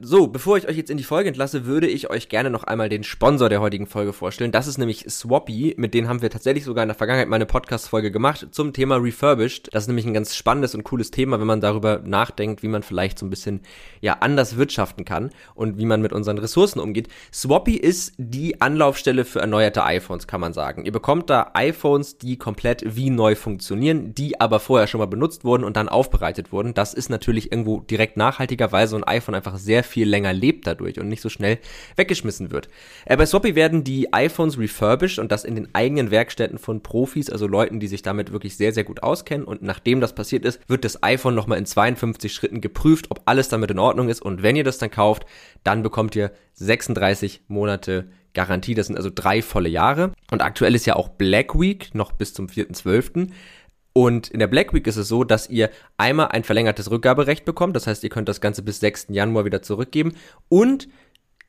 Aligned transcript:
So, 0.00 0.28
bevor 0.28 0.56
ich 0.56 0.68
euch 0.68 0.76
jetzt 0.76 0.90
in 0.90 0.96
die 0.96 1.02
Folge 1.02 1.26
entlasse, 1.26 1.66
würde 1.66 1.88
ich 1.88 2.08
euch 2.08 2.28
gerne 2.28 2.50
noch 2.50 2.62
einmal 2.62 2.88
den 2.88 3.02
Sponsor 3.02 3.48
der 3.48 3.60
heutigen 3.60 3.88
Folge 3.88 4.12
vorstellen. 4.12 4.52
Das 4.52 4.68
ist 4.68 4.78
nämlich 4.78 5.04
Swappy. 5.10 5.74
Mit 5.76 5.92
denen 5.92 6.08
haben 6.08 6.22
wir 6.22 6.30
tatsächlich 6.30 6.62
sogar 6.62 6.84
in 6.84 6.88
der 6.88 6.94
Vergangenheit 6.94 7.28
mal 7.28 7.34
eine 7.34 7.46
Podcast-Folge 7.46 8.12
gemacht 8.12 8.46
zum 8.52 8.72
Thema 8.72 8.94
Refurbished. 8.98 9.74
Das 9.74 9.82
ist 9.82 9.88
nämlich 9.88 10.06
ein 10.06 10.14
ganz 10.14 10.36
spannendes 10.36 10.76
und 10.76 10.84
cooles 10.84 11.10
Thema, 11.10 11.40
wenn 11.40 11.48
man 11.48 11.60
darüber 11.60 11.98
nachdenkt, 11.98 12.62
wie 12.62 12.68
man 12.68 12.84
vielleicht 12.84 13.18
so 13.18 13.26
ein 13.26 13.30
bisschen, 13.30 13.62
ja, 14.00 14.18
anders 14.20 14.56
wirtschaften 14.56 15.04
kann 15.04 15.30
und 15.56 15.78
wie 15.78 15.86
man 15.86 16.00
mit 16.00 16.12
unseren 16.12 16.38
Ressourcen 16.38 16.78
umgeht. 16.78 17.08
Swappy 17.32 17.74
ist 17.74 18.12
die 18.18 18.60
Anlaufstelle 18.60 19.24
für 19.24 19.40
erneuerte 19.40 19.82
iPhones, 19.82 20.28
kann 20.28 20.40
man 20.40 20.52
sagen. 20.52 20.84
Ihr 20.84 20.92
bekommt 20.92 21.28
da 21.28 21.50
iPhones, 21.54 22.18
die 22.18 22.38
komplett 22.38 22.84
wie 22.86 23.10
neu 23.10 23.34
funktionieren, 23.34 24.14
die 24.14 24.40
aber 24.40 24.60
vorher 24.60 24.86
schon 24.86 25.00
mal 25.00 25.06
benutzt 25.06 25.44
wurden 25.44 25.64
und 25.64 25.76
dann 25.76 25.88
aufbereitet 25.88 26.52
wurden. 26.52 26.72
Das 26.72 26.94
ist 26.94 27.10
natürlich 27.10 27.50
irgendwo 27.50 27.80
direkt 27.80 28.16
nachhaltiger, 28.16 28.70
weil 28.70 28.86
so 28.86 28.94
ein 28.94 29.02
iPhone 29.02 29.34
einfach 29.34 29.58
sehr 29.58 29.87
viel 29.88 30.08
länger 30.08 30.32
lebt 30.32 30.66
dadurch 30.66 31.00
und 31.00 31.08
nicht 31.08 31.22
so 31.22 31.28
schnell 31.28 31.58
weggeschmissen 31.96 32.50
wird. 32.50 32.68
Äh, 33.04 33.16
bei 33.16 33.26
Swappy 33.26 33.54
werden 33.54 33.82
die 33.82 34.12
iPhones 34.12 34.58
refurbished 34.58 35.18
und 35.18 35.32
das 35.32 35.44
in 35.44 35.54
den 35.54 35.74
eigenen 35.74 36.10
Werkstätten 36.10 36.58
von 36.58 36.82
Profis, 36.82 37.30
also 37.30 37.46
Leuten, 37.46 37.80
die 37.80 37.88
sich 37.88 38.02
damit 38.02 38.32
wirklich 38.32 38.56
sehr, 38.56 38.72
sehr 38.72 38.84
gut 38.84 39.02
auskennen. 39.02 39.46
Und 39.46 39.62
nachdem 39.62 40.00
das 40.00 40.14
passiert 40.14 40.44
ist, 40.44 40.60
wird 40.68 40.84
das 40.84 41.02
iPhone 41.02 41.34
nochmal 41.34 41.58
in 41.58 41.66
52 41.66 42.32
Schritten 42.32 42.60
geprüft, 42.60 43.10
ob 43.10 43.22
alles 43.24 43.48
damit 43.48 43.70
in 43.70 43.78
Ordnung 43.78 44.08
ist. 44.08 44.22
Und 44.22 44.42
wenn 44.42 44.56
ihr 44.56 44.64
das 44.64 44.78
dann 44.78 44.90
kauft, 44.90 45.26
dann 45.64 45.82
bekommt 45.82 46.14
ihr 46.14 46.30
36 46.54 47.42
Monate 47.48 48.08
Garantie. 48.34 48.74
Das 48.74 48.86
sind 48.86 48.96
also 48.96 49.10
drei 49.12 49.42
volle 49.42 49.68
Jahre. 49.68 50.12
Und 50.30 50.42
aktuell 50.42 50.74
ist 50.74 50.86
ja 50.86 50.96
auch 50.96 51.08
Black 51.08 51.58
Week 51.58 51.94
noch 51.94 52.12
bis 52.12 52.34
zum 52.34 52.46
4.12. 52.46 53.30
Und 53.98 54.28
in 54.28 54.38
der 54.38 54.46
Black 54.46 54.72
Week 54.72 54.86
ist 54.86 54.96
es 54.96 55.08
so, 55.08 55.24
dass 55.24 55.50
ihr 55.50 55.70
einmal 55.96 56.28
ein 56.28 56.44
verlängertes 56.44 56.88
Rückgaberecht 56.88 57.44
bekommt. 57.44 57.74
Das 57.74 57.88
heißt, 57.88 58.04
ihr 58.04 58.10
könnt 58.10 58.28
das 58.28 58.40
Ganze 58.40 58.62
bis 58.62 58.78
6. 58.78 59.06
Januar 59.08 59.44
wieder 59.44 59.60
zurückgeben. 59.60 60.14
Und 60.48 60.86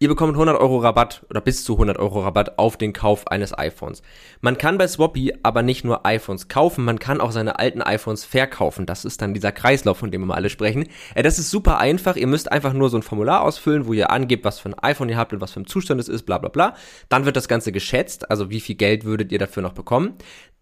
Ihr 0.02 0.08
bekommt 0.08 0.36
100 0.36 0.58
Euro 0.58 0.78
Rabatt 0.78 1.26
oder 1.30 1.42
bis 1.42 1.66
zu 1.66 1.74
100 1.74 2.00
Euro 2.00 2.22
Rabatt 2.22 2.58
auf 2.58 2.78
den 2.78 2.94
Kauf 2.94 3.28
eines 3.28 3.58
iPhones. 3.58 4.02
Man 4.40 4.58
kann 4.58 4.78
bei 4.78 4.88
Swappy 4.88 5.34
aber 5.44 5.62
nicht 5.62 5.84
nur 5.84 6.06
iPhones 6.06 6.48
kaufen, 6.48 6.86
man 6.86 7.00
kann 7.00 7.20
auch 7.20 7.34
seine 7.34 7.60
alten 7.60 7.82
iPhones 7.82 8.24
verkaufen. 8.24 8.86
Das 8.86 9.04
ist 9.04 9.22
dann 9.22 9.34
dieser 9.34 9.52
Kreislauf, 9.52 9.98
von 9.98 10.10
dem 10.10 10.26
wir 10.26 10.36
alle 10.36 10.50
sprechen. 10.50 10.88
Äh, 11.16 11.24
das 11.24 11.38
ist 11.38 11.52
super 11.52 11.80
einfach. 11.80 12.16
Ihr 12.16 12.28
müsst 12.28 12.50
einfach 12.50 12.72
nur 12.72 12.90
so 12.90 12.96
ein 12.96 13.04
Formular 13.04 13.42
ausfüllen, 13.42 13.88
wo 13.88 13.92
ihr 13.92 14.10
angebt, 14.10 14.46
was 14.46 14.60
für 14.60 14.70
ein 14.70 14.80
iPhone 14.80 15.10
ihr 15.10 15.18
habt 15.18 15.34
und 15.34 15.42
was 15.42 15.52
für 15.52 15.60
ein 15.60 15.68
Zustand 15.68 16.00
es 16.00 16.08
ist, 16.08 16.24
bla 16.24 16.38
bla 16.38 16.48
bla. 16.48 16.76
Dann 17.10 17.26
wird 17.26 17.36
das 17.36 17.50
Ganze 17.50 17.74
geschätzt, 17.74 18.32
also 18.32 18.50
wie 18.50 18.62
viel 18.62 18.76
Geld 18.76 19.04
würdet 19.04 19.34
ihr 19.34 19.40
dafür 19.40 19.64
noch 19.64 19.74
bekommen. 19.74 20.14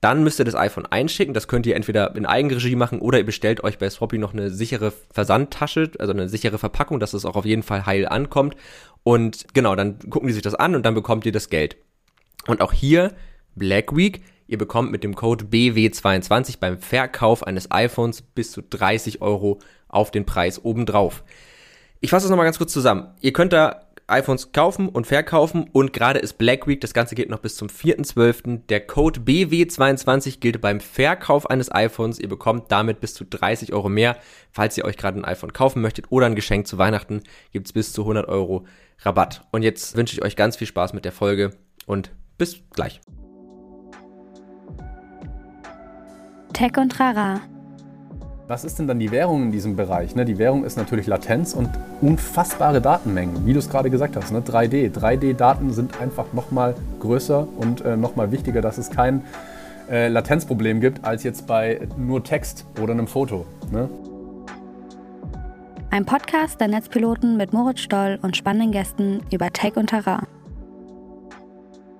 Dann 0.02 0.23
müsst 0.23 0.39
ihr 0.39 0.45
das 0.45 0.55
iPhone 0.55 0.85
einschicken. 0.85 1.33
Das 1.33 1.47
könnt 1.47 1.65
ihr 1.65 1.75
entweder 1.75 2.15
in 2.15 2.25
Eigenregie 2.25 2.75
machen 2.75 2.99
oder 2.99 3.17
ihr 3.17 3.25
bestellt 3.25 3.63
euch 3.63 3.80
bei 3.80 3.89
Swappy 3.89 4.17
noch 4.19 4.33
eine 4.33 4.52
sichere 4.52 4.93
Versandtasche, 5.11 5.91
also 5.97 6.13
eine 6.13 6.30
sichere 6.30 6.58
Verpackung, 6.59 6.99
dass 6.99 7.13
es 7.13 7.25
auch 7.25 7.35
auf 7.35 7.45
jeden 7.45 7.63
Fall 7.63 7.85
heil 7.85 8.08
ankommt. 8.08 8.55
Und 9.08 9.45
genau, 9.53 9.73
dann 9.73 10.00
gucken 10.09 10.27
die 10.27 10.33
sich 10.33 10.44
das 10.44 10.53
an 10.53 10.75
und 10.75 10.86
dann 10.86 10.94
bekommt 10.94 11.25
ihr 11.25 11.31
das 11.31 11.47
Geld. 11.47 11.77
Und 12.45 12.59
auch 12.59 12.73
hier 12.73 13.14
Black 13.55 13.95
Week. 13.95 14.22
Ihr 14.47 14.58
bekommt 14.58 14.91
mit 14.91 15.02
dem 15.02 15.16
Code 15.16 15.45
BW22 15.45 16.59
beim 16.59 16.77
Verkauf 16.77 17.47
eines 17.47 17.72
iPhones 17.72 18.22
bis 18.22 18.52
zu 18.52 18.61
30 18.61 19.22
Euro 19.22 19.59
auf 19.88 20.11
den 20.11 20.25
Preis 20.25 20.61
obendrauf. 20.61 21.23
Ich 22.02 22.09
fasse 22.09 22.25
das 22.25 22.31
nochmal 22.31 22.47
ganz 22.47 22.58
kurz 22.58 22.73
zusammen. 22.73 23.08
Ihr 23.22 23.31
könnt 23.31 23.53
da 23.53 23.88
iPhones 24.08 24.52
kaufen 24.52 24.89
und 24.89 25.08
verkaufen 25.08 25.69
und 25.71 25.94
gerade 25.94 26.19
ist 26.19 26.38
Black 26.38 26.67
Week, 26.67 26.81
das 26.81 26.94
Ganze 26.94 27.16
geht 27.16 27.30
noch 27.30 27.39
bis 27.39 27.55
zum 27.55 27.69
4.12. 27.69 28.66
Der 28.67 28.81
Code 28.81 29.21
BW22 29.21 30.42
gilt 30.42 30.59
beim 30.59 30.81
Verkauf 30.81 31.49
eines 31.49 31.71
iPhones. 31.73 32.19
Ihr 32.19 32.27
bekommt 32.27 32.73
damit 32.73 32.99
bis 32.99 33.14
zu 33.14 33.23
30 33.23 33.71
Euro 33.71 33.88
mehr. 33.88 34.17
Falls 34.52 34.77
ihr 34.77 34.83
euch 34.83 34.97
gerade 34.97 35.17
ein 35.17 35.25
iPhone 35.25 35.53
kaufen 35.53 35.81
möchtet 35.81 36.08
oder 36.09 36.25
ein 36.25 36.36
Geschenk 36.36 36.67
zu 36.67 36.77
Weihnachten, 36.77 37.21
gibt's 37.53 37.71
bis 37.71 37.94
zu 37.94 38.02
100 38.02 38.27
Euro 38.27 38.66
Rabatt. 38.99 39.45
Und 39.51 39.63
jetzt 39.63 39.95
wünsche 39.95 40.15
ich 40.15 40.23
euch 40.23 40.35
ganz 40.35 40.55
viel 40.55 40.67
Spaß 40.67 40.93
mit 40.93 41.05
der 41.05 41.11
Folge 41.11 41.51
und 41.85 42.11
bis 42.37 42.61
gleich. 42.71 43.01
Tech 46.53 46.77
und 46.77 46.99
Rara 46.99 47.41
was 48.47 48.63
ist 48.63 48.80
denn 48.80 48.87
dann 48.87 48.99
die 48.99 49.11
Währung 49.11 49.43
in 49.43 49.52
diesem 49.52 49.75
Bereich? 49.75 50.15
Ne? 50.15 50.23
Die 50.23 50.37
Währung 50.37 50.63
ist 50.63 50.77
natürlich 50.77 51.07
Latenz 51.07 51.53
und 51.53 51.69
unfassbare 52.02 52.81
Datenmengen, 52.81 53.45
wie 53.45 53.53
du 53.53 53.59
es 53.59 53.69
gerade 53.69 53.89
gesagt 53.89 54.15
hast. 54.15 54.31
Ne? 54.31 54.39
3D. 54.39 54.93
3D-Daten 54.93 55.73
sind 55.73 55.99
einfach 55.99 56.31
nochmal 56.33 56.75
größer 56.99 57.47
und 57.57 57.81
äh, 57.81 57.97
nochmal 57.97 58.31
wichtiger, 58.31 58.61
dass 58.61 58.77
es 58.77 58.89
kein 58.89 59.23
äh, 59.89 60.07
Latenzproblem 60.07 60.80
gibt, 60.80 61.03
als 61.03 61.23
jetzt 61.23 61.45
bei 61.45 61.81
nur 61.97 62.23
Text 62.23 62.65
oder 62.81 62.93
einem 62.93 63.07
Foto. 63.07 63.45
Ne? 63.71 63.89
Ein 65.89 66.05
Podcast 66.05 66.59
der 66.59 66.67
Netzpiloten 66.67 67.37
mit 67.37 67.53
Moritz 67.53 67.80
Stoll 67.80 68.20
und 68.21 68.36
spannenden 68.36 68.71
Gästen 68.71 69.21
über 69.31 69.52
Tech 69.52 69.77
und 69.77 69.87
Terrain. 69.87 70.27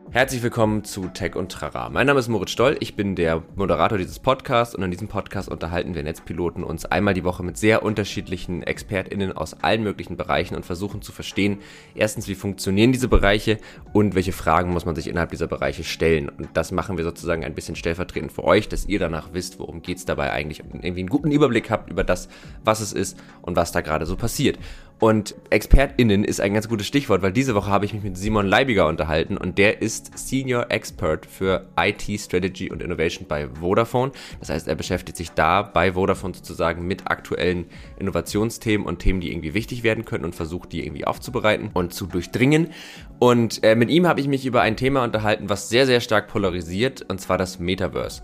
Herzlich 0.10 0.42
willkommen 0.42 0.86
zu 0.86 1.10
Tech 1.10 1.36
und 1.36 1.52
Trara. 1.52 1.90
Mein 1.90 2.08
Name 2.08 2.22
ist 2.22 2.30
Moritz 2.30 2.52
Stoll, 2.52 2.78
ich 2.80 2.96
bin 2.96 3.16
der 3.16 3.44
Moderator 3.56 3.98
dieses 3.98 4.20
Podcasts 4.20 4.74
und 4.74 4.82
in 4.82 4.90
diesem 4.90 5.10
Podcast 5.10 5.50
unterhalten 5.50 5.96
wir 5.96 6.02
Netzpiloten 6.02 6.64
uns 6.64 6.86
einmal 6.86 7.14
die 7.14 7.26
Woche 7.26 7.44
mit 7.44 7.58
sehr 7.58 7.84
unterschiedlichen 7.84 8.64
ExpertInnen 8.64 9.34
aus 9.34 9.62
allen 9.62 9.84
möglichen 9.84 10.16
Bereichen 10.16 10.56
und 10.56 10.66
versuchen 10.66 11.02
zu 11.02 11.12
verstehen, 11.12 11.60
erstens, 11.94 12.30
wie 12.30 12.36
funktionieren 12.36 12.94
diese 12.94 13.10
Bereiche 13.10 13.58
und 13.92 14.16
welche 14.16 14.32
Fragen 14.32 14.72
muss 14.72 14.86
man 14.86 14.96
sich 14.96 15.08
innerhalb 15.08 15.32
dieser 15.32 15.48
Bereiche 15.48 15.84
stellen. 15.84 16.30
Und 16.30 16.50
das 16.54 16.72
machen 16.72 16.98
wir 16.98 17.04
sozusagen 17.04 17.44
ein 17.44 17.54
bisschen 17.54 17.76
stellvertretend 17.76 18.32
für 18.32 18.46
euch, 18.46 18.70
dass 18.70 18.86
ihr 18.86 19.00
danach 19.00 19.34
wisst, 19.34 19.60
worum 19.60 19.82
geht 19.82 19.98
es 19.98 20.06
dabei 20.06 20.32
eigentlich 20.32 20.64
und 20.64 20.86
irgendwie 20.86 21.02
einen 21.02 21.10
guten 21.10 21.32
Überblick 21.32 21.70
habt 21.70 21.92
über 21.92 22.06
das, 22.06 22.30
was 22.64 22.80
es 22.80 22.94
ist 22.94 23.18
und 23.42 23.58
was 23.58 23.74
da 23.74 23.82
gerade 23.82 24.06
so 24.06 24.16
passiert. 24.16 24.58
Und 25.00 25.36
ExpertInnen 25.52 26.24
ist 26.24 26.42
ein 26.42 26.56
ganz 26.56 26.68
gutes 26.68 26.88
Stichwort, 26.88 27.22
weil 27.22 27.32
diese 27.32 27.54
Woche 27.54 27.70
habe 27.70 27.86
ich 27.86 27.94
mich 27.94 28.02
mit 28.02 28.18
Simon 28.18 28.48
Leibiger 28.48 28.88
unterhalten 28.88 29.38
und 29.38 29.60
der 29.60 29.82
ist 29.84 30.18
Senior 30.18 30.72
Expert 30.72 31.28
für 31.28 31.68
IT 31.80 32.04
Strategy 32.20 32.72
und 32.72 32.82
Innovation 32.82 33.28
bei 33.28 33.48
Vodafone. 33.48 34.12
Das 34.40 34.50
heißt, 34.50 34.68
er 34.68 34.74
beschäftigt 34.74 35.16
sich 35.16 35.30
da 35.32 35.62
bei 35.62 35.94
Vodafone 35.94 36.34
sozusagen 36.34 36.88
mit 36.88 37.12
aktuellen 37.12 37.66
Innovationsthemen 38.00 38.88
und 38.88 38.98
Themen, 38.98 39.22
die 39.22 39.32
irgendwie 39.32 39.54
wichtig 39.54 39.84
werden 39.84 40.04
können 40.04 40.26
und 40.26 40.34
versucht, 40.34 40.72
die 40.72 40.84
irgendwie 40.84 41.06
aufzubereiten 41.06 41.70
und 41.74 41.94
zu 41.94 42.08
durchdringen. 42.08 42.72
Und 43.20 43.64
äh, 43.64 43.76
mit 43.76 43.92
ihm 43.92 44.08
habe 44.08 44.20
ich 44.20 44.28
mich 44.28 44.48
über 44.48 44.62
ein 44.62 44.78
Thema 44.78 45.04
unterhalten, 45.04 45.48
was 45.48 45.70
sehr, 45.70 45.86
sehr 45.86 46.02
stark 46.02 46.28
polarisiert, 46.28 47.06
und 47.08 47.22
zwar 47.22 47.38
das 47.38 47.60
Metaverse. 47.60 48.24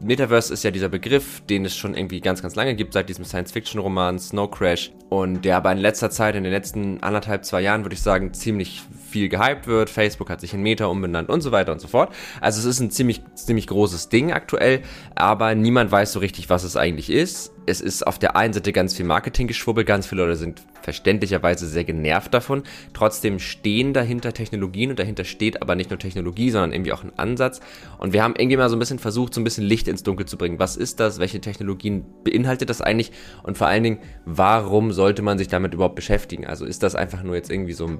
Metaverse 0.00 0.52
ist 0.52 0.64
ja 0.64 0.70
dieser 0.70 0.88
Begriff, 0.88 1.40
den 1.48 1.64
es 1.64 1.76
schon 1.76 1.94
irgendwie 1.94 2.20
ganz, 2.20 2.42
ganz 2.42 2.54
lange 2.54 2.74
gibt, 2.74 2.92
seit 2.92 3.08
diesem 3.08 3.24
Science-Fiction-Roman 3.24 4.18
Snow 4.18 4.50
Crash 4.50 4.92
und 5.08 5.44
der 5.44 5.56
aber 5.56 5.72
in 5.72 5.78
letzter 5.78 6.10
Zeit, 6.10 6.34
in 6.34 6.44
den 6.44 6.52
letzten 6.52 7.02
anderthalb, 7.02 7.44
zwei 7.44 7.60
Jahren, 7.60 7.84
würde 7.84 7.94
ich 7.94 8.02
sagen, 8.02 8.34
ziemlich 8.34 8.82
viel 9.08 9.28
gehypt 9.28 9.66
wird. 9.66 9.88
Facebook 9.88 10.28
hat 10.30 10.40
sich 10.40 10.52
in 10.52 10.62
Meta 10.62 10.86
umbenannt 10.86 11.28
und 11.28 11.40
so 11.40 11.52
weiter 11.52 11.72
und 11.72 11.80
so 11.80 11.88
fort. 11.88 12.12
Also 12.40 12.60
es 12.60 12.66
ist 12.66 12.80
ein 12.80 12.90
ziemlich, 12.90 13.22
ziemlich 13.34 13.66
großes 13.66 14.08
Ding 14.08 14.32
aktuell, 14.32 14.82
aber 15.14 15.54
niemand 15.54 15.90
weiß 15.90 16.12
so 16.12 16.18
richtig, 16.18 16.50
was 16.50 16.64
es 16.64 16.76
eigentlich 16.76 17.10
ist. 17.10 17.52
Es 17.66 17.80
ist 17.80 18.06
auf 18.06 18.18
der 18.18 18.36
einen 18.36 18.52
Seite 18.52 18.72
ganz 18.72 18.94
viel 18.94 19.06
Marketinggeschwurbel, 19.06 19.84
ganz 19.84 20.06
viele 20.06 20.22
Leute 20.22 20.36
sind 20.36 20.62
verständlicherweise 20.84 21.66
sehr 21.66 21.84
genervt 21.84 22.34
davon. 22.34 22.62
Trotzdem 22.92 23.38
stehen 23.38 23.94
dahinter 23.94 24.34
Technologien 24.34 24.90
und 24.90 24.98
dahinter 24.98 25.24
steht 25.24 25.62
aber 25.62 25.74
nicht 25.74 25.88
nur 25.88 25.98
Technologie, 25.98 26.50
sondern 26.50 26.72
irgendwie 26.72 26.92
auch 26.92 27.02
ein 27.02 27.18
Ansatz. 27.18 27.60
Und 27.98 28.12
wir 28.12 28.22
haben 28.22 28.34
irgendwie 28.36 28.58
mal 28.58 28.68
so 28.68 28.76
ein 28.76 28.78
bisschen 28.78 28.98
versucht, 28.98 29.32
so 29.32 29.40
ein 29.40 29.44
bisschen 29.44 29.64
Licht 29.64 29.88
ins 29.88 30.02
Dunkel 30.02 30.26
zu 30.26 30.36
bringen. 30.36 30.58
Was 30.58 30.76
ist 30.76 31.00
das? 31.00 31.18
Welche 31.18 31.40
Technologien 31.40 32.04
beinhaltet 32.22 32.68
das 32.68 32.82
eigentlich? 32.82 33.12
Und 33.42 33.56
vor 33.56 33.66
allen 33.66 33.82
Dingen, 33.82 33.98
warum 34.26 34.92
sollte 34.92 35.22
man 35.22 35.38
sich 35.38 35.48
damit 35.48 35.72
überhaupt 35.72 35.96
beschäftigen? 35.96 36.46
Also 36.46 36.66
ist 36.66 36.82
das 36.82 36.94
einfach 36.94 37.22
nur 37.22 37.34
jetzt 37.34 37.50
irgendwie 37.50 37.72
so, 37.72 37.98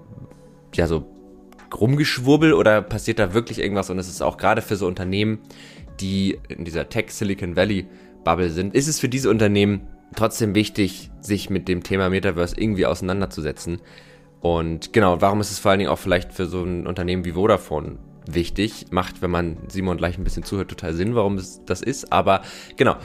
ja, 0.74 0.86
so 0.86 1.06
rumgeschwurbel 1.74 2.52
oder 2.52 2.82
passiert 2.82 3.18
da 3.18 3.32
wirklich 3.32 3.60
irgendwas? 3.60 3.88
Und 3.88 3.98
es 3.98 4.08
ist 4.08 4.22
auch 4.22 4.36
gerade 4.36 4.60
für 4.60 4.76
so 4.76 4.86
Unternehmen, 4.86 5.38
die 6.00 6.38
in 6.48 6.66
dieser 6.66 6.90
Tech 6.90 7.06
Silicon 7.08 7.56
Valley 7.56 7.86
Bubble 8.24 8.50
sind, 8.50 8.74
ist 8.74 8.88
es 8.88 9.00
für 9.00 9.08
diese 9.08 9.30
Unternehmen 9.30 9.88
trotzdem 10.16 10.54
wichtig, 10.54 11.10
sich 11.20 11.50
mit 11.50 11.68
dem 11.68 11.82
Thema 11.82 12.10
Metaverse 12.10 12.56
irgendwie 12.58 12.86
auseinanderzusetzen. 12.86 13.80
Und 14.40 14.92
genau, 14.92 15.20
warum 15.20 15.40
ist 15.40 15.50
es 15.50 15.58
vor 15.58 15.70
allen 15.70 15.78
Dingen 15.78 15.90
auch 15.90 15.98
vielleicht 15.98 16.32
für 16.32 16.46
so 16.46 16.62
ein 16.62 16.86
Unternehmen 16.86 17.24
wie 17.24 17.32
Vodafone 17.32 17.98
wichtig? 18.26 18.86
Macht, 18.90 19.22
wenn 19.22 19.30
man 19.30 19.56
Simon 19.68 19.96
gleich 19.96 20.18
ein 20.18 20.24
bisschen 20.24 20.44
zuhört, 20.44 20.68
total 20.68 20.94
Sinn, 20.94 21.14
warum 21.14 21.36
es 21.36 21.64
das 21.64 21.80
ist. 21.80 22.12
Aber 22.12 22.42
genau, 22.76 22.96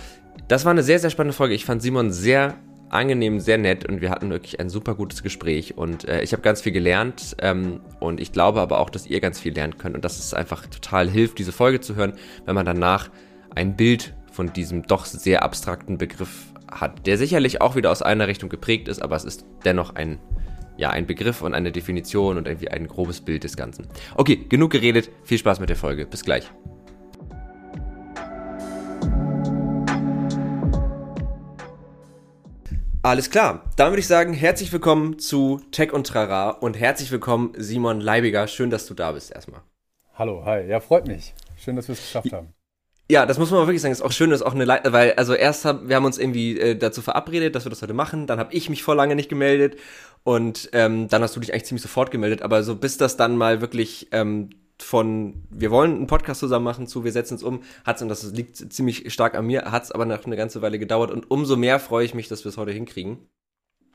das 0.48 0.66
war 0.66 0.72
eine 0.72 0.84
sehr, 0.84 1.00
sehr 1.00 1.10
spannende 1.10 1.36
Folge. 1.36 1.54
Ich 1.54 1.66
fand 1.66 1.82
Simon 1.82 2.12
sehr 2.12 2.58
angenehm, 2.90 3.40
sehr 3.40 3.58
nett 3.58 3.88
und 3.88 4.02
wir 4.02 4.10
hatten 4.10 4.30
wirklich 4.30 4.60
ein 4.60 4.70
super 4.70 4.96
gutes 4.96 5.24
Gespräch 5.24 5.78
und 5.78 6.08
äh, 6.08 6.22
ich 6.22 6.34
habe 6.34 6.42
ganz 6.42 6.62
viel 6.62 6.72
gelernt 6.72 7.36
ähm, 7.40 7.82
und 8.00 8.20
ich 8.20 8.32
glaube 8.32 8.62
aber 8.62 8.80
auch, 8.80 8.90
dass 8.90 9.06
ihr 9.06 9.22
ganz 9.22 9.40
viel 9.40 9.54
lernen 9.54 9.78
könnt 9.78 9.96
und 9.96 10.04
dass 10.04 10.20
es 10.20 10.34
einfach 10.34 10.66
total 10.66 11.10
hilft, 11.10 11.38
diese 11.38 11.52
Folge 11.52 11.82
zu 11.82 11.96
hören, 11.96 12.14
wenn 12.46 12.56
man 12.56 12.66
danach 12.66 13.10
ein 13.56 13.76
Bild 13.76 14.14
von 14.32 14.52
diesem 14.54 14.84
doch 14.84 15.06
sehr 15.06 15.44
abstrakten 15.44 15.98
Begriff 15.98 16.49
hat, 16.72 17.06
der 17.08 17.18
sicherlich 17.18 17.62
auch 17.62 17.76
wieder 17.76 17.92
aus 17.92 18.02
einer 18.02 18.28
Richtung 18.28 18.50
geprägt 18.50 18.88
ist, 18.88 19.02
aber 19.02 19.16
es 19.16 19.24
ist 19.24 19.46
dennoch 19.66 19.96
ein, 19.96 20.20
ja, 20.78 20.90
ein 20.90 21.06
Begriff 21.06 21.42
und 21.42 21.54
eine 21.54 21.72
Definition 21.72 22.38
und 22.38 22.48
irgendwie 22.48 22.70
ein 22.70 22.88
grobes 22.88 23.22
Bild 23.22 23.44
des 23.44 23.56
Ganzen. 23.56 23.88
Okay, 24.16 24.46
genug 24.48 24.72
geredet, 24.72 25.10
viel 25.24 25.38
Spaß 25.38 25.60
mit 25.60 25.70
der 25.70 25.78
Folge, 25.78 26.06
bis 26.06 26.24
gleich. 26.24 26.50
Alles 33.02 33.30
klar. 33.30 33.64
Dann 33.78 33.92
würde 33.92 34.02
ich 34.02 34.08
sagen, 34.08 34.34
herzlich 34.34 34.74
willkommen 34.74 35.20
zu 35.20 35.62
Tech 35.72 35.94
und 35.94 36.06
Trara 36.06 36.50
und 36.50 36.78
herzlich 36.78 37.12
willkommen 37.12 37.54
Simon 37.58 38.02
Leibiger. 38.02 38.46
Schön, 38.48 38.70
dass 38.70 38.86
du 38.88 38.94
da 38.94 39.14
bist 39.14 39.32
erstmal. 39.32 39.62
Hallo, 40.16 40.44
hi. 40.44 40.68
Ja, 40.68 40.82
freut 40.82 41.08
mich. 41.08 41.34
Schön, 41.56 41.78
dass 41.78 41.88
wir 41.88 41.94
es 41.94 42.02
geschafft 42.02 42.34
haben. 42.34 42.54
Ja, 43.12 43.26
das 43.26 43.40
muss 43.40 43.50
man 43.50 43.62
wirklich 43.66 43.82
sagen. 43.82 43.92
Ist 43.92 44.04
auch 44.04 44.12
schön, 44.12 44.30
dass 44.30 44.44
auch 44.44 44.54
eine 44.54 44.66
Leiter, 44.66 44.94
weil 44.94 45.14
also 45.14 45.34
erst 45.34 45.66
haben 45.66 45.90
wir 45.90 45.96
haben 45.96 46.06
uns 46.06 46.20
irgendwie 46.20 46.60
äh, 46.60 46.76
dazu 46.76 47.02
verabredet, 47.02 47.56
dass 47.56 47.66
wir 47.66 47.72
das 47.72 47.82
heute 47.82 47.96
machen. 47.96 48.28
Dann 48.28 48.38
habe 48.38 48.54
ich 48.54 48.70
mich 48.70 48.84
vor 48.84 48.96
lange 48.96 49.16
nicht 49.16 49.30
gemeldet 49.30 49.78
und 50.24 50.70
ähm, 50.74 51.08
dann 51.08 51.24
hast 51.24 51.36
du 51.36 51.40
dich 51.40 51.52
eigentlich 51.52 51.66
ziemlich 51.66 51.82
sofort 51.82 52.12
gemeldet. 52.12 52.44
Aber 52.44 52.62
so 52.64 52.76
bis 52.76 52.98
das 52.98 53.18
dann 53.18 53.36
mal 53.36 53.62
wirklich 53.62 54.10
ähm, 54.12 54.52
von 54.78 55.44
wir 55.50 55.72
wollen 55.72 55.96
einen 55.96 56.08
Podcast 56.08 56.40
zusammen 56.40 56.66
machen 56.66 56.86
zu 56.88 57.04
wir 57.04 57.12
setzen 57.12 57.36
es 57.36 57.44
um, 57.44 57.64
hat's 57.84 58.02
und 58.04 58.10
das 58.10 58.24
liegt 58.32 58.58
ziemlich 58.58 59.12
stark 59.12 59.36
an 59.36 59.46
mir, 59.48 59.72
hat's 59.72 59.92
aber 59.92 60.06
noch 60.06 60.26
eine 60.26 60.38
ganze 60.38 60.62
Weile 60.62 60.78
gedauert 60.80 61.12
und 61.12 61.32
umso 61.32 61.58
mehr 61.58 61.80
freue 61.80 62.06
ich 62.06 62.14
mich, 62.14 62.28
dass 62.28 62.46
wir 62.46 62.50
es 62.50 62.58
heute 62.58 62.72
hinkriegen. 62.72 63.28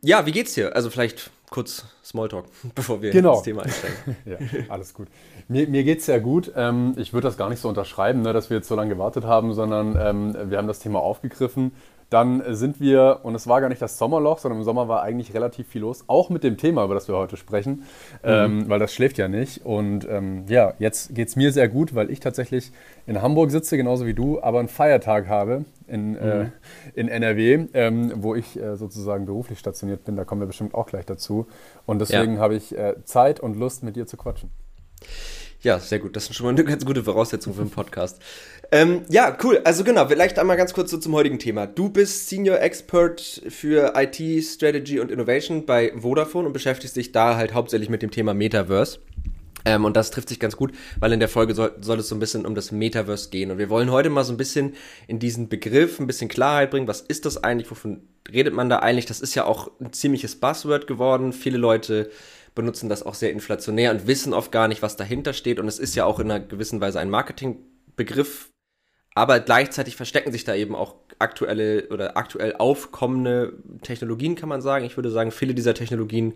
Ja, 0.04 0.26
wie 0.26 0.32
geht's 0.32 0.54
dir? 0.54 0.76
Also 0.76 0.90
vielleicht 0.90 1.30
kurz 1.50 1.86
Smalltalk, 2.04 2.44
bevor 2.74 3.00
wir 3.00 3.10
genau. 3.10 3.34
ins 3.34 3.42
Thema 3.42 3.62
einsteigen. 3.62 4.16
ja, 4.26 4.36
alles 4.68 4.92
gut. 4.92 5.08
Mir, 5.48 5.66
mir 5.68 5.82
geht's 5.84 6.06
sehr 6.06 6.20
gut. 6.20 6.52
Ähm, 6.56 6.94
ich 6.96 7.12
würde 7.12 7.26
das 7.26 7.36
gar 7.36 7.48
nicht 7.48 7.60
so 7.60 7.68
unterschreiben, 7.68 8.22
ne, 8.22 8.32
dass 8.32 8.50
wir 8.50 8.58
jetzt 8.58 8.68
so 8.68 8.74
lange 8.74 8.90
gewartet 8.90 9.24
haben, 9.24 9.54
sondern 9.54 9.96
ähm, 9.98 10.50
wir 10.50 10.58
haben 10.58 10.68
das 10.68 10.80
Thema 10.80 11.00
aufgegriffen 11.00 11.72
dann 12.10 12.42
sind 12.54 12.80
wir, 12.80 13.20
und 13.22 13.34
es 13.34 13.46
war 13.46 13.60
gar 13.60 13.68
nicht 13.68 13.82
das 13.82 13.98
Sommerloch, 13.98 14.38
sondern 14.38 14.58
im 14.60 14.64
Sommer 14.64 14.88
war 14.88 15.02
eigentlich 15.02 15.34
relativ 15.34 15.68
viel 15.68 15.80
los, 15.80 16.04
auch 16.06 16.30
mit 16.30 16.44
dem 16.44 16.56
Thema, 16.56 16.84
über 16.84 16.94
das 16.94 17.08
wir 17.08 17.16
heute 17.16 17.36
sprechen, 17.36 17.70
mhm. 17.70 17.82
ähm, 18.24 18.68
weil 18.68 18.78
das 18.78 18.92
schläft 18.92 19.18
ja 19.18 19.28
nicht. 19.28 19.64
Und 19.64 20.06
ähm, 20.08 20.44
ja, 20.48 20.74
jetzt 20.78 21.14
geht 21.14 21.28
es 21.28 21.36
mir 21.36 21.52
sehr 21.52 21.68
gut, 21.68 21.94
weil 21.94 22.10
ich 22.10 22.20
tatsächlich 22.20 22.72
in 23.06 23.20
Hamburg 23.20 23.50
sitze, 23.50 23.76
genauso 23.76 24.06
wie 24.06 24.14
du, 24.14 24.42
aber 24.42 24.58
einen 24.58 24.68
Feiertag 24.68 25.28
habe 25.28 25.64
in, 25.86 26.12
mhm. 26.12 26.16
äh, 26.16 26.46
in 26.94 27.08
NRW, 27.08 27.66
ähm, 27.74 28.12
wo 28.16 28.34
ich 28.34 28.58
äh, 28.60 28.76
sozusagen 28.76 29.26
beruflich 29.26 29.58
stationiert 29.58 30.04
bin. 30.04 30.16
Da 30.16 30.24
kommen 30.24 30.40
wir 30.40 30.46
bestimmt 30.46 30.74
auch 30.74 30.86
gleich 30.86 31.06
dazu. 31.06 31.46
Und 31.86 32.00
deswegen 32.00 32.34
ja. 32.34 32.40
habe 32.40 32.54
ich 32.54 32.76
äh, 32.76 32.94
Zeit 33.04 33.40
und 33.40 33.56
Lust, 33.58 33.82
mit 33.82 33.96
dir 33.96 34.06
zu 34.06 34.16
quatschen. 34.16 34.50
Ja, 35.64 35.78
sehr 35.78 35.98
gut. 35.98 36.14
Das 36.14 36.28
ist 36.28 36.36
schon 36.36 36.44
mal 36.44 36.50
eine 36.50 36.62
ganz 36.70 36.84
gute 36.84 37.02
Voraussetzung 37.02 37.54
für 37.54 37.62
einen 37.62 37.70
Podcast. 37.70 38.20
ähm, 38.70 39.02
ja, 39.08 39.36
cool. 39.42 39.60
Also 39.64 39.82
genau, 39.82 40.06
vielleicht 40.06 40.38
einmal 40.38 40.58
ganz 40.58 40.74
kurz 40.74 40.90
so 40.90 40.98
zum 40.98 41.14
heutigen 41.14 41.38
Thema. 41.38 41.66
Du 41.66 41.88
bist 41.88 42.28
Senior 42.28 42.60
Expert 42.60 43.42
für 43.48 43.94
IT, 43.96 44.44
Strategy 44.44 45.00
und 45.00 45.10
Innovation 45.10 45.64
bei 45.64 45.92
Vodafone 45.96 46.46
und 46.46 46.52
beschäftigst 46.52 46.96
dich 46.96 47.12
da 47.12 47.36
halt 47.36 47.54
hauptsächlich 47.54 47.88
mit 47.88 48.02
dem 48.02 48.10
Thema 48.10 48.34
Metaverse. 48.34 48.98
Ähm, 49.64 49.86
und 49.86 49.96
das 49.96 50.10
trifft 50.10 50.28
sich 50.28 50.38
ganz 50.38 50.56
gut, 50.56 50.72
weil 51.00 51.12
in 51.12 51.20
der 51.20 51.30
Folge 51.30 51.54
soll, 51.54 51.72
soll 51.80 51.98
es 51.98 52.08
so 52.10 52.14
ein 52.14 52.18
bisschen 52.18 52.44
um 52.44 52.54
das 52.54 52.70
Metaverse 52.70 53.30
gehen. 53.30 53.50
Und 53.50 53.56
wir 53.56 53.70
wollen 53.70 53.90
heute 53.90 54.10
mal 54.10 54.24
so 54.24 54.34
ein 54.34 54.36
bisschen 54.36 54.74
in 55.06 55.18
diesen 55.18 55.48
Begriff 55.48 55.98
ein 55.98 56.06
bisschen 56.06 56.28
Klarheit 56.28 56.70
bringen. 56.70 56.88
Was 56.88 57.00
ist 57.00 57.24
das 57.24 57.42
eigentlich? 57.42 57.70
Wovon 57.70 58.02
redet 58.30 58.52
man 58.52 58.68
da 58.68 58.80
eigentlich? 58.80 59.06
Das 59.06 59.22
ist 59.22 59.34
ja 59.34 59.46
auch 59.46 59.70
ein 59.80 59.94
ziemliches 59.94 60.36
Buzzword 60.36 60.86
geworden. 60.86 61.32
Viele 61.32 61.56
Leute 61.56 62.10
benutzen 62.54 62.88
das 62.88 63.02
auch 63.02 63.14
sehr 63.14 63.32
inflationär 63.32 63.90
und 63.90 64.06
wissen 64.06 64.32
oft 64.32 64.52
gar 64.52 64.68
nicht, 64.68 64.82
was 64.82 64.96
dahinter 64.96 65.32
steht. 65.32 65.58
Und 65.58 65.68
es 65.68 65.78
ist 65.78 65.94
ja 65.94 66.04
auch 66.04 66.20
in 66.20 66.30
einer 66.30 66.44
gewissen 66.44 66.80
Weise 66.80 67.00
ein 67.00 67.10
Marketingbegriff. 67.10 68.50
Aber 69.14 69.40
gleichzeitig 69.40 69.96
verstecken 69.96 70.32
sich 70.32 70.44
da 70.44 70.54
eben 70.54 70.74
auch 70.74 70.96
aktuelle 71.18 71.88
oder 71.88 72.16
aktuell 72.16 72.56
aufkommende 72.56 73.54
Technologien, 73.82 74.34
kann 74.34 74.48
man 74.48 74.60
sagen. 74.60 74.84
Ich 74.84 74.96
würde 74.96 75.10
sagen, 75.10 75.30
viele 75.30 75.54
dieser 75.54 75.74
Technologien 75.74 76.34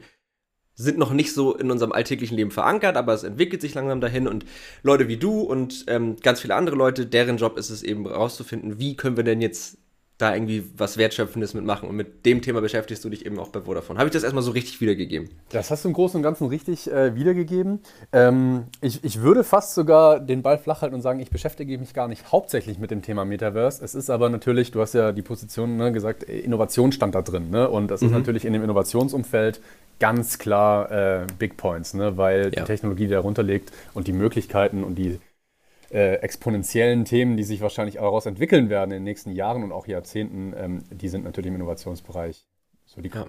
sind 0.74 0.96
noch 0.96 1.12
nicht 1.12 1.34
so 1.34 1.56
in 1.56 1.72
unserem 1.72 1.90
alltäglichen 1.90 2.36
Leben 2.36 2.52
verankert, 2.52 2.96
aber 2.96 3.12
es 3.12 3.24
entwickelt 3.24 3.60
sich 3.60 3.74
langsam 3.74 4.00
dahin 4.00 4.28
und 4.28 4.44
Leute 4.84 5.08
wie 5.08 5.16
du 5.16 5.40
und 5.40 5.84
ähm, 5.88 6.16
ganz 6.22 6.40
viele 6.40 6.54
andere 6.54 6.76
Leute, 6.76 7.04
deren 7.04 7.36
Job 7.36 7.58
ist 7.58 7.70
es 7.70 7.82
eben 7.82 8.06
herauszufinden, 8.06 8.78
wie 8.78 8.96
können 8.96 9.16
wir 9.16 9.24
denn 9.24 9.40
jetzt 9.40 9.78
da 10.18 10.34
irgendwie 10.34 10.64
was 10.76 10.98
Wertschöpfendes 10.98 11.54
mitmachen. 11.54 11.88
Und 11.88 11.94
mit 11.94 12.26
dem 12.26 12.42
Thema 12.42 12.60
beschäftigst 12.60 13.04
du 13.04 13.08
dich 13.08 13.24
eben 13.24 13.38
auch 13.38 13.48
bei 13.48 13.60
Vodafone. 13.60 14.00
Habe 14.00 14.08
ich 14.08 14.12
das 14.12 14.24
erstmal 14.24 14.42
so 14.42 14.50
richtig 14.50 14.80
wiedergegeben? 14.80 15.30
Das 15.50 15.70
hast 15.70 15.84
du 15.84 15.88
im 15.88 15.94
Großen 15.94 16.18
und 16.18 16.24
Ganzen 16.24 16.48
richtig 16.48 16.90
äh, 16.90 17.14
wiedergegeben. 17.14 17.80
Ähm, 18.12 18.64
ich, 18.80 19.04
ich 19.04 19.22
würde 19.22 19.44
fast 19.44 19.74
sogar 19.74 20.18
den 20.18 20.42
Ball 20.42 20.58
flach 20.58 20.82
halten 20.82 20.96
und 20.96 21.02
sagen, 21.02 21.20
ich 21.20 21.30
beschäftige 21.30 21.78
mich 21.78 21.94
gar 21.94 22.08
nicht 22.08 22.32
hauptsächlich 22.32 22.80
mit 22.80 22.90
dem 22.90 23.00
Thema 23.00 23.24
Metaverse. 23.24 23.84
Es 23.84 23.94
ist 23.94 24.10
aber 24.10 24.28
natürlich, 24.28 24.72
du 24.72 24.80
hast 24.80 24.94
ja 24.94 25.12
die 25.12 25.22
Position 25.22 25.76
ne, 25.76 25.92
gesagt, 25.92 26.24
Innovation 26.24 26.90
stand 26.90 27.14
da 27.14 27.22
drin. 27.22 27.50
Ne? 27.50 27.68
Und 27.68 27.88
das 27.88 28.00
mhm. 28.00 28.08
ist 28.08 28.12
natürlich 28.14 28.44
in 28.44 28.52
dem 28.52 28.64
Innovationsumfeld 28.64 29.60
ganz 30.00 30.38
klar 30.38 30.90
äh, 30.90 31.26
Big 31.38 31.56
Points, 31.56 31.94
ne? 31.94 32.16
weil 32.16 32.44
ja. 32.46 32.50
die 32.50 32.62
Technologie, 32.62 33.04
die 33.04 33.12
darunter 33.12 33.44
liegt 33.44 33.70
und 33.94 34.08
die 34.08 34.12
Möglichkeiten 34.12 34.82
und 34.82 34.96
die 34.96 35.20
äh, 35.90 36.14
exponentiellen 36.16 37.04
Themen, 37.04 37.36
die 37.36 37.44
sich 37.44 37.60
wahrscheinlich 37.60 37.96
daraus 37.96 38.26
entwickeln 38.26 38.68
werden 38.68 38.90
in 38.90 38.98
den 38.98 39.04
nächsten 39.04 39.32
Jahren 39.32 39.62
und 39.62 39.72
auch 39.72 39.86
Jahrzehnten, 39.86 40.54
ähm, 40.56 40.84
die 40.90 41.08
sind 41.08 41.24
natürlich 41.24 41.48
im 41.48 41.54
Innovationsbereich 41.54 42.46
so 42.86 43.00
die. 43.00 43.10
Ja. 43.10 43.26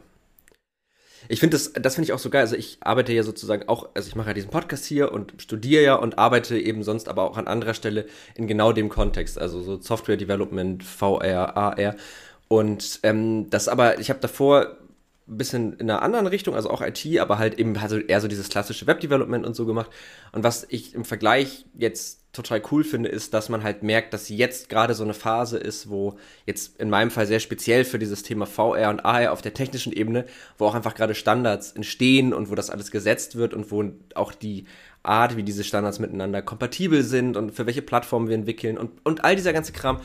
Ich 1.28 1.42
finde 1.42 1.58
das, 1.58 1.74
das 1.74 1.96
finde 1.96 2.06
ich 2.06 2.14
auch 2.14 2.20
so 2.20 2.30
geil. 2.30 2.42
Also 2.42 2.56
ich 2.56 2.78
arbeite 2.82 3.12
ja 3.12 3.24
sozusagen 3.24 3.68
auch, 3.68 3.90
also 3.94 4.08
ich 4.08 4.16
mache 4.16 4.30
ja 4.30 4.34
diesen 4.34 4.50
Podcast 4.52 4.86
hier 4.86 5.12
und 5.12 5.34
studiere 5.38 5.84
ja 5.84 5.96
und 5.96 6.18
arbeite 6.18 6.58
eben 6.58 6.84
sonst 6.84 7.10
aber 7.10 7.24
auch 7.24 7.38
an 7.38 7.48
anderer 7.48 7.74
Stelle 7.74 8.06
in 8.36 8.48
genau 8.48 8.72
dem 8.72 8.88
Kontext, 8.88 9.38
also 9.38 9.62
so 9.62 9.82
Software 9.82 10.18
Development, 10.18 10.82
VR, 10.84 11.58
AR. 11.58 11.96
Und 12.48 13.02
ähm, 13.04 13.50
das 13.50 13.68
aber, 13.68 14.00
ich 14.00 14.10
habe 14.10 14.20
davor 14.20 14.79
ein 15.30 15.38
bisschen 15.38 15.74
in 15.74 15.90
einer 15.90 16.02
anderen 16.02 16.28
Richtung, 16.28 16.56
also 16.56 16.70
auch 16.70 16.82
IT, 16.82 17.06
aber 17.20 17.38
halt 17.38 17.60
eben 17.60 17.78
also 17.78 17.98
eher 17.98 18.20
so 18.20 18.28
dieses 18.28 18.50
klassische 18.50 18.88
Web-Development 18.88 19.46
und 19.46 19.56
so 19.56 19.66
gemacht. 19.66 19.90
Und 20.32 20.44
was 20.44 20.66
ich 20.70 20.96
im 20.96 21.06
Vergleich 21.06 21.66
jetzt 21.78 22.20
total 22.32 22.62
cool 22.72 22.84
finde, 22.84 23.10
ist, 23.10 23.34
dass 23.34 23.50
man 23.50 23.64
halt 23.64 23.82
merkt, 23.82 24.14
dass 24.14 24.30
jetzt 24.30 24.70
gerade 24.70 24.94
so 24.94 25.04
eine 25.04 25.14
Phase 25.14 25.58
ist, 25.58 25.90
wo 25.90 26.18
jetzt 26.46 26.80
in 26.80 26.90
meinem 26.90 27.12
Fall 27.12 27.26
sehr 27.26 27.40
speziell 27.40 27.86
für 27.86 28.00
dieses 28.00 28.24
Thema 28.24 28.46
VR 28.46 28.90
und 28.90 29.04
AR 29.04 29.32
auf 29.32 29.42
der 29.42 29.54
technischen 29.54 29.94
Ebene, 29.94 30.26
wo 30.58 30.66
auch 30.66 30.76
einfach 30.76 30.94
gerade 30.96 31.16
Standards 31.16 31.72
entstehen 31.72 32.34
und 32.34 32.50
wo 32.50 32.56
das 32.56 32.70
alles 32.70 32.92
gesetzt 32.92 33.36
wird 33.36 33.54
und 33.54 33.72
wo 33.72 33.84
auch 34.16 34.34
die 34.34 34.66
Art, 35.02 35.38
wie 35.38 35.44
diese 35.44 35.64
Standards 35.64 36.00
miteinander 36.00 36.42
kompatibel 36.42 37.04
sind 37.04 37.38
und 37.38 37.52
für 37.52 37.66
welche 37.66 37.82
Plattformen 37.82 38.28
wir 38.28 38.36
entwickeln 38.36 38.78
und, 38.78 38.92
und 39.04 39.24
all 39.24 39.36
dieser 39.36 39.54
ganze 39.54 39.72
Kram, 39.72 40.00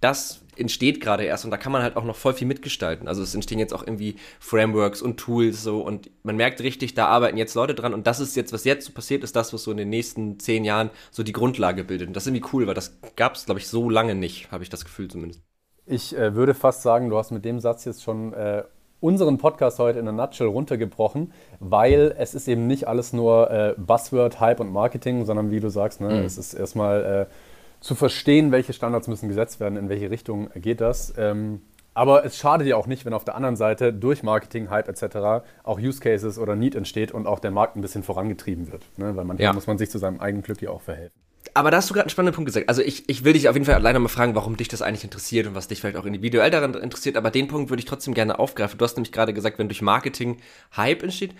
das 0.00 0.42
entsteht 0.56 1.00
gerade 1.00 1.24
erst 1.24 1.44
und 1.44 1.50
da 1.50 1.56
kann 1.56 1.72
man 1.72 1.82
halt 1.82 1.96
auch 1.96 2.04
noch 2.04 2.16
voll 2.16 2.34
viel 2.34 2.46
mitgestalten. 2.46 3.08
Also 3.08 3.22
es 3.22 3.34
entstehen 3.34 3.58
jetzt 3.58 3.72
auch 3.72 3.82
irgendwie 3.82 4.16
Frameworks 4.38 5.00
und 5.00 5.18
Tools 5.18 5.62
so 5.62 5.80
und 5.80 6.10
man 6.22 6.36
merkt 6.36 6.60
richtig, 6.60 6.94
da 6.94 7.06
arbeiten 7.06 7.36
jetzt 7.36 7.54
Leute 7.54 7.74
dran 7.74 7.94
und 7.94 8.06
das 8.06 8.20
ist 8.20 8.36
jetzt, 8.36 8.52
was 8.52 8.64
jetzt 8.64 8.86
so 8.86 8.92
passiert, 8.92 9.24
ist 9.24 9.36
das, 9.36 9.52
was 9.52 9.62
so 9.62 9.70
in 9.70 9.78
den 9.78 9.88
nächsten 9.88 10.38
zehn 10.38 10.64
Jahren 10.64 10.90
so 11.10 11.22
die 11.22 11.32
Grundlage 11.32 11.84
bildet. 11.84 12.08
Und 12.08 12.14
das 12.14 12.24
ist 12.24 12.28
irgendwie 12.28 12.48
cool, 12.52 12.66
weil 12.66 12.74
das 12.74 12.98
gab 13.16 13.34
es, 13.34 13.46
glaube 13.46 13.60
ich, 13.60 13.68
so 13.68 13.88
lange 13.88 14.14
nicht, 14.14 14.50
habe 14.52 14.62
ich 14.62 14.70
das 14.70 14.84
Gefühl 14.84 15.08
zumindest. 15.08 15.40
Ich 15.86 16.16
äh, 16.16 16.34
würde 16.34 16.54
fast 16.54 16.82
sagen, 16.82 17.10
du 17.10 17.16
hast 17.16 17.30
mit 17.30 17.44
dem 17.44 17.58
Satz 17.58 17.84
jetzt 17.84 18.02
schon 18.02 18.32
äh, 18.34 18.62
unseren 19.00 19.38
Podcast 19.38 19.78
heute 19.78 19.98
in 19.98 20.06
einer 20.06 20.16
Nutshell 20.16 20.46
runtergebrochen, 20.46 21.32
weil 21.58 22.14
es 22.18 22.34
ist 22.34 22.48
eben 22.48 22.66
nicht 22.66 22.86
alles 22.86 23.12
nur 23.12 23.50
äh, 23.50 23.74
Buzzword, 23.78 24.40
Hype 24.40 24.60
und 24.60 24.72
Marketing, 24.72 25.24
sondern 25.24 25.50
wie 25.50 25.60
du 25.60 25.70
sagst, 25.70 26.00
ne, 26.00 26.08
mhm. 26.10 26.24
es 26.24 26.38
ist 26.38 26.54
erstmal 26.54 27.28
äh, 27.28 27.34
zu 27.80 27.94
verstehen, 27.94 28.52
welche 28.52 28.72
Standards 28.72 29.08
müssen 29.08 29.28
gesetzt 29.28 29.60
werden, 29.60 29.76
in 29.76 29.88
welche 29.88 30.10
Richtung 30.10 30.50
geht 30.54 30.80
das. 30.80 31.14
Ähm, 31.16 31.62
aber 31.94 32.24
es 32.24 32.38
schadet 32.38 32.66
ja 32.66 32.76
auch 32.76 32.86
nicht, 32.86 33.04
wenn 33.04 33.12
auf 33.12 33.24
der 33.24 33.34
anderen 33.34 33.56
Seite 33.56 33.92
durch 33.92 34.22
Marketing, 34.22 34.70
Hype 34.70 34.88
etc. 34.88 35.44
auch 35.64 35.78
Use 35.80 36.00
Cases 36.00 36.38
oder 36.38 36.54
Need 36.54 36.74
entsteht 36.74 37.12
und 37.12 37.26
auch 37.26 37.40
der 37.40 37.50
Markt 37.50 37.76
ein 37.76 37.80
bisschen 37.80 38.02
vorangetrieben 38.02 38.70
wird. 38.70 38.82
Ne? 38.96 39.16
Weil 39.16 39.24
manchmal 39.24 39.44
ja. 39.44 39.52
muss 39.52 39.66
man 39.66 39.76
sich 39.76 39.90
zu 39.90 39.98
seinem 39.98 40.20
eigenen 40.20 40.42
Glück 40.42 40.62
ja 40.62 40.70
auch 40.70 40.82
verhelfen. 40.82 41.20
Aber 41.54 41.70
da 41.70 41.78
hast 41.78 41.90
du 41.90 41.94
gerade 41.94 42.04
einen 42.04 42.10
spannenden 42.10 42.34
Punkt 42.34 42.46
gesagt. 42.46 42.68
Also 42.68 42.82
ich, 42.82 43.08
ich 43.08 43.24
will 43.24 43.32
dich 43.32 43.48
auf 43.48 43.56
jeden 43.56 43.66
Fall 43.66 43.74
alleine 43.74 43.98
mal 43.98 44.08
fragen, 44.08 44.34
warum 44.34 44.56
dich 44.56 44.68
das 44.68 44.82
eigentlich 44.82 45.04
interessiert 45.04 45.46
und 45.46 45.54
was 45.54 45.68
dich 45.68 45.80
vielleicht 45.80 45.96
auch 45.96 46.04
individuell 46.04 46.50
daran 46.50 46.74
interessiert. 46.74 47.16
Aber 47.16 47.30
den 47.30 47.48
Punkt 47.48 47.70
würde 47.70 47.80
ich 47.80 47.86
trotzdem 47.86 48.14
gerne 48.14 48.38
aufgreifen. 48.38 48.78
Du 48.78 48.84
hast 48.84 48.96
nämlich 48.96 49.10
gerade 49.10 49.34
gesagt, 49.34 49.58
wenn 49.58 49.68
durch 49.68 49.82
Marketing 49.82 50.38
Hype 50.76 51.02
entsteht, 51.02 51.34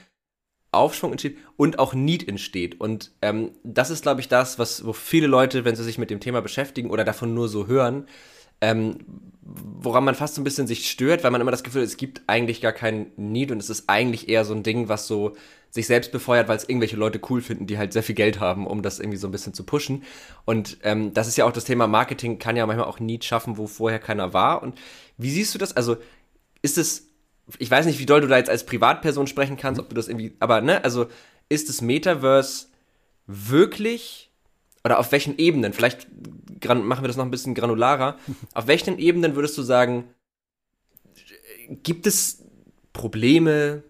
Aufschwung 0.72 1.12
entsteht 1.12 1.38
und 1.56 1.78
auch 1.78 1.94
Need 1.94 2.28
entsteht. 2.28 2.80
Und 2.80 3.12
ähm, 3.22 3.52
das 3.64 3.90
ist, 3.90 4.02
glaube 4.02 4.20
ich, 4.20 4.28
das, 4.28 4.58
was, 4.58 4.84
wo 4.84 4.92
viele 4.92 5.26
Leute, 5.26 5.64
wenn 5.64 5.76
sie 5.76 5.84
sich 5.84 5.98
mit 5.98 6.10
dem 6.10 6.20
Thema 6.20 6.40
beschäftigen 6.42 6.90
oder 6.90 7.04
davon 7.04 7.34
nur 7.34 7.48
so 7.48 7.66
hören, 7.66 8.06
ähm, 8.60 8.98
woran 9.42 10.04
man 10.04 10.14
fast 10.14 10.34
so 10.34 10.40
ein 10.40 10.44
bisschen 10.44 10.66
sich 10.66 10.90
stört, 10.90 11.24
weil 11.24 11.30
man 11.30 11.40
immer 11.40 11.50
das 11.50 11.62
Gefühl 11.64 11.82
hat, 11.82 11.88
es 11.88 11.96
gibt 11.96 12.22
eigentlich 12.26 12.60
gar 12.60 12.72
keinen 12.72 13.10
Need 13.16 13.50
und 13.50 13.58
es 13.58 13.70
ist 13.70 13.88
eigentlich 13.88 14.28
eher 14.28 14.44
so 14.44 14.54
ein 14.54 14.62
Ding, 14.62 14.88
was 14.88 15.06
so 15.06 15.34
sich 15.70 15.86
selbst 15.86 16.12
befeuert, 16.12 16.48
weil 16.48 16.56
es 16.56 16.68
irgendwelche 16.68 16.96
Leute 16.96 17.20
cool 17.30 17.40
finden, 17.40 17.66
die 17.66 17.78
halt 17.78 17.92
sehr 17.92 18.02
viel 18.02 18.14
Geld 18.14 18.40
haben, 18.40 18.66
um 18.66 18.82
das 18.82 18.98
irgendwie 18.98 19.18
so 19.18 19.28
ein 19.28 19.30
bisschen 19.30 19.54
zu 19.54 19.64
pushen. 19.64 20.04
Und 20.44 20.78
ähm, 20.82 21.14
das 21.14 21.28
ist 21.28 21.36
ja 21.36 21.46
auch 21.46 21.52
das 21.52 21.64
Thema 21.64 21.86
Marketing, 21.86 22.38
kann 22.38 22.56
ja 22.56 22.66
manchmal 22.66 22.88
auch 22.88 23.00
Need 23.00 23.24
schaffen, 23.24 23.56
wo 23.56 23.66
vorher 23.66 24.00
keiner 24.00 24.32
war. 24.32 24.62
Und 24.62 24.76
wie 25.16 25.30
siehst 25.30 25.54
du 25.54 25.58
das? 25.58 25.76
Also 25.76 25.96
ist 26.62 26.76
es 26.76 27.09
ich 27.58 27.70
weiß 27.70 27.86
nicht, 27.86 27.98
wie 27.98 28.06
doll 28.06 28.20
du 28.20 28.28
da 28.28 28.36
jetzt 28.36 28.50
als 28.50 28.66
Privatperson 28.66 29.26
sprechen 29.26 29.56
kannst, 29.56 29.80
ob 29.80 29.88
du 29.88 29.94
das 29.94 30.08
irgendwie, 30.08 30.36
aber 30.40 30.60
ne, 30.60 30.84
also 30.84 31.06
ist 31.48 31.68
das 31.68 31.80
Metaverse 31.80 32.66
wirklich 33.26 34.30
oder 34.84 34.98
auf 34.98 35.12
welchen 35.12 35.38
Ebenen, 35.38 35.72
vielleicht 35.72 36.08
machen 36.64 37.02
wir 37.02 37.08
das 37.08 37.16
noch 37.16 37.24
ein 37.24 37.30
bisschen 37.30 37.54
granularer, 37.54 38.16
auf 38.54 38.66
welchen 38.66 38.98
Ebenen 38.98 39.36
würdest 39.36 39.56
du 39.58 39.62
sagen, 39.62 40.04
gibt 41.82 42.06
es 42.06 42.44
Probleme, 42.92 43.84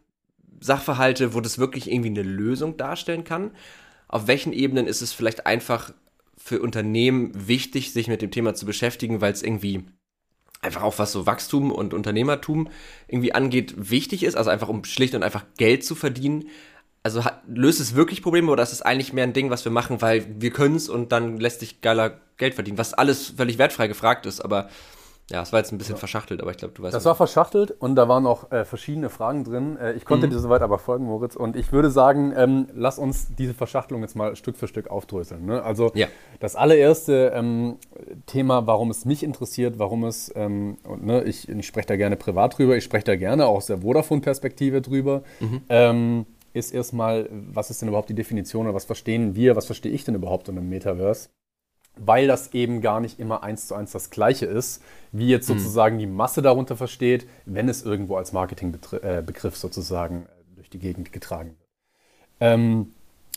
Sachverhalte, 0.61 1.33
wo 1.33 1.41
das 1.41 1.59
wirklich 1.59 1.91
irgendwie 1.91 2.11
eine 2.11 2.23
Lösung 2.23 2.77
darstellen 2.77 3.25
kann? 3.25 3.53
Auf 4.09 4.27
welchen 4.27 4.53
Ebenen 4.53 4.87
ist 4.87 5.01
es 5.01 5.13
vielleicht 5.13 5.47
einfach 5.47 5.95
für 6.37 6.61
Unternehmen 6.61 7.33
wichtig, 7.49 7.93
sich 7.93 8.09
mit 8.09 8.21
dem 8.21 8.31
Thema 8.31 8.55
zu 8.55 8.67
beschäftigen, 8.67 9.23
weil 9.23 9.33
es 9.33 9.43
irgendwie 9.43 9.85
einfach 10.63 10.83
auch 10.83 10.99
was 10.99 11.13
so 11.13 11.27
Wachstum 11.27 11.73
und 11.73 11.95
Unternehmertum 11.95 12.69
irgendwie 13.09 13.35
angeht, 13.35 13.75
wichtig 13.77 14.23
ist, 14.23 14.37
also 14.37 14.51
einfach 14.51 14.69
um 14.69 14.85
schlicht 14.85 15.15
und 15.15 15.23
einfach 15.23 15.45
Geld 15.57 15.85
zu 15.85 15.95
verdienen. 15.95 16.49
Also 17.03 17.25
hat, 17.25 17.43
löst 17.49 17.81
es 17.81 17.95
wirklich 17.95 18.23
Probleme 18.23 18.51
oder 18.51 18.63
ist 18.63 18.73
es 18.73 18.83
eigentlich 18.83 19.13
mehr 19.15 19.25
ein 19.25 19.33
Ding, 19.33 19.49
was 19.49 19.65
wir 19.65 19.73
machen, 19.73 20.03
weil 20.03 20.27
wir 20.39 20.51
können 20.51 20.77
es 20.77 20.89
und 20.89 21.13
dann 21.13 21.39
lässt 21.39 21.61
sich 21.61 21.81
geiler 21.81 22.21
Geld 22.37 22.55
verdienen, 22.55 22.79
was 22.79 22.93
alles 22.93 23.29
völlig 23.37 23.57
wertfrei 23.57 23.89
gefragt 23.89 24.27
ist, 24.27 24.41
aber 24.41 24.69
ja, 25.31 25.43
es 25.43 25.53
war 25.53 25.61
jetzt 25.61 25.71
ein 25.71 25.79
bisschen 25.79 25.95
ja. 25.95 25.99
verschachtelt, 25.99 26.41
aber 26.41 26.51
ich 26.51 26.57
glaube, 26.57 26.75
du 26.75 26.83
weißt. 26.83 26.93
Das 26.93 27.05
war 27.05 27.15
verschachtelt 27.15 27.71
und 27.71 27.95
da 27.95 28.09
waren 28.09 28.27
auch 28.27 28.51
äh, 28.51 28.65
verschiedene 28.65 29.11
Fragen 29.11 29.45
drin. 29.45 29.77
Äh, 29.77 29.93
ich 29.93 30.05
konnte 30.05 30.27
mhm. 30.27 30.33
dir 30.33 30.39
soweit 30.41 30.61
aber 30.61 30.79
folgen, 30.79 31.05
Moritz. 31.05 31.37
Und 31.37 31.55
ich 31.55 31.71
würde 31.71 31.91
sagen, 31.91 32.33
ähm, 32.37 32.67
lass 32.75 32.99
uns 32.99 33.29
diese 33.39 33.55
Verschachtelung 33.55 34.03
jetzt 34.03 34.17
mal 34.17 34.35
Stück 34.35 34.57
für 34.57 34.67
Stück 34.67 34.91
aufdröseln. 34.91 35.47
Ne? 35.47 35.63
Also 35.63 35.93
ja. 35.95 36.09
das 36.41 36.57
allererste 36.57 37.33
ähm, 37.33 37.77
Thema, 38.27 38.67
warum 38.67 38.91
es 38.91 39.05
mich 39.05 39.23
interessiert, 39.23 39.79
warum 39.79 40.05
es, 40.05 40.33
ähm, 40.35 40.79
und, 40.83 41.07
ne, 41.07 41.23
ich, 41.23 41.49
ich 41.49 41.67
spreche 41.67 41.87
da 41.87 41.97
gerne 41.97 42.17
privat 42.17 42.59
drüber, 42.59 42.77
ich 42.77 42.83
spreche 42.83 43.05
da 43.05 43.15
gerne 43.15 43.47
auch 43.47 43.57
aus 43.57 43.67
der 43.67 43.83
Vodafone-Perspektive 43.83 44.83
drüber. 44.83 45.23
Mhm. 45.39 45.61
Ähm, 45.69 46.27
ist 46.53 46.75
erstmal, 46.75 47.29
was 47.31 47.71
ist 47.71 47.81
denn 47.81 47.89
überhaupt 47.89 48.09
die 48.09 48.15
Definition 48.15 48.67
oder 48.67 48.75
was 48.75 48.85
verstehen 48.85 49.37
wir, 49.37 49.55
was 49.55 49.67
verstehe 49.67 49.93
ich 49.93 50.03
denn 50.03 50.17
überhaupt 50.17 50.49
unter 50.49 50.61
einem 50.61 50.71
Metaverse? 50.71 51.29
Weil 52.05 52.27
das 52.27 52.55
eben 52.55 52.81
gar 52.81 53.01
nicht 53.01 53.21
immer 53.21 53.43
eins 53.43 53.69
zu 53.69 53.75
eins 53.75 53.93
das 53.93 54.11
Gleiche 54.11 54.47
ist, 54.47 54.83
wie 55.13 55.29
jetzt 55.29 55.49
hm. 55.49 55.59
sozusagen 55.59 55.99
die 55.99 56.07
Masse 56.07 56.43
darunter 56.43 56.77
versteht, 56.77 57.27
wenn 57.45 57.69
es 57.69 57.83
irgendwo 57.83 58.17
als 58.17 58.33
Marketingbegriff 58.33 59.55
äh, 59.55 59.57
sozusagen 59.57 60.25
äh, 60.25 60.57
durch 60.57 60.71
die 60.71 60.79
Gegend 60.79 61.13
getragen 61.13 61.51
wird. 61.51 61.69
Ähm, 62.41 62.93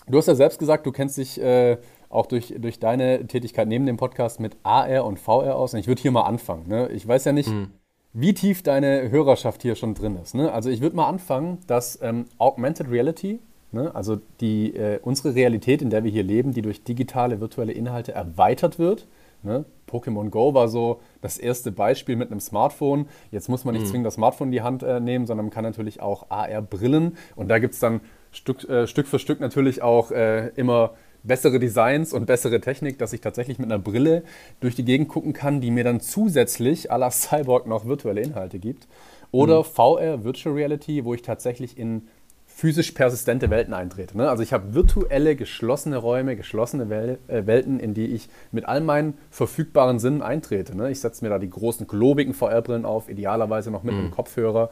du 0.07 0.17
hast 0.17 0.27
ja 0.27 0.35
selbst 0.35 0.59
gesagt, 0.59 0.85
du 0.85 0.91
kennst 0.91 1.17
dich 1.17 1.39
äh, 1.41 1.77
auch 2.09 2.25
durch, 2.25 2.53
durch 2.57 2.79
deine 2.79 3.27
Tätigkeit 3.27 3.67
neben 3.67 3.85
dem 3.85 3.97
Podcast 3.97 4.39
mit 4.39 4.55
AR 4.63 5.05
und 5.05 5.19
VR 5.19 5.55
aus. 5.55 5.73
Und 5.73 5.79
ich 5.79 5.87
würde 5.87 6.01
hier 6.01 6.11
mal 6.11 6.21
anfangen. 6.21 6.67
Ne? 6.67 6.89
Ich 6.89 7.05
weiß 7.07 7.25
ja 7.25 7.33
nicht, 7.33 7.49
hm. 7.49 7.71
wie 8.13 8.33
tief 8.33 8.63
deine 8.63 9.09
Hörerschaft 9.09 9.61
hier 9.61 9.75
schon 9.75 9.93
drin 9.93 10.17
ist. 10.21 10.35
Ne? 10.35 10.51
Also 10.51 10.69
ich 10.69 10.79
würde 10.79 10.95
mal 10.95 11.07
anfangen, 11.07 11.57
dass 11.67 11.99
ähm, 12.01 12.25
Augmented 12.37 12.89
Reality 12.89 13.39
Ne? 13.73 13.93
Also 13.93 14.19
die, 14.39 14.75
äh, 14.75 14.99
unsere 15.01 15.35
Realität, 15.35 15.81
in 15.81 15.89
der 15.89 16.03
wir 16.03 16.11
hier 16.11 16.23
leben, 16.23 16.53
die 16.53 16.61
durch 16.61 16.83
digitale, 16.83 17.41
virtuelle 17.41 17.73
Inhalte 17.73 18.13
erweitert 18.13 18.79
wird. 18.79 19.07
Ne? 19.41 19.65
Pokémon 19.89 20.29
Go 20.29 20.53
war 20.53 20.67
so 20.69 21.01
das 21.21 21.37
erste 21.37 21.71
Beispiel 21.71 22.15
mit 22.15 22.31
einem 22.31 22.39
Smartphone. 22.39 23.07
Jetzt 23.31 23.49
muss 23.49 23.65
man 23.65 23.73
nicht 23.73 23.85
mhm. 23.85 23.89
zwingend 23.89 24.07
das 24.07 24.13
Smartphone 24.15 24.49
in 24.49 24.51
die 24.51 24.61
Hand 24.61 24.83
äh, 24.83 24.99
nehmen, 24.99 25.25
sondern 25.25 25.47
man 25.47 25.53
kann 25.53 25.63
natürlich 25.63 26.01
auch 26.01 26.27
AR-Brillen. 26.29 27.17
Und 27.35 27.49
da 27.49 27.59
gibt 27.59 27.73
es 27.73 27.79
dann 27.79 28.01
Stück, 28.31 28.67
äh, 28.69 28.87
Stück 28.87 29.07
für 29.07 29.19
Stück 29.19 29.39
natürlich 29.39 29.81
auch 29.81 30.11
äh, 30.11 30.49
immer 30.55 30.91
bessere 31.23 31.59
Designs 31.59 32.13
und 32.13 32.25
bessere 32.25 32.59
Technik, 32.59 32.99
dass 32.99 33.13
ich 33.13 33.21
tatsächlich 33.21 33.57
mit 33.57 33.71
einer 33.71 33.79
Brille 33.79 34.23
durch 34.59 34.75
die 34.75 34.85
Gegend 34.85 35.07
gucken 35.07 35.33
kann, 35.33 35.61
die 35.61 35.71
mir 35.71 35.83
dann 35.83 35.99
zusätzlich 35.99 36.91
à 36.91 36.97
la 36.97 37.11
Cyborg 37.11 37.65
noch 37.65 37.85
virtuelle 37.85 38.21
Inhalte 38.21 38.59
gibt. 38.59 38.87
Oder 39.31 39.59
mhm. 39.59 39.63
VR, 39.63 40.23
Virtual 40.23 40.53
Reality, 40.53 41.05
wo 41.05 41.13
ich 41.13 41.23
tatsächlich 41.23 41.77
in 41.77 42.07
physisch 42.55 42.91
persistente 42.91 43.49
Welten 43.49 43.73
eintrete. 43.73 44.15
Ne? 44.15 44.29
Also 44.29 44.43
ich 44.43 44.53
habe 44.53 44.73
virtuelle, 44.73 45.35
geschlossene 45.35 45.97
Räume, 45.97 46.35
geschlossene 46.35 46.89
Wel 46.89 47.17
äh, 47.27 47.45
Welten, 47.45 47.79
in 47.79 47.93
die 47.93 48.05
ich 48.05 48.29
mit 48.51 48.65
all 48.65 48.79
meinen 48.79 49.17
verfügbaren 49.31 49.99
Sinnen 49.99 50.21
eintrete. 50.21 50.77
Ne? 50.77 50.91
Ich 50.91 50.99
setze 50.99 51.25
mir 51.25 51.29
da 51.29 51.39
die 51.39 51.49
großen, 51.49 51.87
globigen 51.87 52.33
VR-Brillen 52.33 52.85
auf, 52.85 53.09
idealerweise 53.09 53.71
noch 53.71 53.83
mit 53.83 53.95
mhm. 53.95 53.99
einem 54.01 54.11
Kopfhörer, 54.11 54.69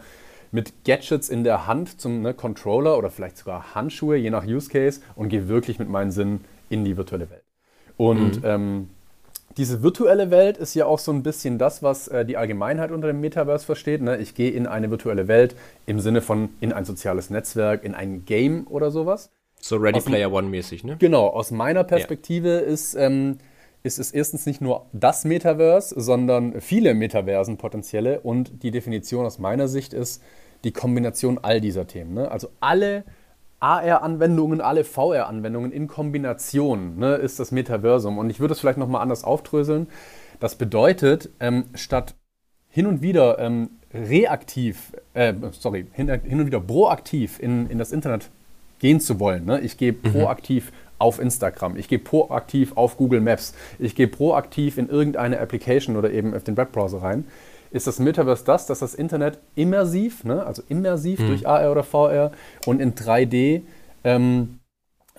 mit 0.52 0.86
Gadgets 0.86 1.28
in 1.30 1.44
der 1.44 1.66
Hand 1.66 2.00
zum 2.00 2.22
ne, 2.22 2.34
Controller 2.34 2.98
oder 2.98 3.10
vielleicht 3.10 3.38
sogar 3.38 3.74
Handschuhe, 3.74 4.16
je 4.16 4.30
nach 4.30 4.46
Use 4.46 4.70
Case, 4.70 5.02
und 5.16 5.30
gehe 5.30 5.48
wirklich 5.48 5.80
mit 5.80 5.90
meinen 5.90 6.12
Sinnen 6.12 6.46
in 6.70 6.86
die 6.86 6.98
virtuelle 6.98 7.30
Welt. 7.30 7.44
Und 7.98 8.38
mhm. 8.38 8.46
ähm, 8.46 8.90
diese 9.58 9.84
virtuelle 9.84 10.32
Welt 10.32 10.58
ist 10.58 10.74
ja 10.74 10.86
auch 10.86 11.00
so 11.00 11.12
ein 11.12 11.24
bisschen 11.24 11.58
das, 11.58 11.84
was 11.84 12.08
äh, 12.08 12.26
die 12.26 12.38
Allgemeinheit 12.38 12.92
unter 12.92 13.08
dem 13.08 13.20
Metaverse 13.22 13.66
versteht. 13.66 14.02
Ne? 14.02 14.18
Ich 14.18 14.36
gehe 14.36 14.52
in 14.52 14.68
eine 14.68 14.90
virtuelle 14.90 15.28
Welt 15.28 15.56
im 15.86 16.00
Sinne 16.00 16.22
von 16.22 16.50
in 16.60 16.74
ein 16.74 16.86
soziales 16.86 17.30
Netzwerk, 17.30 17.84
in 17.84 17.94
ein 17.94 18.26
Game 18.26 18.68
oder 18.68 18.92
sowas. 18.92 19.32
So 19.60 19.76
Ready 19.78 19.98
aus 19.98 20.06
Player 20.06 20.32
One 20.32 20.48
mäßig, 20.48 20.84
ne? 20.84 20.96
Genau, 20.98 21.28
aus 21.28 21.52
meiner 21.52 21.84
Perspektive 21.84 22.50
ja. 22.50 22.60
ist, 22.60 22.96
ähm, 22.96 23.38
ist 23.84 24.00
es 24.00 24.12
erstens 24.12 24.46
nicht 24.46 24.60
nur 24.60 24.88
das 24.92 25.24
Metaverse, 25.24 26.00
sondern 26.00 26.60
viele 26.62 26.94
Metaversen 26.94 27.58
potenzielle. 27.58 28.22
Und 28.22 28.64
die 28.64 28.72
Definition 28.72 29.26
aus 29.26 29.38
meiner 29.38 29.68
Sicht 29.68 29.94
ist 29.94 30.24
die 30.64 30.72
Kombination 30.72 31.40
all 31.42 31.62
dieser 31.62 31.88
Themen. 31.88 32.14
Ne? 32.16 32.32
Also 32.32 32.50
alle 32.60 33.04
AR-Anwendungen, 33.62 34.60
alle 34.60 34.84
VR-Anwendungen 34.84 35.72
in 35.72 35.88
Kombination 35.88 36.98
ne, 36.98 37.16
ist 37.16 37.40
das 37.40 37.52
Metaversum. 37.52 38.18
Und 38.18 38.30
ich 38.30 38.40
würde 38.40 38.54
es 38.54 38.60
vielleicht 38.60 38.80
nochmal 38.80 39.02
anders 39.02 39.24
aufdröseln. 39.24 39.88
Das 40.40 40.56
bedeutet, 40.56 41.30
ähm, 41.40 41.66
statt 41.76 42.16
hin 42.70 42.88
und 42.88 43.02
wieder 43.02 43.38
ähm, 43.40 43.70
reaktiv, 43.94 44.94
äh, 45.14 45.34
sorry, 45.52 45.86
hin, 45.94 46.10
hin, 46.10 46.40
und 46.40 46.46
wieder 46.48 46.60
proaktiv 46.60 47.40
in, 47.40 47.70
in 47.70 47.78
das 47.78 47.92
Internet 47.92 48.30
gehen 48.80 49.00
zu 49.00 49.20
wollen. 49.20 49.46
Ne? 49.46 49.60
Ich 49.62 49.78
gehe 49.78 49.94
mhm. 49.94 50.12
proaktiv 50.12 50.72
auf 50.98 51.20
Instagram, 51.20 51.78
ich 51.78 51.88
gehe 51.88 52.00
proaktiv 52.00 52.78
auf 52.78 52.98
Google 52.98 53.22
Maps, 53.22 53.54
ich 53.80 53.96
gehe 53.96 54.08
proaktiv 54.08 54.78
in 54.78 54.90
irgendeine 54.90 55.40
Application 55.40 55.98
oder 55.98 56.12
eben 56.12 56.34
auf 56.34 56.44
den 56.44 56.58
Webbrowser 56.58 57.02
rein 57.02 57.26
ist 57.72 57.88
das 57.88 58.00
Metaverse 58.00 58.44
das, 58.46 58.66
dass 58.66 58.80
das 58.80 58.94
Internet 58.94 59.40
immersiv, 59.56 60.24
ne, 60.24 60.46
also 60.46 60.62
immersiv 60.70 61.20
mhm. 61.20 61.28
durch 61.28 61.48
AR 61.48 61.72
oder 61.72 61.84
VR 61.84 62.32
und 62.66 62.82
in 62.82 62.94
3D 62.94 63.64
ähm, 64.04 64.60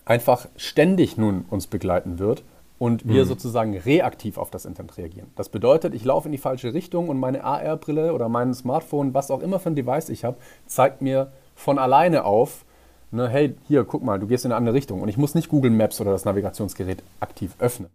einfach 0.05 0.47
ständig 0.57 1.17
nun 1.17 1.45
uns 1.49 1.67
begleiten 1.67 2.19
wird 2.19 2.45
und 2.79 3.07
wir 3.07 3.25
mhm. 3.25 3.29
sozusagen 3.29 3.77
reaktiv 3.77 4.39
auf 4.39 4.51
das 4.51 4.65
Internet 4.65 4.99
reagieren. 4.99 5.29
Das 5.37 5.49
bedeutet, 5.49 5.95
ich 5.95 6.05
laufe 6.05 6.27
in 6.27 6.33
die 6.33 6.39
falsche 6.39 6.75
Richtung 6.75 7.09
und 7.09 7.19
meine 7.19 7.45
AR-Brille 7.45 8.13
oder 8.13 8.29
mein 8.29 8.55
Smartphone, 8.55 9.15
was 9.15 9.31
auch 9.31 9.41
immer 9.41 9.61
für 9.61 9.71
ein 9.71 9.77
Device 9.77 10.09
ich 10.09 10.25
habe, 10.25 10.37
zeigt 10.67 11.01
mir 11.01 11.31
von 11.55 11.79
alleine 11.79 12.25
auf, 12.25 12.65
ne, 13.13 13.29
hey, 13.29 13.55
hier, 13.69 13.85
guck 13.85 14.03
mal, 14.03 14.19
du 14.19 14.27
gehst 14.27 14.45
in 14.45 14.51
eine 14.51 14.59
andere 14.59 14.75
Richtung. 14.75 15.01
Und 15.01 15.09
ich 15.09 15.17
muss 15.17 15.37
nicht 15.37 15.49
Google 15.49 15.71
Maps 15.71 16.01
oder 16.01 16.11
das 16.11 16.25
Navigationsgerät 16.25 17.05
aktiv 17.21 17.55
öffnen. 17.61 17.91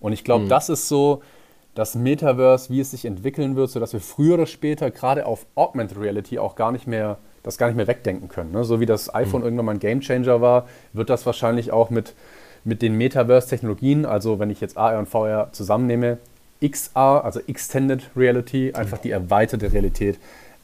Und 0.00 0.12
ich 0.12 0.24
glaube, 0.24 0.46
mhm. 0.46 0.48
das 0.48 0.68
ist 0.68 0.88
so 0.88 1.22
das 1.74 1.94
Metaverse, 1.94 2.70
wie 2.70 2.80
es 2.80 2.90
sich 2.90 3.04
entwickeln 3.04 3.56
wird, 3.56 3.70
sodass 3.70 3.92
wir 3.92 4.00
früher 4.00 4.34
oder 4.34 4.46
später 4.46 4.90
gerade 4.90 5.26
auf 5.26 5.46
Augmented 5.54 5.98
Reality 5.98 6.38
auch 6.38 6.54
gar 6.54 6.72
nicht 6.72 6.86
mehr 6.86 7.18
das 7.42 7.58
gar 7.58 7.66
nicht 7.66 7.76
mehr 7.76 7.86
wegdenken 7.86 8.28
können. 8.28 8.52
Ne? 8.52 8.64
So 8.64 8.80
wie 8.80 8.86
das 8.86 9.14
iPhone 9.14 9.40
mhm. 9.40 9.46
irgendwann 9.46 9.66
mal 9.66 9.72
ein 9.72 9.80
Gamechanger 9.80 10.40
war, 10.40 10.68
wird 10.92 11.10
das 11.10 11.26
wahrscheinlich 11.26 11.72
auch 11.72 11.90
mit, 11.90 12.14
mit 12.64 12.82
den 12.82 12.96
Metaverse-Technologien, 12.96 14.06
also 14.06 14.38
wenn 14.38 14.50
ich 14.50 14.60
jetzt 14.60 14.76
AR 14.76 14.98
und 14.98 15.08
VR 15.08 15.48
zusammennehme, 15.52 16.18
XR, 16.64 17.24
also 17.24 17.40
Extended 17.40 18.10
Reality, 18.16 18.72
einfach 18.74 18.98
die 18.98 19.10
erweiterte 19.10 19.72
Realität, 19.72 20.18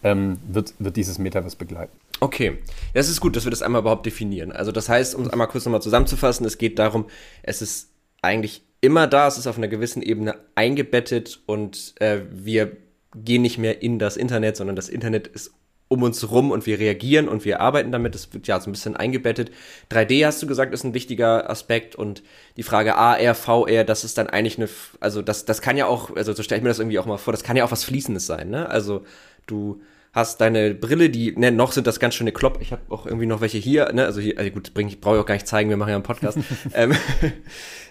ähm, 0.04 0.38
wird, 0.46 0.74
wird 0.78 0.96
dieses 0.96 1.18
Metaverse 1.18 1.56
begleiten. 1.56 1.92
Okay, 2.20 2.58
das 2.94 3.08
ist 3.08 3.20
gut, 3.20 3.34
dass 3.34 3.44
wir 3.44 3.50
das 3.50 3.62
einmal 3.62 3.80
überhaupt 3.80 4.06
definieren. 4.06 4.52
Also 4.52 4.70
das 4.70 4.88
heißt, 4.88 5.14
um 5.16 5.22
es 5.22 5.30
einmal 5.30 5.48
kurz 5.48 5.64
nochmal 5.64 5.82
zusammenzufassen, 5.82 6.46
es 6.46 6.58
geht 6.58 6.78
darum, 6.78 7.06
es 7.42 7.62
ist 7.62 7.90
eigentlich 8.22 8.62
immer 8.80 9.06
da, 9.06 9.26
es 9.26 9.38
ist 9.38 9.46
auf 9.46 9.58
einer 9.58 9.68
gewissen 9.68 10.02
Ebene 10.02 10.36
eingebettet 10.54 11.40
und 11.46 11.94
äh, 12.00 12.20
wir 12.30 12.76
gehen 13.14 13.42
nicht 13.42 13.58
mehr 13.58 13.82
in 13.82 13.98
das 13.98 14.16
Internet, 14.16 14.56
sondern 14.56 14.76
das 14.76 14.88
Internet 14.88 15.26
ist 15.26 15.52
um 15.88 16.02
uns 16.02 16.30
rum 16.30 16.50
und 16.50 16.66
wir 16.66 16.78
reagieren 16.78 17.28
und 17.28 17.44
wir 17.44 17.60
arbeiten 17.60 17.90
damit. 17.90 18.14
Das 18.14 18.32
wird 18.34 18.46
ja 18.46 18.60
so 18.60 18.68
ein 18.68 18.72
bisschen 18.72 18.94
eingebettet. 18.94 19.50
3D 19.90 20.26
hast 20.26 20.42
du 20.42 20.46
gesagt, 20.46 20.74
ist 20.74 20.84
ein 20.84 20.94
wichtiger 20.94 21.48
Aspekt 21.50 21.96
und 21.96 22.22
die 22.56 22.62
Frage 22.62 22.94
AR, 22.96 23.34
VR, 23.34 23.84
das 23.84 24.04
ist 24.04 24.18
dann 24.18 24.28
eigentlich 24.28 24.58
eine, 24.58 24.68
also 25.00 25.22
das, 25.22 25.46
das 25.46 25.62
kann 25.62 25.78
ja 25.78 25.86
auch, 25.86 26.14
also 26.14 26.34
so 26.34 26.42
stelle 26.42 26.58
ich 26.58 26.62
mir 26.62 26.68
das 26.68 26.78
irgendwie 26.78 26.98
auch 26.98 27.06
mal 27.06 27.16
vor, 27.16 27.32
das 27.32 27.42
kann 27.42 27.56
ja 27.56 27.64
auch 27.64 27.72
was 27.72 27.84
Fließendes 27.84 28.26
sein, 28.26 28.50
ne? 28.50 28.68
Also 28.68 29.04
du 29.46 29.80
hast 30.12 30.40
deine 30.40 30.74
Brille, 30.74 31.10
die, 31.10 31.34
ne, 31.36 31.52
noch 31.52 31.72
sind 31.72 31.86
das 31.86 32.00
ganz 32.00 32.14
schöne 32.14 32.32
Klopp. 32.32 32.58
Ich 32.60 32.72
habe 32.72 32.82
auch 32.90 33.06
irgendwie 33.06 33.26
noch 33.26 33.40
welche 33.40 33.58
hier, 33.58 33.90
ne? 33.92 34.04
Also 34.04 34.20
hier, 34.20 34.38
also 34.38 34.50
gut, 34.50 34.74
bring, 34.74 34.88
ich 34.88 35.00
brauche 35.00 35.16
ich 35.16 35.22
auch 35.22 35.26
gar 35.26 35.34
nicht 35.34 35.48
zeigen, 35.48 35.70
wir 35.70 35.76
machen 35.78 35.90
ja 35.90 35.94
einen 35.94 36.02
Podcast. 36.02 36.38
ähm, 36.74 36.94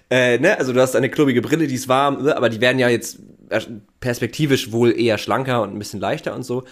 äh, 0.10 0.38
ne? 0.40 0.58
Also 0.58 0.74
du 0.74 0.82
hast 0.82 0.96
eine 0.96 1.10
klobige 1.10 1.42
Brille, 1.42 1.68
die 1.68 1.76
ist 1.76 1.88
warm, 1.88 2.24
ne? 2.24 2.36
aber 2.36 2.50
die 2.50 2.62
werden 2.62 2.80
ja 2.80 2.90
jetzt 2.90 3.20
perspektivisch 4.00 4.72
wohl 4.72 4.98
eher 4.98 5.18
schlanker 5.18 5.62
und 5.62 5.74
ein 5.74 5.80
bisschen 5.80 6.00
leichter 6.00 6.36
und 6.36 6.44
so. 6.44 6.64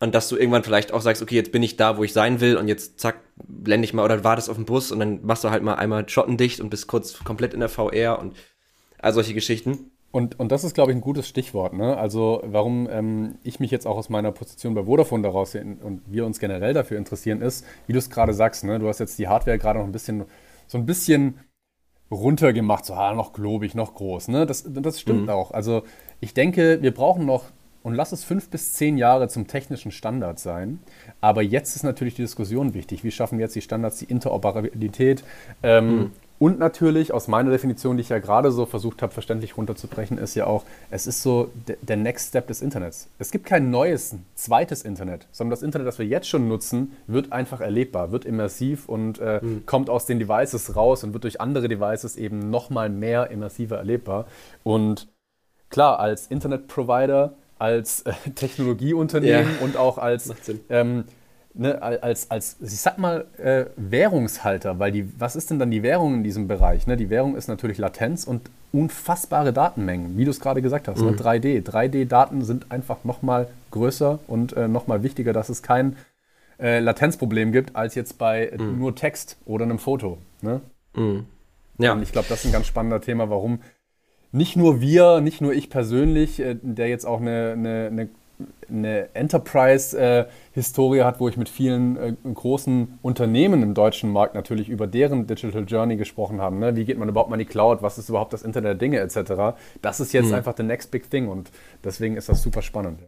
Und 0.00 0.14
dass 0.14 0.28
du 0.28 0.36
irgendwann 0.36 0.62
vielleicht 0.62 0.92
auch 0.92 1.00
sagst, 1.00 1.22
okay, 1.22 1.34
jetzt 1.34 1.50
bin 1.50 1.62
ich 1.62 1.76
da, 1.76 1.96
wo 1.96 2.04
ich 2.04 2.12
sein 2.12 2.40
will 2.40 2.56
und 2.56 2.68
jetzt 2.68 3.00
zack, 3.00 3.16
blende 3.36 3.84
ich 3.84 3.94
mal 3.94 4.04
oder 4.04 4.22
wartest 4.22 4.48
auf 4.48 4.56
den 4.56 4.64
Bus 4.64 4.92
und 4.92 5.00
dann 5.00 5.24
machst 5.24 5.42
du 5.42 5.50
halt 5.50 5.62
mal 5.62 5.74
einmal 5.74 6.08
schottendicht 6.08 6.60
und 6.60 6.70
bist 6.70 6.86
kurz 6.86 7.24
komplett 7.24 7.52
in 7.52 7.60
der 7.60 7.68
VR 7.68 8.18
und 8.20 8.36
all 8.98 9.12
solche 9.12 9.34
Geschichten. 9.34 9.90
Und, 10.10 10.38
und 10.38 10.52
das 10.52 10.64
ist, 10.64 10.74
glaube 10.74 10.92
ich, 10.92 10.96
ein 10.96 11.02
gutes 11.02 11.28
Stichwort. 11.28 11.74
Ne? 11.74 11.96
Also 11.96 12.40
warum 12.44 12.88
ähm, 12.90 13.34
ich 13.42 13.60
mich 13.60 13.70
jetzt 13.70 13.86
auch 13.86 13.96
aus 13.96 14.08
meiner 14.08 14.32
Position 14.32 14.74
bei 14.74 14.84
Vodafone 14.84 15.22
daraus 15.22 15.54
und 15.54 16.02
wir 16.06 16.24
uns 16.24 16.38
generell 16.38 16.72
dafür 16.72 16.96
interessieren, 16.96 17.42
ist, 17.42 17.66
wie 17.86 17.92
du 17.92 17.98
es 17.98 18.08
gerade 18.08 18.32
sagst, 18.32 18.64
ne? 18.64 18.78
du 18.78 18.88
hast 18.88 19.00
jetzt 19.00 19.18
die 19.18 19.28
Hardware 19.28 19.58
gerade 19.58 19.80
noch 19.80 19.86
ein 19.86 19.92
bisschen, 19.92 20.24
so 20.66 20.78
ein 20.78 20.86
bisschen 20.86 21.40
runtergemacht, 22.10 22.84
so 22.84 22.94
ah, 22.94 23.14
noch 23.14 23.32
globig, 23.32 23.74
noch 23.74 23.94
groß. 23.94 24.28
Ne? 24.28 24.46
Das, 24.46 24.64
das 24.66 25.00
stimmt 25.00 25.24
mhm. 25.24 25.30
auch. 25.30 25.50
Also 25.50 25.82
ich 26.20 26.34
denke, 26.34 26.78
wir 26.82 26.92
brauchen 26.92 27.26
noch, 27.26 27.44
und 27.82 27.94
lass 27.94 28.12
es 28.12 28.24
fünf 28.24 28.50
bis 28.50 28.74
zehn 28.74 28.98
Jahre 28.98 29.28
zum 29.28 29.46
technischen 29.46 29.92
Standard 29.92 30.38
sein. 30.38 30.80
Aber 31.20 31.42
jetzt 31.42 31.76
ist 31.76 31.84
natürlich 31.84 32.14
die 32.14 32.22
Diskussion 32.22 32.74
wichtig. 32.74 33.04
Wie 33.04 33.10
schaffen 33.10 33.38
wir 33.38 33.44
jetzt 33.44 33.54
die 33.54 33.62
Standards, 33.62 33.98
die 33.98 34.06
Interoperabilität? 34.06 35.22
Ähm, 35.62 35.96
mhm. 35.96 36.10
Und 36.38 36.58
natürlich, 36.58 37.12
aus 37.12 37.26
meiner 37.26 37.50
Definition, 37.50 37.96
die 37.96 38.02
ich 38.02 38.10
ja 38.10 38.20
gerade 38.20 38.52
so 38.52 38.64
versucht 38.64 39.02
habe, 39.02 39.12
verständlich 39.12 39.56
runterzubrechen, 39.56 40.18
ist 40.18 40.36
ja 40.36 40.46
auch, 40.46 40.64
es 40.90 41.06
ist 41.06 41.22
so 41.22 41.50
der 41.82 41.96
Next 41.96 42.28
Step 42.28 42.46
des 42.46 42.62
Internets. 42.62 43.08
Es 43.18 43.32
gibt 43.32 43.44
kein 43.44 43.70
neues, 43.70 44.14
zweites 44.36 44.82
Internet, 44.82 45.26
sondern 45.32 45.50
das 45.50 45.62
Internet, 45.62 45.88
das 45.88 45.98
wir 45.98 46.06
jetzt 46.06 46.28
schon 46.28 46.46
nutzen, 46.46 46.96
wird 47.08 47.32
einfach 47.32 47.60
erlebbar, 47.60 48.12
wird 48.12 48.24
immersiv 48.24 48.88
und 48.88 49.18
äh, 49.18 49.40
mhm. 49.42 49.66
kommt 49.66 49.90
aus 49.90 50.06
den 50.06 50.20
Devices 50.20 50.76
raus 50.76 51.02
und 51.02 51.12
wird 51.12 51.24
durch 51.24 51.40
andere 51.40 51.68
Devices 51.68 52.16
eben 52.16 52.50
nochmal 52.50 52.88
mehr 52.88 53.30
immersiver 53.30 53.76
erlebbar. 53.78 54.26
Und 54.62 55.08
klar, 55.70 55.98
als 55.98 56.28
Internet-Provider, 56.28 57.34
als 57.58 58.02
äh, 58.02 58.12
Technologieunternehmen 58.36 59.56
ja. 59.58 59.64
und 59.64 59.76
auch 59.76 59.98
als 59.98 60.32
ähm, 60.68 61.04
ne, 61.58 61.82
als, 61.82 62.30
als, 62.30 62.56
ich 62.60 62.80
sag 62.80 62.98
mal, 62.98 63.26
äh, 63.36 63.66
Währungshalter, 63.76 64.78
weil 64.78 64.92
die, 64.92 65.08
was 65.18 65.36
ist 65.36 65.50
denn 65.50 65.58
dann 65.58 65.70
die 65.70 65.82
Währung 65.82 66.14
in 66.14 66.24
diesem 66.24 66.48
Bereich? 66.48 66.86
Ne? 66.86 66.96
Die 66.96 67.10
Währung 67.10 67.36
ist 67.36 67.48
natürlich 67.48 67.78
Latenz 67.78 68.24
und 68.24 68.50
unfassbare 68.72 69.52
Datenmengen, 69.52 70.16
wie 70.16 70.24
du 70.24 70.30
es 70.30 70.40
gerade 70.40 70.62
gesagt 70.62 70.88
hast, 70.88 71.00
ne? 71.00 71.10
mhm. 71.10 71.16
ne? 71.16 71.22
3D. 71.22 71.64
3D-Daten 71.64 72.42
sind 72.42 72.70
einfach 72.70 73.04
nochmal 73.04 73.48
größer 73.72 74.18
und 74.28 74.56
äh, 74.56 74.68
nochmal 74.68 75.02
wichtiger, 75.02 75.32
dass 75.32 75.48
es 75.48 75.62
kein 75.62 75.96
äh, 76.60 76.78
Latenzproblem 76.78 77.52
gibt, 77.52 77.76
als 77.76 77.94
jetzt 77.94 78.18
bei 78.18 78.50
mhm. 78.56 78.78
nur 78.78 78.94
Text 78.94 79.36
oder 79.44 79.64
einem 79.64 79.78
Foto. 79.78 80.18
Ne? 80.40 80.60
Mhm. 80.94 81.26
Ja. 81.78 81.92
Und 81.92 82.02
ich 82.02 82.12
glaube, 82.12 82.28
das 82.28 82.40
ist 82.40 82.46
ein 82.46 82.52
ganz 82.52 82.66
spannender 82.66 83.00
Thema, 83.00 83.30
warum 83.30 83.60
nicht 84.30 84.56
nur 84.56 84.80
wir, 84.80 85.20
nicht 85.20 85.40
nur 85.40 85.52
ich 85.52 85.70
persönlich, 85.70 86.38
äh, 86.40 86.56
der 86.62 86.88
jetzt 86.88 87.04
auch 87.04 87.20
eine, 87.20 87.52
eine, 87.56 87.86
eine 87.90 88.08
eine 88.68 89.14
Enterprise-Historie 89.14 91.02
hat, 91.02 91.20
wo 91.20 91.28
ich 91.28 91.36
mit 91.36 91.48
vielen 91.48 91.96
äh, 91.96 92.14
großen 92.34 92.98
Unternehmen 93.02 93.62
im 93.62 93.74
deutschen 93.74 94.10
Markt 94.12 94.34
natürlich 94.34 94.68
über 94.68 94.86
deren 94.86 95.26
Digital 95.26 95.64
Journey 95.64 95.96
gesprochen 95.96 96.40
habe. 96.40 96.56
Ne? 96.56 96.76
Wie 96.76 96.84
geht 96.84 96.98
man 96.98 97.08
überhaupt 97.08 97.30
mal 97.30 97.36
in 97.36 97.46
die 97.46 97.46
Cloud? 97.46 97.82
Was 97.82 97.98
ist 97.98 98.08
überhaupt 98.08 98.32
das 98.32 98.42
Internet 98.42 98.68
der 98.68 98.74
Dinge 98.74 98.98
etc.? 99.00 99.58
Das 99.82 100.00
ist 100.00 100.12
jetzt 100.12 100.28
mhm. 100.28 100.34
einfach 100.34 100.54
the 100.56 100.62
next 100.62 100.90
big 100.90 101.10
thing 101.10 101.28
und 101.28 101.50
deswegen 101.82 102.16
ist 102.16 102.28
das 102.28 102.42
super 102.42 102.62
spannend. 102.62 103.00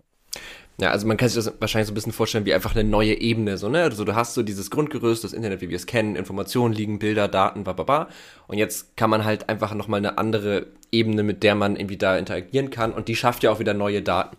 Ja, 0.80 0.90
also 0.90 1.06
man 1.06 1.18
kann 1.18 1.28
sich 1.28 1.36
das 1.36 1.60
wahrscheinlich 1.60 1.88
so 1.88 1.92
ein 1.92 1.94
bisschen 1.94 2.12
vorstellen 2.12 2.46
wie 2.46 2.54
einfach 2.54 2.74
eine 2.74 2.88
neue 2.88 3.20
Ebene. 3.20 3.58
So, 3.58 3.68
ne? 3.68 3.82
also 3.82 4.04
du 4.04 4.14
hast 4.14 4.32
so 4.32 4.42
dieses 4.42 4.70
Grundgerüst, 4.70 5.22
das 5.24 5.34
Internet, 5.34 5.60
wie 5.60 5.68
wir 5.68 5.76
es 5.76 5.86
kennen, 5.86 6.16
Informationen 6.16 6.72
liegen, 6.72 6.98
Bilder, 6.98 7.28
Daten, 7.28 7.64
bla. 7.64 8.08
Und 8.46 8.56
jetzt 8.56 8.96
kann 8.96 9.10
man 9.10 9.24
halt 9.24 9.50
einfach 9.50 9.74
nochmal 9.74 9.98
eine 9.98 10.16
andere 10.16 10.68
Ebene, 10.90 11.22
mit 11.22 11.42
der 11.42 11.54
man 11.54 11.76
irgendwie 11.76 11.98
da 11.98 12.16
interagieren 12.16 12.70
kann. 12.70 12.92
Und 12.92 13.08
die 13.08 13.16
schafft 13.16 13.42
ja 13.42 13.50
auch 13.50 13.58
wieder 13.58 13.74
neue 13.74 14.00
Daten. 14.00 14.38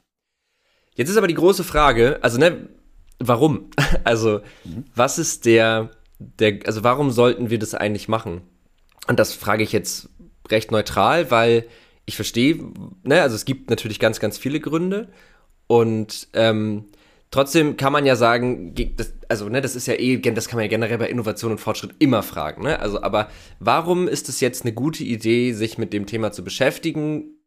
Jetzt 1.01 1.09
ist 1.09 1.17
aber 1.17 1.27
die 1.27 1.33
große 1.33 1.63
Frage, 1.63 2.19
also 2.21 2.37
ne, 2.37 2.69
warum? 3.17 3.71
Also, 4.03 4.41
mhm. 4.63 4.85
was 4.93 5.17
ist 5.17 5.47
der, 5.47 5.89
der, 6.19 6.59
also 6.67 6.83
warum 6.83 7.09
sollten 7.09 7.49
wir 7.49 7.57
das 7.57 7.73
eigentlich 7.73 8.07
machen? 8.07 8.41
Und 9.07 9.19
das 9.19 9.33
frage 9.33 9.63
ich 9.63 9.71
jetzt 9.71 10.09
recht 10.49 10.69
neutral, 10.69 11.31
weil 11.31 11.65
ich 12.05 12.15
verstehe, 12.15 12.59
ne, 13.01 13.19
also 13.23 13.35
es 13.35 13.45
gibt 13.45 13.71
natürlich 13.71 13.99
ganz, 13.99 14.19
ganz 14.19 14.37
viele 14.37 14.59
Gründe 14.59 15.09
und 15.65 16.27
ähm, 16.33 16.85
trotzdem 17.31 17.77
kann 17.77 17.93
man 17.93 18.05
ja 18.05 18.15
sagen, 18.15 18.75
das, 18.95 19.13
also 19.27 19.49
ne, 19.49 19.61
das 19.61 19.75
ist 19.75 19.87
ja 19.87 19.95
eh, 19.95 20.17
das 20.17 20.47
kann 20.47 20.57
man 20.57 20.65
ja 20.65 20.69
generell 20.69 20.99
bei 20.99 21.09
Innovation 21.09 21.51
und 21.51 21.57
Fortschritt 21.57 21.95
immer 21.97 22.21
fragen, 22.21 22.61
ne? 22.61 22.79
Also, 22.79 23.01
aber 23.01 23.29
warum 23.59 24.07
ist 24.07 24.29
es 24.29 24.39
jetzt 24.39 24.65
eine 24.65 24.73
gute 24.73 25.03
Idee, 25.03 25.53
sich 25.53 25.79
mit 25.79 25.93
dem 25.93 26.05
Thema 26.05 26.31
zu 26.31 26.43
beschäftigen? 26.43 27.39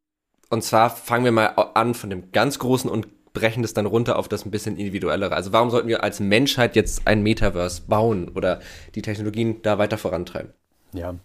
Und 0.51 0.65
zwar 0.65 0.91
fangen 0.91 1.25
wir 1.25 1.33
mal 1.33 1.47
an 1.47 1.95
von 1.95 2.11
dem 2.11 2.33
ganz 2.33 2.59
großen 2.59 2.91
und 2.91 3.07
brechen 3.35 3.63
das 3.63 3.75
dann 3.75 3.85
runter 3.85 4.19
auf 4.19 4.29
das 4.29 4.47
ein 4.47 4.51
bisschen 4.51 4.79
individuellere. 4.79 5.35
Also 5.35 5.53
warum 5.53 5.69
sollten 5.69 5.89
wir 5.89 6.03
als 6.03 6.21
Menschheit 6.21 6.77
jetzt 6.77 7.07
ein 7.07 7.23
Metaverse 7.23 7.83
bauen 7.87 8.31
oder 8.35 8.61
die 8.95 9.03
Technologien 9.03 9.61
da 9.63 9.77
weiter 9.77 9.99
vorantreiben? 9.99 10.55
Ja. 10.93 11.17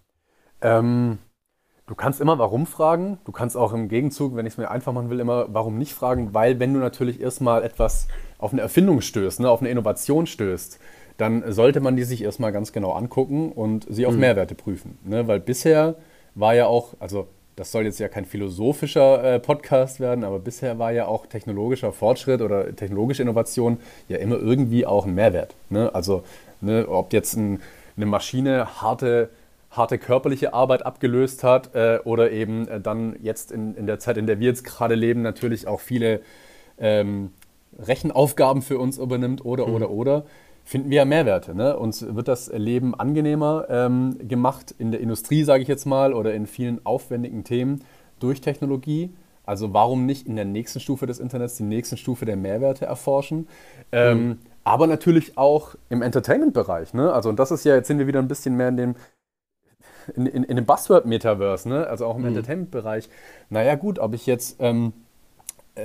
Ähm, 0.61 1.19
du 1.85 1.95
kannst 1.95 2.19
immer 2.19 2.37
warum 2.37 2.65
fragen. 2.65 3.19
Du 3.23 3.31
kannst 3.31 3.55
auch 3.55 3.71
im 3.71 3.87
Gegenzug, 3.87 4.35
wenn 4.35 4.45
ich 4.45 4.53
es 4.53 4.57
mir 4.57 4.69
einfach 4.69 4.91
machen 4.91 5.09
will, 5.09 5.19
immer 5.19 5.45
warum 5.53 5.77
nicht 5.77 5.93
fragen, 5.93 6.33
weil 6.33 6.59
wenn 6.59 6.73
du 6.73 6.79
natürlich 6.79 7.21
erstmal 7.21 7.63
etwas 7.63 8.07
auf 8.39 8.51
eine 8.51 8.61
Erfindung 8.61 9.01
stößt, 9.01 9.39
ne, 9.39 9.49
auf 9.49 9.61
eine 9.61 9.69
Innovation 9.69 10.25
stößt, 10.25 10.79
dann 11.17 11.51
sollte 11.51 11.79
man 11.79 11.95
die 11.95 12.03
sich 12.03 12.23
erstmal 12.23 12.51
ganz 12.51 12.71
genau 12.71 12.93
angucken 12.93 13.51
und 13.51 13.85
sie 13.89 14.05
auf 14.05 14.13
mhm. 14.13 14.21
Mehrwerte 14.21 14.55
prüfen. 14.55 14.97
Ne? 15.03 15.27
Weil 15.27 15.39
bisher 15.39 15.95
war 16.33 16.55
ja 16.55 16.65
auch, 16.65 16.95
also 16.99 17.27
das 17.59 17.73
soll 17.73 17.83
jetzt 17.83 17.99
ja 17.99 18.07
kein 18.07 18.23
philosophischer 18.23 19.21
äh, 19.21 19.39
Podcast 19.39 19.99
werden, 19.99 20.23
aber 20.23 20.39
bisher 20.39 20.79
war 20.79 20.93
ja 20.93 21.07
auch 21.07 21.25
technologischer 21.25 21.91
Fortschritt 21.91 22.41
oder 22.41 22.73
technologische 22.73 23.21
Innovation 23.21 23.79
ja 24.07 24.15
immer 24.15 24.39
irgendwie 24.39 24.85
auch 24.85 25.05
ein 25.05 25.13
Mehrwert. 25.13 25.55
Ne? 25.69 25.93
Also 25.93 26.23
ne, 26.61 26.87
ob 26.87 27.11
jetzt 27.11 27.35
ein, 27.35 27.61
eine 27.97 28.05
Maschine 28.05 28.81
harte, 28.81 29.29
harte 29.71 29.97
körperliche 29.97 30.53
Arbeit 30.53 30.85
abgelöst 30.85 31.43
hat 31.43 31.75
äh, 31.75 31.99
oder 32.05 32.31
eben 32.31 32.65
äh, 32.69 32.79
dann 32.79 33.17
jetzt 33.21 33.51
in, 33.51 33.75
in 33.75 33.87
der 33.87 33.99
Zeit, 33.99 34.15
in 34.15 34.25
der 34.25 34.39
wir 34.39 34.47
jetzt 34.47 34.63
gerade 34.63 34.95
leben, 34.95 35.21
natürlich 35.21 35.67
auch 35.67 35.81
viele 35.81 36.21
ähm, 36.79 37.33
Rechenaufgaben 37.77 38.61
für 38.61 38.79
uns 38.79 38.97
übernimmt 38.97 39.43
oder, 39.43 39.67
mhm. 39.67 39.73
oder, 39.73 39.89
oder 39.89 40.23
finden 40.69 40.91
wir 40.91 40.97
ja 40.97 41.05
Mehrwerte. 41.05 41.55
Ne? 41.55 41.75
Uns 41.75 42.05
wird 42.15 42.27
das 42.27 42.51
Leben 42.53 42.93
angenehmer 42.93 43.65
ähm, 43.69 44.19
gemacht 44.27 44.75
in 44.77 44.91
der 44.91 44.99
Industrie, 44.99 45.43
sage 45.43 45.63
ich 45.63 45.67
jetzt 45.67 45.85
mal, 45.85 46.13
oder 46.13 46.35
in 46.35 46.45
vielen 46.45 46.85
aufwendigen 46.85 47.43
Themen 47.43 47.83
durch 48.19 48.39
Technologie. 48.39 49.11
Also 49.47 49.73
warum 49.73 50.05
nicht 50.05 50.27
in 50.27 50.35
der 50.35 50.45
nächsten 50.45 50.79
Stufe 50.79 51.07
des 51.07 51.19
Internets 51.19 51.57
die 51.57 51.63
nächste 51.63 51.97
Stufe 51.97 52.25
der 52.25 52.35
Mehrwerte 52.35 52.85
erforschen? 52.85 53.47
Ähm, 53.91 54.27
mhm. 54.27 54.37
Aber 54.63 54.85
natürlich 54.85 55.39
auch 55.39 55.73
im 55.89 56.03
Entertainment-Bereich. 56.03 56.93
Ne? 56.93 57.11
Also 57.11 57.29
und 57.29 57.39
das 57.39 57.49
ist 57.49 57.63
ja, 57.63 57.73
jetzt 57.73 57.87
sind 57.87 57.97
wir 57.97 58.05
wieder 58.05 58.19
ein 58.19 58.27
bisschen 58.27 58.55
mehr 58.55 58.67
in 58.67 58.77
dem, 58.77 58.95
in, 60.15 60.27
in, 60.27 60.43
in 60.43 60.55
dem 60.55 60.65
Buzzword-Metaverse, 60.67 61.67
ne? 61.67 61.87
also 61.87 62.05
auch 62.05 62.15
im 62.15 62.21
mhm. 62.21 62.27
Entertainment-Bereich. 62.27 63.09
Naja 63.49 63.73
gut, 63.73 63.97
ob 63.97 64.13
ich 64.13 64.27
jetzt... 64.27 64.57
Ähm, 64.59 64.93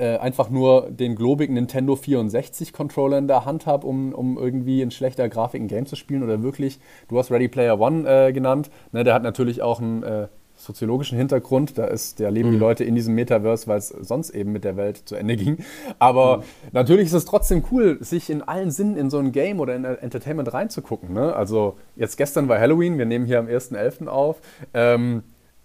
äh, 0.00 0.18
einfach 0.18 0.50
nur 0.50 0.90
den 0.90 1.16
globigen 1.16 1.54
Nintendo 1.54 1.96
64 1.96 2.72
Controller 2.72 3.18
in 3.18 3.28
der 3.28 3.44
Hand 3.44 3.66
habe, 3.66 3.87
um, 3.87 4.12
um 4.12 4.38
irgendwie 4.38 4.83
in 4.83 4.90
schlechter 4.90 5.28
Grafik 5.28 5.61
ein 5.61 5.68
Game 5.68 5.87
zu 5.87 5.96
spielen 5.96 6.22
oder 6.22 6.42
wirklich, 6.42 6.78
du 7.09 7.18
hast 7.18 7.30
Ready 7.30 7.48
Player 7.48 7.78
One 7.78 8.09
äh, 8.09 8.33
genannt, 8.33 8.70
ne, 8.92 9.04
der 9.04 9.14
hat 9.14 9.22
natürlich 9.22 9.62
auch 9.62 9.80
einen 9.80 10.02
äh, 10.02 10.28
soziologischen 10.57 11.18
Hintergrund, 11.18 11.78
da 11.78 11.87
ist, 11.87 12.20
da 12.20 12.28
leben 12.28 12.50
mhm. 12.50 12.52
die 12.52 12.59
Leute 12.59 12.85
in 12.85 12.94
diesem 12.94 13.14
Metaverse, 13.14 13.66
weil 13.66 13.78
es 13.78 13.88
sonst 13.88 14.30
eben 14.30 14.52
mit 14.52 14.64
der 14.64 14.76
Welt 14.76 15.02
zu 15.04 15.16
Ende 15.16 15.37
ging. 15.37 15.59
Aber 15.98 16.38
mhm. 16.38 16.42
natürlich 16.72 17.07
ist 17.07 17.12
es 17.12 17.24
trotzdem 17.24 17.64
cool, 17.70 17.98
sich 18.00 18.30
in 18.30 18.42
allen 18.42 18.70
Sinnen 18.70 18.96
in 18.96 19.11
so 19.11 19.18
ein 19.18 19.33
Game 19.33 19.61
oder 19.61 19.74
in 19.74 19.85
Entertainment 19.85 20.52
reinzugucken. 20.52 21.12
Ne? 21.12 21.35
Also 21.35 21.76
jetzt 21.96 22.16
gestern 22.16 22.48
war 22.48 22.59
Halloween, 22.59 22.98
wir 22.98 23.07
nehmen 23.07 23.26
hier 23.26 23.38
am 23.38 23.46
1.11. 23.46 24.07
auf. 24.07 24.40
Ähm, 24.72 25.22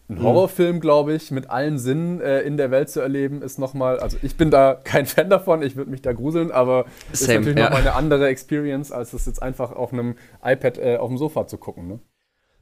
ein. 0.10 0.22
Horrorfilm, 0.22 0.80
glaube 0.80 1.13
ich, 1.13 1.32
mit 1.32 1.50
allen 1.50 1.78
Sinnen 1.78 2.19
äh, 2.19 2.41
in 2.41 2.58
der 2.58 2.72
Welt 2.72 2.89
zu 2.89 3.00
erleben, 3.00 3.41
ist 3.41 3.60
nochmal, 3.60 4.00
also 4.00 4.17
ich 4.22 4.36
bin 4.36 4.52
da 4.52 4.74
kein 4.84 5.06
Fan 5.06 5.30
davon, 5.30 5.62
ich 5.62 5.76
würde 5.76 5.91
mich 5.91 6.02
da 6.02 6.13
gruseln, 6.13 6.52
aber 6.52 6.86
es 7.12 7.22
ist 7.22 7.28
natürlich 7.28 7.58
ja. 7.58 7.65
nochmal 7.65 7.82
eine 7.82 7.95
andere 7.95 8.28
Experience, 8.28 8.91
als 8.91 9.13
es 9.13 9.26
jetzt 9.26 9.41
einfach 9.41 9.72
auf 9.72 9.93
einem 9.93 10.15
iPad 10.43 10.78
äh, 10.78 10.98
auf 10.98 11.10
dem 11.10 11.17
Sofa 11.17 11.48
zu 11.48 11.58
gucken. 11.58 11.88
Ne? 11.88 12.00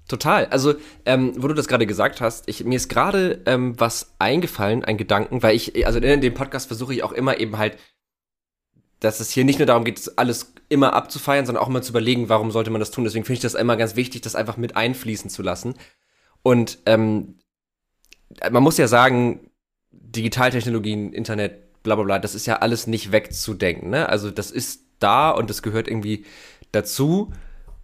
Total. 0.07 0.45
Also, 0.45 0.75
ähm, 1.05 1.33
wo 1.37 1.47
du 1.47 1.53
das 1.53 1.67
gerade 1.67 1.85
gesagt 1.85 2.21
hast, 2.21 2.47
ich, 2.47 2.63
mir 2.63 2.75
ist 2.75 2.89
gerade 2.89 3.41
ähm, 3.45 3.77
was 3.77 4.15
eingefallen, 4.19 4.85
ein 4.85 4.97
Gedanken, 4.97 5.43
weil 5.43 5.55
ich, 5.55 5.85
also 5.85 5.99
in 5.99 6.21
dem 6.21 6.33
Podcast 6.33 6.67
versuche 6.67 6.93
ich 6.93 7.03
auch 7.03 7.11
immer 7.11 7.39
eben 7.39 7.57
halt, 7.57 7.77
dass 8.99 9.19
es 9.19 9.29
hier 9.29 9.43
nicht 9.43 9.59
nur 9.59 9.65
darum 9.65 9.83
geht, 9.83 10.11
alles 10.15 10.53
immer 10.69 10.93
abzufeiern, 10.93 11.45
sondern 11.45 11.63
auch 11.63 11.67
immer 11.67 11.81
zu 11.81 11.91
überlegen, 11.91 12.29
warum 12.29 12.51
sollte 12.51 12.71
man 12.71 12.79
das 12.79 12.91
tun. 12.91 13.03
Deswegen 13.03 13.25
finde 13.25 13.35
ich 13.35 13.41
das 13.41 13.53
immer 13.53 13.77
ganz 13.77 13.95
wichtig, 13.95 14.21
das 14.21 14.35
einfach 14.35 14.57
mit 14.57 14.75
einfließen 14.75 15.29
zu 15.29 15.43
lassen. 15.43 15.75
Und 16.41 16.79
ähm, 16.85 17.36
man 18.51 18.63
muss 18.63 18.77
ja 18.77 18.87
sagen, 18.87 19.51
Digitaltechnologien, 19.91 21.13
Internet, 21.13 21.83
bla 21.83 21.95
bla 21.95 22.03
bla, 22.03 22.19
das 22.19 22.35
ist 22.35 22.45
ja 22.45 22.57
alles 22.57 22.87
nicht 22.87 23.11
wegzudenken. 23.11 23.89
Ne? 23.89 24.09
Also 24.09 24.31
das 24.31 24.51
ist 24.51 24.81
da 24.99 25.31
und 25.31 25.49
das 25.49 25.61
gehört 25.61 25.87
irgendwie 25.87 26.25
dazu 26.71 27.31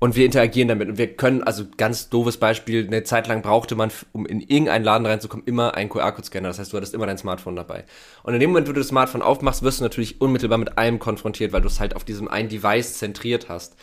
und 0.04 0.18
wir 0.18 0.26
interagieren 0.26 0.68
damit 0.68 0.90
und 0.90 0.98
wir 0.98 1.16
können, 1.16 1.44
also 1.44 1.64
ganz 1.78 2.10
doofes 2.10 2.36
Beispiel, 2.36 2.86
eine 2.86 3.04
Zeit 3.04 3.30
lang 3.30 3.42
brauchte 3.42 3.76
man, 3.76 3.90
um 4.12 4.26
in 4.26 4.42
irgendeinen 4.42 4.84
Laden 4.84 5.08
reinzukommen, 5.08 5.46
immer 5.48 5.76
einen 5.76 5.90
QR-Code-Scanner. 5.90 6.50
Das 6.50 6.60
heißt, 6.60 6.74
du 6.74 6.76
hattest 6.76 6.94
immer 6.94 7.06
dein 7.06 7.18
Smartphone 7.18 7.56
dabei. 7.56 7.86
Und 8.24 8.34
in 8.34 8.42
dem 8.42 8.50
Moment, 8.50 8.68
wo 8.68 8.74
du 8.74 8.82
das 8.82 8.90
Smartphone 8.90 9.22
aufmachst, 9.22 9.64
wirst 9.64 9.80
du 9.80 9.84
natürlich 9.84 10.20
unmittelbar 10.20 10.58
mit 10.58 10.78
allem 10.78 11.00
konfrontiert, 11.00 11.54
weil 11.54 11.62
du 11.62 11.70
es 11.70 11.80
halt 11.80 11.96
auf 11.96 12.04
diesem 12.04 12.28
einen 12.28 12.50
Device 12.50 12.98
zentriert 12.98 13.48
hast. 13.48 13.78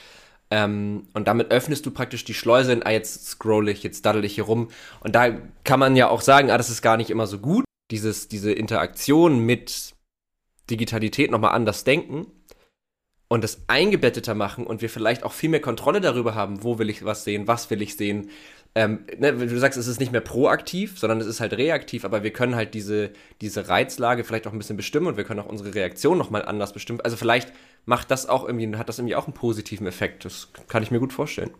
Ähm, 0.51 1.07
und 1.15 1.29
damit 1.29 1.53
öffnest 1.53 1.87
du 1.87 1.91
praktisch 1.93 2.25
die 2.25 2.35
Schleuse 2.35 2.73
in, 2.73 2.83
ah, 2.83 2.91
jetzt 2.91 3.27
scroll 3.27 3.69
ich, 3.69 3.83
jetzt 3.83 4.05
daddel 4.05 4.25
ich 4.25 4.35
hier 4.35 4.45
rum. 4.45 4.69
Und 5.01 5.15
da 5.15 5.31
kann 5.65 5.81
man 5.81 5.95
ja 5.97 6.09
auch 6.09 6.21
sagen, 6.21 6.51
ah, 6.51 6.59
das 6.59 6.71
ist 6.71 6.83
gar 6.83 6.97
nicht 6.97 7.11
immer 7.11 7.27
so 7.27 7.39
gut. 7.39 7.65
Dieses, 7.91 8.29
diese 8.29 8.53
Interaktion 8.53 9.41
mit 9.41 9.95
Digitalität 10.71 11.31
nochmal 11.31 11.53
anders 11.53 11.85
denken 11.85 12.27
und 13.29 13.45
das 13.45 13.63
eingebetteter 13.69 14.35
machen 14.35 14.67
und 14.67 14.83
wir 14.83 14.91
vielleicht 14.91 15.23
auch 15.23 15.33
viel 15.33 15.51
mehr 15.51 15.61
Kontrolle 15.61 16.01
darüber 16.01 16.35
haben, 16.35 16.65
wo 16.65 16.79
will 16.79 16.91
ich 16.91 17.05
was 17.05 17.25
sehen, 17.25 17.47
was 17.47 17.71
will 17.71 17.81
ich 17.81 17.97
sehen, 17.97 18.31
ähm, 18.75 19.01
ne, 19.19 19.33
du 19.33 19.59
sagst, 19.59 19.79
es 19.79 19.89
ist 19.89 19.99
nicht 19.99 20.13
mehr 20.13 20.21
proaktiv, 20.21 20.99
sondern 20.99 21.21
es 21.21 21.27
ist 21.27 21.41
halt 21.41 21.53
reaktiv, 21.55 22.05
aber 22.05 22.23
wir 22.23 22.33
können 22.33 22.55
halt 22.55 22.73
diese, 22.75 23.11
diese 23.41 23.69
Reizlage 23.69 24.23
vielleicht 24.23 24.47
auch 24.47 24.53
ein 24.53 24.59
bisschen 24.59 24.77
bestimmen 24.77 25.09
und 25.09 25.17
wir 25.17 25.25
können 25.25 25.41
auch 25.41 25.49
unsere 25.49 25.75
Reaktion 25.75 26.17
nochmal 26.17 26.45
anders 26.45 26.73
bestimmen. 26.73 27.01
Also 27.01 27.17
vielleicht 27.17 27.53
macht 27.85 28.11
das 28.11 28.29
auch 28.29 28.47
irgendwie, 28.47 28.77
hat 28.77 28.89
das 28.89 28.99
irgendwie 28.99 29.17
auch 29.17 29.27
einen 29.27 29.35
positiven 29.35 29.87
Effekt. 29.87 30.25
Das 30.25 30.49
kann 30.69 30.83
ich 30.85 30.93
mir 30.93 31.01
gut 31.01 31.13
vorstellen. 31.13 31.51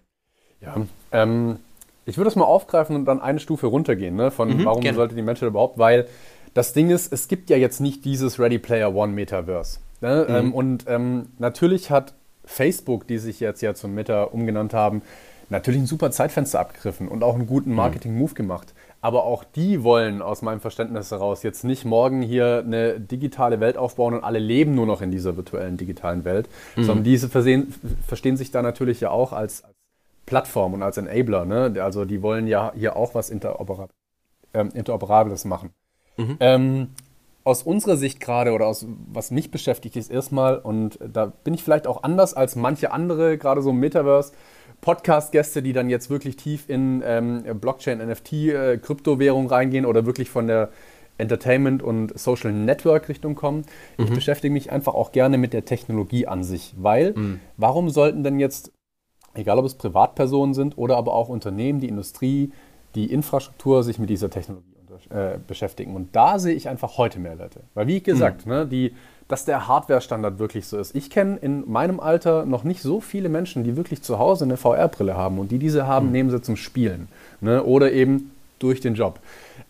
Ja, 0.61 0.87
ähm, 1.11 1.59
ich 2.07 2.17
würde 2.17 2.29
es 2.29 2.37
mal 2.37 2.45
aufgreifen 2.45 2.95
und 2.95 3.07
dann 3.07 3.21
eine 3.21 3.41
Stufe 3.41 3.67
runtergehen, 3.67 4.15
ne? 4.15 4.31
von 4.31 4.49
mhm, 4.49 4.65
warum 4.65 4.83
gerne. 4.83 4.97
sollte 4.97 5.15
die 5.15 5.23
Menschheit 5.23 5.49
überhaupt, 5.49 5.79
weil 5.79 6.07
das 6.55 6.73
Ding 6.73 6.91
ist, 6.91 7.13
es 7.13 7.29
gibt 7.29 7.51
ja 7.51 7.57
jetzt 7.57 7.81
nicht 7.81 8.05
dieses 8.05 8.39
Ready 8.39 8.59
Player 8.59 8.95
One 8.95 9.13
Metaverse. 9.13 9.81
Ne? 10.01 10.27
Mhm. 10.29 10.35
Ähm, 10.35 10.55
und 10.55 10.85
ähm, 10.87 11.27
natürlich 11.39 11.91
hat 11.91 12.15
Facebook, 12.45 13.07
die 13.07 13.19
sich 13.19 13.41
jetzt 13.41 13.63
ja 13.63 13.75
zum 13.75 13.95
Meta 13.95 14.25
umgenannt 14.25 14.75
haben, 14.75 15.03
natürlich 15.51 15.81
ein 15.81 15.87
super 15.87 16.11
Zeitfenster 16.11 16.61
abgegriffen 16.61 17.09
und 17.09 17.23
auch 17.23 17.35
einen 17.35 17.47
guten 17.47 17.71
mhm. 17.71 17.77
Marketing-Move 17.77 18.35
gemacht. 18.35 18.75
Aber 19.03 19.25
auch 19.25 19.45
die 19.45 19.83
wollen 19.83 20.23
aus 20.23 20.43
meinem 20.43 20.61
Verständnis 20.61 21.11
heraus 21.11 21.43
jetzt 21.43 21.65
nicht 21.65 21.85
morgen 21.85 22.23
hier 22.23 22.63
eine 22.65 23.01
digitale 23.01 23.61
Welt 23.61 23.77
aufbauen 23.77 24.15
und 24.15 24.25
alle 24.25 24.39
leben 24.39 24.75
nur 24.75 24.87
noch 24.87 25.01
in 25.01 25.11
dieser 25.11 25.37
virtuellen 25.37 25.77
digitalen 25.77 26.25
Welt, 26.25 26.49
mhm. 26.77 26.85
sondern 26.85 27.05
diese 27.05 27.29
versehen, 27.29 27.75
verstehen 28.07 28.37
sich 28.37 28.51
da 28.51 28.63
natürlich 28.63 29.01
ja 29.01 29.11
auch 29.11 29.33
als, 29.33 29.65
als 29.65 29.75
Plattform 30.27 30.75
und 30.75 30.83
als 30.83 30.97
Enabler. 30.97 31.45
Ne? 31.45 31.75
Also 31.83 32.05
die 32.05 32.23
wollen 32.23 32.47
ja 32.47 32.73
hier 32.77 32.97
auch 32.97 33.15
was 33.15 33.31
Interoperab 33.31 33.91
ähm, 34.53 34.71
Interoperables 34.75 35.45
machen. 35.45 35.71
Mhm. 36.17 36.37
Ähm, 36.41 36.89
aus 37.43 37.63
unserer 37.63 37.97
Sicht 37.97 38.21
gerade 38.21 38.53
oder 38.53 38.67
aus 38.67 38.87
was 39.13 39.31
mich 39.31 39.51
beschäftigt 39.51 39.97
ist 39.97 40.11
erstmal, 40.11 40.59
und 40.59 40.99
da 41.01 41.27
bin 41.27 41.55
ich 41.55 41.63
vielleicht 41.63 41.87
auch 41.87 42.03
anders 42.03 42.35
als 42.35 42.55
manche 42.55 42.93
andere, 42.93 43.39
gerade 43.39 43.63
so 43.63 43.71
im 43.71 43.81
Metaverse, 43.81 44.33
Podcast-Gäste, 44.81 45.63
die 45.63 45.73
dann 45.73 45.91
jetzt 45.91 46.11
wirklich 46.11 46.37
tief 46.37 46.69
in 46.69 47.03
ähm, 47.05 47.43
Blockchain, 47.61 47.99
NFT, 47.99 48.33
äh, 48.33 48.79
Kryptowährung 48.79 49.47
reingehen 49.49 49.85
oder 49.85 50.07
wirklich 50.07 50.31
von 50.31 50.47
der 50.47 50.71
Entertainment- 51.21 51.83
und 51.83 52.19
Social 52.19 52.53
Network-Richtung 52.53 53.35
kommen. 53.35 53.65
Mhm. 53.99 54.05
Ich 54.05 54.11
beschäftige 54.11 54.53
mich 54.53 54.73
einfach 54.73 54.95
auch 54.95 55.13
gerne 55.13 55.39
mit 55.39 55.53
der 55.53 55.65
Technologie 55.65 56.27
an 56.27 56.43
sich, 56.43 56.75
weil 56.79 57.13
mhm. 57.13 57.41
warum 57.57 57.91
sollten 57.91 58.25
denn 58.25 58.41
jetzt, 58.41 58.73
egal 59.35 59.59
ob 59.59 59.67
es 59.67 59.75
Privatpersonen 59.75 60.55
sind 60.55 60.79
oder 60.79 60.97
aber 60.97 61.15
auch 61.15 61.29
Unternehmen, 61.29 61.81
die 61.81 61.89
Industrie, 61.89 62.53
die 62.95 63.13
Infrastruktur 63.13 63.85
sich 63.85 63.99
mit 63.99 64.11
dieser 64.11 64.31
Technologie 64.31 64.67
äh, 65.11 65.39
beschäftigen? 65.47 65.95
Und 65.95 66.17
da 66.17 66.39
sehe 66.39 66.55
ich 66.55 66.69
einfach 66.69 66.97
heute 66.97 67.21
mehr 67.21 67.37
Leute. 67.37 67.61
Weil 67.75 67.87
wie 67.87 68.03
gesagt, 68.03 68.47
mhm. 68.47 68.53
ne, 68.53 68.67
die 68.67 68.95
dass 69.31 69.45
der 69.45 69.69
Hardware-Standard 69.69 70.39
wirklich 70.39 70.67
so 70.67 70.77
ist. 70.77 70.95
Ich 70.95 71.09
kenne 71.09 71.39
in 71.41 71.71
meinem 71.71 72.01
Alter 72.01 72.45
noch 72.45 72.65
nicht 72.65 72.83
so 72.83 73.01
viele 73.01 73.29
Menschen, 73.29 73.63
die 73.63 73.77
wirklich 73.77 74.03
zu 74.03 74.19
Hause 74.19 74.45
eine 74.45 74.57
VR-Brille 74.57 75.17
haben 75.17 75.39
und 75.39 75.53
die 75.53 75.59
diese 75.59 75.87
haben, 75.87 76.07
mhm. 76.07 76.13
nehmen 76.13 76.31
sie 76.31 76.43
zum 76.43 76.57
Spielen 76.57 77.09
ne? 77.41 77.63
oder 77.63 77.93
eben 77.93 78.33
durch 78.59 78.81
den 78.81 78.95
Job. 78.95 79.21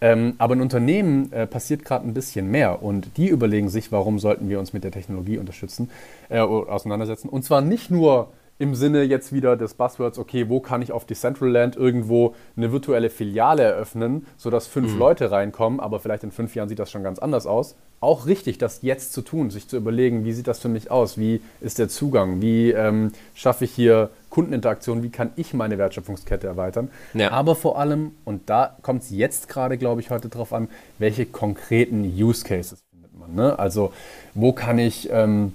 Ähm, 0.00 0.34
aber 0.38 0.54
in 0.54 0.62
Unternehmen 0.62 1.30
äh, 1.32 1.46
passiert 1.46 1.84
gerade 1.84 2.08
ein 2.08 2.14
bisschen 2.14 2.50
mehr 2.50 2.82
und 2.82 3.18
die 3.18 3.28
überlegen 3.28 3.68
sich, 3.68 3.92
warum 3.92 4.18
sollten 4.18 4.48
wir 4.48 4.58
uns 4.58 4.72
mit 4.72 4.82
der 4.82 4.92
Technologie 4.92 5.36
unterstützen, 5.36 5.90
äh, 6.30 6.38
auseinandersetzen. 6.38 7.28
Und 7.28 7.44
zwar 7.44 7.60
nicht 7.60 7.90
nur 7.90 8.28
im 8.60 8.74
Sinne 8.74 9.02
jetzt 9.04 9.32
wieder 9.32 9.56
des 9.56 9.72
Buzzwords, 9.72 10.18
okay, 10.18 10.50
wo 10.50 10.60
kann 10.60 10.82
ich 10.82 10.92
auf 10.92 11.06
Decentraland 11.06 11.76
irgendwo 11.76 12.34
eine 12.58 12.70
virtuelle 12.70 13.08
Filiale 13.08 13.62
eröffnen, 13.62 14.26
sodass 14.36 14.66
fünf 14.66 14.92
mhm. 14.92 14.98
Leute 14.98 15.30
reinkommen, 15.30 15.80
aber 15.80 15.98
vielleicht 15.98 16.24
in 16.24 16.30
fünf 16.30 16.54
Jahren 16.54 16.68
sieht 16.68 16.78
das 16.78 16.90
schon 16.90 17.02
ganz 17.02 17.18
anders 17.18 17.46
aus. 17.46 17.74
Auch 18.00 18.26
richtig, 18.26 18.58
das 18.58 18.82
jetzt 18.82 19.14
zu 19.14 19.22
tun, 19.22 19.48
sich 19.48 19.66
zu 19.66 19.78
überlegen, 19.78 20.26
wie 20.26 20.34
sieht 20.34 20.46
das 20.46 20.58
für 20.58 20.68
mich 20.68 20.90
aus, 20.90 21.16
wie 21.16 21.40
ist 21.62 21.78
der 21.78 21.88
Zugang, 21.88 22.42
wie 22.42 22.70
ähm, 22.70 23.12
schaffe 23.34 23.64
ich 23.64 23.70
hier 23.70 24.10
Kundeninteraktion, 24.28 25.02
wie 25.02 25.10
kann 25.10 25.30
ich 25.36 25.54
meine 25.54 25.78
Wertschöpfungskette 25.78 26.46
erweitern. 26.46 26.90
Ja. 27.14 27.30
Aber 27.30 27.54
vor 27.54 27.78
allem, 27.78 28.12
und 28.26 28.50
da 28.50 28.76
kommt 28.82 29.04
es 29.04 29.10
jetzt 29.10 29.48
gerade, 29.48 29.78
glaube 29.78 30.02
ich, 30.02 30.10
heute 30.10 30.28
drauf 30.28 30.52
an, 30.52 30.68
welche 30.98 31.24
konkreten 31.24 32.04
Use 32.04 32.44
Cases 32.44 32.84
findet 32.90 33.18
man. 33.18 33.34
Ne? 33.34 33.58
Also 33.58 33.90
wo 34.34 34.52
kann 34.52 34.78
ich 34.78 35.08
ähm, 35.10 35.54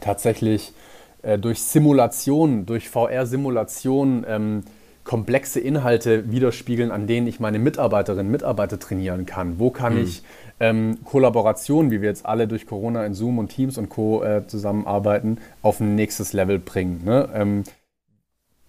tatsächlich 0.00 0.74
äh, 1.22 1.38
durch 1.38 1.62
Simulation, 1.62 2.66
durch 2.66 2.88
VR-Simulation 2.88 4.24
ähm, 4.28 4.62
komplexe 5.04 5.58
Inhalte 5.58 6.30
widerspiegeln, 6.30 6.90
an 6.90 7.06
denen 7.06 7.26
ich 7.26 7.40
meine 7.40 7.58
Mitarbeiterinnen 7.58 8.26
und 8.26 8.32
Mitarbeiter 8.32 8.78
trainieren 8.78 9.26
kann? 9.26 9.58
Wo 9.58 9.70
kann 9.70 9.94
mhm. 9.94 10.02
ich 10.02 10.22
ähm, 10.60 10.98
Kollaboration, 11.04 11.90
wie 11.90 12.00
wir 12.00 12.08
jetzt 12.08 12.24
alle 12.24 12.46
durch 12.46 12.66
Corona 12.66 13.04
in 13.04 13.14
Zoom 13.14 13.38
und 13.38 13.48
Teams 13.48 13.78
und 13.78 13.88
Co. 13.88 14.22
Äh, 14.22 14.46
zusammenarbeiten, 14.46 15.38
auf 15.62 15.80
ein 15.80 15.94
nächstes 15.94 16.32
Level 16.32 16.58
bringen? 16.58 17.02
Ne? 17.04 17.28
Ähm, 17.34 17.64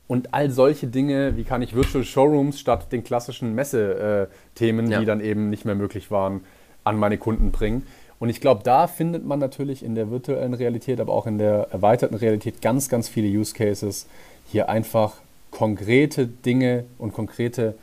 und 0.07 0.33
all 0.33 0.49
solche 0.49 0.87
Dinge, 0.87 1.37
wie 1.37 1.43
kann 1.43 1.61
ich 1.61 1.75
Virtual 1.75 2.03
Showrooms 2.03 2.59
statt 2.59 2.91
den 2.91 3.03
klassischen 3.03 3.55
Messethemen, 3.55 4.87
äh, 4.87 4.91
ja. 4.91 4.99
die 4.99 5.05
dann 5.05 5.21
eben 5.21 5.49
nicht 5.49 5.65
mehr 5.65 5.75
möglich 5.75 6.11
waren, 6.11 6.41
an 6.83 6.97
meine 6.97 7.17
Kunden 7.17 7.51
bringen? 7.51 7.83
Und 8.19 8.29
ich 8.29 8.41
glaube, 8.41 8.61
da 8.63 8.87
findet 8.87 9.25
man 9.25 9.39
natürlich 9.39 9.83
in 9.83 9.95
der 9.95 10.09
virtuellen 10.09 10.53
Realität, 10.53 10.99
aber 10.99 11.13
auch 11.13 11.27
in 11.27 11.37
der 11.37 11.67
erweiterten 11.71 12.15
Realität 12.15 12.61
ganz, 12.61 12.89
ganz 12.89 13.09
viele 13.09 13.27
Use 13.27 13.53
Cases, 13.53 14.07
hier 14.47 14.69
einfach 14.69 15.15
konkrete 15.51 16.27
Dinge 16.27 16.85
und 16.97 17.13
konkrete 17.13 17.75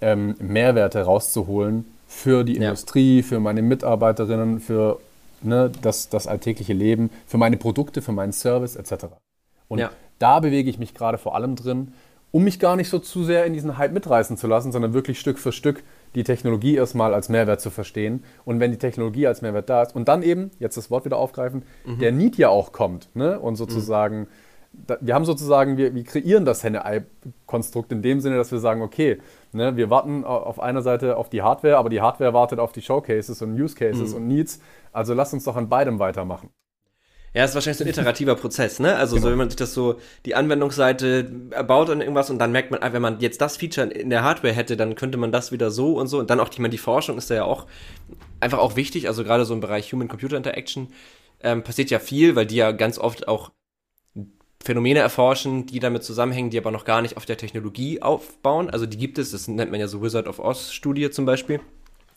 ähm, 0.00 0.36
Mehrwerte 0.38 1.02
rauszuholen 1.02 1.84
für 2.06 2.44
die 2.44 2.56
ja. 2.56 2.62
Industrie, 2.62 3.22
für 3.22 3.40
meine 3.40 3.62
Mitarbeiterinnen, 3.62 4.60
für 4.60 5.00
ne, 5.42 5.70
das, 5.82 6.08
das 6.08 6.26
alltägliche 6.26 6.72
Leben, 6.72 7.10
für 7.26 7.38
meine 7.38 7.56
Produkte, 7.56 8.02
für 8.02 8.12
meinen 8.12 8.32
Service 8.32 8.76
etc. 8.76 9.06
Und 9.68 9.78
ja. 9.78 9.90
da 10.18 10.40
bewege 10.40 10.70
ich 10.70 10.78
mich 10.78 10.94
gerade 10.94 11.18
vor 11.18 11.34
allem 11.34 11.56
drin, 11.56 11.92
um 12.32 12.44
mich 12.44 12.58
gar 12.58 12.76
nicht 12.76 12.88
so 12.88 12.98
zu 12.98 13.24
sehr 13.24 13.44
in 13.44 13.52
diesen 13.52 13.76
Hype 13.78 13.92
mitreißen 13.92 14.36
zu 14.36 14.46
lassen, 14.46 14.72
sondern 14.72 14.92
wirklich 14.92 15.18
Stück 15.18 15.38
für 15.38 15.52
Stück 15.52 15.82
die 16.14 16.24
Technologie 16.24 16.74
erstmal 16.74 17.14
als 17.14 17.28
Mehrwert 17.28 17.60
zu 17.60 17.70
verstehen. 17.70 18.24
Und 18.44 18.60
wenn 18.60 18.70
die 18.70 18.78
Technologie 18.78 19.26
als 19.26 19.42
Mehrwert 19.42 19.70
da 19.70 19.82
ist 19.82 19.94
und 19.94 20.08
dann 20.08 20.22
eben, 20.22 20.50
jetzt 20.58 20.76
das 20.76 20.90
Wort 20.90 21.04
wieder 21.04 21.16
aufgreifen, 21.16 21.62
mhm. 21.84 21.98
der 21.98 22.12
Need 22.12 22.36
ja 22.36 22.48
auch 22.48 22.72
kommt 22.72 23.08
ne? 23.14 23.38
und 23.38 23.56
sozusagen, 23.56 24.20
mhm. 24.20 24.26
da, 24.86 24.98
wir 25.00 25.14
haben 25.14 25.24
sozusagen, 25.24 25.76
wir, 25.76 25.94
wir 25.94 26.04
kreieren 26.04 26.44
das 26.44 26.64
Henne-Ei-Konstrukt 26.64 27.92
in 27.92 28.02
dem 28.02 28.20
Sinne, 28.20 28.36
dass 28.36 28.50
wir 28.50 28.58
sagen, 28.58 28.82
okay, 28.82 29.18
ne, 29.52 29.76
wir 29.76 29.90
warten 29.90 30.24
auf 30.24 30.60
einer 30.60 30.82
Seite 30.82 31.16
auf 31.16 31.30
die 31.30 31.42
Hardware, 31.42 31.76
aber 31.76 31.90
die 31.90 32.00
Hardware 32.00 32.32
wartet 32.32 32.58
auf 32.58 32.72
die 32.72 32.82
Showcases 32.82 33.40
und 33.42 33.60
Use 33.60 33.76
Cases 33.76 34.10
mhm. 34.10 34.16
und 34.16 34.28
Needs. 34.28 34.60
Also 34.92 35.14
lass 35.14 35.32
uns 35.32 35.44
doch 35.44 35.56
an 35.56 35.68
beidem 35.68 35.98
weitermachen. 35.98 36.50
Ja, 37.32 37.44
ist 37.44 37.54
wahrscheinlich 37.54 37.78
so 37.78 37.84
ein 37.84 37.90
iterativer 37.90 38.34
Prozess, 38.34 38.80
ne? 38.80 38.96
Also 38.96 39.14
genau. 39.14 39.26
so, 39.26 39.30
wenn 39.30 39.38
man 39.38 39.50
sich 39.50 39.56
das 39.56 39.72
so, 39.72 40.00
die 40.24 40.34
Anwendungsseite 40.34 41.30
erbaut 41.50 41.88
an 41.88 42.00
irgendwas 42.00 42.28
und 42.28 42.40
dann 42.40 42.50
merkt 42.50 42.72
man, 42.72 42.82
ah, 42.82 42.92
wenn 42.92 43.02
man 43.02 43.20
jetzt 43.20 43.40
das 43.40 43.56
Feature 43.56 43.86
in 43.86 44.10
der 44.10 44.24
Hardware 44.24 44.52
hätte, 44.52 44.76
dann 44.76 44.96
könnte 44.96 45.16
man 45.16 45.30
das 45.30 45.52
wieder 45.52 45.70
so 45.70 45.94
und 45.94 46.08
so. 46.08 46.18
Und 46.18 46.28
dann 46.28 46.40
auch, 46.40 46.48
ich 46.50 46.58
meine, 46.58 46.70
die 46.70 46.78
Forschung 46.78 47.18
ist 47.18 47.30
da 47.30 47.36
ja 47.36 47.44
auch 47.44 47.66
einfach 48.40 48.58
auch 48.58 48.74
wichtig. 48.74 49.06
Also 49.06 49.22
gerade 49.22 49.44
so 49.44 49.54
im 49.54 49.60
Bereich 49.60 49.92
Human-Computer-Interaction 49.92 50.88
ähm, 51.42 51.62
passiert 51.62 51.90
ja 51.90 52.00
viel, 52.00 52.34
weil 52.34 52.46
die 52.46 52.56
ja 52.56 52.72
ganz 52.72 52.98
oft 52.98 53.28
auch 53.28 53.52
Phänomene 54.62 54.98
erforschen, 54.98 55.66
die 55.66 55.78
damit 55.78 56.02
zusammenhängen, 56.02 56.50
die 56.50 56.58
aber 56.58 56.72
noch 56.72 56.84
gar 56.84 57.00
nicht 57.00 57.16
auf 57.16 57.26
der 57.26 57.38
Technologie 57.38 58.02
aufbauen. 58.02 58.70
Also 58.70 58.86
die 58.86 58.98
gibt 58.98 59.18
es, 59.18 59.30
das 59.30 59.46
nennt 59.46 59.70
man 59.70 59.78
ja 59.78 59.86
so 59.86 60.02
Wizard 60.02 60.26
of 60.26 60.40
Oz-Studie 60.40 61.10
zum 61.10 61.26
Beispiel. 61.26 61.60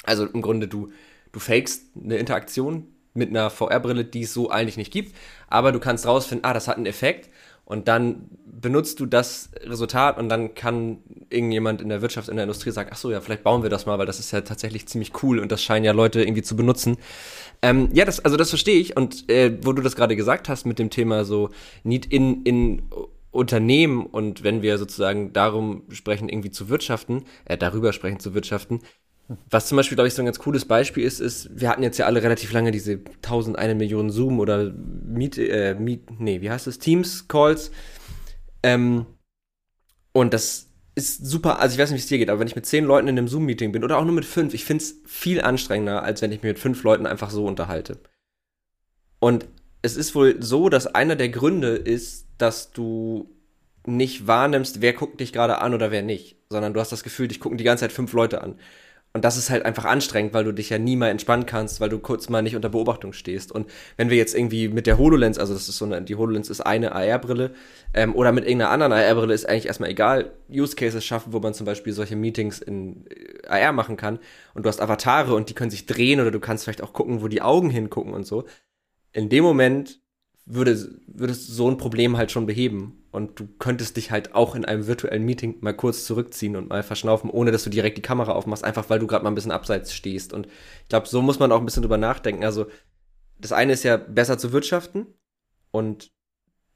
Also 0.04 0.26
im 0.26 0.42
Grunde, 0.42 0.68
du, 0.68 0.92
du 1.32 1.40
fakest 1.40 1.84
eine 1.96 2.18
Interaktion 2.18 2.88
mit 3.14 3.30
einer 3.30 3.50
VR-Brille, 3.50 4.06
die 4.06 4.24
es 4.24 4.34
so 4.34 4.50
eigentlich 4.50 4.78
nicht 4.78 4.92
gibt. 4.92 5.16
Aber 5.48 5.72
du 5.72 5.80
kannst 5.80 6.06
rausfinden, 6.06 6.46
ah, 6.46 6.54
das 6.54 6.68
hat 6.68 6.78
einen 6.78 6.86
Effekt. 6.86 7.30
Und 7.66 7.88
dann 7.88 8.30
benutzt 8.46 9.00
du 9.00 9.06
das 9.06 9.50
Resultat 9.64 10.18
und 10.18 10.30
dann 10.30 10.54
kann 10.54 10.98
irgendjemand 11.30 11.82
in 11.82 11.90
der 11.90 12.02
Wirtschaft, 12.02 12.28
in 12.28 12.36
der 12.36 12.44
Industrie 12.44 12.72
sagen, 12.72 12.90
ach 12.92 12.98
so, 12.98 13.10
ja, 13.10 13.22
vielleicht 13.22 13.44
bauen 13.44 13.64
wir 13.64 13.70
das 13.70 13.86
mal, 13.86 13.98
weil 13.98 14.06
das 14.06 14.20
ist 14.20 14.32
ja 14.32 14.42
tatsächlich 14.42 14.88
ziemlich 14.88 15.12
cool 15.24 15.40
und 15.40 15.52
das 15.52 15.64
scheinen 15.64 15.86
ja 15.86 15.94
Leute 15.94 16.22
irgendwie 16.22 16.42
zu 16.44 16.56
benutzen. 16.56 16.98
Ähm, 17.62 17.90
ja, 17.94 18.04
das, 18.04 18.20
also 18.20 18.36
das 18.36 18.50
verstehe 18.50 18.80
ich. 18.80 18.98
Und 18.98 19.30
äh, 19.30 19.58
wo 19.64 19.72
du 19.72 19.82
das 19.82 19.96
gerade 19.96 20.16
gesagt 20.16 20.50
hast 20.50 20.66
mit 20.66 20.78
dem 20.78 20.90
Thema 20.90 21.24
so 21.24 21.50
Need 21.84 22.06
in, 22.06 22.44
in 22.44 22.82
Unternehmen 23.32 24.06
und 24.06 24.44
wenn 24.44 24.62
wir 24.62 24.78
sozusagen 24.78 25.34
darum 25.34 25.84
sprechen, 25.92 26.30
irgendwie 26.30 26.52
zu 26.52 26.70
wirtschaften, 26.70 27.24
äh, 27.46 27.58
darüber 27.58 27.92
sprechen 27.92 28.20
zu 28.20 28.34
wirtschaften, 28.34 28.82
was 29.50 29.68
zum 29.68 29.78
Beispiel, 29.78 29.96
glaube 29.96 30.08
ich, 30.08 30.14
so 30.14 30.22
ein 30.22 30.26
ganz 30.26 30.40
cooles 30.40 30.66
Beispiel 30.66 31.04
ist, 31.06 31.20
ist, 31.20 31.50
wir 31.54 31.70
hatten 31.70 31.84
jetzt 31.84 31.98
ja 31.98 32.06
alle 32.06 32.22
relativ 32.22 32.52
lange 32.52 32.72
diese 32.72 33.00
1001 33.24 33.78
Millionen 33.78 34.10
Zoom 34.10 34.40
oder 34.40 34.72
Meet, 34.72 35.38
äh, 35.38 35.76
Meet, 35.76 36.20
nee, 36.20 36.42
wie 36.42 36.50
heißt 36.50 36.68
das? 36.68 36.80
Teams-Calls. 36.80 37.72
Ähm, 38.64 39.06
und 40.12 40.34
das 40.34 40.68
ist 40.96 41.26
super, 41.26 41.60
also 41.60 41.74
ich 41.74 41.80
weiß 41.80 41.90
nicht, 41.90 42.00
wie 42.00 42.04
es 42.04 42.08
dir 42.08 42.18
geht, 42.18 42.30
aber 42.30 42.40
wenn 42.40 42.48
ich 42.48 42.56
mit 42.56 42.66
zehn 42.66 42.86
Leuten 42.86 43.08
in 43.08 43.18
einem 43.18 43.28
Zoom-Meeting 43.28 43.72
bin 43.72 43.84
oder 43.84 43.98
auch 43.98 44.06
nur 44.06 44.14
mit 44.14 44.26
fünf, 44.26 44.54
ich 44.54 44.66
finde 44.66 44.84
es 44.84 44.96
viel 45.06 45.42
anstrengender, 45.42 46.04
als 46.04 46.22
wenn 46.22 46.32
ich 46.32 46.44
mich 46.44 46.52
mit 46.52 46.60
fünf 46.60 46.84
Leuten 46.84 47.06
einfach 47.06 47.32
so 47.32 47.46
unterhalte. 47.46 48.00
Und 49.20 49.48
es 49.82 49.96
ist 49.96 50.16
wohl 50.16 50.42
so, 50.42 50.70
dass 50.70 50.88
einer 50.88 51.16
der 51.16 51.30
Gründe 51.30 51.76
ist, 51.76 52.28
dass 52.38 52.72
du 52.72 53.30
nicht 53.86 54.28
wahrnimmst, 54.28 54.82
wer 54.82 54.94
guckt 54.94 55.20
dich 55.20 55.34
gerade 55.34 55.60
an 55.60 55.74
oder 55.74 55.92
wer 55.92 56.04
nicht, 56.04 56.38
sondern 56.50 56.74
du 56.74 56.80
hast 56.80 56.92
das 56.92 57.04
Gefühl, 57.04 57.28
dich 57.28 57.40
gucken 57.40 57.58
die 57.58 57.64
ganze 57.64 57.82
Zeit 57.82 57.92
fünf 57.92 58.14
Leute 58.14 58.42
an. 58.42 58.56
Und 59.16 59.24
das 59.24 59.38
ist 59.38 59.52
halt 59.52 59.64
einfach 59.64 59.86
anstrengend, 59.86 60.34
weil 60.34 60.44
du 60.44 60.52
dich 60.52 60.72
ja 60.72 60.80
nie 60.80 60.96
mal 60.96 61.10
entspannen 61.10 61.46
kannst, 61.46 61.80
weil 61.80 61.90
du 61.90 62.00
kurz 62.00 62.30
mal 62.30 62.42
nicht 62.42 62.56
unter 62.56 62.70
Beobachtung 62.70 63.14
stehst. 63.14 63.52
Und 63.52 63.70
wenn 63.96 64.10
wir 64.10 64.18
jetzt 64.18 64.34
irgendwie 64.34 64.70
mit 64.70 64.88
der 64.88 64.98
HoloLens, 64.98 65.38
also 65.38 65.54
das 65.54 65.70
ist 65.70 65.78
so 65.78 65.86
eine, 65.86 66.02
die 66.02 66.16
HoloLens 66.16 66.50
ist 66.50 66.62
eine 66.62 66.94
AR-Brille, 66.94 67.54
ähm, 67.94 68.16
oder 68.16 68.32
mit 68.32 68.46
irgendeiner 68.46 68.72
anderen 68.72 68.92
AR-Brille 68.92 69.36
ist 69.36 69.48
eigentlich 69.48 69.68
erstmal 69.68 69.92
egal, 69.92 70.32
Use 70.50 70.76
Cases 70.76 71.06
schaffen, 71.06 71.32
wo 71.32 71.40
man 71.40 71.54
zum 71.54 71.68
Beispiel 71.68 71.94
solche 71.94 72.16
Meetings 72.16 72.58
in 72.58 73.06
äh, 73.08 73.48
AR 73.48 73.72
machen 73.72 73.98
kann. 73.98 74.18
Und 74.56 74.66
du 74.66 74.70
hast 74.70 74.82
Avatare 74.82 75.36
und 75.36 75.48
die 75.48 75.54
können 75.54 75.70
sich 75.70 75.86
drehen 75.86 76.20
oder 76.20 76.32
du 76.32 76.40
kannst 76.40 76.64
vielleicht 76.64 76.82
auch 76.82 76.94
gucken, 76.94 77.22
wo 77.22 77.28
die 77.28 77.44
Augen 77.44 77.70
hingucken 77.70 78.14
und 78.14 78.26
so. 78.26 78.46
In 79.12 79.30
dem 79.30 79.44
Moment 79.44 80.00
würde, 80.46 81.00
würde 81.08 81.34
so 81.34 81.70
ein 81.70 81.78
Problem 81.78 82.18
halt 82.18 82.32
schon 82.32 82.46
beheben. 82.46 83.00
Und 83.12 83.40
du 83.40 83.48
könntest 83.60 83.96
dich 83.98 84.12
halt 84.12 84.34
auch 84.34 84.56
in 84.56 84.66
einem 84.66 84.88
virtuellen 84.88 85.24
Meeting 85.24 85.58
mal 85.62 85.74
kurz 85.74 86.06
zurückziehen 86.06 86.56
und 86.56 86.70
mal 86.70 86.84
verschnaufen, 86.84 87.30
ohne 87.30 87.52
dass 87.52 87.64
du 87.64 87.70
direkt 87.70 87.98
die 87.98 88.02
Kamera 88.02 88.32
aufmachst, 88.32 88.64
einfach 88.64 88.90
weil 88.90 89.00
du 89.00 89.08
gerade 89.08 89.24
mal 89.24 89.32
ein 89.32 89.36
bisschen 89.36 89.52
abseits 89.52 89.94
stehst. 89.94 90.34
Und 90.34 90.48
ich 90.48 90.90
glaube, 90.90 91.08
so 91.08 91.22
muss 91.22 91.40
man 91.40 91.52
auch 91.52 91.60
ein 91.60 91.66
bisschen 91.66 91.84
drüber 91.84 91.98
nachdenken. 91.98 92.44
Also, 92.44 92.66
das 93.38 93.52
eine 93.52 93.74
ist 93.74 93.84
ja 93.84 93.98
besser 93.98 94.38
zu 94.38 94.52
wirtschaften. 94.52 95.06
Und 95.72 96.12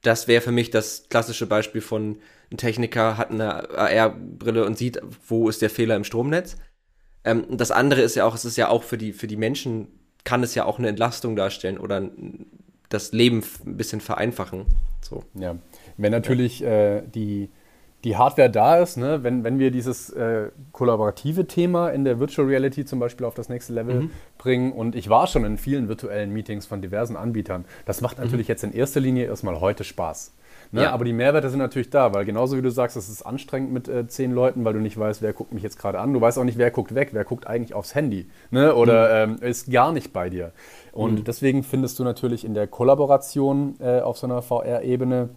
das 0.01 0.27
wäre 0.27 0.41
für 0.41 0.51
mich 0.51 0.69
das 0.69 1.09
klassische 1.09 1.47
Beispiel 1.47 1.81
von 1.81 2.19
ein 2.51 2.57
Techniker 2.57 3.17
hat 3.17 3.31
eine 3.31 3.69
AR-Brille 3.77 4.65
und 4.65 4.77
sieht, 4.77 5.01
wo 5.27 5.49
ist 5.49 5.61
der 5.61 5.69
Fehler 5.69 5.95
im 5.95 6.03
Stromnetz. 6.03 6.57
Ähm, 7.23 7.45
das 7.49 7.71
andere 7.71 8.01
ist 8.01 8.15
ja 8.15 8.25
auch, 8.25 8.35
es 8.35 8.45
ist 8.45 8.57
ja 8.57 8.69
auch 8.69 8.83
für 8.83 8.97
die, 8.97 9.11
für 9.11 9.27
die 9.27 9.37
Menschen, 9.37 9.87
kann 10.23 10.43
es 10.43 10.55
ja 10.55 10.65
auch 10.65 10.77
eine 10.77 10.89
Entlastung 10.89 11.35
darstellen 11.35 11.77
oder 11.77 12.09
das 12.89 13.11
Leben 13.11 13.43
ein 13.65 13.77
bisschen 13.77 14.01
vereinfachen. 14.01 14.65
So. 15.01 15.23
Ja, 15.33 15.55
wenn 15.97 16.11
natürlich 16.11 16.63
äh, 16.63 17.01
die, 17.01 17.49
die 18.03 18.15
Hardware 18.15 18.49
da 18.49 18.77
ist, 18.77 18.97
ne? 18.97 19.23
wenn, 19.23 19.43
wenn 19.43 19.59
wir 19.59 19.71
dieses 19.71 20.09
äh, 20.11 20.49
kollaborative 20.71 21.47
Thema 21.47 21.89
in 21.89 22.05
der 22.05 22.19
Virtual 22.19 22.47
Reality 22.47 22.85
zum 22.85 22.99
Beispiel 22.99 23.25
auf 23.25 23.33
das 23.33 23.49
nächste 23.49 23.73
Level 23.73 24.01
mhm. 24.01 24.11
bringen 24.37 24.71
und 24.71 24.95
ich 24.95 25.09
war 25.09 25.27
schon 25.27 25.45
in 25.45 25.57
vielen 25.57 25.87
virtuellen 25.87 26.31
Meetings 26.31 26.65
von 26.65 26.81
diversen 26.81 27.15
Anbietern, 27.15 27.65
das 27.85 28.01
macht 28.01 28.19
natürlich 28.19 28.47
mhm. 28.47 28.51
jetzt 28.51 28.63
in 28.63 28.73
erster 28.73 28.99
Linie 28.99 29.25
erstmal 29.25 29.59
heute 29.59 29.83
Spaß. 29.83 30.33
Ne? 30.71 30.83
Ja. 30.83 30.91
Aber 30.91 31.05
die 31.05 31.13
Mehrwerte 31.13 31.49
sind 31.49 31.59
natürlich 31.59 31.89
da, 31.89 32.13
weil 32.13 32.25
genauso 32.25 32.57
wie 32.57 32.61
du 32.61 32.69
sagst, 32.69 32.97
es 32.97 33.09
ist 33.09 33.21
anstrengend 33.21 33.71
mit 33.71 33.87
äh, 33.87 34.07
zehn 34.07 34.31
Leuten, 34.31 34.65
weil 34.65 34.73
du 34.73 34.79
nicht 34.79 34.97
weißt, 34.97 35.21
wer 35.21 35.33
guckt 35.33 35.53
mich 35.53 35.63
jetzt 35.63 35.79
gerade 35.79 35.99
an. 35.99 36.13
Du 36.13 36.21
weißt 36.21 36.37
auch 36.37 36.43
nicht, 36.43 36.57
wer 36.57 36.71
guckt 36.71 36.93
weg, 36.93 37.09
wer 37.11 37.23
guckt 37.23 37.47
eigentlich 37.47 37.73
aufs 37.73 37.95
Handy 37.95 38.27
ne? 38.51 38.75
oder 38.75 39.27
mhm. 39.27 39.37
ähm, 39.41 39.41
ist 39.41 39.71
gar 39.71 39.91
nicht 39.91 40.13
bei 40.13 40.29
dir. 40.29 40.51
Und 40.97 41.19
mhm. 41.19 41.23
deswegen 41.25 41.61
findest 41.61 41.99
du 41.99 42.03
natürlich 42.03 42.43
in 42.43 42.55
der 42.55 42.65
Kollaboration 42.65 43.75
äh, 43.79 44.01
auf 44.01 44.17
so 44.17 44.25
einer 44.25 44.41
VR-Ebene 44.41 45.29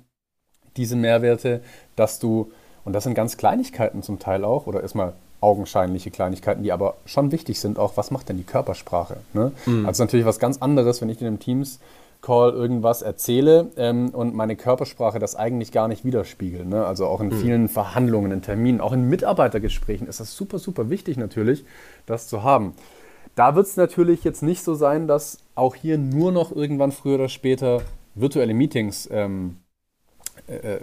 diese 0.78 0.96
Mehrwerte, 0.96 1.60
dass 1.96 2.18
du, 2.18 2.50
und 2.86 2.94
das 2.94 3.04
sind 3.04 3.12
ganz 3.12 3.36
Kleinigkeiten 3.36 4.02
zum 4.02 4.18
Teil 4.18 4.42
auch, 4.44 4.66
oder 4.66 4.80
erstmal 4.80 5.12
augenscheinliche 5.42 6.10
Kleinigkeiten, 6.10 6.62
die 6.62 6.72
aber 6.72 6.94
schon 7.04 7.30
wichtig 7.30 7.60
sind, 7.60 7.78
auch 7.78 7.98
was 7.98 8.10
macht 8.10 8.30
denn 8.30 8.38
die 8.38 8.44
Körpersprache? 8.44 9.18
Ne? 9.34 9.52
Mhm. 9.66 9.84
Also 9.84 10.02
natürlich 10.02 10.24
was 10.24 10.38
ganz 10.38 10.56
anderes, 10.62 11.02
wenn 11.02 11.10
ich 11.10 11.20
in 11.20 11.26
einem 11.26 11.40
Teams 11.40 11.78
Call 12.22 12.52
irgendwas 12.52 13.02
erzähle 13.02 13.70
ähm, 13.76 14.10
und 14.10 14.34
meine 14.34 14.56
Körpersprache 14.56 15.18
das 15.18 15.36
eigentlich 15.36 15.72
gar 15.72 15.88
nicht 15.88 16.06
widerspiegelt. 16.06 16.66
Ne? 16.66 16.86
Also 16.86 17.06
auch 17.06 17.20
in 17.20 17.28
mhm. 17.28 17.40
vielen 17.40 17.68
Verhandlungen, 17.68 18.32
in 18.32 18.40
Terminen, 18.40 18.80
auch 18.80 18.92
in 18.92 19.10
Mitarbeitergesprächen 19.10 20.06
ist 20.06 20.20
das 20.20 20.34
super, 20.34 20.58
super 20.58 20.88
wichtig 20.88 21.18
natürlich, 21.18 21.64
das 22.06 22.28
zu 22.28 22.42
haben. 22.42 22.74
Da 23.34 23.54
wird 23.54 23.66
es 23.66 23.76
natürlich 23.76 24.24
jetzt 24.24 24.42
nicht 24.42 24.62
so 24.62 24.74
sein, 24.74 25.06
dass 25.06 25.38
auch 25.54 25.74
hier 25.74 25.98
nur 25.98 26.32
noch 26.32 26.52
irgendwann 26.52 26.92
früher 26.92 27.14
oder 27.16 27.28
später 27.28 27.82
virtuelle 28.14 28.54
Meetings 28.54 29.08
ähm, 29.10 29.58
äh, 30.46 30.76
äh 30.76 30.80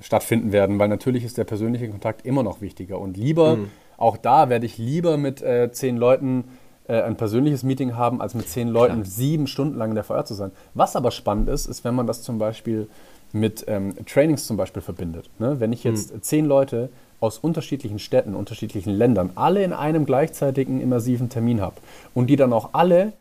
stattfinden 0.00 0.52
werden, 0.52 0.78
weil 0.78 0.88
natürlich 0.88 1.24
ist 1.24 1.38
der 1.38 1.44
persönliche 1.44 1.88
Kontakt 1.88 2.24
immer 2.24 2.42
noch 2.42 2.60
wichtiger. 2.60 3.00
Und 3.00 3.16
lieber, 3.16 3.56
mhm. 3.56 3.70
auch 3.96 4.16
da 4.16 4.48
werde 4.48 4.64
ich 4.64 4.78
lieber 4.78 5.16
mit 5.16 5.42
äh, 5.42 5.70
zehn 5.72 5.96
Leuten 5.96 6.44
äh, 6.86 7.02
ein 7.02 7.16
persönliches 7.16 7.62
Meeting 7.64 7.96
haben, 7.96 8.20
als 8.20 8.34
mit 8.34 8.48
zehn 8.48 8.68
Leuten 8.68 9.02
Klar. 9.02 9.06
sieben 9.06 9.46
Stunden 9.46 9.76
lang 9.76 9.90
in 9.90 9.94
der 9.96 10.04
VR 10.04 10.24
zu 10.24 10.34
sein. 10.34 10.52
Was 10.74 10.96
aber 10.96 11.10
spannend 11.10 11.48
ist, 11.48 11.66
ist, 11.66 11.84
wenn 11.84 11.94
man 11.94 12.06
das 12.06 12.22
zum 12.22 12.38
Beispiel 12.38 12.88
mit 13.32 13.64
ähm, 13.68 13.94
Trainings 14.06 14.46
zum 14.46 14.56
Beispiel 14.56 14.82
verbindet. 14.82 15.28
Ne? 15.38 15.60
Wenn 15.60 15.72
ich 15.72 15.84
jetzt 15.84 16.12
hm. 16.12 16.22
zehn 16.22 16.46
Leute 16.46 16.88
aus 17.20 17.38
unterschiedlichen 17.38 17.98
Städten, 17.98 18.34
unterschiedlichen 18.34 18.92
Ländern, 18.92 19.30
alle 19.34 19.62
in 19.64 19.72
einem 19.72 20.06
gleichzeitigen 20.06 20.80
immersiven 20.80 21.28
Termin 21.28 21.60
habe 21.60 21.76
und 22.14 22.28
die 22.28 22.36
dann 22.36 22.52
auch 22.52 22.70
alle 22.72 23.12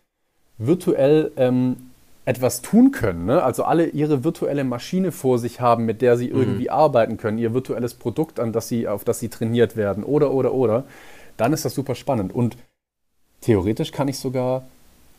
virtuell 0.58 1.32
ähm, 1.38 1.78
etwas 2.26 2.62
tun 2.62 2.92
können, 2.92 3.26
ne? 3.26 3.42
also 3.42 3.64
alle 3.64 3.88
ihre 3.88 4.24
virtuelle 4.24 4.64
Maschine 4.64 5.12
vor 5.12 5.40
sich 5.40 5.62
haben, 5.62 5.86
mit 5.86 6.02
der 6.02 6.18
sie 6.18 6.30
mhm. 6.30 6.38
irgendwie 6.38 6.70
arbeiten 6.70 7.18
können, 7.18 7.38
ihr 7.38 7.54
virtuelles 7.54 7.94
Produkt, 7.94 8.40
an 8.40 8.52
das 8.52 8.68
sie, 8.68 8.88
auf 8.88 9.04
das 9.04 9.20
sie 9.20 9.30
trainiert 9.30 9.76
werden, 9.76 10.04
oder, 10.04 10.32
oder, 10.32 10.54
oder, 10.54 10.84
dann 11.38 11.54
ist 11.54 11.64
das 11.64 11.74
super 11.74 11.96
spannend. 11.96 12.36
Und 12.36 12.58
Theoretisch 13.42 13.92
kann 13.92 14.08
ich 14.08 14.18
sogar 14.18 14.64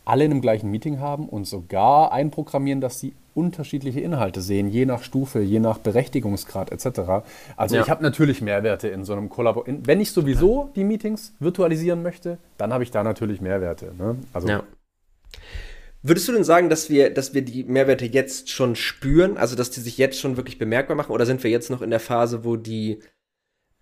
alle 0.05 0.25
in 0.25 0.31
einem 0.31 0.41
gleichen 0.41 0.69
Meeting 0.71 0.99
haben 0.99 1.29
und 1.29 1.45
sogar 1.45 2.11
einprogrammieren, 2.11 2.81
dass 2.81 2.99
sie 2.99 3.13
unterschiedliche 3.39 4.01
Inhalte 4.01 4.41
sehen, 4.41 4.69
je 4.69 4.85
nach 4.85 5.01
Stufe, 5.03 5.39
je 5.39 5.59
nach 5.59 5.77
Berechtigungsgrad 5.77 6.71
etc. 6.71 7.23
Also 7.55 7.75
ja. 7.75 7.81
ich 7.81 7.89
habe 7.89 8.03
natürlich 8.03 8.41
Mehrwerte 8.41 8.89
in 8.89 9.05
so 9.05 9.13
einem 9.13 9.29
Kollabor. 9.29 9.63
Wenn 9.65 10.01
ich 10.01 10.11
sowieso 10.11 10.69
die 10.75 10.83
Meetings 10.83 11.33
virtualisieren 11.39 12.03
möchte, 12.03 12.37
dann 12.57 12.73
habe 12.73 12.83
ich 12.83 12.91
da 12.91 13.03
natürlich 13.03 13.41
Mehrwerte. 13.41 13.93
Ne? 13.97 14.17
Also 14.33 14.47
ja. 14.47 14.63
Würdest 16.01 16.27
du 16.29 16.31
denn 16.31 16.45
sagen, 16.45 16.69
dass 16.69 16.89
wir, 16.89 17.13
dass 17.13 17.33
wir 17.33 17.41
die 17.41 17.65
Mehrwerte 17.65 18.05
jetzt 18.05 18.49
schon 18.49 18.75
spüren, 18.75 19.37
also 19.37 19.55
dass 19.57 19.69
die 19.69 19.81
sich 19.81 19.97
jetzt 19.97 20.17
schon 20.19 20.37
wirklich 20.37 20.57
bemerkbar 20.57 20.95
machen, 20.95 21.11
oder 21.11 21.25
sind 21.25 21.43
wir 21.43 21.51
jetzt 21.51 21.69
noch 21.69 21.81
in 21.81 21.89
der 21.89 21.99
Phase, 21.99 22.45
wo 22.45 22.55
die 22.55 22.99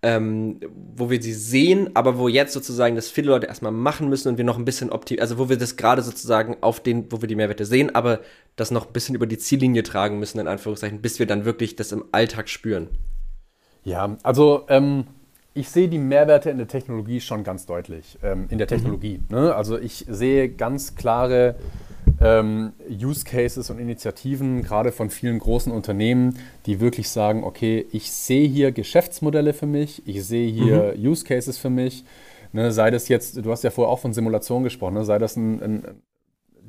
ähm, 0.02 0.60
wo 0.94 1.10
wir 1.10 1.20
sie 1.20 1.32
sehen, 1.32 1.90
aber 1.94 2.18
wo 2.18 2.28
jetzt 2.28 2.52
sozusagen 2.52 2.94
das 2.94 3.10
viele 3.10 3.28
Leute 3.28 3.46
erstmal 3.46 3.72
machen 3.72 4.08
müssen 4.08 4.28
und 4.28 4.38
wir 4.38 4.44
noch 4.44 4.56
ein 4.58 4.64
bisschen 4.64 4.90
optimieren, 4.90 5.22
also 5.22 5.38
wo 5.38 5.48
wir 5.48 5.58
das 5.58 5.76
gerade 5.76 6.02
sozusagen 6.02 6.56
auf 6.60 6.80
den, 6.80 7.10
wo 7.10 7.20
wir 7.20 7.28
die 7.28 7.34
Mehrwerte 7.34 7.64
sehen, 7.64 7.94
aber 7.94 8.20
das 8.54 8.70
noch 8.70 8.86
ein 8.86 8.92
bisschen 8.92 9.16
über 9.16 9.26
die 9.26 9.38
Ziellinie 9.38 9.82
tragen 9.82 10.18
müssen, 10.20 10.38
in 10.38 10.46
Anführungszeichen, 10.46 11.00
bis 11.00 11.18
wir 11.18 11.26
dann 11.26 11.44
wirklich 11.44 11.74
das 11.74 11.90
im 11.90 12.04
Alltag 12.12 12.48
spüren. 12.48 12.88
Ja, 13.84 14.16
also 14.22 14.64
ähm, 14.68 15.04
ich 15.54 15.68
sehe 15.70 15.88
die 15.88 15.98
Mehrwerte 15.98 16.50
in 16.50 16.58
der 16.58 16.68
Technologie 16.68 17.20
schon 17.20 17.42
ganz 17.42 17.66
deutlich. 17.66 18.18
Ähm, 18.22 18.46
in 18.50 18.58
der 18.58 18.68
Technologie. 18.68 19.20
Mhm. 19.28 19.36
Ne? 19.36 19.54
Also 19.54 19.78
ich 19.78 20.04
sehe 20.08 20.48
ganz 20.48 20.94
klare 20.94 21.56
ähm, 22.20 22.72
Use 22.90 23.24
Cases 23.24 23.70
und 23.70 23.78
Initiativen, 23.78 24.62
gerade 24.62 24.92
von 24.92 25.10
vielen 25.10 25.38
großen 25.38 25.72
Unternehmen, 25.72 26.38
die 26.66 26.80
wirklich 26.80 27.08
sagen, 27.08 27.44
okay, 27.44 27.86
ich 27.92 28.10
sehe 28.10 28.48
hier 28.48 28.72
Geschäftsmodelle 28.72 29.52
für 29.52 29.66
mich, 29.66 30.02
ich 30.06 30.24
sehe 30.24 30.50
hier 30.50 30.94
mhm. 30.96 31.08
Use 31.10 31.24
Cases 31.24 31.56
für 31.58 31.70
mich. 31.70 32.04
Ne, 32.52 32.72
sei 32.72 32.90
das 32.90 33.08
jetzt, 33.08 33.44
du 33.44 33.50
hast 33.50 33.62
ja 33.62 33.70
vorher 33.70 33.92
auch 33.92 33.98
von 33.98 34.14
Simulation 34.14 34.64
gesprochen, 34.64 34.94
ne, 34.94 35.04
sei 35.04 35.18
das 35.18 35.36
ein, 35.36 35.62
ein, 35.62 35.84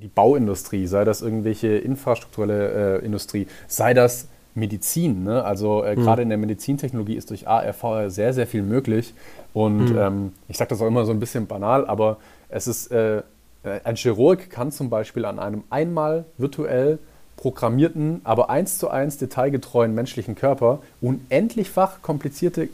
die 0.02 0.10
Bauindustrie, 0.10 0.88
sei 0.88 1.06
das 1.06 1.22
irgendwelche 1.22 1.70
infrastrukturelle 1.70 3.00
äh, 3.00 3.06
Industrie, 3.06 3.48
sei 3.68 3.94
das 3.94 4.28
Medizin. 4.56 5.24
Ne? 5.24 5.44
Also 5.44 5.84
äh, 5.84 5.96
mhm. 5.96 6.02
gerade 6.02 6.22
in 6.22 6.30
der 6.30 6.38
Medizintechnologie 6.38 7.16
ist 7.16 7.30
durch 7.30 7.48
AR, 7.48 8.10
sehr, 8.10 8.34
sehr 8.34 8.48
viel 8.48 8.62
möglich. 8.62 9.14
Und 9.54 9.92
mhm. 9.92 9.98
ähm, 9.98 10.32
ich 10.48 10.58
sage 10.58 10.70
das 10.70 10.82
auch 10.82 10.88
immer 10.88 11.06
so 11.06 11.12
ein 11.12 11.20
bisschen 11.20 11.48
banal, 11.48 11.88
aber 11.88 12.18
es 12.50 12.68
ist 12.68 12.92
äh, 12.92 13.22
ein 13.64 13.96
Chirurg 13.96 14.50
kann 14.50 14.72
zum 14.72 14.90
Beispiel 14.90 15.26
an 15.26 15.40
einem 15.40 15.64
einmal 15.70 16.26
virtuell 16.38 17.00
programmierten, 17.38 18.22
aber 18.26 18.50
eins 18.50 18.78
zu 18.78 18.90
eins 18.90 19.18
detailgetreuen 19.18 19.94
menschlichen 19.94 20.36
Körper 20.36 20.82
unendlichfach 21.02 22.02
komplizierte 22.02 22.70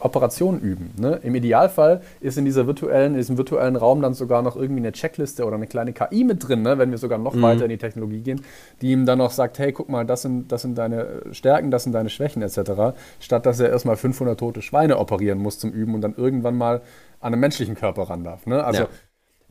Operationen 0.00 0.60
üben. 0.60 0.92
Ne? 0.96 1.20
Im 1.22 1.34
Idealfall 1.34 2.02
ist 2.20 2.38
in, 2.38 2.44
dieser 2.44 2.66
virtuellen, 2.66 3.12
in 3.12 3.18
diesem 3.18 3.36
virtuellen 3.36 3.76
Raum 3.76 4.00
dann 4.00 4.14
sogar 4.14 4.42
noch 4.42 4.56
irgendwie 4.56 4.80
eine 4.80 4.92
Checkliste 4.92 5.44
oder 5.44 5.56
eine 5.56 5.66
kleine 5.66 5.92
KI 5.92 6.24
mit 6.24 6.46
drin, 6.46 6.62
ne? 6.62 6.78
wenn 6.78 6.90
wir 6.90 6.98
sogar 6.98 7.18
noch 7.18 7.34
mhm. 7.34 7.42
weiter 7.42 7.64
in 7.64 7.70
die 7.70 7.78
Technologie 7.78 8.20
gehen, 8.20 8.42
die 8.80 8.92
ihm 8.92 9.06
dann 9.06 9.18
noch 9.18 9.32
sagt, 9.32 9.58
hey, 9.58 9.72
guck 9.72 9.88
mal, 9.88 10.06
das 10.06 10.22
sind, 10.22 10.52
das 10.52 10.62
sind 10.62 10.78
deine 10.78 11.22
Stärken, 11.32 11.70
das 11.70 11.84
sind 11.84 11.92
deine 11.92 12.10
Schwächen 12.10 12.42
etc., 12.42 12.96
statt 13.20 13.46
dass 13.46 13.60
er 13.60 13.70
erstmal 13.70 13.96
500 13.96 14.38
tote 14.38 14.62
Schweine 14.62 14.98
operieren 14.98 15.38
muss 15.38 15.58
zum 15.58 15.72
Üben 15.72 15.94
und 15.94 16.00
dann 16.00 16.14
irgendwann 16.16 16.56
mal 16.56 16.80
an 17.20 17.32
einen 17.32 17.40
menschlichen 17.40 17.74
Körper 17.74 18.02
ran 18.02 18.22
darf. 18.22 18.46
Ne? 18.46 18.62
Also 18.62 18.82
ja. 18.82 18.88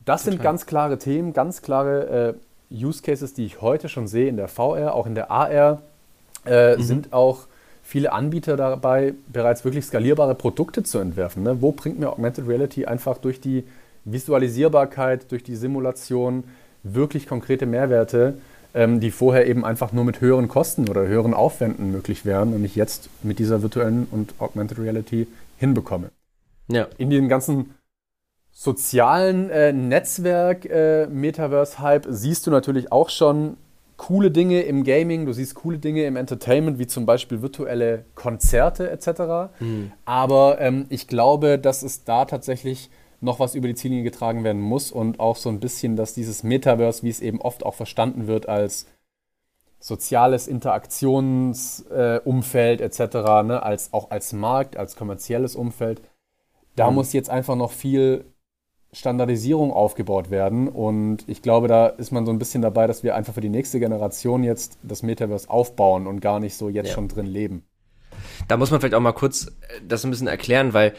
Das 0.08 0.22
Total. 0.22 0.32
sind 0.32 0.42
ganz 0.42 0.64
klare 0.64 0.98
Themen, 0.98 1.34
ganz 1.34 1.60
klare 1.60 2.34
äh, 2.70 2.74
Use 2.74 3.02
Cases, 3.02 3.34
die 3.34 3.44
ich 3.44 3.60
heute 3.60 3.90
schon 3.90 4.08
sehe 4.08 4.28
in 4.28 4.38
der 4.38 4.48
VR, 4.48 4.94
auch 4.94 5.06
in 5.06 5.14
der 5.14 5.30
AR. 5.30 5.82
Äh, 6.46 6.76
mhm. 6.76 6.82
Sind 6.82 7.12
auch 7.12 7.40
viele 7.82 8.12
Anbieter 8.12 8.56
dabei, 8.56 9.12
bereits 9.30 9.66
wirklich 9.66 9.84
skalierbare 9.84 10.34
Produkte 10.34 10.82
zu 10.82 10.98
entwerfen. 10.98 11.42
Ne? 11.42 11.60
Wo 11.60 11.72
bringt 11.72 11.98
mir 11.98 12.08
Augmented 12.08 12.48
Reality 12.48 12.86
einfach 12.86 13.18
durch 13.18 13.42
die 13.42 13.64
Visualisierbarkeit, 14.06 15.30
durch 15.30 15.42
die 15.42 15.56
Simulation 15.56 16.44
wirklich 16.82 17.26
konkrete 17.26 17.66
Mehrwerte, 17.66 18.38
ähm, 18.72 19.00
die 19.00 19.10
vorher 19.10 19.46
eben 19.46 19.62
einfach 19.62 19.92
nur 19.92 20.04
mit 20.04 20.22
höheren 20.22 20.48
Kosten 20.48 20.88
oder 20.88 21.06
höheren 21.06 21.34
Aufwänden 21.34 21.92
möglich 21.92 22.24
wären 22.24 22.54
und 22.54 22.64
ich 22.64 22.76
jetzt 22.76 23.10
mit 23.22 23.38
dieser 23.38 23.60
virtuellen 23.60 24.06
und 24.10 24.32
Augmented 24.38 24.78
Reality 24.78 25.26
hinbekomme. 25.58 26.08
Ja. 26.68 26.86
In 26.96 27.10
den 27.10 27.28
ganzen 27.28 27.74
sozialen 28.60 29.50
äh, 29.50 29.72
Netzwerk 29.72 30.64
äh, 30.64 31.06
siehst 32.08 32.44
du 32.44 32.50
natürlich 32.50 32.90
auch 32.90 33.08
schon 33.08 33.56
coole 33.96 34.32
Dinge 34.32 34.62
im 34.62 34.82
Gaming, 34.82 35.26
du 35.26 35.32
siehst 35.32 35.54
coole 35.54 35.78
Dinge 35.78 36.04
im 36.06 36.16
Entertainment, 36.16 36.80
wie 36.80 36.88
zum 36.88 37.06
Beispiel 37.06 37.40
virtuelle 37.40 38.04
Konzerte 38.16 38.90
etc. 38.90 39.52
Mhm. 39.60 39.92
Aber 40.04 40.60
ähm, 40.60 40.86
ich 40.88 41.06
glaube, 41.06 41.60
dass 41.60 41.84
es 41.84 42.02
da 42.02 42.24
tatsächlich 42.24 42.90
noch 43.20 43.38
was 43.38 43.54
über 43.54 43.68
die 43.68 43.76
Ziellinie 43.76 44.02
getragen 44.02 44.42
werden 44.42 44.60
muss 44.60 44.90
und 44.90 45.20
auch 45.20 45.36
so 45.36 45.50
ein 45.50 45.60
bisschen, 45.60 45.94
dass 45.94 46.14
dieses 46.14 46.42
Metaverse, 46.42 47.04
wie 47.04 47.10
es 47.10 47.20
eben 47.20 47.40
oft 47.40 47.64
auch 47.64 47.76
verstanden 47.76 48.26
wird, 48.26 48.48
als 48.48 48.86
soziales 49.78 50.48
Interaktionsumfeld 50.48 52.80
äh, 52.80 52.84
etc., 52.84 53.00
ne, 53.44 53.62
als, 53.62 53.92
auch 53.92 54.10
als 54.10 54.32
Markt, 54.32 54.76
als 54.76 54.96
kommerzielles 54.96 55.54
Umfeld, 55.54 56.02
da 56.74 56.90
mhm. 56.90 56.96
muss 56.96 57.12
jetzt 57.12 57.30
einfach 57.30 57.54
noch 57.54 57.70
viel 57.70 58.24
Standardisierung 58.92 59.72
aufgebaut 59.72 60.30
werden. 60.30 60.68
Und 60.68 61.24
ich 61.28 61.42
glaube, 61.42 61.68
da 61.68 61.86
ist 61.86 62.10
man 62.10 62.24
so 62.24 62.32
ein 62.32 62.38
bisschen 62.38 62.62
dabei, 62.62 62.86
dass 62.86 63.02
wir 63.02 63.14
einfach 63.14 63.34
für 63.34 63.40
die 63.40 63.50
nächste 63.50 63.80
Generation 63.80 64.44
jetzt 64.44 64.78
das 64.82 65.02
Metaverse 65.02 65.50
aufbauen 65.50 66.06
und 66.06 66.20
gar 66.20 66.40
nicht 66.40 66.54
so 66.54 66.68
jetzt 66.68 66.88
ja. 66.88 66.94
schon 66.94 67.08
drin 67.08 67.26
leben. 67.26 67.64
Da 68.48 68.56
muss 68.56 68.70
man 68.70 68.80
vielleicht 68.80 68.94
auch 68.94 69.00
mal 69.00 69.12
kurz 69.12 69.46
äh, 69.46 69.80
das 69.86 70.04
ein 70.04 70.10
bisschen 70.10 70.26
erklären, 70.26 70.72
weil 70.72 70.94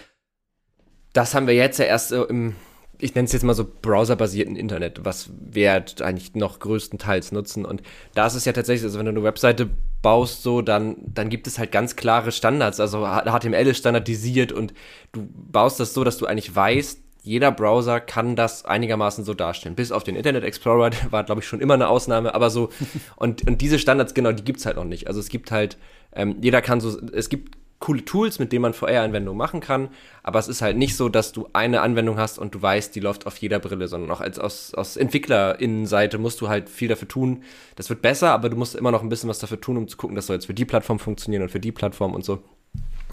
das 1.13 1.33
haben 1.33 1.47
wir 1.47 1.55
jetzt 1.55 1.79
ja 1.79 1.85
erst 1.85 2.11
im, 2.11 2.55
ich 2.99 3.15
nenne 3.15 3.25
es 3.25 3.33
jetzt 3.33 3.43
mal 3.43 3.55
so 3.55 3.65
browserbasierten 3.65 4.55
Internet, 4.55 5.03
was 5.03 5.31
wir 5.39 5.71
halt 5.71 6.01
eigentlich 6.03 6.35
noch 6.35 6.59
größtenteils 6.59 7.31
nutzen. 7.31 7.65
Und 7.65 7.81
da 8.13 8.27
ist 8.27 8.35
es 8.35 8.45
ja 8.45 8.53
tatsächlich, 8.53 8.83
also 8.83 8.99
wenn 8.99 9.05
du 9.05 9.11
eine 9.11 9.23
Webseite 9.23 9.69
baust, 10.03 10.43
so, 10.43 10.61
dann, 10.61 10.97
dann 10.99 11.29
gibt 11.29 11.47
es 11.47 11.57
halt 11.57 11.71
ganz 11.71 11.95
klare 11.95 12.31
Standards. 12.31 12.79
Also 12.79 13.05
HTML 13.05 13.67
ist 13.67 13.77
standardisiert 13.77 14.51
und 14.51 14.73
du 15.11 15.27
baust 15.31 15.79
das 15.79 15.95
so, 15.95 16.03
dass 16.03 16.17
du 16.17 16.27
eigentlich 16.27 16.55
weißt, 16.55 17.01
jeder 17.21 17.51
Browser 17.51 17.99
kann 17.99 18.35
das 18.35 18.65
einigermaßen 18.65 19.23
so 19.23 19.33
darstellen. 19.33 19.75
Bis 19.75 19.91
auf 19.91 20.03
den 20.03 20.15
Internet 20.15 20.43
Explorer, 20.43 20.89
der 20.89 21.11
war, 21.11 21.23
glaube 21.23 21.41
ich, 21.41 21.47
schon 21.47 21.61
immer 21.61 21.73
eine 21.73 21.89
Ausnahme, 21.89 22.33
aber 22.33 22.49
so. 22.49 22.69
Und, 23.15 23.47
und 23.47 23.61
diese 23.61 23.79
Standards, 23.79 24.13
genau, 24.13 24.31
die 24.31 24.43
gibt's 24.43 24.65
halt 24.65 24.77
noch 24.77 24.85
nicht. 24.85 25.07
Also 25.07 25.19
es 25.19 25.29
gibt 25.29 25.51
halt, 25.51 25.77
ähm, 26.13 26.37
jeder 26.41 26.61
kann 26.61 26.81
so, 26.81 26.99
es 27.11 27.29
gibt 27.29 27.57
coole 27.79 28.03
Tools, 28.03 28.39
mit 28.39 28.51
denen 28.51 28.61
man 28.61 28.73
VR-Anwendungen 28.73 29.37
machen 29.37 29.61
kann, 29.61 29.87
aber 30.21 30.37
es 30.37 30.49
ist 30.49 30.61
halt 30.61 30.75
nicht 30.75 30.97
so, 30.97 31.07
dass 31.07 31.31
du 31.31 31.47
eine 31.53 31.81
Anwendung 31.81 32.17
hast 32.17 32.37
und 32.37 32.53
du 32.53 32.61
weißt, 32.61 32.93
die 32.93 32.99
läuft 32.99 33.25
auf 33.25 33.37
jeder 33.37 33.59
Brille, 33.59 33.87
sondern 33.87 34.11
auch 34.11 34.19
als 34.19 34.37
aus, 34.37 34.73
aus 34.73 34.97
Entwicklerinnenseite 34.97 36.17
musst 36.17 36.41
du 36.41 36.49
halt 36.49 36.69
viel 36.69 36.89
dafür 36.89 37.07
tun. 37.07 37.43
Das 37.77 37.89
wird 37.89 38.01
besser, 38.01 38.31
aber 38.31 38.49
du 38.49 38.57
musst 38.57 38.75
immer 38.75 38.91
noch 38.91 39.01
ein 39.01 39.07
bisschen 39.07 39.29
was 39.29 39.39
dafür 39.39 39.61
tun, 39.61 39.77
um 39.77 39.87
zu 39.87 39.95
gucken, 39.95 40.15
das 40.15 40.27
soll 40.27 40.35
jetzt 40.35 40.47
für 40.47 40.53
die 40.53 40.65
Plattform 40.65 40.99
funktionieren 40.99 41.43
und 41.43 41.51
für 41.51 41.61
die 41.61 41.71
Plattform 41.71 42.13
und 42.13 42.25
so. 42.25 42.43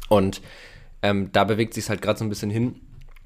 Und 0.09 0.43
ähm, 1.03 1.31
da 1.33 1.45
bewegt 1.45 1.75
sich 1.75 1.89
halt 1.89 2.03
gerade 2.03 2.19
so 2.19 2.25
ein 2.25 2.29
bisschen 2.29 2.51
hin. 2.51 2.81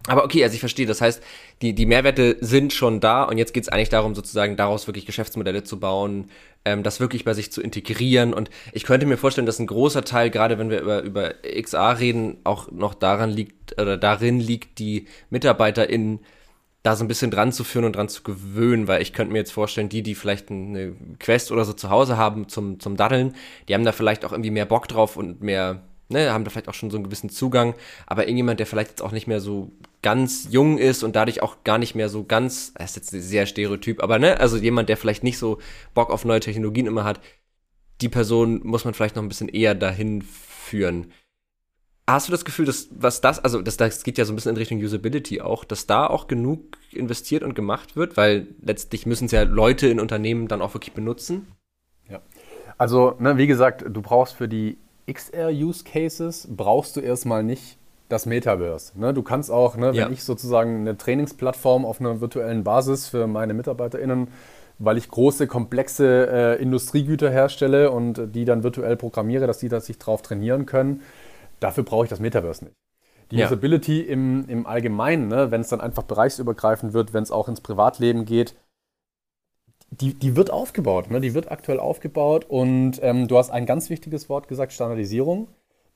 Aber 0.06 0.24
okay, 0.24 0.42
also 0.42 0.54
ich 0.54 0.60
verstehe, 0.60 0.86
das 0.86 1.00
heißt, 1.00 1.22
die, 1.60 1.74
die 1.74 1.86
Mehrwerte 1.86 2.36
sind 2.40 2.72
schon 2.72 3.00
da 3.00 3.22
und 3.24 3.36
jetzt 3.38 3.52
geht 3.52 3.64
es 3.64 3.68
eigentlich 3.68 3.90
darum, 3.90 4.14
sozusagen 4.14 4.56
daraus 4.56 4.86
wirklich 4.86 5.04
Geschäftsmodelle 5.06 5.62
zu 5.62 5.78
bauen, 5.78 6.30
ähm, 6.64 6.82
das 6.82 7.00
wirklich 7.00 7.24
bei 7.24 7.34
sich 7.34 7.52
zu 7.52 7.60
integrieren. 7.60 8.32
Und 8.32 8.50
ich 8.72 8.84
könnte 8.84 9.06
mir 9.06 9.18
vorstellen, 9.18 9.46
dass 9.46 9.58
ein 9.58 9.66
großer 9.66 10.02
Teil, 10.04 10.30
gerade 10.30 10.58
wenn 10.58 10.70
wir 10.70 10.80
über, 10.80 11.02
über 11.02 11.34
XA 11.60 11.92
reden, 11.92 12.38
auch 12.44 12.70
noch 12.70 12.94
daran 12.94 13.30
liegt, 13.30 13.80
oder 13.80 13.96
darin 13.96 14.40
liegt, 14.40 14.78
die 14.78 15.06
MitarbeiterInnen 15.28 16.20
da 16.82 16.96
so 16.96 17.04
ein 17.04 17.08
bisschen 17.08 17.30
dran 17.30 17.52
zu 17.52 17.62
führen 17.62 17.84
und 17.84 17.96
dran 17.96 18.08
zu 18.08 18.22
gewöhnen, 18.22 18.88
weil 18.88 19.02
ich 19.02 19.12
könnte 19.12 19.32
mir 19.32 19.38
jetzt 19.38 19.52
vorstellen, 19.52 19.90
die, 19.90 20.02
die 20.02 20.14
vielleicht 20.14 20.50
eine 20.50 20.94
Quest 21.18 21.52
oder 21.52 21.64
so 21.64 21.74
zu 21.74 21.90
Hause 21.90 22.16
haben 22.16 22.48
zum, 22.48 22.80
zum 22.80 22.96
Daddeln, 22.96 23.34
die 23.68 23.74
haben 23.74 23.84
da 23.84 23.92
vielleicht 23.92 24.24
auch 24.24 24.32
irgendwie 24.32 24.50
mehr 24.50 24.64
Bock 24.64 24.88
drauf 24.88 25.16
und 25.16 25.42
mehr, 25.42 25.82
ne, 26.08 26.32
haben 26.32 26.44
da 26.44 26.50
vielleicht 26.50 26.68
auch 26.68 26.74
schon 26.74 26.90
so 26.90 26.96
einen 26.96 27.04
gewissen 27.04 27.28
Zugang, 27.28 27.74
aber 28.06 28.22
irgendjemand, 28.22 28.60
der 28.60 28.66
vielleicht 28.66 28.90
jetzt 28.90 29.02
auch 29.02 29.12
nicht 29.12 29.26
mehr 29.26 29.40
so 29.40 29.70
ganz 30.02 30.48
jung 30.50 30.78
ist 30.78 31.02
und 31.02 31.16
dadurch 31.16 31.42
auch 31.42 31.62
gar 31.64 31.78
nicht 31.78 31.94
mehr 31.94 32.08
so 32.08 32.24
ganz, 32.24 32.72
das 32.74 32.90
ist 32.90 33.12
jetzt 33.12 33.28
sehr 33.28 33.46
stereotyp, 33.46 34.02
aber 34.02 34.18
ne, 34.18 34.40
also 34.40 34.56
jemand, 34.56 34.88
der 34.88 34.96
vielleicht 34.96 35.22
nicht 35.22 35.38
so 35.38 35.58
Bock 35.94 36.10
auf 36.10 36.24
neue 36.24 36.40
Technologien 36.40 36.86
immer 36.86 37.04
hat, 37.04 37.20
die 38.00 38.08
Person 38.08 38.60
muss 38.64 38.84
man 38.84 38.94
vielleicht 38.94 39.16
noch 39.16 39.22
ein 39.22 39.28
bisschen 39.28 39.48
eher 39.48 39.74
dahin 39.74 40.22
führen. 40.22 41.12
Hast 42.06 42.28
du 42.28 42.32
das 42.32 42.44
Gefühl, 42.44 42.64
dass 42.64 42.88
was 42.90 43.20
das, 43.20 43.38
also 43.38 43.62
das, 43.62 43.76
das 43.76 44.02
geht 44.02 44.18
ja 44.18 44.24
so 44.24 44.32
ein 44.32 44.36
bisschen 44.36 44.50
in 44.50 44.56
Richtung 44.56 44.78
Usability 44.78 45.42
auch, 45.42 45.64
dass 45.64 45.86
da 45.86 46.06
auch 46.06 46.26
genug 46.26 46.78
investiert 46.90 47.44
und 47.44 47.54
gemacht 47.54 47.94
wird, 47.94 48.16
weil 48.16 48.48
letztlich 48.62 49.06
müssen 49.06 49.26
es 49.26 49.32
ja 49.32 49.42
Leute 49.42 49.86
in 49.86 50.00
Unternehmen 50.00 50.48
dann 50.48 50.62
auch 50.62 50.74
wirklich 50.74 50.94
benutzen? 50.94 51.46
Ja. 52.08 52.20
Also, 52.78 53.14
ne, 53.18 53.36
wie 53.36 53.46
gesagt, 53.46 53.84
du 53.88 54.02
brauchst 54.02 54.34
für 54.34 54.48
die 54.48 54.78
XR-Use-Cases 55.12 56.48
brauchst 56.50 56.96
du 56.96 57.00
erstmal 57.00 57.44
nicht 57.44 57.78
das 58.10 58.26
Metaverse. 58.26 58.98
Ne? 58.98 59.14
Du 59.14 59.22
kannst 59.22 59.50
auch, 59.50 59.76
ne, 59.76 59.88
wenn 59.88 59.94
ja. 59.94 60.10
ich 60.10 60.24
sozusagen 60.24 60.80
eine 60.80 60.98
Trainingsplattform 60.98 61.84
auf 61.84 62.00
einer 62.00 62.20
virtuellen 62.20 62.64
Basis 62.64 63.06
für 63.06 63.26
meine 63.26 63.54
MitarbeiterInnen, 63.54 64.28
weil 64.78 64.98
ich 64.98 65.08
große, 65.08 65.46
komplexe 65.46 66.28
äh, 66.30 66.62
Industriegüter 66.62 67.30
herstelle 67.30 67.90
und 67.90 68.34
die 68.34 68.44
dann 68.44 68.62
virtuell 68.62 68.96
programmiere, 68.96 69.46
dass 69.46 69.58
die 69.58 69.68
das 69.68 69.86
sich 69.86 69.98
drauf 69.98 70.22
trainieren 70.22 70.66
können, 70.66 71.02
dafür 71.60 71.84
brauche 71.84 72.04
ich 72.04 72.10
das 72.10 72.20
Metaverse 72.20 72.64
nicht. 72.64 72.76
Die 73.30 73.36
ja. 73.36 73.46
Usability 73.46 74.00
im, 74.00 74.48
im 74.48 74.66
Allgemeinen, 74.66 75.28
ne, 75.28 75.50
wenn 75.52 75.60
es 75.60 75.68
dann 75.68 75.80
einfach 75.80 76.02
bereichsübergreifend 76.02 76.92
wird, 76.92 77.14
wenn 77.14 77.22
es 77.22 77.30
auch 77.30 77.48
ins 77.48 77.60
Privatleben 77.60 78.24
geht, 78.24 78.56
die, 79.90 80.14
die 80.14 80.36
wird 80.36 80.50
aufgebaut, 80.50 81.10
ne? 81.10 81.20
die 81.20 81.34
wird 81.34 81.50
aktuell 81.50 81.80
aufgebaut 81.80 82.46
und 82.48 83.00
ähm, 83.02 83.28
du 83.28 83.38
hast 83.38 83.50
ein 83.50 83.66
ganz 83.66 83.90
wichtiges 83.90 84.28
Wort 84.28 84.48
gesagt, 84.48 84.72
Standardisierung. 84.72 85.48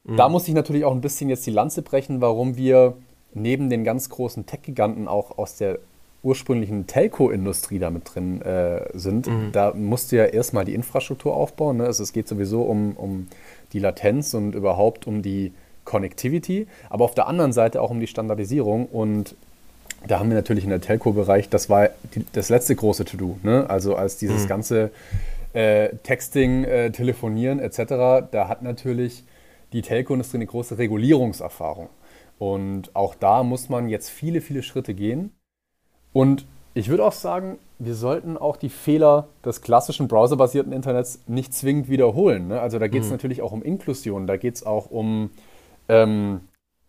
Mhm. 0.04 0.16
Da 0.16 0.28
muss 0.28 0.48
ich 0.48 0.54
natürlich 0.54 0.84
auch 0.84 0.92
ein 0.92 1.00
bisschen 1.00 1.28
jetzt 1.28 1.46
die 1.46 1.50
Lanze 1.50 1.82
brechen, 1.82 2.20
warum 2.20 2.56
wir 2.56 2.94
neben 3.32 3.70
den 3.70 3.84
ganz 3.84 4.08
großen 4.10 4.46
Tech-Giganten 4.46 5.08
auch 5.08 5.38
aus 5.38 5.56
der 5.56 5.78
ursprünglichen 6.22 6.86
Telco-Industrie 6.86 7.78
damit 7.78 8.14
drin 8.14 8.40
äh, 8.42 8.86
sind. 8.94 9.26
Mhm. 9.26 9.52
Da 9.52 9.72
musst 9.74 10.10
du 10.10 10.16
ja 10.16 10.24
erstmal 10.24 10.64
die 10.64 10.74
Infrastruktur 10.74 11.34
aufbauen. 11.36 11.78
Ne? 11.78 11.84
Also 11.84 12.02
es 12.02 12.12
geht 12.12 12.28
sowieso 12.28 12.62
um, 12.62 12.92
um 12.96 13.28
die 13.72 13.78
Latenz 13.78 14.32
und 14.32 14.54
überhaupt 14.54 15.06
um 15.06 15.20
die 15.20 15.52
Connectivity, 15.84 16.66
aber 16.88 17.04
auf 17.04 17.14
der 17.14 17.26
anderen 17.26 17.52
Seite 17.52 17.82
auch 17.82 17.90
um 17.90 18.00
die 18.00 18.06
Standardisierung. 18.06 18.86
Und 18.86 19.34
da 20.06 20.18
haben 20.18 20.30
wir 20.30 20.36
natürlich 20.36 20.64
in 20.64 20.70
der 20.70 20.80
Telco-Bereich, 20.80 21.50
das 21.50 21.68
war 21.68 21.90
die, 22.14 22.24
das 22.32 22.48
letzte 22.48 22.74
große 22.74 23.04
To-Do. 23.04 23.38
Ne? 23.42 23.68
Also 23.68 23.94
als 23.94 24.16
dieses 24.16 24.44
mhm. 24.44 24.48
ganze 24.48 24.90
äh, 25.52 25.90
Texting, 26.02 26.64
äh, 26.64 26.90
Telefonieren 26.90 27.60
etc., 27.60 28.26
da 28.30 28.48
hat 28.48 28.62
natürlich 28.62 29.24
die 29.74 29.82
Telco-Industrie 29.82 30.38
eine 30.38 30.46
große 30.46 30.78
Regulierungserfahrung. 30.78 31.90
Und 32.38 32.96
auch 32.96 33.14
da 33.14 33.42
muss 33.42 33.68
man 33.68 33.88
jetzt 33.88 34.08
viele, 34.08 34.40
viele 34.40 34.62
Schritte 34.62 34.94
gehen. 34.94 35.32
Und 36.12 36.46
ich 36.72 36.88
würde 36.88 37.04
auch 37.04 37.12
sagen, 37.12 37.58
wir 37.78 37.94
sollten 37.94 38.36
auch 38.36 38.56
die 38.56 38.68
Fehler 38.68 39.28
des 39.44 39.60
klassischen 39.60 40.08
browserbasierten 40.08 40.72
Internets 40.72 41.20
nicht 41.26 41.52
zwingend 41.52 41.88
wiederholen. 41.88 42.48
Ne? 42.48 42.60
Also 42.60 42.78
da 42.78 42.88
geht 42.88 43.02
es 43.02 43.08
mhm. 43.08 43.14
natürlich 43.14 43.42
auch 43.42 43.52
um 43.52 43.62
Inklusion, 43.62 44.26
da 44.26 44.36
geht 44.36 44.56
es 44.56 44.64
auch 44.64 44.90
um 44.90 45.30
ähm, 45.88 46.40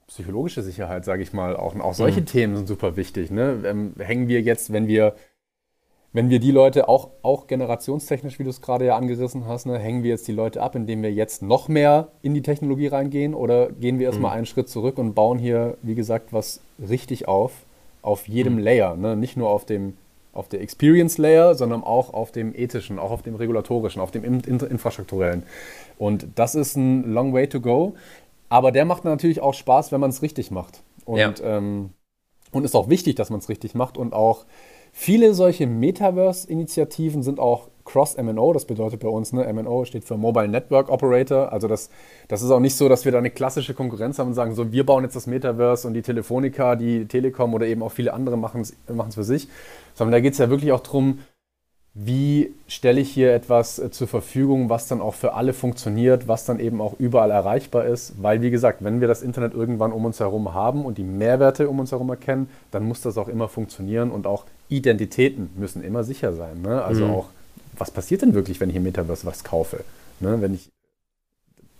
psychologische 0.07 0.61
Sicherheit, 0.61 1.05
sage 1.05 1.23
ich 1.23 1.33
mal. 1.33 1.55
Auch, 1.55 1.75
auch 1.79 1.93
solche 1.93 2.21
mhm. 2.21 2.25
Themen 2.25 2.55
sind 2.55 2.67
super 2.67 2.95
wichtig. 2.95 3.31
Ne? 3.31 3.63
Ähm, 3.65 3.93
hängen 3.97 4.27
wir 4.27 4.41
jetzt, 4.41 4.71
wenn 4.71 4.87
wir 4.87 5.15
wenn 6.15 6.29
wir 6.29 6.39
die 6.39 6.51
Leute 6.51 6.87
auch, 6.87 7.09
auch 7.23 7.45
generationstechnisch, 7.45 8.39
wie 8.39 8.45
du 8.45 8.49
es 8.49 8.61
gerade 8.61 8.85
ja 8.85 8.95
angerissen 8.95 9.47
hast, 9.47 9.65
ne, 9.65 9.77
hängen 9.77 10.01
wir 10.01 10.11
jetzt 10.11 10.25
die 10.29 10.31
Leute 10.31 10.63
ab, 10.63 10.73
indem 10.73 11.03
wir 11.03 11.11
jetzt 11.11 11.41
noch 11.41 11.67
mehr 11.67 12.07
in 12.21 12.33
die 12.33 12.41
Technologie 12.41 12.87
reingehen 12.87 13.33
oder 13.33 13.69
gehen 13.69 13.99
wir 13.99 14.05
erstmal 14.05 14.31
mhm. 14.31 14.37
einen 14.37 14.45
Schritt 14.45 14.69
zurück 14.69 14.97
und 14.97 15.13
bauen 15.13 15.37
hier, 15.37 15.75
wie 15.81 15.93
gesagt, 15.93 16.31
was 16.31 16.61
richtig 16.79 17.27
auf, 17.27 17.51
auf 18.01 18.29
jedem 18.29 18.53
mhm. 18.53 18.59
Layer, 18.59 18.95
ne? 18.95 19.17
nicht 19.17 19.35
nur 19.35 19.49
auf 19.49 19.65
dem 19.65 19.97
auf 20.31 20.47
der 20.47 20.61
Experience 20.61 21.17
Layer, 21.17 21.55
sondern 21.55 21.83
auch 21.83 22.13
auf 22.13 22.31
dem 22.31 22.53
ethischen, 22.55 22.97
auch 22.97 23.11
auf 23.11 23.21
dem 23.21 23.35
regulatorischen, 23.35 24.01
auf 24.01 24.11
dem 24.11 24.23
infrastrukturellen. 24.23 25.43
Und 25.97 26.27
das 26.35 26.55
ist 26.55 26.75
ein 26.75 27.11
long 27.11 27.33
way 27.33 27.47
to 27.47 27.61
go. 27.61 27.93
Aber 28.49 28.73
der 28.73 28.83
macht 28.83 29.05
natürlich 29.05 29.39
auch 29.39 29.53
Spaß, 29.53 29.93
wenn 29.93 30.01
man 30.01 30.09
es 30.09 30.21
richtig 30.21 30.51
macht. 30.51 30.81
Und, 31.05 31.19
ja. 31.19 31.33
ähm, 31.41 31.91
und 32.51 32.65
ist 32.65 32.75
auch 32.75 32.89
wichtig, 32.89 33.15
dass 33.15 33.29
man 33.29 33.39
es 33.39 33.47
richtig 33.47 33.75
macht 33.75 33.97
und 33.97 34.11
auch 34.11 34.45
Viele 34.97 35.33
solche 35.33 35.67
Metaverse-Initiativen 35.67 37.21
sind 37.21 37.37
auch 37.37 37.67
Cross-MNO, 37.83 38.53
das 38.53 38.63
bedeutet 38.63 39.01
bei 39.01 39.09
uns, 39.09 39.33
ne, 39.33 39.45
MNO 39.51 39.83
steht 39.83 40.05
für 40.05 40.15
Mobile 40.15 40.47
Network 40.47 40.89
Operator. 40.89 41.51
Also 41.51 41.67
das, 41.67 41.89
das 42.29 42.41
ist 42.41 42.49
auch 42.49 42.61
nicht 42.61 42.75
so, 42.75 42.87
dass 42.87 43.03
wir 43.03 43.11
da 43.11 43.17
eine 43.17 43.29
klassische 43.29 43.73
Konkurrenz 43.73 44.17
haben 44.17 44.29
und 44.29 44.35
sagen, 44.35 44.55
so 44.55 44.71
wir 44.71 44.85
bauen 44.85 45.03
jetzt 45.03 45.17
das 45.17 45.27
Metaverse 45.27 45.85
und 45.85 45.95
die 45.95 46.01
Telefonica, 46.01 46.77
die 46.77 47.07
Telekom 47.07 47.53
oder 47.53 47.67
eben 47.67 47.83
auch 47.83 47.91
viele 47.91 48.13
andere 48.13 48.37
machen 48.37 48.61
es 48.61 49.15
für 49.15 49.25
sich. 49.25 49.49
Sondern 49.95 50.13
da 50.13 50.21
geht 50.21 50.31
es 50.31 50.39
ja 50.39 50.49
wirklich 50.49 50.71
auch 50.71 50.79
darum, 50.79 51.19
wie 51.93 52.53
stelle 52.67 53.01
ich 53.01 53.11
hier 53.11 53.33
etwas 53.33 53.79
äh, 53.79 53.91
zur 53.91 54.07
Verfügung, 54.07 54.69
was 54.69 54.87
dann 54.87 55.01
auch 55.01 55.13
für 55.13 55.33
alle 55.33 55.51
funktioniert, 55.51 56.29
was 56.29 56.45
dann 56.45 56.59
eben 56.59 56.79
auch 56.79 56.93
überall 56.99 57.31
erreichbar 57.31 57.85
ist. 57.85 58.21
Weil, 58.21 58.41
wie 58.41 58.49
gesagt, 58.49 58.81
wenn 58.81 59.01
wir 59.01 59.09
das 59.09 59.21
Internet 59.21 59.53
irgendwann 59.53 59.91
um 59.91 60.05
uns 60.05 60.21
herum 60.21 60.53
haben 60.53 60.85
und 60.85 60.97
die 60.97 61.03
Mehrwerte 61.03 61.69
um 61.69 61.79
uns 61.79 61.91
herum 61.91 62.09
erkennen, 62.09 62.49
dann 62.71 62.85
muss 62.85 63.01
das 63.01 63.17
auch 63.17 63.27
immer 63.27 63.49
funktionieren 63.49 64.11
und 64.11 64.25
auch 64.25 64.45
Identitäten 64.69 65.49
müssen 65.55 65.83
immer 65.83 66.03
sicher 66.03 66.33
sein. 66.33 66.61
Ne? 66.61 66.83
Also 66.83 67.05
mhm. 67.05 67.11
auch, 67.11 67.25
was 67.77 67.91
passiert 67.91 68.21
denn 68.21 68.33
wirklich, 68.33 68.59
wenn 68.59 68.69
ich 68.69 68.75
im 68.75 68.83
Metaverse 68.83 69.25
was 69.25 69.43
kaufe? 69.43 69.83
Ne? 70.19 70.41
Wenn 70.41 70.53
ich, 70.53 70.69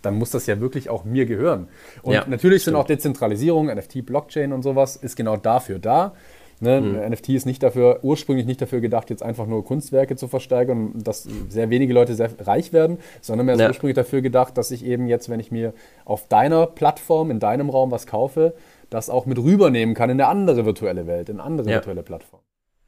dann 0.02 0.16
muss 0.16 0.30
das 0.30 0.46
ja 0.46 0.60
wirklich 0.60 0.88
auch 0.88 1.04
mir 1.04 1.26
gehören. 1.26 1.68
Und 2.02 2.14
ja, 2.14 2.24
natürlich 2.28 2.62
stimmt. 2.62 2.76
sind 2.76 2.82
auch 2.82 2.86
Dezentralisierung, 2.86 3.66
NFT, 3.66 4.06
Blockchain 4.06 4.52
und 4.52 4.62
sowas, 4.62 4.96
ist 4.96 5.16
genau 5.16 5.36
dafür 5.36 5.78
da. 5.78 6.14
Ne? 6.60 6.80
Mhm. 6.80 7.12
NFT 7.12 7.30
ist 7.30 7.44
nicht 7.44 7.62
dafür, 7.62 8.00
ursprünglich 8.02 8.46
nicht 8.46 8.62
dafür 8.62 8.80
gedacht, 8.80 9.10
jetzt 9.10 9.22
einfach 9.22 9.46
nur 9.46 9.64
Kunstwerke 9.64 10.16
zu 10.16 10.26
versteigern 10.26 10.92
und 10.94 11.06
dass 11.06 11.28
sehr 11.48 11.68
wenige 11.70 11.92
Leute 11.92 12.14
sehr 12.14 12.30
reich 12.40 12.72
werden, 12.72 12.98
sondern 13.20 13.46
mehr 13.46 13.56
ja. 13.56 13.68
ursprünglich 13.68 13.96
dafür 13.96 14.22
gedacht, 14.22 14.56
dass 14.56 14.70
ich 14.70 14.84
eben 14.84 15.06
jetzt, 15.06 15.28
wenn 15.28 15.40
ich 15.40 15.50
mir 15.50 15.74
auf 16.04 16.28
deiner 16.28 16.66
Plattform, 16.66 17.30
in 17.30 17.40
deinem 17.40 17.68
Raum 17.68 17.90
was 17.90 18.06
kaufe, 18.06 18.54
das 18.88 19.10
auch 19.10 19.26
mit 19.26 19.38
rübernehmen 19.38 19.94
kann 19.94 20.08
in 20.08 20.20
eine 20.20 20.28
andere 20.28 20.64
virtuelle 20.64 21.06
Welt, 21.06 21.28
in 21.28 21.40
eine 21.40 21.44
andere 21.44 21.68
ja. 21.68 21.74
virtuelle 21.74 22.02
Plattform. 22.02 22.40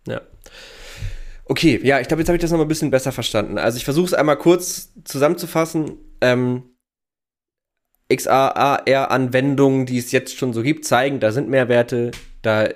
Ja. 0.08 0.22
Okay, 1.44 1.80
ja, 1.82 1.98
ich 2.00 2.08
glaube, 2.08 2.20
jetzt 2.20 2.28
habe 2.28 2.36
ich 2.36 2.42
das 2.42 2.50
noch 2.50 2.58
mal 2.58 2.64
ein 2.64 2.68
bisschen 2.68 2.90
besser 2.90 3.12
verstanden. 3.12 3.58
Also 3.58 3.78
ich 3.78 3.84
versuche 3.84 4.06
es 4.06 4.14
einmal 4.14 4.36
kurz 4.36 4.92
zusammenzufassen. 5.04 5.96
Ähm, 6.20 6.62
XAR-Anwendungen, 8.14 9.86
die 9.86 9.98
es 9.98 10.12
jetzt 10.12 10.36
schon 10.36 10.52
so 10.52 10.62
gibt, 10.62 10.84
zeigen, 10.84 11.20
da 11.20 11.30
sind 11.30 11.48
Mehrwerte, 11.48 12.10
da 12.42 12.68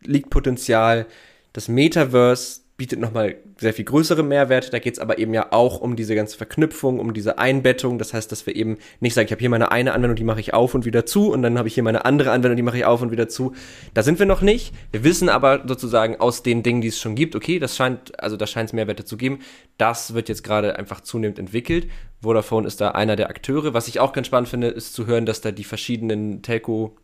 liegt 0.00 0.30
Potenzial. 0.30 1.06
Das 1.52 1.68
Metaverse 1.68 2.60
bietet 2.76 3.00
nochmal 3.00 3.36
sehr 3.58 3.72
viel 3.72 3.86
größere 3.86 4.22
Mehrwerte. 4.22 4.70
Da 4.70 4.78
geht 4.78 4.94
es 4.94 4.98
aber 4.98 5.18
eben 5.18 5.32
ja 5.32 5.50
auch 5.50 5.80
um 5.80 5.96
diese 5.96 6.14
ganze 6.14 6.36
Verknüpfung, 6.36 7.00
um 7.00 7.14
diese 7.14 7.38
Einbettung. 7.38 7.98
Das 7.98 8.12
heißt, 8.12 8.30
dass 8.30 8.46
wir 8.46 8.54
eben 8.54 8.76
nicht 9.00 9.14
sagen, 9.14 9.26
ich 9.26 9.32
habe 9.32 9.40
hier 9.40 9.48
meine 9.48 9.72
eine 9.72 9.94
Anwendung, 9.94 10.16
die 10.16 10.24
mache 10.24 10.40
ich 10.40 10.52
auf 10.52 10.74
und 10.74 10.84
wieder 10.84 11.06
zu 11.06 11.32
und 11.32 11.42
dann 11.42 11.56
habe 11.56 11.68
ich 11.68 11.74
hier 11.74 11.82
meine 11.82 12.04
andere 12.04 12.32
Anwendung, 12.32 12.56
die 12.56 12.62
mache 12.62 12.76
ich 12.76 12.84
auf 12.84 13.00
und 13.00 13.10
wieder 13.10 13.28
zu. 13.28 13.54
Da 13.94 14.02
sind 14.02 14.18
wir 14.18 14.26
noch 14.26 14.42
nicht. 14.42 14.74
Wir 14.92 15.04
wissen 15.04 15.30
aber 15.30 15.64
sozusagen 15.66 16.16
aus 16.16 16.42
den 16.42 16.62
Dingen, 16.62 16.82
die 16.82 16.88
es 16.88 17.00
schon 17.00 17.14
gibt, 17.14 17.34
okay, 17.34 17.58
das 17.58 17.76
scheint, 17.76 18.20
also 18.22 18.36
da 18.36 18.46
scheint 18.46 18.68
es 18.68 18.72
Mehrwerte 18.74 19.04
zu 19.04 19.16
geben. 19.16 19.38
Das 19.78 20.12
wird 20.12 20.28
jetzt 20.28 20.44
gerade 20.44 20.78
einfach 20.78 21.00
zunehmend 21.00 21.38
entwickelt. 21.38 21.88
Vodafone 22.20 22.66
ist 22.66 22.80
da 22.80 22.90
einer 22.90 23.16
der 23.16 23.30
Akteure. 23.30 23.72
Was 23.72 23.88
ich 23.88 24.00
auch 24.00 24.12
ganz 24.12 24.26
spannend 24.26 24.48
finde, 24.48 24.68
ist 24.68 24.92
zu 24.92 25.06
hören, 25.06 25.24
dass 25.24 25.40
da 25.40 25.50
die 25.50 25.64
verschiedenen 25.64 26.42
Telco 26.42 26.96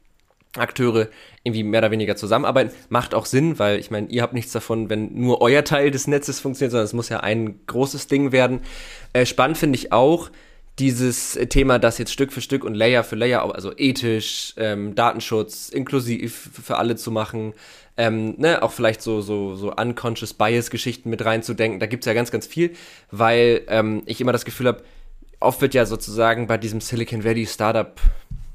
Akteure 0.57 1.09
irgendwie 1.44 1.62
mehr 1.62 1.80
oder 1.80 1.90
weniger 1.90 2.16
zusammenarbeiten. 2.16 2.72
Macht 2.88 3.14
auch 3.14 3.26
Sinn, 3.26 3.59
weil 3.59 3.78
ich 3.78 3.90
meine, 3.90 4.09
ihr 4.09 4.22
habt 4.22 4.34
nichts 4.34 4.53
davon, 4.53 4.90
wenn 4.90 5.14
nur 5.14 5.40
euer 5.40 5.64
Teil 5.64 5.90
des 5.90 6.07
Netzes 6.07 6.40
funktioniert, 6.40 6.72
sondern 6.72 6.84
es 6.84 6.92
muss 6.92 7.09
ja 7.09 7.20
ein 7.20 7.61
großes 7.66 8.07
Ding 8.07 8.32
werden. 8.32 8.61
Äh, 9.12 9.26
spannend 9.26 9.59
finde 9.59 9.78
ich 9.78 9.92
auch 9.92 10.30
dieses 10.78 11.38
Thema, 11.50 11.78
das 11.78 11.98
jetzt 11.98 12.12
Stück 12.12 12.32
für 12.32 12.40
Stück 12.40 12.64
und 12.64 12.74
Layer 12.74 13.05
für 13.05 13.16
Layer, 13.16 13.55
also 13.55 13.72
ethisch, 13.76 14.55
ähm, 14.57 14.94
Datenschutz, 14.94 15.68
inklusiv 15.68 16.50
für 16.62 16.76
alle 16.78 16.96
zu 16.96 17.11
machen, 17.11 17.53
ähm, 17.96 18.34
ne, 18.38 18.62
auch 18.62 18.72
vielleicht 18.72 19.03
so, 19.03 19.20
so, 19.20 19.55
so 19.55 19.72
unconscious 19.74 20.32
Bias-Geschichten 20.32 21.11
mit 21.11 21.24
reinzudenken. 21.24 21.78
Da 21.78 21.86
gibt's 21.86 22.07
ja 22.07 22.14
ganz, 22.14 22.30
ganz 22.30 22.46
viel, 22.46 22.72
weil 23.11 23.62
ähm, 23.68 24.03
ich 24.07 24.20
immer 24.20 24.32
das 24.32 24.46
Gefühl 24.46 24.68
habe, 24.68 24.82
oft 25.40 25.61
wird 25.61 25.74
ja 25.74 25.84
sozusagen 25.84 26.46
bei 26.46 26.57
diesem 26.57 26.80
Silicon 26.80 27.22
Valley 27.22 27.46
Startup 27.46 27.94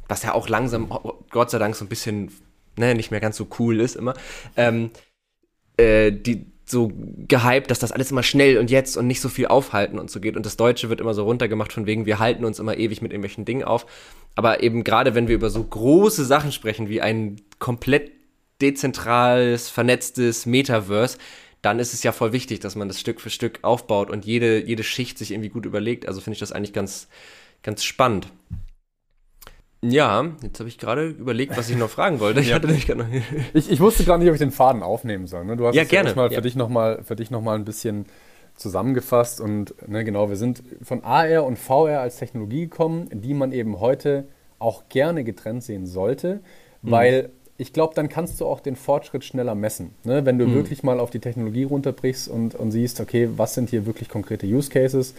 was 0.08 0.24
ja 0.24 0.34
auch 0.34 0.50
langsam, 0.50 0.90
Gott 1.30 1.52
sei 1.52 1.60
Dank, 1.60 1.76
so 1.76 1.86
ein 1.86 1.90
bisschen, 1.90 2.32
ne, 2.78 2.96
nicht 2.96 3.12
mehr 3.12 3.20
ganz 3.20 3.38
so 3.38 3.48
cool 3.60 3.80
ist 3.80 3.96
immer, 3.96 4.14
ähm, 4.56 4.92
äh, 5.78 6.12
die 6.12 6.46
so 6.70 6.92
gehypt, 7.28 7.72
dass 7.72 7.80
das 7.80 7.94
alles 7.94 8.12
immer 8.12 8.24
schnell 8.24 8.58
und 8.58 8.70
jetzt 8.70 8.98
und 8.98 9.08
nicht 9.08 9.22
so 9.22 9.30
viel 9.30 9.48
aufhalten 9.48 10.00
und 10.00 10.12
so 10.12 10.20
geht. 10.20 10.36
Und 10.36 10.46
das 10.46 10.58
Deutsche 10.58 10.90
wird 10.90 11.00
immer 11.00 11.14
so 11.14 11.24
runtergemacht 11.24 11.72
von 11.72 11.86
wegen, 11.86 12.06
wir 12.06 12.20
halten 12.20 12.44
uns 12.44 12.60
immer 12.60 12.78
ewig 12.78 13.02
mit 13.02 13.12
irgendwelchen 13.14 13.46
Dingen 13.46 13.64
auf. 13.64 13.86
Aber 14.36 14.62
eben 14.62 14.84
gerade 14.84 15.16
wenn 15.16 15.30
wir 15.30 15.36
über 15.36 15.50
so 15.50 15.64
große 15.64 16.26
Sachen 16.26 16.52
sprechen, 16.52 16.90
wie 16.90 17.02
ein 17.02 17.38
komplett 17.60 18.12
dezentrales, 18.62 19.70
vernetztes 19.70 20.46
Metaverse, 20.46 21.18
dann 21.62 21.80
ist 21.80 21.94
es 21.94 22.04
ja 22.04 22.12
voll 22.12 22.34
wichtig, 22.34 22.60
dass 22.60 22.76
man 22.76 22.88
das 22.88 23.00
Stück 23.00 23.22
für 23.22 23.30
Stück 23.30 23.60
aufbaut 23.62 24.10
und 24.10 24.26
jede, 24.26 24.64
jede 24.64 24.84
Schicht 24.84 25.18
sich 25.18 25.32
irgendwie 25.32 25.50
gut 25.50 25.66
überlegt. 25.66 26.08
Also 26.08 26.22
finde 26.22 26.36
ich 26.36 26.40
das 26.40 26.52
eigentlich 26.52 26.74
ganz, 26.74 27.08
ganz 27.64 27.84
spannend. 27.84 28.28
Ja, 29.82 30.26
jetzt 30.42 30.60
habe 30.60 30.70
ich 30.70 30.78
gerade 30.78 31.08
überlegt, 31.08 31.56
was 31.56 31.70
ich 31.70 31.78
noch 31.78 31.90
fragen 31.90 32.20
wollte. 32.20 32.40
Ich, 32.40 32.50
ja. 32.50 32.56
hatte 32.56 32.68
nicht 32.68 32.90
noch 32.90 33.06
ich, 33.54 33.70
ich 33.70 33.80
wusste 33.80 34.04
gar 34.06 34.18
nicht, 34.18 34.28
ob 34.28 34.34
ich 34.34 34.40
den 34.40 34.52
Faden 34.52 34.82
aufnehmen 34.82 35.28
soll. 35.28 35.46
Ne? 35.46 35.56
Du 35.56 35.68
hast 35.68 35.76
ja, 35.76 35.84
gerne. 35.84 36.16
mal 36.16 36.30
für 36.30 36.36
ja. 36.36 36.42
dich 36.42 36.56
nochmal 36.56 37.04
noch 37.30 37.48
ein 37.48 37.66
bisschen 37.66 38.06
zusammengefasst. 38.56 39.40
Und 39.40 39.76
ne, 39.88 40.04
genau, 40.04 40.30
wir 40.30 40.36
sind 40.36 40.64
von 40.82 41.04
AR 41.04 41.46
und 41.46 41.60
VR 41.60 42.02
als 42.02 42.18
Technologie 42.18 42.62
gekommen, 42.62 43.10
die 43.14 43.34
man 43.34 43.52
eben 43.52 43.80
heute 43.80 44.26
auch 44.60 44.90
gerne 44.90 45.24
getrennt 45.24 45.64
sehen 45.64 45.86
sollte, 45.86 46.42
mhm. 46.82 46.92
weil 46.92 47.30
ich 47.58 47.74
glaube, 47.74 47.94
dann 47.96 48.10
kannst 48.10 48.40
du 48.40 48.46
auch 48.46 48.60
den 48.60 48.76
Fortschritt 48.76 49.24
schneller 49.24 49.56
messen. 49.56 49.94
Ne? 50.04 50.26
Wenn 50.26 50.38
du 50.38 50.48
mhm. 50.48 50.56
wirklich 50.56 50.84
mal 50.84 51.00
auf 51.00 51.10
die 51.10 51.20
Technologie 51.20 51.64
runterbrichst 51.64 52.28
und, 52.28 52.56
und 52.56 52.72
siehst, 52.72 53.00
okay, 53.00 53.30
was 53.36 53.54
sind 53.54 53.70
hier 53.70 53.86
wirklich 53.86 54.10
konkrete 54.10 54.46
Use 54.46 54.70
Cases, 54.70 55.16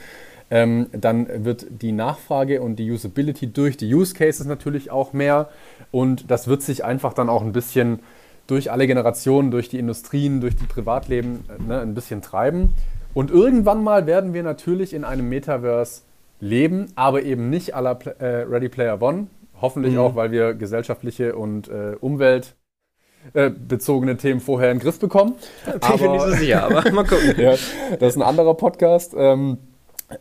ähm, 0.50 0.86
dann 0.92 1.44
wird 1.44 1.66
die 1.70 1.92
Nachfrage 1.92 2.62
und 2.62 2.76
die 2.76 2.90
Usability 2.90 3.52
durch 3.52 3.76
die 3.76 3.92
Use 3.92 4.14
Cases 4.14 4.46
natürlich 4.46 4.90
auch 4.90 5.12
mehr 5.12 5.50
und 5.90 6.30
das 6.30 6.48
wird 6.48 6.62
sich 6.62 6.82
einfach 6.84 7.12
dann 7.12 7.28
auch 7.28 7.42
ein 7.42 7.52
bisschen 7.52 7.98
durch 8.46 8.72
alle 8.72 8.86
Generationen, 8.86 9.50
durch 9.50 9.68
die 9.68 9.78
Industrien, 9.78 10.40
durch 10.40 10.56
die 10.56 10.66
Privatleben 10.66 11.44
ne, 11.66 11.80
ein 11.80 11.92
bisschen 11.94 12.22
treiben. 12.22 12.72
Und 13.14 13.30
irgendwann 13.30 13.82
mal 13.84 14.06
werden 14.06 14.34
wir 14.34 14.42
natürlich 14.42 14.92
in 14.94 15.04
einem 15.04 15.28
Metaverse 15.28 16.00
leben, 16.40 16.86
aber 16.94 17.22
eben 17.22 17.50
nicht 17.50 17.76
à 17.76 17.80
la 17.80 17.92
äh, 17.92 18.42
Ready 18.42 18.68
Player 18.68 19.02
One. 19.02 19.28
Hoffentlich 19.60 19.94
mhm. 19.94 20.00
auch, 20.00 20.14
weil 20.14 20.30
wir 20.30 20.54
gesellschaftliche 20.54 21.34
und 21.36 21.68
äh, 21.68 21.96
umweltbezogene 22.00 24.12
äh, 24.12 24.16
Themen 24.16 24.40
vorher 24.40 24.70
in 24.70 24.78
den 24.78 24.82
Griff 24.82 24.98
bekommen. 24.98 25.34
Bin 25.66 25.74
ich 25.94 26.00
nicht 26.00 26.22
so 26.22 26.30
sicher, 26.30 26.64
aber 26.64 26.90
mal 26.92 27.04
gucken. 27.04 27.34
ja, 27.38 27.56
das 27.98 28.10
ist 28.10 28.16
ein 28.16 28.22
anderer 28.22 28.54
Podcast. 28.54 29.14
Ähm, 29.16 29.58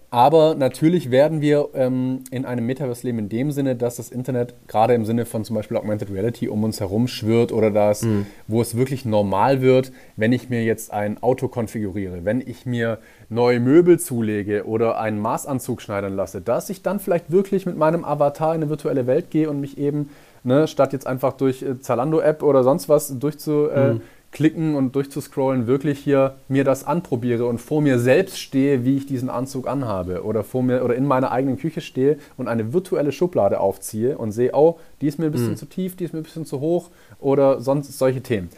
aber 0.09 0.55
natürlich 0.55 1.11
werden 1.11 1.39
wir 1.39 1.69
ähm, 1.73 2.23
in 2.29 2.45
einem 2.45 2.65
Metaverse 2.65 3.07
leben 3.07 3.19
in 3.19 3.29
dem 3.29 3.51
Sinne, 3.51 3.77
dass 3.77 3.95
das 3.95 4.09
Internet 4.09 4.53
gerade 4.67 4.93
im 4.93 5.05
Sinne 5.05 5.25
von 5.25 5.45
zum 5.45 5.55
Beispiel 5.55 5.77
Augmented 5.77 6.11
Reality 6.11 6.49
um 6.49 6.65
uns 6.65 6.81
herum 6.81 7.07
schwirrt 7.07 7.53
oder 7.53 7.71
das, 7.71 8.01
mhm. 8.01 8.25
wo 8.47 8.61
es 8.61 8.75
wirklich 8.75 9.05
normal 9.05 9.61
wird, 9.61 9.93
wenn 10.17 10.33
ich 10.33 10.49
mir 10.49 10.63
jetzt 10.63 10.91
ein 10.91 11.23
Auto 11.23 11.47
konfiguriere, 11.47 12.25
wenn 12.25 12.41
ich 12.41 12.65
mir 12.65 12.97
neue 13.29 13.61
Möbel 13.61 13.97
zulege 13.97 14.65
oder 14.65 14.99
einen 14.99 15.19
Maßanzug 15.19 15.81
schneidern 15.81 16.17
lasse, 16.17 16.41
dass 16.41 16.69
ich 16.69 16.81
dann 16.81 16.99
vielleicht 16.99 17.31
wirklich 17.31 17.65
mit 17.65 17.77
meinem 17.77 18.03
Avatar 18.03 18.55
in 18.55 18.61
eine 18.61 18.69
virtuelle 18.69 19.07
Welt 19.07 19.31
gehe 19.31 19.49
und 19.49 19.61
mich 19.61 19.77
eben, 19.77 20.09
ne, 20.43 20.67
statt 20.67 20.91
jetzt 20.91 21.07
einfach 21.07 21.31
durch 21.31 21.63
äh, 21.63 21.79
Zalando-App 21.79 22.43
oder 22.43 22.63
sonst 22.63 22.89
was 22.89 23.17
durchzu... 23.17 23.69
Äh, 23.69 23.93
mhm 23.93 24.01
klicken 24.31 24.75
und 24.75 24.95
durchzuscrollen 24.95 25.67
wirklich 25.67 25.99
hier 25.99 26.35
mir 26.47 26.63
das 26.63 26.85
anprobiere 26.85 27.45
und 27.45 27.59
vor 27.59 27.81
mir 27.81 27.97
selbst 27.99 28.39
stehe, 28.39 28.85
wie 28.85 28.97
ich 28.97 29.05
diesen 29.05 29.29
Anzug 29.29 29.67
anhabe 29.67 30.23
oder 30.23 30.43
vor 30.43 30.63
mir 30.63 30.83
oder 30.83 30.95
in 30.95 31.05
meiner 31.05 31.31
eigenen 31.31 31.57
Küche 31.57 31.81
stehe 31.81 32.17
und 32.37 32.47
eine 32.47 32.73
virtuelle 32.73 33.11
Schublade 33.11 33.59
aufziehe 33.59 34.17
und 34.17 34.31
sehe, 34.31 34.51
oh, 34.53 34.79
die 35.01 35.07
ist 35.07 35.17
mir 35.17 35.25
ein 35.25 35.31
bisschen 35.31 35.51
mhm. 35.51 35.57
zu 35.57 35.65
tief, 35.65 35.95
die 35.95 36.03
ist 36.03 36.13
mir 36.13 36.19
ein 36.19 36.23
bisschen 36.23 36.45
zu 36.45 36.59
hoch 36.59 36.89
oder 37.19 37.61
sonst 37.61 37.97
solche 37.97 38.21
Themen. 38.21 38.49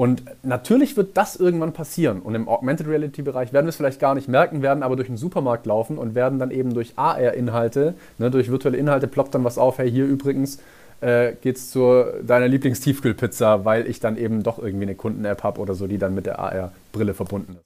Und 0.00 0.22
natürlich 0.42 0.96
wird 0.96 1.18
das 1.18 1.36
irgendwann 1.36 1.74
passieren. 1.74 2.22
Und 2.22 2.34
im 2.34 2.48
Augmented 2.48 2.88
Reality 2.88 3.20
Bereich 3.20 3.52
werden 3.52 3.66
wir 3.66 3.68
es 3.68 3.76
vielleicht 3.76 4.00
gar 4.00 4.14
nicht 4.14 4.28
merken, 4.28 4.62
werden 4.62 4.82
aber 4.82 4.96
durch 4.96 5.08
den 5.08 5.18
Supermarkt 5.18 5.66
laufen 5.66 5.98
und 5.98 6.14
werden 6.14 6.38
dann 6.38 6.50
eben 6.50 6.72
durch 6.72 6.94
AR-Inhalte, 6.96 7.92
ne, 8.16 8.30
durch 8.30 8.50
virtuelle 8.50 8.78
Inhalte 8.78 9.08
ploppt 9.08 9.34
dann 9.34 9.44
was 9.44 9.58
auf, 9.58 9.76
hey, 9.76 9.90
hier 9.90 10.06
übrigens 10.06 10.58
äh, 11.00 11.34
geht's 11.40 11.70
zu 11.70 12.04
deiner 12.22 12.48
Lieblingstiefkühlpizza, 12.48 13.64
weil 13.64 13.88
ich 13.88 14.00
dann 14.00 14.16
eben 14.16 14.42
doch 14.42 14.58
irgendwie 14.58 14.84
eine 14.84 14.94
Kunden-App 14.94 15.42
habe 15.42 15.60
oder 15.60 15.74
so, 15.74 15.86
die 15.86 15.98
dann 15.98 16.14
mit 16.14 16.26
der 16.26 16.38
AR-Brille 16.38 17.14
verbunden 17.14 17.56
ist. 17.56 17.64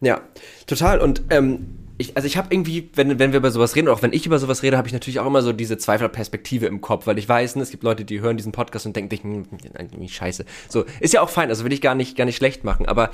Ja, 0.00 0.20
total. 0.66 1.00
Und 1.00 1.22
ähm, 1.30 1.66
ich, 1.98 2.16
also 2.16 2.26
ich 2.26 2.36
habe 2.38 2.48
irgendwie, 2.50 2.90
wenn, 2.94 3.18
wenn 3.18 3.32
wir 3.32 3.38
über 3.38 3.50
sowas 3.50 3.76
reden, 3.76 3.88
auch 3.88 4.02
wenn 4.02 4.14
ich 4.14 4.24
über 4.24 4.38
sowas 4.38 4.62
rede, 4.62 4.78
habe 4.78 4.88
ich 4.88 4.94
natürlich 4.94 5.20
auch 5.20 5.26
immer 5.26 5.42
so 5.42 5.52
diese 5.52 5.76
Zweiflerperspektive 5.76 6.66
im 6.66 6.80
Kopf, 6.80 7.06
weil 7.06 7.18
ich 7.18 7.28
weiß, 7.28 7.56
ne, 7.56 7.62
es 7.62 7.70
gibt 7.70 7.82
Leute, 7.82 8.04
die 8.04 8.20
hören 8.20 8.38
diesen 8.38 8.52
Podcast 8.52 8.86
und 8.86 8.96
denken, 8.96 9.20
hm, 9.20 9.46
irgendwie 9.78 10.08
scheiße. 10.08 10.46
So, 10.68 10.84
ist 11.00 11.12
ja 11.12 11.20
auch 11.20 11.28
fein, 11.28 11.50
also 11.50 11.64
will 11.64 11.72
ich 11.72 11.82
gar 11.82 11.94
nicht, 11.94 12.16
gar 12.16 12.24
nicht 12.24 12.36
schlecht 12.36 12.64
machen, 12.64 12.86
aber 12.86 13.10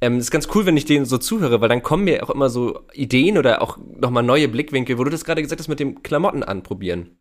ähm, 0.00 0.18
ist 0.18 0.30
ganz 0.30 0.48
cool, 0.54 0.64
wenn 0.64 0.76
ich 0.76 0.86
denen 0.86 1.04
so 1.04 1.18
zuhöre, 1.18 1.60
weil 1.60 1.68
dann 1.68 1.82
kommen 1.82 2.04
mir 2.04 2.22
auch 2.24 2.30
immer 2.30 2.48
so 2.48 2.80
Ideen 2.94 3.36
oder 3.36 3.60
auch 3.60 3.76
nochmal 4.00 4.22
neue 4.22 4.48
Blickwinkel, 4.48 4.96
wo 4.98 5.04
du 5.04 5.10
das 5.10 5.24
gerade 5.24 5.42
gesagt 5.42 5.60
hast 5.60 5.68
mit 5.68 5.80
dem 5.80 6.02
Klamotten 6.02 6.42
anprobieren 6.42 7.18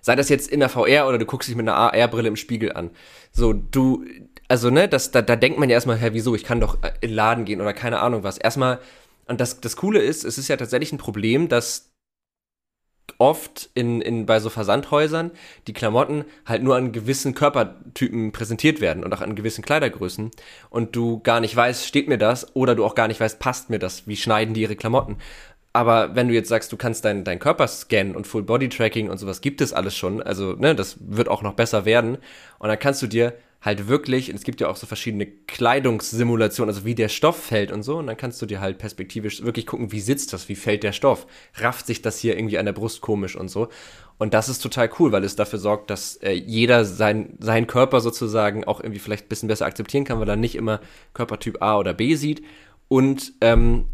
sei 0.00 0.16
das 0.16 0.28
jetzt 0.28 0.48
in 0.48 0.60
der 0.60 0.68
VR 0.68 1.06
oder 1.08 1.18
du 1.18 1.26
guckst 1.26 1.48
dich 1.48 1.56
mit 1.56 1.68
einer 1.68 1.76
AR-Brille 1.76 2.28
im 2.28 2.36
Spiegel 2.36 2.72
an. 2.72 2.90
So, 3.32 3.52
du, 3.52 4.04
also, 4.48 4.70
ne, 4.70 4.88
das, 4.88 5.10
da, 5.10 5.22
da 5.22 5.36
denkt 5.36 5.58
man 5.58 5.68
ja 5.68 5.74
erstmal, 5.74 5.98
hä, 5.98 6.10
wieso, 6.12 6.34
ich 6.34 6.44
kann 6.44 6.60
doch 6.60 6.82
äh, 6.82 6.92
in 7.00 7.10
den 7.10 7.14
Laden 7.16 7.44
gehen 7.44 7.60
oder 7.60 7.72
keine 7.72 8.00
Ahnung 8.00 8.22
was. 8.22 8.38
Erstmal, 8.38 8.80
und 9.26 9.40
das, 9.40 9.60
das 9.60 9.76
Coole 9.76 10.00
ist, 10.00 10.24
es 10.24 10.38
ist 10.38 10.48
ja 10.48 10.56
tatsächlich 10.56 10.92
ein 10.92 10.98
Problem, 10.98 11.48
dass 11.48 11.90
oft 13.18 13.70
in, 13.74 14.00
in, 14.00 14.26
bei 14.26 14.40
so 14.40 14.50
Versandhäusern 14.50 15.30
die 15.66 15.72
Klamotten 15.72 16.24
halt 16.46 16.62
nur 16.62 16.76
an 16.76 16.92
gewissen 16.92 17.34
Körpertypen 17.34 18.32
präsentiert 18.32 18.80
werden 18.80 19.04
und 19.04 19.12
auch 19.12 19.20
an 19.20 19.34
gewissen 19.34 19.62
Kleidergrößen 19.62 20.30
und 20.70 20.96
du 20.96 21.20
gar 21.20 21.40
nicht 21.40 21.54
weißt, 21.54 21.86
steht 21.86 22.08
mir 22.08 22.18
das 22.18 22.54
oder 22.56 22.74
du 22.74 22.84
auch 22.84 22.94
gar 22.94 23.08
nicht 23.08 23.20
weißt, 23.20 23.38
passt 23.38 23.70
mir 23.70 23.78
das, 23.78 24.06
wie 24.06 24.16
schneiden 24.16 24.54
die 24.54 24.62
ihre 24.62 24.76
Klamotten. 24.76 25.18
Aber 25.72 26.16
wenn 26.16 26.28
du 26.28 26.34
jetzt 26.34 26.48
sagst, 26.48 26.72
du 26.72 26.76
kannst 26.76 27.04
deinen 27.04 27.22
dein 27.22 27.38
Körper 27.38 27.68
scannen 27.68 28.16
und 28.16 28.26
Full 28.26 28.42
Body 28.42 28.68
Tracking 28.68 29.08
und 29.08 29.18
sowas 29.18 29.40
gibt 29.40 29.60
es 29.60 29.72
alles 29.72 29.96
schon, 29.96 30.20
also 30.22 30.54
ne, 30.54 30.74
das 30.74 30.96
wird 31.00 31.28
auch 31.28 31.42
noch 31.42 31.54
besser 31.54 31.84
werden. 31.84 32.18
Und 32.58 32.68
dann 32.68 32.78
kannst 32.78 33.02
du 33.02 33.06
dir 33.06 33.34
halt 33.62 33.88
wirklich, 33.88 34.30
und 34.30 34.36
es 34.36 34.44
gibt 34.44 34.60
ja 34.60 34.68
auch 34.68 34.76
so 34.76 34.86
verschiedene 34.86 35.26
Kleidungssimulationen, 35.26 36.74
also 36.74 36.86
wie 36.86 36.94
der 36.94 37.08
Stoff 37.08 37.36
fällt 37.36 37.70
und 37.70 37.82
so, 37.82 37.98
und 37.98 38.06
dann 38.06 38.16
kannst 38.16 38.40
du 38.40 38.46
dir 38.46 38.60
halt 38.60 38.78
perspektivisch 38.78 39.42
wirklich 39.42 39.66
gucken, 39.66 39.92
wie 39.92 40.00
sitzt 40.00 40.32
das, 40.32 40.48
wie 40.48 40.54
fällt 40.56 40.82
der 40.82 40.92
Stoff, 40.92 41.26
rafft 41.56 41.86
sich 41.86 42.00
das 42.00 42.18
hier 42.18 42.36
irgendwie 42.36 42.58
an 42.58 42.64
der 42.64 42.72
Brust 42.72 43.02
komisch 43.02 43.36
und 43.36 43.48
so. 43.48 43.68
Und 44.18 44.34
das 44.34 44.48
ist 44.48 44.60
total 44.60 44.90
cool, 44.98 45.12
weil 45.12 45.24
es 45.24 45.36
dafür 45.36 45.58
sorgt, 45.58 45.90
dass 45.90 46.16
äh, 46.16 46.32
jeder 46.32 46.84
sein, 46.84 47.36
sein 47.38 47.66
Körper 47.66 48.00
sozusagen 48.00 48.64
auch 48.64 48.80
irgendwie 48.80 48.98
vielleicht 48.98 49.26
ein 49.26 49.28
bisschen 49.28 49.48
besser 49.48 49.66
akzeptieren 49.66 50.04
kann, 50.04 50.20
weil 50.20 50.28
er 50.28 50.36
nicht 50.36 50.56
immer 50.56 50.80
Körpertyp 51.14 51.62
A 51.62 51.78
oder 51.78 51.94
B 51.94 52.14
sieht. 52.16 52.42
Und 52.88 53.32
ähm, 53.40 53.86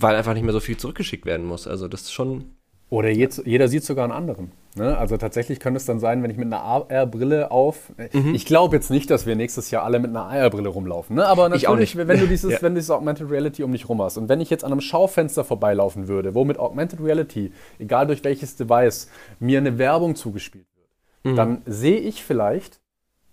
weil 0.00 0.16
einfach 0.16 0.34
nicht 0.34 0.42
mehr 0.42 0.52
so 0.52 0.60
viel 0.60 0.76
zurückgeschickt 0.76 1.26
werden 1.26 1.46
muss. 1.46 1.66
Also 1.66 1.88
das 1.88 2.02
ist 2.02 2.12
schon. 2.12 2.44
Oder 2.90 3.08
jetzt, 3.08 3.46
jeder 3.46 3.68
sieht 3.68 3.84
sogar 3.84 4.04
einen 4.04 4.12
anderen. 4.12 4.52
Ne? 4.74 4.96
Also 4.98 5.16
tatsächlich 5.16 5.60
könnte 5.60 5.78
es 5.78 5.86
dann 5.86 5.98
sein, 5.98 6.22
wenn 6.22 6.30
ich 6.30 6.36
mit 6.36 6.46
einer 6.46 6.60
AR-Brille 6.60 7.50
auf. 7.50 7.90
Mhm. 8.12 8.34
Ich 8.34 8.44
glaube 8.44 8.76
jetzt 8.76 8.90
nicht, 8.90 9.10
dass 9.10 9.24
wir 9.24 9.34
nächstes 9.34 9.70
Jahr 9.70 9.82
alle 9.82 9.98
mit 9.98 10.10
einer 10.10 10.24
AR-Brille 10.24 10.68
rumlaufen. 10.68 11.16
Ne? 11.16 11.26
Aber 11.26 11.48
natürlich, 11.48 11.96
wenn 11.96 12.06
du 12.06 12.26
dieses, 12.26 12.52
ja. 12.52 12.62
wenn 12.62 12.74
du 12.74 12.80
dieses 12.80 12.90
Augmented 12.90 13.30
Reality 13.30 13.62
um 13.62 13.72
dich 13.72 13.88
rum 13.88 14.02
hast 14.02 14.18
und 14.18 14.28
wenn 14.28 14.42
ich 14.42 14.50
jetzt 14.50 14.62
an 14.62 14.72
einem 14.72 14.82
Schaufenster 14.82 15.42
vorbeilaufen 15.42 16.06
würde, 16.06 16.34
wo 16.34 16.44
mit 16.44 16.58
Augmented 16.58 17.00
Reality, 17.02 17.52
egal 17.78 18.06
durch 18.06 18.24
welches 18.24 18.56
Device, 18.56 19.08
mir 19.40 19.58
eine 19.58 19.78
Werbung 19.78 20.14
zugespielt 20.14 20.66
wird, 20.76 21.32
mhm. 21.32 21.36
dann 21.36 21.62
sehe 21.64 21.98
ich 21.98 22.22
vielleicht 22.22 22.80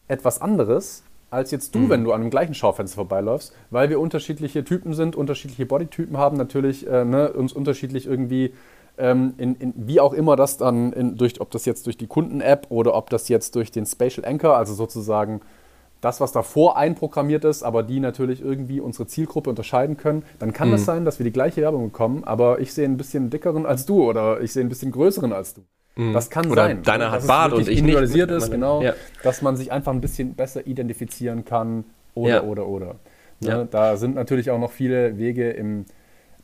etwas 0.07 0.41
anderes 0.41 1.03
als 1.29 1.51
jetzt 1.51 1.75
du, 1.75 1.79
mhm. 1.79 1.89
wenn 1.89 2.03
du 2.03 2.11
an 2.11 2.21
dem 2.21 2.29
gleichen 2.29 2.53
Schaufenster 2.53 2.95
vorbeiläufst, 2.95 3.53
weil 3.69 3.89
wir 3.89 3.99
unterschiedliche 3.99 4.63
Typen 4.63 4.93
sind, 4.93 5.15
unterschiedliche 5.15 5.65
Bodytypen 5.65 6.17
haben, 6.17 6.37
natürlich 6.37 6.87
äh, 6.87 7.05
ne, 7.05 7.31
uns 7.33 7.53
unterschiedlich 7.53 8.07
irgendwie, 8.07 8.53
ähm, 8.97 9.33
in, 9.37 9.55
in, 9.55 9.73
wie 9.75 9.99
auch 9.99 10.13
immer 10.13 10.35
das 10.35 10.57
dann, 10.57 10.91
in, 10.93 11.17
durch, 11.17 11.39
ob 11.41 11.51
das 11.51 11.65
jetzt 11.65 11.85
durch 11.85 11.97
die 11.97 12.07
Kunden-App 12.07 12.67
oder 12.69 12.95
ob 12.95 13.09
das 13.09 13.29
jetzt 13.29 13.55
durch 13.55 13.71
den 13.71 13.85
Spatial 13.85 14.25
Anchor, 14.25 14.57
also 14.57 14.73
sozusagen 14.73 15.41
das, 16.01 16.21
was 16.21 16.31
davor 16.31 16.77
einprogrammiert 16.77 17.43
ist, 17.43 17.63
aber 17.63 17.83
die 17.83 17.99
natürlich 17.99 18.41
irgendwie 18.41 18.79
unsere 18.79 19.07
Zielgruppe 19.07 19.49
unterscheiden 19.49 19.97
können, 19.97 20.23
dann 20.39 20.53
kann 20.53 20.69
mhm. 20.69 20.73
das 20.73 20.85
sein, 20.85 21.05
dass 21.05 21.19
wir 21.19 21.25
die 21.25 21.33
gleiche 21.33 21.61
Werbung 21.61 21.91
bekommen, 21.91 22.23
aber 22.23 22.59
ich 22.59 22.73
sehe 22.73 22.85
ein 22.85 22.97
bisschen 22.97 23.29
dickeren 23.29 23.65
als 23.65 23.85
du 23.85 24.03
oder 24.03 24.41
ich 24.41 24.53
sehe 24.53 24.63
ein 24.63 24.69
bisschen 24.69 24.91
größeren 24.91 25.33
als 25.33 25.53
du. 25.53 25.61
Mhm. 25.99 26.13
Das 26.13 26.29
kann 26.29 26.49
Oder 26.49 26.63
sein. 26.63 26.83
Deiner 26.83 27.11
hat 27.11 27.27
Bart 27.27 27.51
und 27.51 27.67
ich 27.67 27.77
individualisiert 27.77 28.29
nicht. 28.29 28.43
ist, 28.43 28.51
genau. 28.51 28.81
Ja. 28.81 28.93
Dass 29.21 29.41
man 29.41 29.57
sich 29.57 29.71
einfach 29.71 29.91
ein 29.91 29.99
bisschen 29.99 30.33
besser 30.33 30.65
identifizieren 30.65 31.43
kann. 31.43 31.83
Oder, 32.15 32.29
ja. 32.29 32.43
oder, 32.43 32.67
oder. 32.67 32.95
Ne? 33.41 33.49
Ja. 33.49 33.63
Da 33.65 33.97
sind 33.97 34.15
natürlich 34.15 34.49
auch 34.49 34.59
noch 34.59 34.71
viele 34.71 35.17
Wege 35.17 35.49
im 35.49 35.85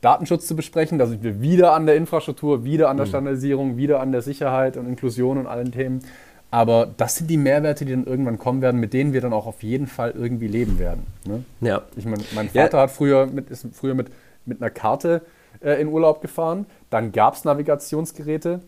Datenschutz 0.02 0.46
zu 0.46 0.56
besprechen. 0.56 0.98
Da 0.98 1.06
sind 1.06 1.22
wir 1.22 1.40
wieder 1.40 1.72
an 1.72 1.86
der 1.86 1.96
Infrastruktur, 1.96 2.64
wieder 2.64 2.90
an 2.90 2.98
der 2.98 3.06
mhm. 3.06 3.10
Standardisierung, 3.10 3.76
wieder 3.78 4.00
an 4.00 4.12
der 4.12 4.20
Sicherheit 4.20 4.76
und 4.76 4.86
Inklusion 4.86 5.38
und 5.38 5.46
allen 5.46 5.72
Themen. 5.72 6.02
Aber 6.50 6.86
das 6.94 7.16
sind 7.16 7.30
die 7.30 7.38
Mehrwerte, 7.38 7.86
die 7.86 7.92
dann 7.92 8.04
irgendwann 8.04 8.38
kommen 8.38 8.60
werden, 8.60 8.78
mit 8.78 8.92
denen 8.92 9.14
wir 9.14 9.22
dann 9.22 9.32
auch 9.32 9.46
auf 9.46 9.62
jeden 9.62 9.86
Fall 9.86 10.10
irgendwie 10.10 10.48
leben 10.48 10.78
werden. 10.78 11.06
Ne? 11.26 11.44
Ja. 11.62 11.82
Ich 11.96 12.04
mein, 12.04 12.20
mein 12.34 12.50
Vater 12.50 12.78
hat 12.78 12.90
früher 12.90 13.26
mit, 13.26 13.48
ist 13.48 13.66
früher 13.72 13.94
mit, 13.94 14.08
mit 14.44 14.60
einer 14.60 14.70
Karte 14.70 15.22
äh, 15.60 15.80
in 15.80 15.88
Urlaub 15.88 16.20
gefahren. 16.20 16.66
Dann 16.90 17.12
gab 17.12 17.34
es 17.34 17.44
Navigationsgeräte. 17.44 18.60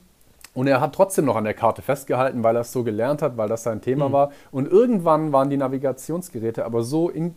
Und 0.55 0.67
er 0.67 0.81
hat 0.81 0.95
trotzdem 0.95 1.25
noch 1.25 1.37
an 1.37 1.45
der 1.45 1.55
Karte 1.55 1.83
festgehalten, 1.83 2.43
weil 2.43 2.57
er 2.57 2.63
es 2.63 2.73
so 2.73 2.83
gelernt 2.83 3.23
hat, 3.23 3.37
weil 3.37 3.49
das 3.49 3.63
sein 3.63 3.81
Thema 3.81 4.09
mhm. 4.09 4.13
war. 4.13 4.33
Und 4.51 4.67
irgendwann 4.67 5.33
waren 5.33 5.51
die 5.51 5.57
Navigationsgeräte 5.57 6.65
aber 6.65 6.83
so 6.83 7.09
in, 7.11 7.35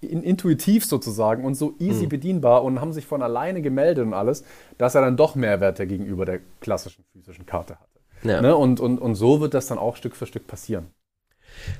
in, 0.00 0.22
intuitiv 0.22 0.84
sozusagen 0.84 1.44
und 1.44 1.54
so 1.54 1.74
easy 1.78 2.04
mhm. 2.04 2.10
bedienbar 2.10 2.64
und 2.64 2.80
haben 2.80 2.92
sich 2.92 3.06
von 3.06 3.22
alleine 3.22 3.62
gemeldet 3.62 4.06
und 4.06 4.14
alles, 4.14 4.44
dass 4.78 4.94
er 4.94 5.02
dann 5.02 5.16
doch 5.16 5.34
Mehrwerte 5.34 5.86
gegenüber 5.86 6.24
der 6.24 6.40
klassischen 6.60 7.04
physischen 7.12 7.46
Karte 7.46 7.76
hatte. 7.78 8.28
Ja. 8.28 8.40
Ne? 8.40 8.56
Und, 8.56 8.80
und, 8.80 8.98
und 8.98 9.14
so 9.14 9.40
wird 9.40 9.54
das 9.54 9.66
dann 9.66 9.78
auch 9.78 9.96
Stück 9.96 10.16
für 10.16 10.26
Stück 10.26 10.46
passieren. 10.46 10.86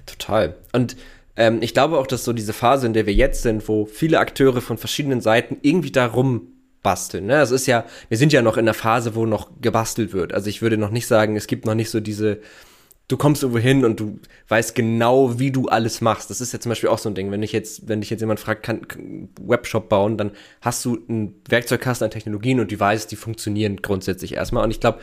Total. 0.07 0.57
Und 0.73 0.97
ähm, 1.37 1.59
ich 1.63 1.75
glaube 1.75 1.99
auch, 1.99 2.07
dass 2.07 2.25
so 2.25 2.33
diese 2.33 2.53
Phase, 2.53 2.87
in 2.87 2.93
der 2.93 3.07
wir 3.07 3.15
jetzt 3.15 3.43
sind, 3.43 3.69
wo 3.69 3.87
viele 3.87 4.19
Akteure 4.21 4.61
von 4.61 4.79
verschiedenen 4.79 5.21
Seiten 5.21 5.57
irgendwie 5.63 5.91
darum 5.91 6.54
basteln. 6.85 7.27
Ne? 7.27 7.41
Es 7.41 7.51
ist 7.51 7.67
ja, 7.67 7.85
wir 8.09 8.17
sind 8.17 8.33
ja 8.33 8.43
noch 8.43 8.57
in 8.57 8.67
der 8.67 8.75
Phase, 8.75 9.17
wo 9.17 9.27
noch 9.27 9.51
gebastelt 9.61 10.13
wird. 10.13 10.33
Also 10.33 10.49
ich 10.49 10.63
würde 10.63 10.79
noch 10.79 10.91
nicht 10.91 11.09
sagen, 11.09 11.35
es 11.35 11.49
gibt 11.49 11.67
noch 11.67 11.75
nicht 11.75 11.91
so 11.91 11.99
diese, 11.99 12.39
du 13.09 13.17
kommst 13.17 13.43
irgendwo 13.43 13.59
hin 13.59 13.85
und 13.85 13.99
du 13.99 14.21
weißt 14.47 14.77
genau, 14.77 15.41
wie 15.41 15.51
du 15.51 15.67
alles 15.67 16.01
machst. 16.01 16.31
Das 16.31 16.41
ist 16.41 16.53
ja 16.53 16.61
zum 16.61 16.71
Beispiel 16.71 16.89
auch 16.91 16.99
so 16.99 17.09
ein 17.09 17.17
Ding. 17.17 17.33
Wenn 17.33 17.43
ich 17.43 17.51
jetzt, 17.51 17.89
wenn 17.89 18.01
dich 18.01 18.11
jetzt 18.11 18.21
jemand 18.21 18.39
fragt, 18.39 18.63
kann, 18.63 18.87
Webshop 19.41 19.89
bauen, 19.89 20.17
dann 20.17 20.31
hast 20.61 20.85
du 20.85 21.01
einen 21.09 21.43
Werkzeugkasten 21.49 22.05
an 22.05 22.11
Technologien 22.13 22.61
und 22.61 22.79
weißt, 22.79 23.11
die 23.11 23.17
funktionieren 23.17 23.79
grundsätzlich 23.83 24.35
erstmal. 24.35 24.63
Und 24.63 24.71
ich 24.71 24.81
glaube, 24.81 25.01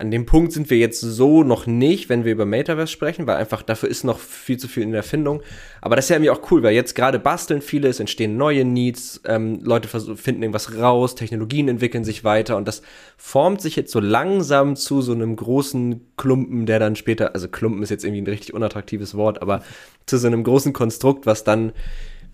an 0.00 0.10
dem 0.10 0.24
Punkt 0.24 0.52
sind 0.52 0.70
wir 0.70 0.78
jetzt 0.78 1.00
so 1.00 1.42
noch 1.42 1.66
nicht, 1.66 2.08
wenn 2.08 2.24
wir 2.24 2.32
über 2.32 2.46
Metaverse 2.46 2.90
sprechen, 2.90 3.26
weil 3.26 3.36
einfach 3.36 3.60
dafür 3.60 3.90
ist 3.90 4.02
noch 4.02 4.18
viel 4.18 4.56
zu 4.56 4.66
viel 4.66 4.82
in 4.82 4.92
der 4.92 5.00
Erfindung. 5.00 5.42
Aber 5.82 5.94
das 5.94 6.06
ist 6.06 6.08
ja 6.08 6.16
irgendwie 6.16 6.30
auch 6.30 6.50
cool, 6.50 6.62
weil 6.62 6.74
jetzt 6.74 6.94
gerade 6.94 7.18
basteln 7.18 7.60
viele, 7.60 7.88
es 7.88 8.00
entstehen 8.00 8.38
neue 8.38 8.64
Needs, 8.64 9.20
ähm, 9.26 9.60
Leute 9.62 9.88
finden 9.88 10.42
irgendwas 10.42 10.78
raus, 10.78 11.16
Technologien 11.16 11.68
entwickeln 11.68 12.02
sich 12.04 12.24
weiter 12.24 12.56
und 12.56 12.66
das 12.66 12.80
formt 13.18 13.60
sich 13.60 13.76
jetzt 13.76 13.92
so 13.92 14.00
langsam 14.00 14.74
zu 14.74 15.02
so 15.02 15.12
einem 15.12 15.36
großen 15.36 16.00
Klumpen, 16.16 16.64
der 16.64 16.78
dann 16.78 16.96
später, 16.96 17.34
also 17.34 17.48
Klumpen 17.48 17.82
ist 17.82 17.90
jetzt 17.90 18.04
irgendwie 18.04 18.22
ein 18.22 18.26
richtig 18.26 18.54
unattraktives 18.54 19.14
Wort, 19.14 19.42
aber 19.42 19.62
zu 20.06 20.16
so 20.16 20.28
einem 20.28 20.44
großen 20.44 20.72
Konstrukt, 20.72 21.26
was 21.26 21.44
dann, 21.44 21.72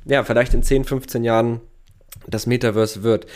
ja, 0.05 0.23
vielleicht 0.23 0.55
in 0.55 0.63
10, 0.63 0.85
15 0.85 1.25
Jahren 1.25 1.61
das 2.29 2.47
Metaverse 2.47 3.03
wird. 3.03 3.27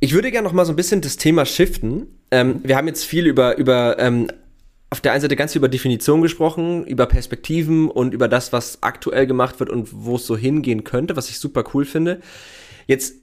Ich 0.00 0.12
würde 0.12 0.30
gerne 0.30 0.46
noch 0.46 0.52
mal 0.52 0.66
so 0.66 0.72
ein 0.72 0.76
bisschen 0.76 1.00
das 1.00 1.16
Thema 1.16 1.46
shiften. 1.46 2.18
Ähm, 2.30 2.60
wir 2.62 2.76
haben 2.76 2.86
jetzt 2.86 3.04
viel 3.04 3.26
über, 3.26 3.56
über 3.56 3.98
ähm, 3.98 4.28
auf 4.90 5.00
der 5.00 5.12
einen 5.12 5.22
Seite 5.22 5.36
ganz 5.36 5.52
viel 5.52 5.60
über 5.60 5.68
Definition 5.68 6.22
gesprochen, 6.22 6.84
über 6.86 7.06
Perspektiven 7.06 7.90
und 7.90 8.14
über 8.14 8.28
das, 8.28 8.52
was 8.52 8.82
aktuell 8.82 9.26
gemacht 9.26 9.58
wird 9.58 9.70
und 9.70 9.88
wo 9.92 10.16
es 10.16 10.26
so 10.26 10.36
hingehen 10.36 10.84
könnte, 10.84 11.16
was 11.16 11.28
ich 11.28 11.38
super 11.38 11.64
cool 11.74 11.84
finde. 11.84 12.20
Jetzt 12.86 13.14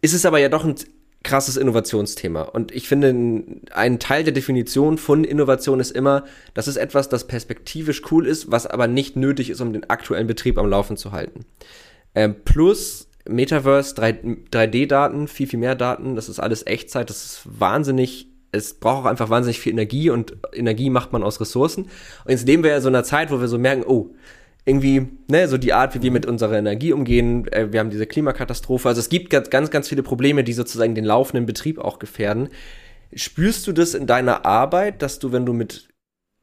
ist 0.00 0.12
es 0.12 0.26
aber 0.26 0.38
ja 0.38 0.48
doch 0.48 0.64
ein 0.64 0.74
krasses 1.22 1.56
Innovationsthema. 1.56 2.42
Und 2.42 2.72
ich 2.72 2.88
finde, 2.88 3.34
ein 3.72 3.98
Teil 3.98 4.24
der 4.24 4.32
Definition 4.32 4.98
von 4.98 5.24
Innovation 5.24 5.80
ist 5.80 5.90
immer, 5.90 6.24
das 6.54 6.68
ist 6.68 6.76
etwas, 6.76 7.08
das 7.08 7.26
perspektivisch 7.26 8.02
cool 8.10 8.26
ist, 8.26 8.50
was 8.50 8.66
aber 8.66 8.86
nicht 8.86 9.16
nötig 9.16 9.50
ist, 9.50 9.60
um 9.60 9.72
den 9.72 9.88
aktuellen 9.90 10.26
Betrieb 10.26 10.58
am 10.58 10.68
Laufen 10.68 10.96
zu 10.96 11.12
halten. 11.12 11.44
Ähm, 12.14 12.36
plus 12.44 13.07
Metaverse, 13.28 13.94
3, 13.94 14.66
d 14.66 14.86
daten 14.86 15.28
viel, 15.28 15.46
viel 15.46 15.58
mehr 15.58 15.74
Daten, 15.74 16.16
das 16.16 16.28
ist 16.28 16.40
alles 16.40 16.66
Echtzeit, 16.66 17.10
das 17.10 17.24
ist 17.24 17.42
wahnsinnig, 17.44 18.28
es 18.52 18.74
braucht 18.74 19.04
auch 19.04 19.10
einfach 19.10 19.30
wahnsinnig 19.30 19.60
viel 19.60 19.72
Energie 19.72 20.10
und 20.10 20.36
Energie 20.52 20.90
macht 20.90 21.12
man 21.12 21.22
aus 21.22 21.40
Ressourcen. 21.40 21.84
Und 21.84 22.30
jetzt 22.30 22.46
leben 22.46 22.62
wir 22.62 22.70
ja 22.70 22.80
so 22.80 22.88
einer 22.88 23.04
Zeit, 23.04 23.30
wo 23.30 23.40
wir 23.40 23.48
so 23.48 23.58
merken, 23.58 23.84
oh, 23.86 24.14
irgendwie, 24.64 25.06
ne, 25.28 25.48
so 25.48 25.56
die 25.56 25.72
Art, 25.72 25.94
wie 25.94 26.02
wir 26.02 26.10
mit 26.10 26.26
unserer 26.26 26.58
Energie 26.58 26.92
umgehen, 26.92 27.46
äh, 27.52 27.72
wir 27.72 27.80
haben 27.80 27.90
diese 27.90 28.06
Klimakatastrophe, 28.06 28.88
also 28.88 29.00
es 29.00 29.08
gibt 29.08 29.30
ganz, 29.30 29.50
ganz, 29.50 29.70
ganz 29.70 29.88
viele 29.88 30.02
Probleme, 30.02 30.44
die 30.44 30.52
sozusagen 30.52 30.94
den 30.94 31.04
laufenden 31.04 31.46
Betrieb 31.46 31.78
auch 31.78 31.98
gefährden. 31.98 32.48
Spürst 33.14 33.66
du 33.66 33.72
das 33.72 33.94
in 33.94 34.06
deiner 34.06 34.44
Arbeit, 34.44 35.00
dass 35.02 35.18
du, 35.18 35.32
wenn 35.32 35.46
du 35.46 35.52
mit 35.52 35.88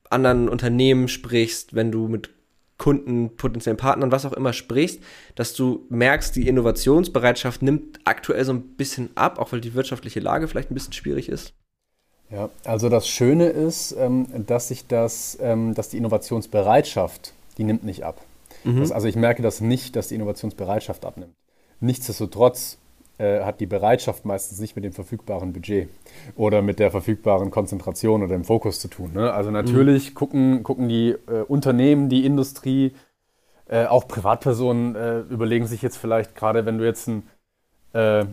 anderen 0.09 0.49
Unternehmen 0.49 1.07
sprichst, 1.07 1.75
wenn 1.75 1.91
du 1.91 2.07
mit 2.07 2.34
Kunden, 2.77 3.35
potenziellen 3.37 3.77
Partnern, 3.77 4.11
was 4.11 4.25
auch 4.25 4.33
immer 4.33 4.51
sprichst, 4.51 4.99
dass 5.35 5.53
du 5.53 5.85
merkst, 5.89 6.35
die 6.35 6.47
Innovationsbereitschaft 6.47 7.61
nimmt 7.61 7.99
aktuell 8.03 8.43
so 8.43 8.51
ein 8.53 8.75
bisschen 8.75 9.09
ab, 9.15 9.39
auch 9.39 9.51
weil 9.51 9.61
die 9.61 9.73
wirtschaftliche 9.73 10.19
Lage 10.19 10.47
vielleicht 10.47 10.71
ein 10.71 10.73
bisschen 10.73 10.93
schwierig 10.93 11.29
ist? 11.29 11.53
Ja, 12.29 12.49
also 12.63 12.89
das 12.89 13.07
Schöne 13.07 13.47
ist, 13.47 13.95
ähm, 13.97 14.27
dass 14.45 14.67
sich 14.67 14.87
das, 14.87 15.37
ähm, 15.41 15.73
dass 15.73 15.89
die 15.89 15.97
Innovationsbereitschaft, 15.97 17.33
die 17.57 17.63
nimmt 17.63 17.83
nicht 17.83 18.03
ab. 18.03 18.21
Mhm. 18.63 18.79
Das, 18.79 18.91
also 18.91 19.07
ich 19.07 19.15
merke 19.15 19.41
das 19.41 19.61
nicht, 19.61 19.95
dass 19.95 20.09
die 20.09 20.15
Innovationsbereitschaft 20.15 21.05
abnimmt. 21.05 21.35
Nichtsdestotrotz 21.79 22.77
äh, 23.17 23.41
hat 23.41 23.59
die 23.59 23.65
Bereitschaft 23.65 24.25
meistens 24.25 24.59
nicht 24.59 24.75
mit 24.75 24.85
dem 24.85 24.93
verfügbaren 24.93 25.53
Budget 25.53 25.89
oder 26.35 26.61
mit 26.61 26.79
der 26.79 26.91
verfügbaren 26.91 27.51
Konzentration 27.51 28.23
oder 28.23 28.35
dem 28.35 28.43
Fokus 28.43 28.79
zu 28.79 28.87
tun. 28.87 29.11
Ne? 29.13 29.31
Also 29.31 29.51
natürlich 29.51 30.11
mhm. 30.11 30.15
gucken, 30.15 30.63
gucken 30.63 30.89
die 30.89 31.15
äh, 31.27 31.41
Unternehmen, 31.47 32.09
die 32.09 32.25
Industrie, 32.25 32.93
äh, 33.67 33.85
auch 33.85 34.07
Privatpersonen 34.07 34.95
äh, 34.95 35.19
überlegen 35.21 35.65
sich 35.65 35.81
jetzt 35.81 35.97
vielleicht, 35.97 36.35
gerade 36.35 36.65
wenn 36.65 36.77
du 36.77 36.85
jetzt 36.85 37.07
ein 37.07 37.23
äh, 37.93 38.25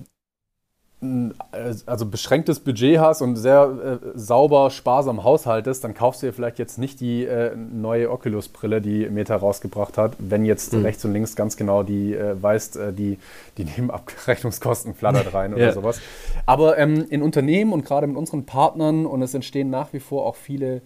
also 1.87 2.07
beschränktes 2.07 2.61
Budget 2.61 3.01
hast 3.01 3.23
und 3.23 3.35
sehr 3.35 4.01
äh, 4.03 4.09
sauber, 4.15 4.71
sparsam 4.71 5.25
haushaltest, 5.25 5.83
dann 5.83 5.95
kaufst 5.95 6.23
du 6.23 6.27
dir 6.27 6.33
vielleicht 6.33 6.61
jetzt 6.61 6.79
nicht 6.79 7.01
die 7.01 7.25
äh, 7.25 7.57
neue 7.57 8.11
Oculus-Brille, 8.11 8.81
die 8.81 9.09
Meta 9.09 9.35
rausgebracht 9.35 9.99
hat, 9.99 10.15
wenn 10.19 10.45
jetzt 10.45 10.73
mhm. 10.73 10.83
rechts 10.83 11.05
und 11.05 11.13
links 11.13 11.35
ganz 11.35 11.57
genau 11.57 11.83
die 11.83 12.15
äh, 12.15 12.41
weißt, 12.41 12.77
äh, 12.77 12.93
die, 12.93 13.19
die 13.59 13.65
Nebenabrechnungskosten 13.77 14.95
flattert 14.95 15.35
rein 15.35 15.55
oder 15.55 15.67
ja. 15.67 15.73
sowas. 15.73 16.01
Aber 16.47 16.79
ähm, 16.79 17.05
in 17.11 17.23
Unternehmen 17.23 17.73
und 17.73 17.85
gerade 17.85 18.07
mit 18.07 18.17
unseren 18.17 18.47
Partnern 18.47 19.05
und 19.05 19.23
es 19.23 19.35
entstehen 19.35 19.71
nach 19.71 19.93
wie 19.93 20.01
vor 20.01 20.25
auch 20.25 20.37
viele 20.37 20.83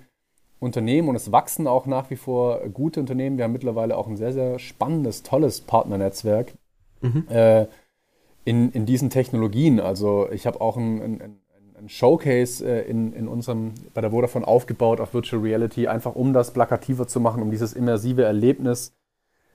Unternehmen 0.61 1.09
und 1.11 1.17
es 1.17 1.31
wachsen 1.31 1.67
auch 1.67 1.85
nach 1.85 2.09
wie 2.09 2.17
vor 2.17 2.61
gute 2.73 3.01
Unternehmen. 3.01 3.37
Wir 3.37 3.45
haben 3.45 3.53
mittlerweile 3.53 3.99
auch 3.99 4.07
ein 4.07 4.17
sehr, 4.17 4.33
sehr 4.33 4.59
spannendes, 4.59 5.23
tolles 5.23 5.61
Partnernetzwerk. 5.61 6.55
Mhm 7.03 7.27
äh, 7.29 7.67
in, 8.47 8.71
in 8.71 8.87
diesen 8.87 9.11
Technologien. 9.11 9.81
Also 9.81 10.31
ich 10.31 10.47
habe 10.47 10.61
auch 10.61 10.77
ein, 10.77 11.03
ein, 11.03 11.41
ein 11.77 11.89
Showcase 11.89 12.65
äh, 12.65 12.89
in, 12.89 13.13
in 13.13 13.29
unserem, 13.29 13.75
bei 13.93 14.01
der 14.01 14.13
Vodafone 14.13 14.47
aufgebaut 14.47 15.01
auf 15.01 15.13
Virtual 15.13 15.43
Reality, 15.43 15.89
einfach 15.89 16.15
um 16.15 16.33
das 16.33 16.53
plakativer 16.53 17.09
zu 17.09 17.21
machen, 17.21 17.43
um 17.43 17.51
dieses 17.51 17.73
immersive 17.75 18.23
Erlebnis 18.23 18.95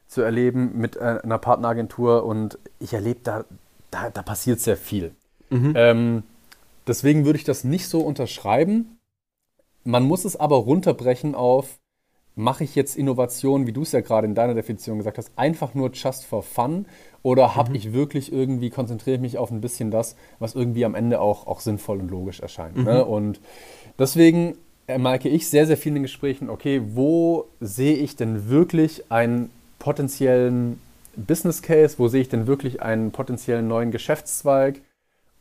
zu 0.07 0.21
erleben 0.21 0.73
mit 0.77 0.97
äh, 0.97 1.19
einer 1.23 1.37
Partneragentur. 1.37 2.25
Und 2.25 2.59
ich 2.79 2.93
erlebe, 2.93 3.21
da, 3.23 3.45
da, 3.91 4.09
da 4.09 4.21
passiert 4.21 4.59
sehr 4.59 4.77
viel. 4.77 5.15
Mhm. 5.49 5.73
Ähm, 5.75 6.23
deswegen 6.85 7.23
würde 7.23 7.39
ich 7.39 7.45
das 7.45 7.63
nicht 7.63 7.87
so 7.87 8.01
unterschreiben. 8.01 8.99
Man 9.85 10.03
muss 10.03 10.25
es 10.25 10.35
aber 10.35 10.57
runterbrechen 10.57 11.33
auf, 11.33 11.79
mache 12.35 12.65
ich 12.65 12.75
jetzt 12.75 12.97
Innovation, 12.97 13.67
wie 13.67 13.73
du 13.73 13.83
es 13.83 13.93
ja 13.93 14.01
gerade 14.01 14.27
in 14.27 14.35
deiner 14.35 14.53
Definition 14.53 14.97
gesagt 14.97 15.17
hast, 15.17 15.31
einfach 15.37 15.73
nur 15.75 15.91
just 15.91 16.25
for 16.25 16.43
fun 16.43 16.85
oder 17.23 17.55
habe 17.55 17.69
mhm. 17.69 17.75
ich 17.75 17.93
wirklich 17.93 18.31
irgendwie, 18.31 18.69
konzentriere 18.69 19.15
ich 19.15 19.21
mich 19.21 19.37
auf 19.37 19.51
ein 19.51 19.61
bisschen 19.61 19.91
das, 19.91 20.15
was 20.39 20.55
irgendwie 20.55 20.85
am 20.85 20.95
Ende 20.95 21.19
auch, 21.19 21.47
auch 21.47 21.59
sinnvoll 21.59 21.99
und 21.99 22.09
logisch 22.09 22.39
erscheint. 22.39 22.75
Ne? 22.75 22.81
Mhm. 22.81 22.87
Ne? 22.87 23.05
Und 23.05 23.39
deswegen 23.99 24.55
merke 24.97 25.29
ich 25.29 25.47
sehr, 25.47 25.67
sehr 25.67 25.77
viel 25.77 25.91
in 25.91 25.95
den 25.95 26.03
Gesprächen, 26.03 26.49
okay, 26.49 26.81
wo 26.93 27.45
sehe 27.59 27.95
ich 27.95 28.15
denn 28.15 28.49
wirklich 28.49 29.11
einen 29.11 29.49
potenziellen 29.79 30.79
Business 31.15 31.61
Case, 31.61 31.95
wo 31.97 32.07
sehe 32.07 32.21
ich 32.21 32.29
denn 32.29 32.47
wirklich 32.47 32.81
einen 32.81 33.11
potenziellen 33.11 33.67
neuen 33.67 33.91
Geschäftszweig 33.91 34.81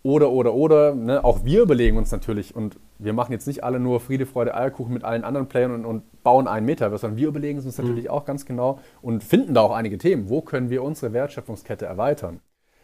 Oder, 0.02 0.30
oder, 0.30 0.54
oder, 0.54 0.94
ne? 0.94 1.22
auch 1.24 1.44
wir 1.44 1.60
überlegen 1.60 1.98
uns 1.98 2.10
natürlich, 2.10 2.56
und 2.56 2.76
wir 2.98 3.12
machen 3.12 3.32
jetzt 3.32 3.46
nicht 3.46 3.62
alle 3.64 3.78
nur 3.78 4.00
Friede, 4.00 4.24
Freude, 4.24 4.54
Eierkuchen 4.54 4.94
mit 4.94 5.04
allen 5.04 5.24
anderen 5.24 5.46
Playern 5.46 5.72
und, 5.72 5.84
und 5.84 6.22
bauen 6.22 6.48
einen 6.48 6.64
Metaverse, 6.64 7.02
sondern 7.02 7.18
wir 7.18 7.28
überlegen 7.28 7.58
es 7.58 7.66
uns 7.66 7.76
mhm. 7.76 7.84
natürlich 7.84 8.08
auch 8.08 8.24
ganz 8.24 8.46
genau 8.46 8.78
und 9.02 9.22
finden 9.22 9.52
da 9.52 9.60
auch 9.60 9.72
einige 9.72 9.98
Themen. 9.98 10.30
Wo 10.30 10.40
können 10.40 10.70
wir 10.70 10.82
unsere 10.82 11.12
Wertschöpfungskette 11.12 11.84
erweitern? 11.84 12.40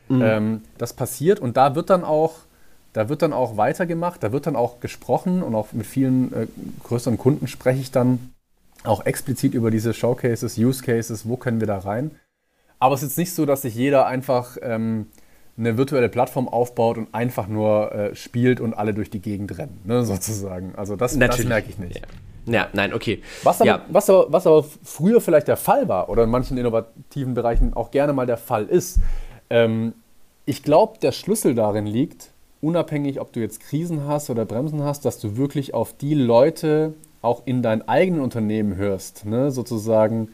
Mhm. 0.08 0.22
Ähm, 0.22 0.62
das 0.76 0.92
passiert 0.92 1.40
und 1.40 1.56
da 1.56 1.74
wird 1.74 1.88
dann 1.88 2.04
auch, 2.04 2.34
da 2.92 3.08
wird 3.08 3.22
dann 3.22 3.32
auch 3.32 3.56
weitergemacht, 3.56 4.22
da 4.22 4.30
wird 4.30 4.46
dann 4.46 4.56
auch 4.56 4.80
gesprochen 4.80 5.42
und 5.42 5.54
auch 5.54 5.72
mit 5.72 5.86
vielen 5.86 6.32
äh, 6.34 6.46
größeren 6.84 7.16
Kunden 7.16 7.46
spreche 7.46 7.80
ich 7.80 7.90
dann 7.90 8.34
auch 8.84 9.06
explizit 9.06 9.54
über 9.54 9.70
diese 9.70 9.94
Showcases, 9.94 10.58
Use 10.58 10.82
Cases, 10.82 11.26
wo 11.26 11.38
können 11.38 11.60
wir 11.60 11.66
da 11.66 11.78
rein. 11.78 12.10
Aber 12.78 12.94
es 12.94 13.02
ist 13.02 13.10
jetzt 13.10 13.18
nicht 13.18 13.34
so, 13.34 13.46
dass 13.46 13.62
sich 13.62 13.74
jeder 13.74 14.06
einfach 14.06 14.58
ähm, 14.60 15.06
eine 15.58 15.78
virtuelle 15.78 16.08
Plattform 16.08 16.48
aufbaut 16.48 16.98
und 16.98 17.14
einfach 17.14 17.48
nur 17.48 17.92
äh, 17.92 18.14
spielt 18.14 18.60
und 18.60 18.74
alle 18.74 18.92
durch 18.92 19.10
die 19.10 19.20
Gegend 19.20 19.56
rennen, 19.58 19.80
ne, 19.84 20.04
sozusagen. 20.04 20.74
Also 20.76 20.96
das, 20.96 21.18
das 21.18 21.44
merke 21.44 21.70
ich 21.70 21.78
nicht. 21.78 22.02
Ja. 22.46 22.52
ja. 22.52 22.68
nein, 22.72 22.92
okay. 22.92 23.22
Was 23.42 23.60
aber, 23.60 23.68
ja. 23.68 23.84
was, 23.88 24.10
aber, 24.10 24.26
was 24.32 24.46
aber 24.46 24.64
früher 24.82 25.20
vielleicht 25.20 25.48
der 25.48 25.56
Fall 25.56 25.88
war 25.88 26.08
oder 26.08 26.24
in 26.24 26.30
manchen 26.30 26.58
innovativen 26.58 27.34
Bereichen 27.34 27.74
auch 27.74 27.90
gerne 27.90 28.12
mal 28.12 28.26
der 28.26 28.36
Fall 28.36 28.66
ist, 28.66 29.00
ähm, 29.48 29.94
ich 30.44 30.62
glaube, 30.62 30.98
der 31.00 31.12
Schlüssel 31.12 31.54
darin 31.54 31.86
liegt, 31.86 32.30
unabhängig, 32.60 33.20
ob 33.20 33.32
du 33.32 33.40
jetzt 33.40 33.60
Krisen 33.60 34.06
hast 34.06 34.30
oder 34.30 34.44
Bremsen 34.44 34.82
hast, 34.82 35.04
dass 35.04 35.18
du 35.18 35.36
wirklich 35.36 35.74
auf 35.74 35.96
die 35.96 36.14
Leute 36.14 36.94
auch 37.22 37.42
in 37.46 37.62
dein 37.62 37.88
eigenen 37.88 38.20
Unternehmen 38.20 38.76
hörst, 38.76 39.24
ne, 39.24 39.50
sozusagen 39.50 40.30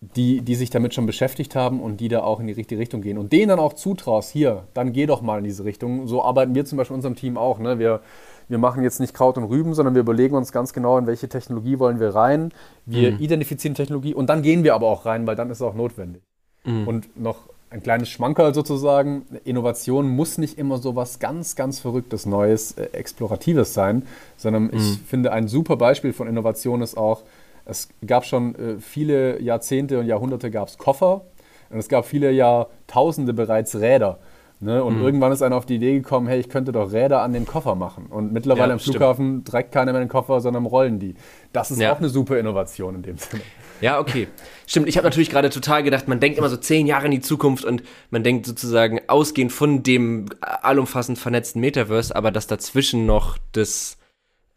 die, 0.00 0.42
die 0.42 0.54
sich 0.54 0.70
damit 0.70 0.94
schon 0.94 1.06
beschäftigt 1.06 1.56
haben 1.56 1.80
und 1.80 1.98
die 1.98 2.08
da 2.08 2.22
auch 2.22 2.38
in 2.38 2.46
die 2.46 2.52
richtige 2.52 2.80
Richtung 2.80 3.02
gehen. 3.02 3.18
Und 3.18 3.32
denen 3.32 3.48
dann 3.48 3.58
auch 3.58 3.72
zutraust, 3.72 4.30
hier, 4.30 4.64
dann 4.72 4.92
geh 4.92 5.06
doch 5.06 5.22
mal 5.22 5.38
in 5.38 5.44
diese 5.44 5.64
Richtung. 5.64 6.06
So 6.06 6.22
arbeiten 6.22 6.54
wir 6.54 6.64
zum 6.64 6.78
Beispiel 6.78 6.94
in 6.94 6.98
unserem 6.98 7.16
Team 7.16 7.36
auch. 7.36 7.58
Ne? 7.58 7.80
Wir, 7.80 8.00
wir 8.48 8.58
machen 8.58 8.84
jetzt 8.84 9.00
nicht 9.00 9.12
Kraut 9.12 9.36
und 9.36 9.44
Rüben, 9.44 9.74
sondern 9.74 9.94
wir 9.94 10.00
überlegen 10.00 10.36
uns 10.36 10.52
ganz 10.52 10.72
genau, 10.72 10.98
in 10.98 11.06
welche 11.08 11.28
Technologie 11.28 11.80
wollen 11.80 11.98
wir 11.98 12.14
rein. 12.14 12.52
Wir 12.86 13.12
mhm. 13.12 13.18
identifizieren 13.18 13.74
Technologie 13.74 14.14
und 14.14 14.28
dann 14.28 14.42
gehen 14.42 14.62
wir 14.62 14.74
aber 14.74 14.86
auch 14.86 15.04
rein, 15.04 15.26
weil 15.26 15.34
dann 15.34 15.50
ist 15.50 15.58
es 15.58 15.62
auch 15.62 15.74
notwendig. 15.74 16.22
Mhm. 16.64 16.86
Und 16.86 17.20
noch 17.20 17.48
ein 17.70 17.82
kleines 17.82 18.08
Schmankerl 18.08 18.54
sozusagen, 18.54 19.26
Innovation 19.44 20.08
muss 20.08 20.38
nicht 20.38 20.58
immer 20.58 20.78
so 20.78 20.96
was 20.96 21.18
ganz, 21.18 21.54
ganz 21.54 21.80
Verrücktes, 21.80 22.24
Neues, 22.24 22.72
äh, 22.72 22.84
Exploratives 22.92 23.74
sein, 23.74 24.06
sondern 24.36 24.64
mhm. 24.64 24.70
ich 24.74 24.98
finde, 25.06 25.32
ein 25.32 25.48
super 25.48 25.76
Beispiel 25.76 26.12
von 26.12 26.28
Innovation 26.28 26.82
ist 26.82 26.96
auch, 26.96 27.22
es 27.68 27.88
gab 28.06 28.24
schon 28.24 28.54
äh, 28.54 28.80
viele 28.80 29.40
Jahrzehnte 29.40 30.00
und 30.00 30.06
Jahrhunderte 30.06 30.50
gab 30.50 30.68
es 30.68 30.78
Koffer 30.78 31.26
und 31.70 31.78
es 31.78 31.88
gab 31.88 32.06
viele 32.06 32.32
Jahrtausende 32.32 33.34
bereits 33.34 33.76
Räder. 33.76 34.18
Ne? 34.60 34.82
Und 34.82 34.96
mhm. 34.96 35.04
irgendwann 35.04 35.30
ist 35.30 35.42
einer 35.42 35.54
auf 35.54 35.66
die 35.66 35.76
Idee 35.76 35.94
gekommen, 35.94 36.26
hey, 36.26 36.40
ich 36.40 36.48
könnte 36.48 36.72
doch 36.72 36.90
Räder 36.90 37.22
an 37.22 37.32
den 37.32 37.46
Koffer 37.46 37.76
machen. 37.76 38.06
Und 38.06 38.32
mittlerweile 38.32 38.68
ja, 38.68 38.72
am 38.72 38.80
Flughafen 38.80 39.44
trägt 39.44 39.70
keiner 39.70 39.92
mehr 39.92 40.00
den 40.00 40.08
Koffer, 40.08 40.40
sondern 40.40 40.66
rollen 40.66 40.98
die. 40.98 41.14
Das 41.52 41.70
ist 41.70 41.80
ja. 41.80 41.92
auch 41.92 41.98
eine 41.98 42.08
super 42.08 42.38
Innovation 42.38 42.96
in 42.96 43.02
dem 43.02 43.18
Sinne. 43.18 43.42
Ja, 43.80 44.00
okay. 44.00 44.26
Stimmt, 44.66 44.88
ich 44.88 44.96
habe 44.96 45.06
natürlich 45.06 45.30
gerade 45.30 45.50
total 45.50 45.84
gedacht, 45.84 46.08
man 46.08 46.18
denkt 46.18 46.38
immer 46.38 46.48
so 46.48 46.56
zehn 46.56 46.88
Jahre 46.88 47.04
in 47.04 47.12
die 47.12 47.20
Zukunft 47.20 47.64
und 47.64 47.84
man 48.10 48.24
denkt 48.24 48.46
sozusagen 48.46 49.00
ausgehend 49.06 49.52
von 49.52 49.84
dem 49.84 50.26
allumfassend 50.40 51.18
vernetzten 51.18 51.60
Metaverse, 51.60 52.16
aber 52.16 52.32
dass 52.32 52.48
dazwischen 52.48 53.06
noch 53.06 53.38
das, 53.52 53.98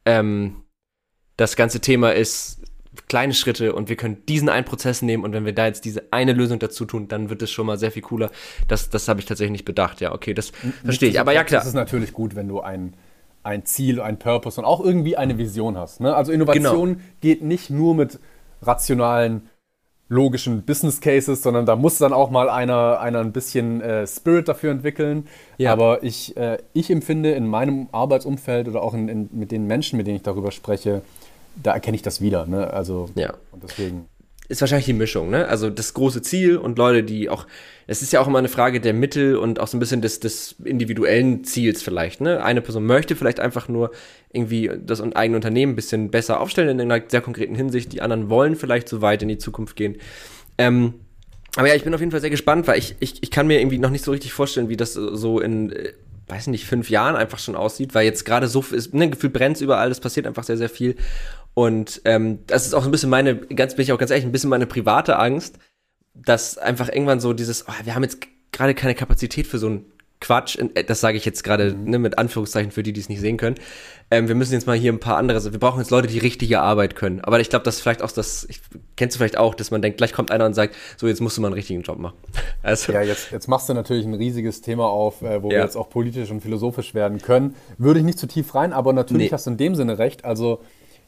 ähm, 0.06 0.64
das 1.38 1.56
ganze 1.56 1.82
Thema 1.82 2.16
ist, 2.16 2.61
kleine 3.08 3.34
Schritte 3.34 3.74
und 3.74 3.90
wir 3.90 3.96
können 3.96 4.26
diesen 4.28 4.50
einen 4.50 4.66
Prozess 4.66 5.02
nehmen 5.02 5.24
und 5.24 5.34
wenn 5.34 5.46
wir 5.46 5.54
da 5.54 5.66
jetzt 5.66 5.86
diese 5.86 6.04
eine 6.12 6.34
Lösung 6.34 6.60
dazu 6.60 6.86
tun, 6.86 7.08
dann 7.08 7.30
wird 7.30 7.42
es 7.42 7.52
schon 7.52 7.66
mal 7.66 7.78
sehr 7.78 7.92
viel 7.92 8.02
cooler. 8.02 8.30
Das, 8.68 8.90
das 8.90 9.08
habe 9.08 9.20
ich 9.20 9.26
tatsächlich 9.26 9.52
nicht 9.52 9.66
bedacht. 9.66 10.02
Ja, 10.02 10.14
okay, 10.14 10.34
das 10.34 10.52
verstehe 10.84 11.10
ich. 11.10 11.20
Aber 11.20 11.34
ja, 11.34 11.44
klar. 11.44 11.62
Das 11.62 11.68
ist 11.68 11.74
natürlich 11.74 12.12
gut, 12.12 12.36
wenn 12.36 12.48
du 12.48 12.60
ein, 12.60 12.94
ein 13.44 13.66
Ziel, 13.66 14.02
ein 14.02 14.20
Purpose 14.20 14.60
und 14.60 14.66
auch 14.66 14.84
irgendwie 14.84 15.16
eine 15.16 15.38
Vision 15.38 15.78
hast. 15.78 16.02
Ne? 16.02 16.14
Also 16.14 16.32
Innovation 16.32 16.90
genau. 16.90 17.02
geht 17.22 17.42
nicht 17.42 17.70
nur 17.70 17.96
mit 17.96 18.20
rationalen, 18.62 19.50
logischen 20.12 20.64
Business 20.64 21.00
Cases, 21.00 21.42
sondern 21.42 21.66
da 21.66 21.78
muss 21.78 21.98
dann 21.98 22.12
auch 22.12 22.30
mal 22.30 22.50
einer, 22.50 23.00
einer 23.00 23.20
ein 23.22 23.32
bisschen 23.32 23.80
äh, 23.80 24.06
Spirit 24.06 24.50
dafür 24.50 24.72
entwickeln. 24.72 25.26
Ja. 25.58 25.72
Aber 25.72 26.04
ich, 26.04 26.36
äh, 26.36 26.58
ich 26.74 26.92
empfinde 26.92 27.32
in 27.32 27.48
meinem 27.48 27.88
Arbeitsumfeld 27.94 28.68
oder 28.68 28.84
auch 28.84 28.94
in, 28.94 29.08
in, 29.08 29.30
mit 29.32 29.54
den 29.54 29.68
Menschen, 29.68 29.96
mit 29.96 30.08
denen 30.08 30.18
ich 30.18 30.22
darüber 30.22 30.52
spreche, 30.52 31.02
da 31.56 31.74
erkenne 31.74 31.96
ich 31.96 32.02
das 32.02 32.22
wieder. 32.22 32.46
Ne? 32.46 32.72
Also, 32.72 33.10
ja. 33.16 33.34
Und 33.52 33.64
deswegen. 33.64 34.06
Ist 34.50 34.60
wahrscheinlich 34.60 34.86
die 34.86 34.94
Mischung, 34.94 35.30
ne? 35.30 35.48
Also 35.48 35.70
das 35.70 35.94
große 35.94 36.22
Ziel 36.22 36.58
und 36.58 36.78
Leute, 36.78 37.04
die 37.04 37.30
auch, 37.30 37.48
es 37.88 38.02
ist 38.02 38.12
ja 38.12 38.20
auch 38.20 38.28
immer 38.28 38.40
eine 38.40 38.50
Frage 38.50 38.82
der 38.82 38.94
Mittel 38.94 39.38
und 39.38 39.62
auch 39.62 39.68
so 39.68 39.78
ein 39.78 39.80
bisschen 39.80 40.02
des, 40.02 40.20
des 40.20 40.56
individuellen 40.66 41.46
Ziels 41.46 41.82
vielleicht, 41.82 42.20
ne? 42.20 42.44
Eine 42.44 42.60
Person 42.60 42.86
möchte 42.86 43.16
vielleicht 43.16 43.40
einfach 43.40 43.70
nur 43.70 43.92
irgendwie 44.34 44.70
das 44.84 45.00
eigene 45.00 45.38
Unternehmen 45.38 45.72
ein 45.72 45.76
bisschen 45.78 46.12
besser 46.12 46.42
aufstellen 46.42 46.68
in 46.68 46.92
einer 46.92 47.02
sehr 47.08 47.22
konkreten 47.22 47.56
Hinsicht. 47.56 47.94
Die 47.94 48.02
anderen 48.02 48.30
wollen 48.30 48.58
vielleicht 48.58 48.90
so 48.90 49.02
weit 49.02 49.22
in 49.22 49.30
die 49.30 49.38
Zukunft 49.38 49.78
gehen. 49.78 49.96
Ähm, 50.58 50.96
aber 51.56 51.70
ja, 51.70 51.76
ich 51.76 51.86
bin 51.86 51.94
auf 51.94 52.02
jeden 52.02 52.12
Fall 52.12 52.20
sehr 52.20 52.30
gespannt, 52.30 52.68
weil 52.68 52.78
ich, 52.78 52.96
ich, 53.00 53.24
ich 53.24 53.32
kann 53.32 53.48
mir 53.48 53.62
irgendwie 53.62 53.80
noch 53.80 53.90
nicht 53.90 54.04
so 54.04 54.12
richtig 54.12 54.34
vorstellen, 54.34 54.68
wie 54.68 54.76
das 54.76 54.96
so 54.96 55.40
in 55.40 55.72
äh, 55.72 55.94
weiß 56.32 56.48
nicht, 56.48 56.66
fünf 56.66 56.90
Jahren 56.90 57.16
einfach 57.16 57.40
schon 57.40 57.56
aussieht, 57.56 57.94
weil 57.94 58.06
jetzt 58.06 58.24
gerade 58.24 58.48
so 58.48 58.64
ist, 58.72 58.94
ne, 58.94 59.10
Gefühl 59.10 59.30
brennt 59.30 59.60
überall, 59.60 59.92
es 59.92 60.00
passiert 60.00 60.26
einfach 60.26 60.44
sehr, 60.44 60.58
sehr 60.58 60.70
viel. 60.70 60.96
Und 61.54 62.02
ähm, 62.06 62.40
das 62.48 62.66
ist 62.66 62.74
auch 62.74 62.82
so 62.82 62.90
ein 62.90 62.92
bisschen 62.92 63.10
meine, 63.10 63.36
ganz 63.36 63.76
bin 63.76 63.84
ich 63.84 63.92
auch 63.92 63.98
ganz 63.98 64.12
ehrlich, 64.12 64.26
ein 64.26 64.32
bisschen 64.32 64.50
meine 64.50 64.68
private 64.68 65.18
Angst, 65.18 65.58
dass 66.14 66.58
einfach 66.58 66.90
irgendwann 66.90 67.20
so 67.20 67.34
dieses, 67.34 67.68
oh, 67.68 67.74
wir 67.84 67.96
haben 67.96 68.04
jetzt 68.04 68.20
gerade 68.52 68.74
keine 68.74 68.96
Kapazität 68.96 69.48
für 69.48 69.58
so 69.58 69.70
ein 69.70 69.86
Quatsch, 70.22 70.58
äh, 70.58 70.84
das 70.84 71.02
sage 71.02 71.18
ich 71.18 71.26
jetzt 71.26 71.44
gerade 71.44 71.74
mhm. 71.74 71.90
ne, 71.90 72.00
mit 72.00 72.18
Anführungszeichen 72.18 72.72
für 72.72 72.84
die, 72.84 72.94
die 72.94 73.02
es 73.02 73.10
nicht 73.10 73.20
sehen 73.20 73.38
können. 73.38 73.56
Ähm, 74.12 74.28
wir 74.28 74.36
müssen 74.36 74.54
jetzt 74.54 74.68
mal 74.68 74.78
hier 74.78 74.94
ein 74.94 75.00
paar 75.00 75.18
andere, 75.18 75.52
wir 75.52 75.60
brauchen 75.60 75.80
jetzt 75.80 75.90
Leute, 75.90 76.08
die 76.08 76.20
richtige 76.20 76.62
Arbeit 76.62 76.96
können. 76.96 77.22
Aber 77.22 77.40
ich 77.40 77.50
glaube, 77.50 77.66
das 77.66 77.78
ist 77.78 77.82
vielleicht 77.82 78.02
auch 78.02 78.12
das, 78.12 78.46
ich, 78.50 78.62
kennst 78.96 79.16
du 79.16 79.18
vielleicht 79.18 79.38
auch, 79.38 79.56
dass 79.56 79.72
man 79.72 79.82
denkt, 79.82 79.98
gleich 79.98 80.14
kommt 80.14 80.32
einer 80.32 80.46
und 80.46 80.54
sagt, 80.54 80.76
so 80.98 81.08
jetzt 81.08 81.22
musst 81.22 81.38
du 81.38 81.42
mal 81.42 81.48
einen 81.48 81.56
richtigen 81.56 81.82
Job 81.82 81.98
machen. 81.98 82.18
Also. 82.64 82.94
Ja, 82.94 83.02
jetzt, 83.02 83.32
jetzt 83.32 83.48
machst 83.48 83.70
du 83.70 83.74
natürlich 83.74 84.06
ein 84.06 84.14
riesiges 84.14 84.62
Thema 84.62 84.88
auf, 84.88 85.24
äh, 85.24 85.42
wo 85.42 85.48
ja. 85.48 85.58
wir 85.58 85.64
jetzt 85.64 85.76
auch 85.76 85.90
politisch 85.90 86.30
und 86.30 86.42
philosophisch 86.42 86.94
werden 86.94 87.20
können. 87.20 87.56
Würde 87.80 88.02
ich 88.02 88.06
nicht 88.06 88.20
zu 88.20 88.28
tief 88.28 88.54
rein, 88.54 88.72
aber 88.72 88.94
natürlich 88.94 89.32
nee. 89.32 89.34
hast 89.34 89.48
du 89.48 89.52
in 89.52 89.58
dem 89.58 89.74
Sinne 89.74 89.98
recht. 89.98 90.26
Also 90.26 90.62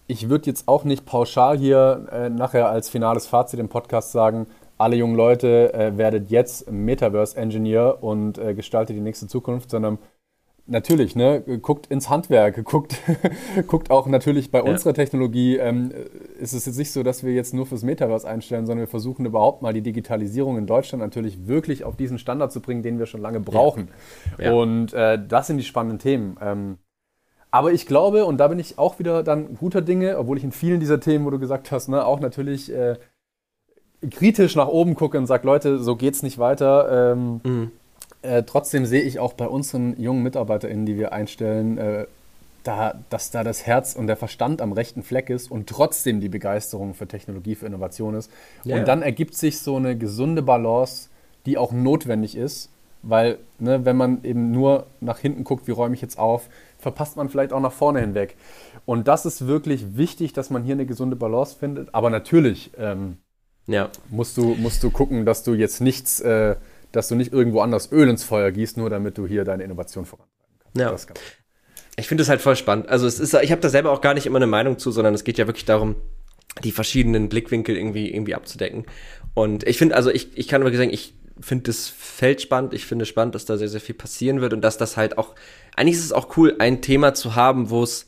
ich 0.07 0.29
würde 0.29 0.47
jetzt 0.47 0.67
auch 0.67 0.83
nicht 0.83 1.05
pauschal 1.05 1.57
hier 1.57 2.07
äh, 2.11 2.29
nachher 2.29 2.69
als 2.69 2.89
finales 2.89 3.27
Fazit 3.27 3.59
im 3.59 3.69
Podcast 3.69 4.11
sagen, 4.11 4.47
alle 4.77 4.95
jungen 4.95 5.15
Leute 5.15 5.73
äh, 5.73 5.97
werdet 5.97 6.29
jetzt 6.29 6.69
Metaverse-Engineer 6.71 8.03
und 8.03 8.37
äh, 8.37 8.53
gestaltet 8.53 8.95
die 8.95 9.01
nächste 9.01 9.27
Zukunft, 9.27 9.69
sondern 9.69 9.97
natürlich, 10.65 11.15
ne, 11.15 11.41
guckt 11.61 11.87
ins 11.87 12.09
Handwerk, 12.09 12.63
guckt, 12.65 12.99
guckt 13.67 13.91
auch 13.91 14.07
natürlich 14.07 14.51
bei 14.51 14.59
ja. 14.59 14.65
unserer 14.65 14.93
Technologie, 14.93 15.57
ähm, 15.57 15.91
ist 16.39 16.53
es 16.53 16.65
jetzt 16.65 16.77
nicht 16.77 16.91
so, 16.91 17.03
dass 17.03 17.23
wir 17.23 17.33
jetzt 17.33 17.53
nur 17.53 17.65
fürs 17.65 17.83
Metaverse 17.83 18.27
einstellen, 18.27 18.65
sondern 18.65 18.85
wir 18.85 18.89
versuchen 18.89 19.25
überhaupt 19.25 19.61
mal 19.61 19.73
die 19.73 19.81
Digitalisierung 19.81 20.57
in 20.57 20.67
Deutschland 20.67 21.01
natürlich 21.03 21.47
wirklich 21.47 21.83
auf 21.83 21.95
diesen 21.95 22.17
Standard 22.17 22.51
zu 22.51 22.61
bringen, 22.61 22.83
den 22.83 22.99
wir 22.99 23.05
schon 23.05 23.21
lange 23.21 23.39
brauchen. 23.39 23.89
Ja. 24.37 24.45
Ja. 24.45 24.53
Und 24.53 24.93
äh, 24.93 25.19
das 25.25 25.47
sind 25.47 25.57
die 25.57 25.63
spannenden 25.63 25.99
Themen. 25.99 26.37
Ähm, 26.41 26.77
aber 27.53 27.71
ich 27.71 27.85
glaube, 27.85 28.25
und 28.25 28.39
da 28.39 28.47
bin 28.47 28.57
ich 28.57 28.79
auch 28.79 28.97
wieder 28.97 29.21
dann 29.21 29.55
guter 29.57 29.83
Dinge, 29.83 30.17
obwohl 30.17 30.39
ich 30.39 30.43
in 30.43 30.51
vielen 30.51 30.79
dieser 30.79 30.99
Themen, 30.99 31.23
wo 31.23 31.29
du 31.29 31.37
gesagt 31.37 31.71
hast, 31.71 31.87
ne, 31.87 32.03
auch 32.03 32.19
natürlich 32.19 32.73
äh, 32.73 32.95
kritisch 34.09 34.55
nach 34.55 34.67
oben 34.69 34.95
gucke 34.95 35.19
und 35.19 35.27
sage, 35.27 35.45
Leute, 35.45 35.77
so 35.77 35.95
geht's 35.95 36.23
nicht 36.23 36.39
weiter. 36.39 37.11
Ähm, 37.11 37.41
mhm. 37.43 37.71
äh, 38.23 38.41
trotzdem 38.41 38.87
sehe 38.87 39.03
ich 39.03 39.19
auch 39.19 39.33
bei 39.33 39.47
unseren 39.47 40.01
jungen 40.01 40.23
MitarbeiterInnen, 40.23 40.87
die 40.87 40.97
wir 40.97 41.13
einstellen, 41.13 41.77
äh, 41.77 42.07
da, 42.63 42.99
dass 43.11 43.29
da 43.29 43.43
das 43.43 43.67
Herz 43.67 43.95
und 43.95 44.07
der 44.07 44.17
Verstand 44.17 44.59
am 44.59 44.71
rechten 44.71 45.03
Fleck 45.03 45.29
ist 45.29 45.51
und 45.51 45.69
trotzdem 45.69 46.21
die 46.21 46.29
Begeisterung 46.29 46.95
für 46.95 47.07
Technologie, 47.07 47.53
für 47.53 47.67
Innovation 47.67 48.15
ist. 48.15 48.31
Yeah. 48.65 48.79
Und 48.79 48.87
dann 48.87 49.03
ergibt 49.03 49.35
sich 49.35 49.59
so 49.59 49.75
eine 49.75 49.95
gesunde 49.95 50.41
Balance, 50.41 51.09
die 51.45 51.59
auch 51.59 51.71
notwendig 51.71 52.35
ist, 52.35 52.71
weil 53.03 53.37
ne, 53.59 53.85
wenn 53.85 53.97
man 53.97 54.23
eben 54.23 54.51
nur 54.51 54.87
nach 55.01 55.19
hinten 55.19 55.43
guckt, 55.43 55.67
wie 55.67 55.71
räume 55.71 55.93
ich 55.93 56.01
jetzt 56.01 56.17
auf, 56.17 56.49
verpasst 56.79 57.17
man 57.17 57.29
vielleicht 57.29 57.53
auch 57.53 57.59
nach 57.59 57.71
vorne 57.71 57.99
hinweg. 57.99 58.35
Und 58.85 59.07
das 59.07 59.25
ist 59.25 59.45
wirklich 59.45 59.97
wichtig, 59.97 60.33
dass 60.33 60.49
man 60.49 60.63
hier 60.63 60.73
eine 60.73 60.85
gesunde 60.85 61.15
Balance 61.15 61.55
findet. 61.57 61.93
Aber 61.93 62.09
natürlich 62.09 62.71
ähm, 62.77 63.17
ja. 63.67 63.89
musst, 64.09 64.37
du, 64.37 64.55
musst 64.55 64.81
du 64.83 64.89
gucken, 64.89 65.25
dass 65.25 65.43
du 65.43 65.53
jetzt 65.53 65.81
nichts, 65.81 66.21
äh, 66.21 66.55
dass 66.93 67.09
du 67.09 67.15
nicht 67.15 67.33
irgendwo 67.33 67.59
anders 67.61 67.91
Öl 67.91 68.09
ins 68.09 68.23
Feuer 68.23 68.51
gießt, 68.51 68.77
nur 68.77 68.89
damit 68.89 69.17
du 69.17 69.27
hier 69.27 69.43
deine 69.43 69.63
Innovation 69.63 70.05
vorantreiben 70.05 70.57
kannst. 70.63 71.09
Ja. 71.09 71.15
ich 71.97 72.07
finde 72.07 72.23
es 72.23 72.29
halt 72.29 72.41
voll 72.41 72.55
spannend. 72.55 72.87
Also 72.87 73.05
es 73.05 73.19
ist, 73.19 73.33
ich 73.33 73.51
habe 73.51 73.61
da 73.61 73.69
selber 73.69 73.91
auch 73.91 74.01
gar 74.01 74.13
nicht 74.13 74.25
immer 74.25 74.39
eine 74.39 74.47
Meinung 74.47 74.79
zu, 74.79 74.91
sondern 74.91 75.13
es 75.13 75.25
geht 75.25 75.37
ja 75.37 75.45
wirklich 75.45 75.65
darum, 75.65 75.95
die 76.63 76.71
verschiedenen 76.71 77.29
Blickwinkel 77.29 77.75
irgendwie, 77.75 78.13
irgendwie 78.13 78.35
abzudecken. 78.35 78.85
Und 79.33 79.67
ich 79.67 79.77
finde, 79.77 79.95
also 79.95 80.09
ich, 80.09 80.37
ich 80.37 80.47
kann 80.47 80.61
aber 80.61 80.73
sagen, 80.75 80.93
ich 80.93 81.15
finde 81.39 81.63
das 81.65 81.87
Feld 81.87 82.41
spannend. 82.41 82.73
Ich 82.73 82.85
finde 82.85 83.05
spannend, 83.05 83.35
dass 83.35 83.45
da 83.45 83.57
sehr, 83.57 83.69
sehr 83.69 83.81
viel 83.81 83.95
passieren 83.95 84.41
wird 84.41 84.53
und 84.53 84.61
dass 84.61 84.77
das 84.77 84.97
halt 84.97 85.17
auch, 85.17 85.35
eigentlich 85.75 85.95
ist 85.95 86.05
es 86.05 86.13
auch 86.13 86.37
cool, 86.37 86.55
ein 86.59 86.81
Thema 86.81 87.13
zu 87.13 87.35
haben, 87.35 87.69
wo 87.69 87.83
es 87.83 88.07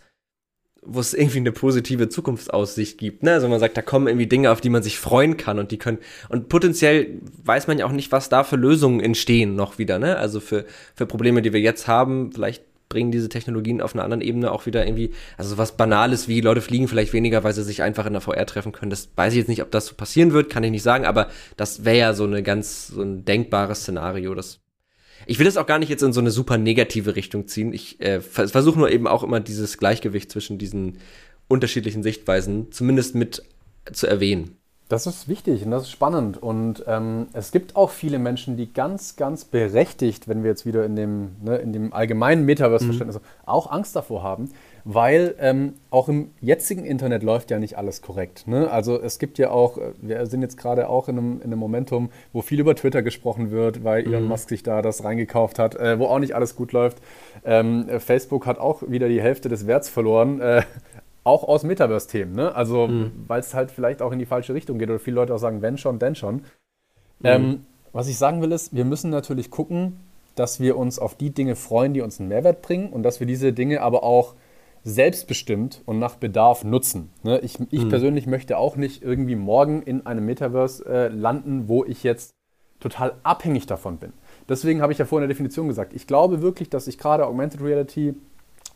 wo 0.88 1.00
es 1.00 1.14
irgendwie 1.14 1.40
eine 1.40 1.52
positive 1.52 2.10
Zukunftsaussicht 2.10 2.98
gibt. 2.98 3.24
Ne? 3.24 3.34
Also 3.34 3.48
man 3.48 3.60
sagt, 3.60 3.76
da 3.76 3.82
kommen 3.82 4.08
irgendwie 4.08 4.28
Dinge, 4.28 4.52
auf 4.52 4.62
die 4.62 4.70
man 4.70 4.84
sich 4.84 5.00
freuen 5.00 5.36
kann 5.36 5.58
und 5.58 5.72
die 5.72 5.80
können. 5.80 5.98
Und 6.30 6.48
potenziell 6.48 7.22
weiß 7.44 7.68
man 7.68 7.80
ja 7.80 7.86
auch 7.86 7.92
nicht, 7.92 8.12
was 8.12 8.30
da 8.30 8.44
für 8.44 8.56
Lösungen 8.56 9.00
entstehen 9.00 9.56
noch 9.56 9.80
wieder. 9.80 9.98
Ne? 10.00 10.18
Also 10.18 10.40
für, 10.40 10.66
für 10.94 11.08
Probleme, 11.08 11.42
die 11.42 11.54
wir 11.54 11.60
jetzt 11.60 11.88
haben, 11.88 12.32
vielleicht 12.32 12.64
bringen 12.96 13.12
diese 13.12 13.28
Technologien 13.28 13.82
auf 13.82 13.94
einer 13.94 14.06
anderen 14.06 14.22
Ebene 14.22 14.54
auch 14.54 14.66
wieder 14.66 14.88
irgendwie, 14.88 15.12
also 15.38 15.58
was 15.58 15.76
Banales 15.76 16.30
wie 16.30 16.40
Leute 16.40 16.62
fliegen 16.62 16.88
vielleicht 16.88 17.12
weniger, 17.12 17.44
weil 17.44 17.52
sie 17.52 17.62
sich 17.62 17.82
einfach 17.84 18.06
in 18.06 18.14
der 18.14 18.22
VR 18.22 18.46
treffen 18.46 18.72
können. 18.72 18.90
Das 18.90 19.10
weiß 19.18 19.34
ich 19.34 19.40
jetzt 19.40 19.50
nicht, 19.50 19.62
ob 19.62 19.70
das 19.70 19.88
so 19.88 19.96
passieren 19.96 20.32
wird, 20.32 20.50
kann 20.50 20.64
ich 20.64 20.72
nicht 20.72 20.82
sagen, 20.82 21.04
aber 21.06 21.28
das 21.58 21.84
wäre 21.84 21.98
ja 21.98 22.14
so 22.14 22.24
eine 22.24 22.42
ganz, 22.42 22.88
so 22.88 23.02
ein 23.02 23.26
denkbares 23.26 23.82
Szenario. 23.82 24.34
Das 24.34 24.62
ich 25.26 25.40
will 25.40 25.46
das 25.46 25.58
auch 25.58 25.66
gar 25.66 25.78
nicht 25.78 25.90
jetzt 25.90 26.04
in 26.04 26.14
so 26.14 26.22
eine 26.22 26.32
super 26.32 26.58
negative 26.58 27.18
Richtung 27.18 27.48
ziehen. 27.48 27.74
Ich 27.74 28.00
äh, 28.00 28.22
versuche 28.22 28.80
nur 28.80 28.90
eben 28.90 29.08
auch 29.08 29.24
immer 29.24 29.42
dieses 29.42 29.78
Gleichgewicht 29.78 30.32
zwischen 30.32 30.58
diesen 30.58 31.00
unterschiedlichen 31.50 32.02
Sichtweisen 32.02 32.72
zumindest 32.72 33.16
mit 33.16 33.44
zu 33.92 34.08
erwähnen. 34.08 34.58
Das 34.88 35.08
ist 35.08 35.28
wichtig 35.28 35.66
und 35.66 35.72
das 35.72 35.84
ist 35.84 35.92
spannend. 35.92 36.42
Und 36.42 36.84
ähm, 36.86 37.26
es 37.34 37.52
gibt 37.52 37.76
auch 37.76 37.90
viele 37.90 38.20
Menschen, 38.20 38.56
die 38.56 38.72
ganz, 38.72 39.16
ganz 39.16 39.44
berechtigt, 39.44 40.28
wenn 40.28 40.44
wir 40.44 40.52
jetzt 40.52 40.68
wieder 40.68 40.86
in 40.86 40.96
dem, 40.96 41.32
ne, 41.44 41.58
in 41.58 41.74
dem 41.74 41.92
allgemeinen 41.92 42.46
Metaverse-Verständnis 42.46 43.18
mhm. 43.18 43.26
auch 43.48 43.72
Angst 43.72 43.96
davor 43.96 44.22
haben, 44.22 44.52
weil 44.84 45.34
ähm, 45.40 45.74
auch 45.90 46.08
im 46.08 46.30
jetzigen 46.40 46.86
Internet 46.86 47.24
läuft 47.24 47.50
ja 47.50 47.58
nicht 47.58 47.80
alles 47.80 48.04
korrekt. 48.04 48.48
Ne? 48.48 48.70
Also 48.70 49.02
es 49.02 49.18
gibt 49.18 49.40
ja 49.40 49.50
auch, 49.50 49.80
äh, 49.80 49.94
wir 50.02 50.24
sind 50.28 50.44
jetzt 50.44 50.58
gerade 50.58 50.88
auch 50.88 51.10
in 51.10 51.18
einem, 51.18 51.38
in 51.38 51.46
einem 51.46 51.60
Momentum, 51.60 52.12
wo 52.32 52.44
viel 52.44 52.60
über 52.60 52.76
Twitter 52.76 53.02
gesprochen 53.02 53.50
wird, 53.50 53.84
weil 53.84 54.06
Elon 54.06 54.22
mhm. 54.22 54.30
Musk 54.30 54.50
sich 54.50 54.62
da 54.62 54.84
das 54.84 55.04
reingekauft 55.04 55.58
hat, 55.58 55.74
äh, 55.74 55.98
wo 55.98 56.06
auch 56.06 56.20
nicht 56.20 56.36
alles 56.36 56.56
gut 56.56 56.74
läuft. 56.74 57.00
Ähm, 57.44 57.88
Facebook 57.98 58.46
hat 58.46 58.60
auch 58.60 58.84
wieder 58.88 59.10
die 59.10 59.20
Hälfte 59.20 59.50
des 59.50 59.66
Werts 59.66 59.90
verloren. 59.90 60.40
Äh, 60.42 60.62
auch 61.26 61.44
aus 61.44 61.64
Metaverse-Themen, 61.64 62.34
ne? 62.34 62.56
Also, 62.56 62.88
mhm. 62.88 63.12
weil 63.28 63.42
es 63.42 63.54
halt 63.54 63.72
vielleicht 63.72 64.02
auch 64.02 64.14
in 64.14 64.20
die 64.20 64.26
falsche 64.26 64.54
Richtung 64.54 64.78
geht 64.78 64.90
oder 64.90 65.00
viele 65.00 65.16
Leute 65.16 65.34
auch 65.34 65.40
sagen, 65.40 65.62
wenn 65.62 65.78
schon, 65.78 66.00
denn 66.00 66.16
schon. 66.16 66.36
Mhm. 66.36 66.42
Ähm, 67.24 67.66
was 67.92 68.08
ich 68.08 68.18
sagen 68.18 68.42
will, 68.42 68.52
ist, 68.52 68.74
wir 68.74 68.86
müssen 68.86 69.10
natürlich 69.10 69.52
gucken, 69.52 70.00
dass 70.36 70.60
wir 70.60 70.78
uns 70.78 71.00
auf 71.00 71.16
die 71.16 71.32
Dinge 71.32 71.56
freuen, 71.56 71.94
die 71.94 72.02
uns 72.02 72.20
einen 72.20 72.30
Mehrwert 72.30 72.62
bringen 72.62 72.90
und 72.90 73.04
dass 73.04 73.20
wir 73.20 73.28
diese 73.28 73.54
Dinge 73.54 73.82
aber 73.82 74.04
auch 74.04 74.36
selbstbestimmt 74.84 75.82
und 75.86 75.98
nach 75.98 76.16
Bedarf 76.16 76.64
nutzen. 76.64 77.10
Ne? 77.24 77.40
Ich, 77.40 77.58
ich 77.72 77.86
mhm. 77.86 77.90
persönlich 77.90 78.28
möchte 78.28 78.58
auch 78.58 78.76
nicht 78.76 79.02
irgendwie 79.02 79.36
morgen 79.36 79.82
in 79.82 80.06
einem 80.06 80.26
Metaverse 80.26 80.86
äh, 80.86 81.08
landen, 81.08 81.68
wo 81.68 81.84
ich 81.84 82.04
jetzt 82.04 82.36
total 82.80 83.16
abhängig 83.24 83.66
davon 83.66 83.98
bin. 83.98 84.14
Deswegen 84.48 84.84
habe 84.84 84.92
ich 84.92 85.00
ja 85.00 85.06
vorhin 85.06 85.24
in 85.24 85.30
der 85.30 85.34
Definition 85.34 85.68
gesagt, 85.68 85.94
ich 85.94 86.06
glaube 86.06 86.42
wirklich, 86.42 86.70
dass 86.70 86.88
ich 86.88 87.00
gerade 87.00 87.26
Augmented 87.26 87.62
Reality 87.62 88.14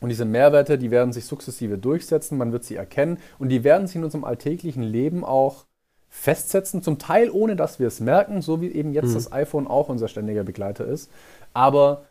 und 0.02 0.10
diese 0.10 0.26
Mehrwerte, 0.26 0.78
die 0.78 0.92
werden 0.92 1.14
sich 1.14 1.26
sukzessive 1.26 1.78
durchsetzen, 1.78 2.38
man 2.38 2.52
wird 2.52 2.64
sie 2.64 2.76
erkennen 2.76 3.18
und 3.38 3.50
die 3.50 3.64
werden 3.64 3.88
sich 3.88 3.96
in 3.98 4.04
unserem 4.04 4.24
alltäglichen 4.24 4.84
Leben 4.84 5.24
auch 5.24 5.66
festsetzen, 6.10 6.82
zum 6.82 6.98
Teil 6.98 7.30
ohne 7.30 7.56
dass 7.56 7.80
wir 7.80 7.88
es 7.88 8.00
merken, 8.00 8.42
so 8.42 8.62
wie 8.62 8.72
eben 8.72 8.94
jetzt 8.94 9.10
mhm. 9.10 9.14
das 9.14 9.32
iPhone 9.32 9.68
auch 9.68 9.90
unser 9.90 10.08
ständiger 10.08 10.44
Begleiter 10.44 10.86
ist. 10.86 11.10
Aber 11.54 12.06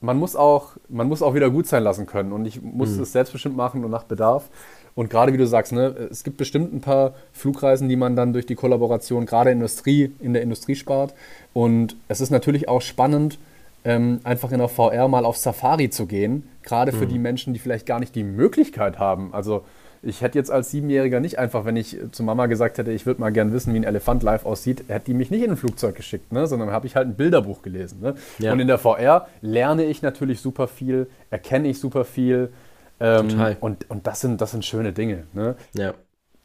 man 0.00 0.18
muss 0.18 0.36
auch, 0.36 0.72
man 0.88 1.08
muss 1.08 1.22
auch 1.22 1.34
wieder 1.34 1.50
gut 1.50 1.66
sein 1.66 1.82
lassen 1.82 2.06
können. 2.06 2.32
Und 2.32 2.46
ich 2.46 2.62
muss 2.62 2.90
mhm. 2.90 3.02
es 3.02 3.12
selbstbestimmt 3.12 3.56
machen 3.56 3.84
und 3.84 3.90
nach 3.90 4.04
Bedarf. 4.04 4.48
Und 4.94 5.10
gerade 5.10 5.32
wie 5.32 5.36
du 5.36 5.46
sagst, 5.46 5.72
ne, 5.72 6.08
es 6.10 6.22
gibt 6.22 6.36
bestimmt 6.36 6.72
ein 6.72 6.80
paar 6.80 7.14
Flugreisen, 7.32 7.88
die 7.88 7.96
man 7.96 8.14
dann 8.14 8.32
durch 8.32 8.46
die 8.46 8.54
Kollaboration 8.54 9.26
gerade 9.26 9.50
Industrie, 9.50 10.12
in 10.20 10.32
der 10.32 10.42
Industrie 10.42 10.76
spart. 10.76 11.14
Und 11.52 11.96
es 12.06 12.20
ist 12.20 12.30
natürlich 12.30 12.68
auch 12.68 12.80
spannend, 12.80 13.38
ähm, 13.84 14.20
einfach 14.24 14.52
in 14.52 14.58
der 14.58 14.68
VR 14.68 15.08
mal 15.08 15.24
auf 15.24 15.36
Safari 15.36 15.90
zu 15.90 16.06
gehen, 16.06 16.48
gerade 16.64 16.92
für 16.92 17.04
mhm. 17.04 17.10
die 17.10 17.18
Menschen, 17.18 17.54
die 17.54 17.60
vielleicht 17.60 17.86
gar 17.86 18.00
nicht 18.00 18.14
die 18.14 18.24
Möglichkeit 18.24 18.98
haben. 18.98 19.32
Also 19.32 19.64
ich 20.04 20.20
hätte 20.20 20.38
jetzt 20.38 20.50
als 20.50 20.70
Siebenjähriger 20.70 21.20
nicht 21.20 21.38
einfach, 21.38 21.64
wenn 21.64 21.76
ich 21.76 21.98
zu 22.12 22.22
Mama 22.22 22.46
gesagt 22.46 22.78
hätte, 22.78 22.92
ich 22.92 23.06
würde 23.06 23.20
mal 23.20 23.32
gern 23.32 23.52
wissen, 23.52 23.72
wie 23.72 23.78
ein 23.78 23.84
Elefant 23.84 24.22
live 24.22 24.44
aussieht, 24.44 24.84
hätte 24.88 25.06
die 25.06 25.14
mich 25.14 25.30
nicht 25.30 25.42
in 25.42 25.50
ein 25.50 25.56
Flugzeug 25.56 25.94
geschickt, 25.94 26.32
ne? 26.32 26.46
sondern 26.46 26.70
habe 26.70 26.86
ich 26.86 26.96
halt 26.96 27.08
ein 27.08 27.14
Bilderbuch 27.14 27.62
gelesen. 27.62 28.00
Ne? 28.00 28.14
Ja. 28.38 28.52
Und 28.52 28.60
in 28.60 28.68
der 28.68 28.78
VR 28.78 29.28
lerne 29.40 29.84
ich 29.84 30.02
natürlich 30.02 30.40
super 30.40 30.68
viel, 30.68 31.08
erkenne 31.30 31.68
ich 31.68 31.80
super 31.80 32.04
viel. 32.04 32.52
Ähm, 33.00 33.30
Total. 33.30 33.56
Und, 33.60 33.90
und 33.90 34.06
das, 34.06 34.20
sind, 34.20 34.40
das 34.40 34.50
sind 34.50 34.64
schöne 34.64 34.92
Dinge. 34.92 35.24
Ne? 35.32 35.56
Ja. 35.72 35.94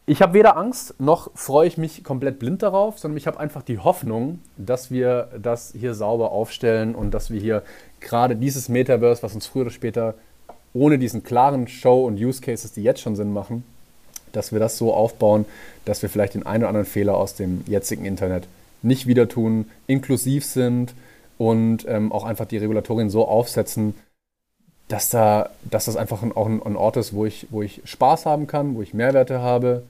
Ich 0.06 0.24
habe 0.24 0.34
weder 0.34 0.58
Angst, 0.58 1.00
noch 1.00 1.30
freue 1.36 1.68
ich 1.68 1.78
mich 1.78 2.04
komplett 2.04 2.40
blind 2.40 2.64
darauf, 2.64 2.98
sondern 2.98 3.18
ich 3.18 3.28
habe 3.28 3.40
einfach 3.40 3.62
die 3.62 3.78
Hoffnung, 3.78 4.40
dass 4.58 4.90
wir 4.90 5.28
das 5.40 5.72
hier 5.78 5.94
sauber 5.94 6.32
aufstellen 6.32 6.96
und 6.96 7.12
dass 7.12 7.30
wir 7.30 7.40
hier 7.40 7.62
gerade 8.02 8.36
dieses 8.36 8.70
Metaverse, 8.70 9.24
was 9.24 9.36
uns 9.36 9.48
früher 9.48 9.64
oder 9.64 9.72
später 9.72 10.16
ohne 10.74 11.00
diesen 11.00 11.24
klaren 11.24 11.68
Show- 11.68 12.06
und 12.06 12.20
Use 12.20 12.42
Cases, 12.42 12.72
die 12.72 12.84
jetzt 12.84 13.02
schon 13.02 13.16
Sinn 13.16 13.34
machen, 13.34 13.64
dass 14.32 14.52
wir 14.52 14.60
das 14.60 14.78
so 14.78 14.94
aufbauen, 14.94 15.46
dass 15.86 16.02
wir 16.02 16.10
vielleicht 16.10 16.36
den 16.36 16.46
einen 16.46 16.64
oder 16.64 16.70
anderen 16.70 16.86
Fehler 16.86 17.18
aus 17.18 17.36
dem 17.36 17.64
jetzigen 17.68 18.06
Internet 18.06 18.48
nicht 18.82 19.08
wieder 19.08 19.28
tun, 19.28 19.66
inklusiv 19.88 20.46
sind 20.46 20.94
und 21.38 21.86
ähm, 21.88 22.12
auch 22.12 22.24
einfach 22.24 22.46
die 22.46 22.58
Regulatorien 22.58 23.10
so 23.10 23.28
aufsetzen, 23.28 23.96
dass, 24.88 25.10
da, 25.10 25.50
dass 25.64 25.86
das 25.86 25.96
einfach 25.96 26.24
auch 26.36 26.48
ein, 26.48 26.62
ein, 26.64 26.76
Ort 26.76 26.98
ist, 26.98 27.14
wo 27.14 27.26
ich, 27.26 27.48
wo 27.50 27.62
ich 27.62 27.82
Spaß 27.86 28.26
haben 28.26 28.48
kann, 28.48 28.76
wo 28.76 28.82
ich 28.82 28.94
Mehrwerte 28.94 29.40
habe 29.40 29.84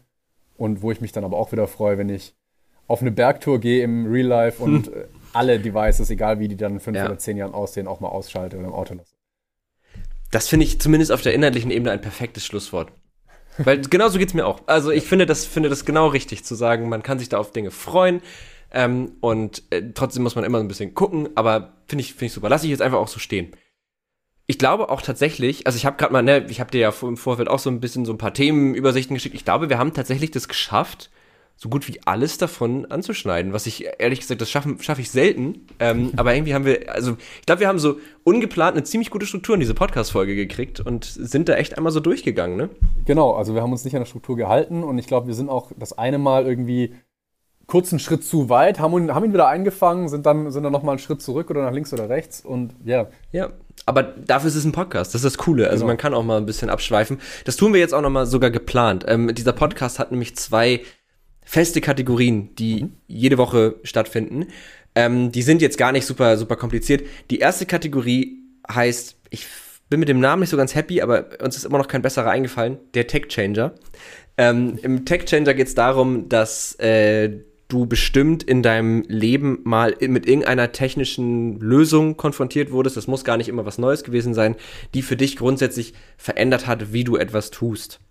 und 0.58 0.82
wo 0.82 0.92
ich 0.92 1.02
mich 1.02 1.12
dann 1.12 1.24
aber 1.24 1.38
auch 1.38 1.52
wieder 1.52 1.68
freue, 1.68 1.98
wenn 1.98 2.10
ich 2.10 2.34
auf 2.88 3.02
eine 3.02 3.12
Bergtour 3.12 3.60
gehe 3.60 3.84
im 3.84 4.12
Real 4.12 4.28
Life 4.28 4.62
und 4.62 4.88
hm. 4.88 4.94
alle 5.34 5.60
Devices, 5.60 6.10
egal 6.10 6.40
wie 6.40 6.48
die 6.48 6.58
dann 6.58 6.74
in 6.74 6.80
fünf 6.80 6.98
ja. 6.98 7.06
oder 7.06 7.18
zehn 7.18 7.38
Jahren 7.38 7.54
aussehen, 7.54 7.88
auch 7.88 8.00
mal 8.00 8.10
ausschalte 8.10 8.58
oder 8.58 8.68
im 8.68 8.74
Auto 8.74 8.94
lasse. 8.94 9.14
Das 10.32 10.48
finde 10.48 10.66
ich 10.66 10.80
zumindest 10.80 11.12
auf 11.12 11.22
der 11.22 11.34
inhaltlichen 11.34 11.72
Ebene 11.72 11.92
ein 11.92 12.02
perfektes 12.02 12.46
Schlusswort. 12.46 12.92
Weil 13.58 13.82
genauso 13.90 14.20
geht 14.20 14.30
es 14.30 14.34
mir 14.34 14.46
auch. 14.46 14.62
Also 14.68 14.92
ich 14.92 15.06
finde 15.06 15.26
das, 15.26 15.46
finde 15.46 15.70
das 15.70 15.86
genau 15.86 16.08
richtig 16.08 16.46
zu 16.46 16.56
sagen, 16.56 16.90
man 16.90 17.04
kann 17.04 17.20
sich 17.20 17.30
da 17.30 17.38
auf 17.38 17.52
Dinge 17.52 17.72
freuen. 17.72 18.22
Ähm, 18.72 19.14
und 19.22 19.64
äh, 19.72 19.82
trotzdem 19.94 20.24
muss 20.24 20.36
man 20.36 20.44
immer 20.44 20.60
ein 20.60 20.68
bisschen 20.68 20.94
gucken, 20.94 21.30
aber 21.36 21.74
finde 21.88 22.04
ich, 22.04 22.14
finde 22.14 22.26
ich 22.26 22.34
super. 22.34 22.50
Lass 22.50 22.64
ich 22.64 22.70
jetzt 22.70 22.82
einfach 22.82 23.00
auch 23.00 23.08
so 23.08 23.20
stehen. 23.20 23.56
Ich 24.46 24.58
glaube 24.58 24.90
auch 24.90 25.02
tatsächlich, 25.02 25.68
also 25.68 25.78
ich 25.78 25.86
habe 25.86 25.98
gerade 25.98 26.14
mal, 26.14 26.24
ne, 26.24 26.46
ich 26.50 26.60
habe 26.60 26.72
dir 26.72 26.82
ja 26.82 26.94
im 27.02 27.18
Vorfeld 27.18 27.48
auch 27.48 27.60
so 27.60 27.70
ein 27.70 27.80
bisschen 27.80 28.06
so 28.06 28.14
ein 28.14 28.18
paar 28.18 28.34
Themenübersichten 28.34 29.16
geschickt. 29.16 29.36
Ich 29.36 29.46
glaube, 29.46 29.70
wir 29.70 29.78
haben 29.78 29.94
tatsächlich 29.94 30.32
das 30.32 30.48
geschafft, 30.48 31.12
so 31.62 31.68
gut 31.68 31.90
wie 31.90 32.00
alles 32.06 32.38
davon 32.38 32.86
anzuschneiden, 32.86 33.52
was 33.52 33.66
ich 33.66 33.86
ehrlich 34.00 34.22
gesagt, 34.22 34.40
das 34.40 34.50
schaffe 34.50 34.78
schaff 34.80 34.98
ich 34.98 35.12
selten. 35.12 35.68
Ähm, 35.80 36.14
aber 36.18 36.34
irgendwie 36.34 36.54
haben 36.54 36.64
wir, 36.64 36.94
also 36.94 37.18
ich 37.40 37.46
glaube, 37.46 37.60
wir 37.60 37.68
haben 37.68 37.80
so 37.80 37.98
ungeplant 38.24 38.78
eine 38.78 38.86
ziemlich 38.86 39.10
gute 39.10 39.26
Struktur 39.26 39.56
in 39.56 39.60
diese 39.60 39.74
Podcast-Folge 39.74 40.36
gekriegt 40.36 40.80
und 40.80 41.04
sind 41.04 41.50
da 41.50 41.56
echt 41.56 41.78
einmal 41.78 41.92
so 41.92 42.00
durchgegangen, 42.00 42.56
ne? 42.56 42.70
Genau, 43.04 43.34
also 43.34 43.56
wir 43.56 43.62
haben 43.62 43.74
uns 43.74 43.84
nicht 43.84 43.94
an 43.94 44.02
der 44.02 44.06
Struktur 44.06 44.38
gehalten 44.38 44.84
und 44.84 44.98
ich 45.00 45.08
glaube, 45.08 45.28
wir 45.28 45.34
sind 45.34 45.50
auch 45.50 45.74
das 45.78 45.98
eine 45.98 46.18
Mal 46.18 46.46
irgendwie 46.46 46.96
kurzen 47.68 48.00
Schritt 48.00 48.24
zu 48.24 48.48
weit, 48.48 48.80
haben 48.80 48.94
ihn, 48.98 49.14
haben 49.14 49.26
ihn 49.26 49.34
wieder 49.34 49.50
eingefangen, 49.50 50.08
sind 50.08 50.26
dann, 50.26 50.52
sind 50.52 50.64
dann 50.64 50.72
nochmal 50.72 50.94
einen 50.94 51.00
Schritt 51.00 51.22
zurück 51.22 51.50
oder 51.50 51.64
nach 51.64 51.74
links 51.74 51.92
oder 51.92 52.08
rechts 52.08 52.40
und 52.40 52.74
ja. 52.86 53.08
Ja, 53.34 53.50
aber 53.86 54.04
dafür 54.04 54.48
ist 54.48 54.56
es 54.56 54.64
ein 54.64 54.72
Podcast, 54.72 55.14
das 55.14 55.24
ist 55.24 55.36
das 55.36 55.38
Coole. 55.38 55.70
Also 55.70 55.82
genau. 55.82 55.88
man 55.88 55.98
kann 55.98 56.14
auch 56.14 56.24
mal 56.24 56.38
ein 56.38 56.46
bisschen 56.46 56.70
abschweifen. 56.70 57.20
Das 57.44 57.58
tun 57.58 57.74
wir 57.74 57.82
jetzt 57.82 57.94
auch 57.94 58.02
nochmal 58.02 58.26
sogar 58.26 58.50
geplant. 58.50 59.04
Ähm, 59.08 59.36
dieser 59.36 59.54
Podcast 59.54 60.00
hat 60.00 60.12
nämlich 60.12 60.36
zwei 60.38 60.82
feste 61.50 61.82
Kategorien, 61.82 62.54
die 62.58 62.84
mhm. 62.84 62.92
jede 63.08 63.40
Woche 63.40 63.78
stattfinden. 63.82 64.46
Ähm, 64.94 65.32
die 65.32 65.42
sind 65.42 65.64
jetzt 65.64 65.80
gar 65.80 65.92
nicht 65.92 66.06
super, 66.06 66.38
super 66.38 66.56
kompliziert. 66.56 67.08
Die 67.32 67.40
erste 67.40 67.66
Kategorie 67.66 68.38
heißt, 68.72 69.18
ich 69.32 69.48
bin 69.90 70.00
mit 70.00 70.10
dem 70.10 70.20
Namen 70.20 70.42
nicht 70.42 70.52
so 70.52 70.58
ganz 70.58 70.76
happy, 70.76 71.02
aber 71.02 71.30
uns 71.42 71.58
ist 71.58 71.66
immer 71.66 71.80
noch 71.80 71.88
kein 71.88 72.04
besserer 72.04 72.30
eingefallen, 72.30 72.78
der 72.94 73.08
Tech 73.08 73.30
Changer. 73.30 73.74
Ähm, 74.38 74.78
Im 74.84 75.06
Tech 75.06 75.26
Changer 75.26 75.56
geht 75.56 75.66
es 75.66 75.74
darum, 75.74 76.30
dass 76.30 76.76
äh, 76.76 77.40
du 77.68 77.88
bestimmt 77.88 78.44
in 78.44 78.62
deinem 78.62 79.04
Leben 79.08 79.62
mal 79.64 79.96
mit 80.02 80.28
irgendeiner 80.28 80.72
technischen 80.72 81.60
Lösung 81.60 82.16
konfrontiert 82.16 82.72
wurdest. 82.72 82.96
Das 82.96 83.08
muss 83.08 83.24
gar 83.24 83.38
nicht 83.38 83.50
immer 83.50 83.66
was 83.66 83.80
Neues 83.80 84.04
gewesen 84.04 84.36
sein, 84.36 84.56
die 84.94 85.02
für 85.02 85.16
dich 85.16 85.36
grundsätzlich 85.36 85.96
verändert 86.16 86.68
hat, 86.68 86.94
wie 86.94 87.04
du 87.04 87.16
etwas 87.16 87.50
tust. 87.50 88.02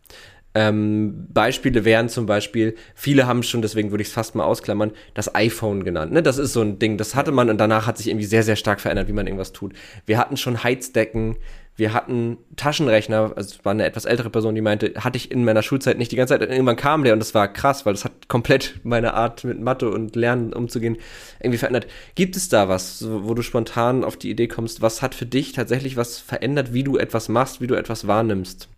Ähm, 0.54 1.26
Beispiele 1.32 1.84
wären 1.84 2.08
zum 2.08 2.26
Beispiel, 2.26 2.74
viele 2.94 3.26
haben 3.26 3.42
schon, 3.42 3.62
deswegen 3.62 3.90
würde 3.90 4.02
ich 4.02 4.08
es 4.08 4.14
fast 4.14 4.34
mal 4.34 4.44
ausklammern, 4.44 4.92
das 5.14 5.34
iPhone 5.34 5.84
genannt. 5.84 6.12
Ne? 6.12 6.22
Das 6.22 6.38
ist 6.38 6.52
so 6.52 6.62
ein 6.62 6.78
Ding, 6.78 6.96
das 6.96 7.14
hatte 7.14 7.32
man 7.32 7.50
und 7.50 7.58
danach 7.58 7.86
hat 7.86 7.98
sich 7.98 8.08
irgendwie 8.08 8.24
sehr, 8.24 8.42
sehr 8.42 8.56
stark 8.56 8.80
verändert, 8.80 9.08
wie 9.08 9.12
man 9.12 9.26
irgendwas 9.26 9.52
tut. 9.52 9.74
Wir 10.06 10.18
hatten 10.18 10.36
schon 10.36 10.64
Heizdecken, 10.64 11.36
wir 11.76 11.92
hatten 11.92 12.38
Taschenrechner, 12.56 13.34
also 13.36 13.54
es 13.54 13.64
war 13.64 13.70
eine 13.70 13.84
etwas 13.84 14.04
ältere 14.04 14.30
Person, 14.30 14.56
die 14.56 14.60
meinte, 14.60 14.94
hatte 14.96 15.16
ich 15.16 15.30
in 15.30 15.44
meiner 15.44 15.62
Schulzeit 15.62 15.96
nicht 15.96 16.10
die 16.10 16.16
ganze 16.16 16.36
Zeit. 16.36 16.50
Irgendwann 16.50 16.74
kam 16.74 17.04
der 17.04 17.12
und 17.12 17.20
das 17.20 17.34
war 17.34 17.52
krass, 17.52 17.86
weil 17.86 17.92
das 17.92 18.04
hat 18.04 18.26
komplett 18.26 18.80
meine 18.82 19.14
Art 19.14 19.44
mit 19.44 19.60
Mathe 19.60 19.88
und 19.88 20.16
Lernen 20.16 20.52
umzugehen 20.52 20.96
irgendwie 21.38 21.58
verändert. 21.58 21.86
Gibt 22.16 22.34
es 22.34 22.48
da 22.48 22.68
was, 22.68 23.06
wo 23.08 23.32
du 23.34 23.42
spontan 23.42 24.02
auf 24.02 24.16
die 24.16 24.30
Idee 24.30 24.48
kommst, 24.48 24.82
was 24.82 25.02
hat 25.02 25.14
für 25.14 25.26
dich 25.26 25.52
tatsächlich 25.52 25.96
was 25.96 26.18
verändert, 26.18 26.72
wie 26.72 26.82
du 26.82 26.96
etwas 26.96 27.28
machst, 27.28 27.60
wie 27.60 27.68
du 27.68 27.76
etwas 27.76 28.08
wahrnimmst? 28.08 28.68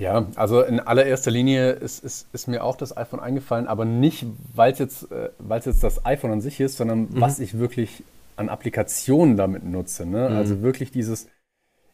Ja, 0.00 0.26
also 0.34 0.62
in 0.62 0.80
allererster 0.80 1.30
Linie 1.30 1.72
ist, 1.72 2.02
ist, 2.02 2.26
ist 2.32 2.48
mir 2.48 2.64
auch 2.64 2.74
das 2.74 2.96
iPhone 2.96 3.20
eingefallen, 3.20 3.68
aber 3.68 3.84
nicht, 3.84 4.24
weil 4.54 4.72
es 4.72 4.78
jetzt, 4.78 5.12
äh, 5.12 5.28
jetzt 5.54 5.84
das 5.84 6.06
iPhone 6.06 6.32
an 6.32 6.40
sich 6.40 6.58
ist, 6.58 6.78
sondern 6.78 7.00
mhm. 7.00 7.08
was 7.20 7.38
ich 7.38 7.58
wirklich 7.58 8.02
an 8.36 8.48
Applikationen 8.48 9.36
damit 9.36 9.62
nutze. 9.62 10.06
Ne? 10.06 10.30
Mhm. 10.30 10.36
Also 10.36 10.62
wirklich 10.62 10.90
dieses, 10.90 11.26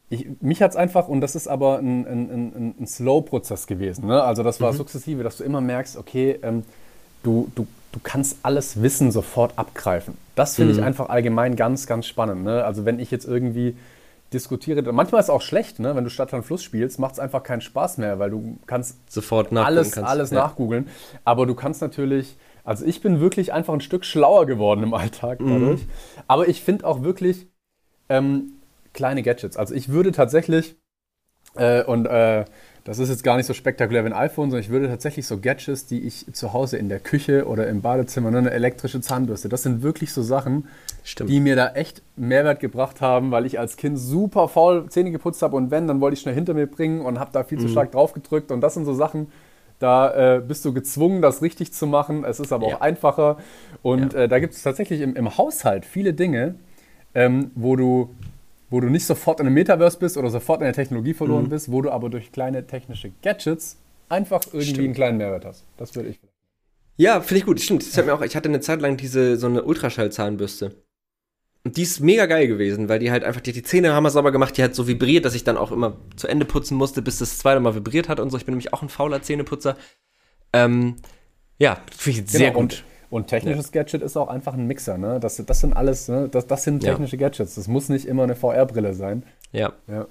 ich, 0.09 0.28
mich 0.40 0.62
hat 0.62 0.70
es 0.70 0.76
einfach, 0.76 1.09
und 1.09 1.20
das 1.20 1.34
ist 1.34 1.48
aber 1.48 1.78
ein, 1.78 2.07
ein, 2.07 2.30
ein, 2.30 2.74
ein 2.78 2.86
Slow-Prozess 2.86 3.66
gewesen. 3.66 4.07
Ne? 4.07 4.22
Also 4.22 4.44
das 4.44 4.61
war 4.61 4.70
mhm. 4.70 4.76
sukzessive, 4.76 5.24
dass 5.24 5.38
du 5.38 5.44
immer 5.44 5.61
merkst, 5.61 5.96
okay, 5.96 6.38
ähm, 6.44 6.62
du, 7.24 7.50
du, 7.57 7.66
du 7.90 7.98
kannst 8.04 8.38
alles 8.44 8.80
Wissen 8.82 9.11
sofort 9.11 9.54
abgreifen. 9.57 10.16
Das 10.36 10.54
finde 10.54 10.74
mhm. 10.74 10.78
ich 10.78 10.84
einfach 10.84 11.09
allgemein 11.09 11.57
ganz, 11.57 11.88
ganz 11.88 12.07
spannend. 12.07 12.44
Ne? 12.44 12.64
Also 12.64 12.84
wenn 12.84 13.00
ich 13.00 13.11
jetzt 13.11 13.26
irgendwie 13.26 13.74
diskutiere, 14.33 14.83
manchmal 14.93 15.20
ist 15.20 15.27
es 15.27 15.31
auch 15.31 15.43
schlecht, 15.43 15.79
ne? 15.79 15.95
wenn 15.95 16.05
du 16.05 16.11
Stadt, 16.11 16.33
Land, 16.33 16.45
Fluss 16.45 16.62
spielst, 16.62 16.99
macht 16.99 17.14
es 17.14 17.18
einfach 17.18 17.43
keinen 17.43 17.61
Spaß 17.61 17.99
mehr, 17.99 18.18
weil 18.18 18.31
du 18.31 18.59
kannst 18.66 19.11
sofort 19.11 19.53
alles, 19.53 19.93
kannst, 19.93 20.11
alles 20.11 20.31
ja. 20.31 20.39
nachgoogeln. 20.39 20.89
Aber 21.24 21.47
du 21.47 21.55
kannst 21.55 21.81
natürlich, 21.81 22.37
also 22.64 22.85
ich 22.85 23.01
bin 23.01 23.20
wirklich 23.20 23.53
einfach 23.53 23.72
ein 23.72 23.81
Stück 23.81 24.05
schlauer 24.05 24.47
geworden 24.47 24.83
im 24.83 24.95
Alltag 24.95 25.41
mhm. 25.41 25.51
dadurch. 25.51 25.83
Mhm. 25.83 25.91
Aber 26.27 26.49
ich 26.49 26.62
finde 26.62 26.87
auch 26.87 27.03
wirklich 27.03 27.47
ähm, 28.09 28.53
kleine 28.93 29.22
Gadgets. 29.22 29.57
Also 29.57 29.74
ich 29.74 29.91
würde 29.91 30.12
tatsächlich, 30.12 30.77
äh, 31.55 31.85
und 31.85 32.07
äh, 32.07 32.45
das 32.87 33.01
ist 33.01 33.09
jetzt 33.09 33.24
gar 33.24 33.37
nicht 33.37 33.47
so 33.47 33.53
spektakulär 33.53 34.05
wie 34.05 34.09
ein 34.09 34.12
iPhone, 34.12 34.51
sondern 34.51 34.62
ich 34.62 34.70
würde 34.70 34.89
tatsächlich 34.89 35.26
so 35.26 35.41
Gadgets, 35.41 35.87
die 35.87 36.07
ich 36.07 36.32
zu 36.32 36.53
Hause 36.53 36.76
in 36.76 36.89
der 36.89 37.01
Küche 37.01 37.47
oder 37.47 37.66
im 37.66 37.82
Badezimmer, 37.82 38.30
ne, 38.30 38.39
eine 38.39 38.53
elektrische 38.53 39.01
Zahnbürste, 39.01 39.49
das 39.49 39.64
sind 39.64 39.82
wirklich 39.82 40.12
so 40.12 40.22
Sachen, 40.22 40.68
Stimmt. 41.03 41.28
die 41.28 41.41
mir 41.41 41.57
da 41.57 41.70
echt 41.70 42.03
Mehrwert 42.14 42.61
gebracht 42.61 43.01
haben, 43.01 43.32
weil 43.32 43.45
ich 43.45 43.59
als 43.59 43.76
Kind 43.76 43.99
super 43.99 44.47
faul 44.47 44.89
Zähne 44.89 45.11
geputzt 45.11 45.43
habe 45.43 45.57
und 45.57 45.72
wenn, 45.72 45.89
dann 45.89 46.01
wollte 46.01 46.14
ich 46.14 46.20
schnell 46.20 46.34
hinter 46.34 46.55
mir 46.55 46.66
bringen 46.66 47.01
und 47.01 47.18
habe 47.18 47.32
da 47.32 47.43
viel 47.43 47.59
mhm. 47.59 47.62
zu 47.62 47.68
stark 47.68 47.91
drauf 47.91 48.12
gedrückt 48.12 48.53
und 48.53 48.61
das 48.61 48.74
sind 48.74 48.84
so 48.84 48.95
Sachen, 48.95 49.26
da 49.78 50.37
äh, 50.37 50.41
bist 50.41 50.64
du 50.64 50.72
gezwungen, 50.72 51.20
das 51.20 51.43
richtig 51.43 51.72
zu 51.72 51.87
machen. 51.87 52.24
Es 52.24 52.41
ist 52.41 52.53
aber 52.53 52.68
ja. 52.68 52.76
auch 52.76 52.80
einfacher. 52.80 53.37
Und 53.82 54.14
ja. 54.14 54.20
äh, 54.20 54.28
da 54.28 54.39
gibt 54.39 54.55
es 54.55 54.62
tatsächlich 54.62 55.03
im, 55.03 55.14
im, 55.16 55.37
Haushalt 55.37 55.84
viele 55.84 56.14
Dinge, 56.14 56.55
ähm, 57.14 57.51
wo 57.55 57.76
du 57.76 58.14
wo 58.70 58.80
du 58.80 58.88
nicht 58.88 59.06
sofort 59.06 59.40
in 59.40 59.46
einem 59.46 59.54
Metaverse 59.54 59.98
bist 59.98 60.16
oder 60.16 60.30
sofort 60.30 60.60
in 60.60 60.64
der 60.64 60.74
Technologie 60.74 61.14
verloren 61.14 61.44
mhm. 61.44 61.50
bist, 61.50 61.70
wo 61.70 61.82
du 61.82 61.90
aber 61.90 62.10
durch 62.10 62.32
kleine 62.32 62.66
technische 62.66 63.12
Gadgets 63.22 63.78
einfach 64.08 64.42
irgendwie 64.46 64.64
Stimmt. 64.64 64.84
einen 64.84 64.94
kleinen 64.94 65.18
Mehrwert 65.18 65.44
hast. 65.44 65.64
Das 65.76 65.94
würde 65.94 66.10
ich. 66.10 66.20
Ja, 66.96 67.20
finde 67.20 67.38
ich 67.40 67.46
gut. 67.46 67.60
Stimmt. 67.60 67.86
Das 67.86 67.96
hat 67.96 68.06
mir 68.06 68.14
auch, 68.14 68.22
ich 68.22 68.34
hatte 68.34 68.48
eine 68.48 68.60
Zeit 68.60 68.80
lang 68.80 68.96
diese, 68.96 69.36
so 69.36 69.46
eine 69.46 69.62
Ultraschallzahnbürste. 69.62 70.74
Und 71.64 71.76
die 71.76 71.82
ist 71.82 72.00
mega 72.00 72.26
geil 72.26 72.46
gewesen, 72.46 72.88
weil 72.88 73.00
die 73.00 73.10
halt 73.10 73.24
einfach, 73.24 73.40
die, 73.40 73.52
die 73.52 73.62
Zähne 73.62 73.92
haben 73.92 74.04
wir 74.04 74.10
sauber 74.10 74.30
gemacht, 74.30 74.56
die 74.56 74.62
hat 74.62 74.74
so 74.74 74.86
vibriert, 74.86 75.24
dass 75.24 75.34
ich 75.34 75.42
dann 75.42 75.56
auch 75.56 75.72
immer 75.72 75.96
zu 76.14 76.28
Ende 76.28 76.46
putzen 76.46 76.76
musste, 76.76 77.02
bis 77.02 77.18
das 77.18 77.38
zweite 77.38 77.60
Mal 77.60 77.74
vibriert 77.74 78.08
hat 78.08 78.20
und 78.20 78.30
so. 78.30 78.36
Ich 78.36 78.44
bin 78.44 78.52
nämlich 78.52 78.72
auch 78.72 78.82
ein 78.82 78.88
fauler 78.88 79.20
Zähneputzer. 79.20 79.76
Ähm, 80.52 80.96
ja, 81.58 81.80
finde 81.96 82.20
ich 82.20 82.26
genau, 82.26 82.38
sehr 82.38 82.50
gut. 82.52 82.84
Und 83.16 83.28
technisches 83.28 83.70
ja. 83.72 83.82
Gadget 83.82 84.02
ist 84.02 84.14
auch 84.18 84.28
einfach 84.28 84.52
ein 84.52 84.66
Mixer. 84.66 84.98
Ne? 84.98 85.18
Das, 85.18 85.42
das 85.44 85.60
sind 85.60 85.72
alles, 85.72 86.06
ne? 86.08 86.28
das, 86.30 86.46
das 86.46 86.64
sind 86.64 86.80
technische 86.80 87.16
ja. 87.16 87.28
Gadgets. 87.28 87.54
Das 87.54 87.66
muss 87.66 87.88
nicht 87.88 88.04
immer 88.04 88.24
eine 88.24 88.36
VR-Brille 88.36 88.92
sein. 88.92 89.22
Ja. 89.52 89.72
ja. 89.88 90.06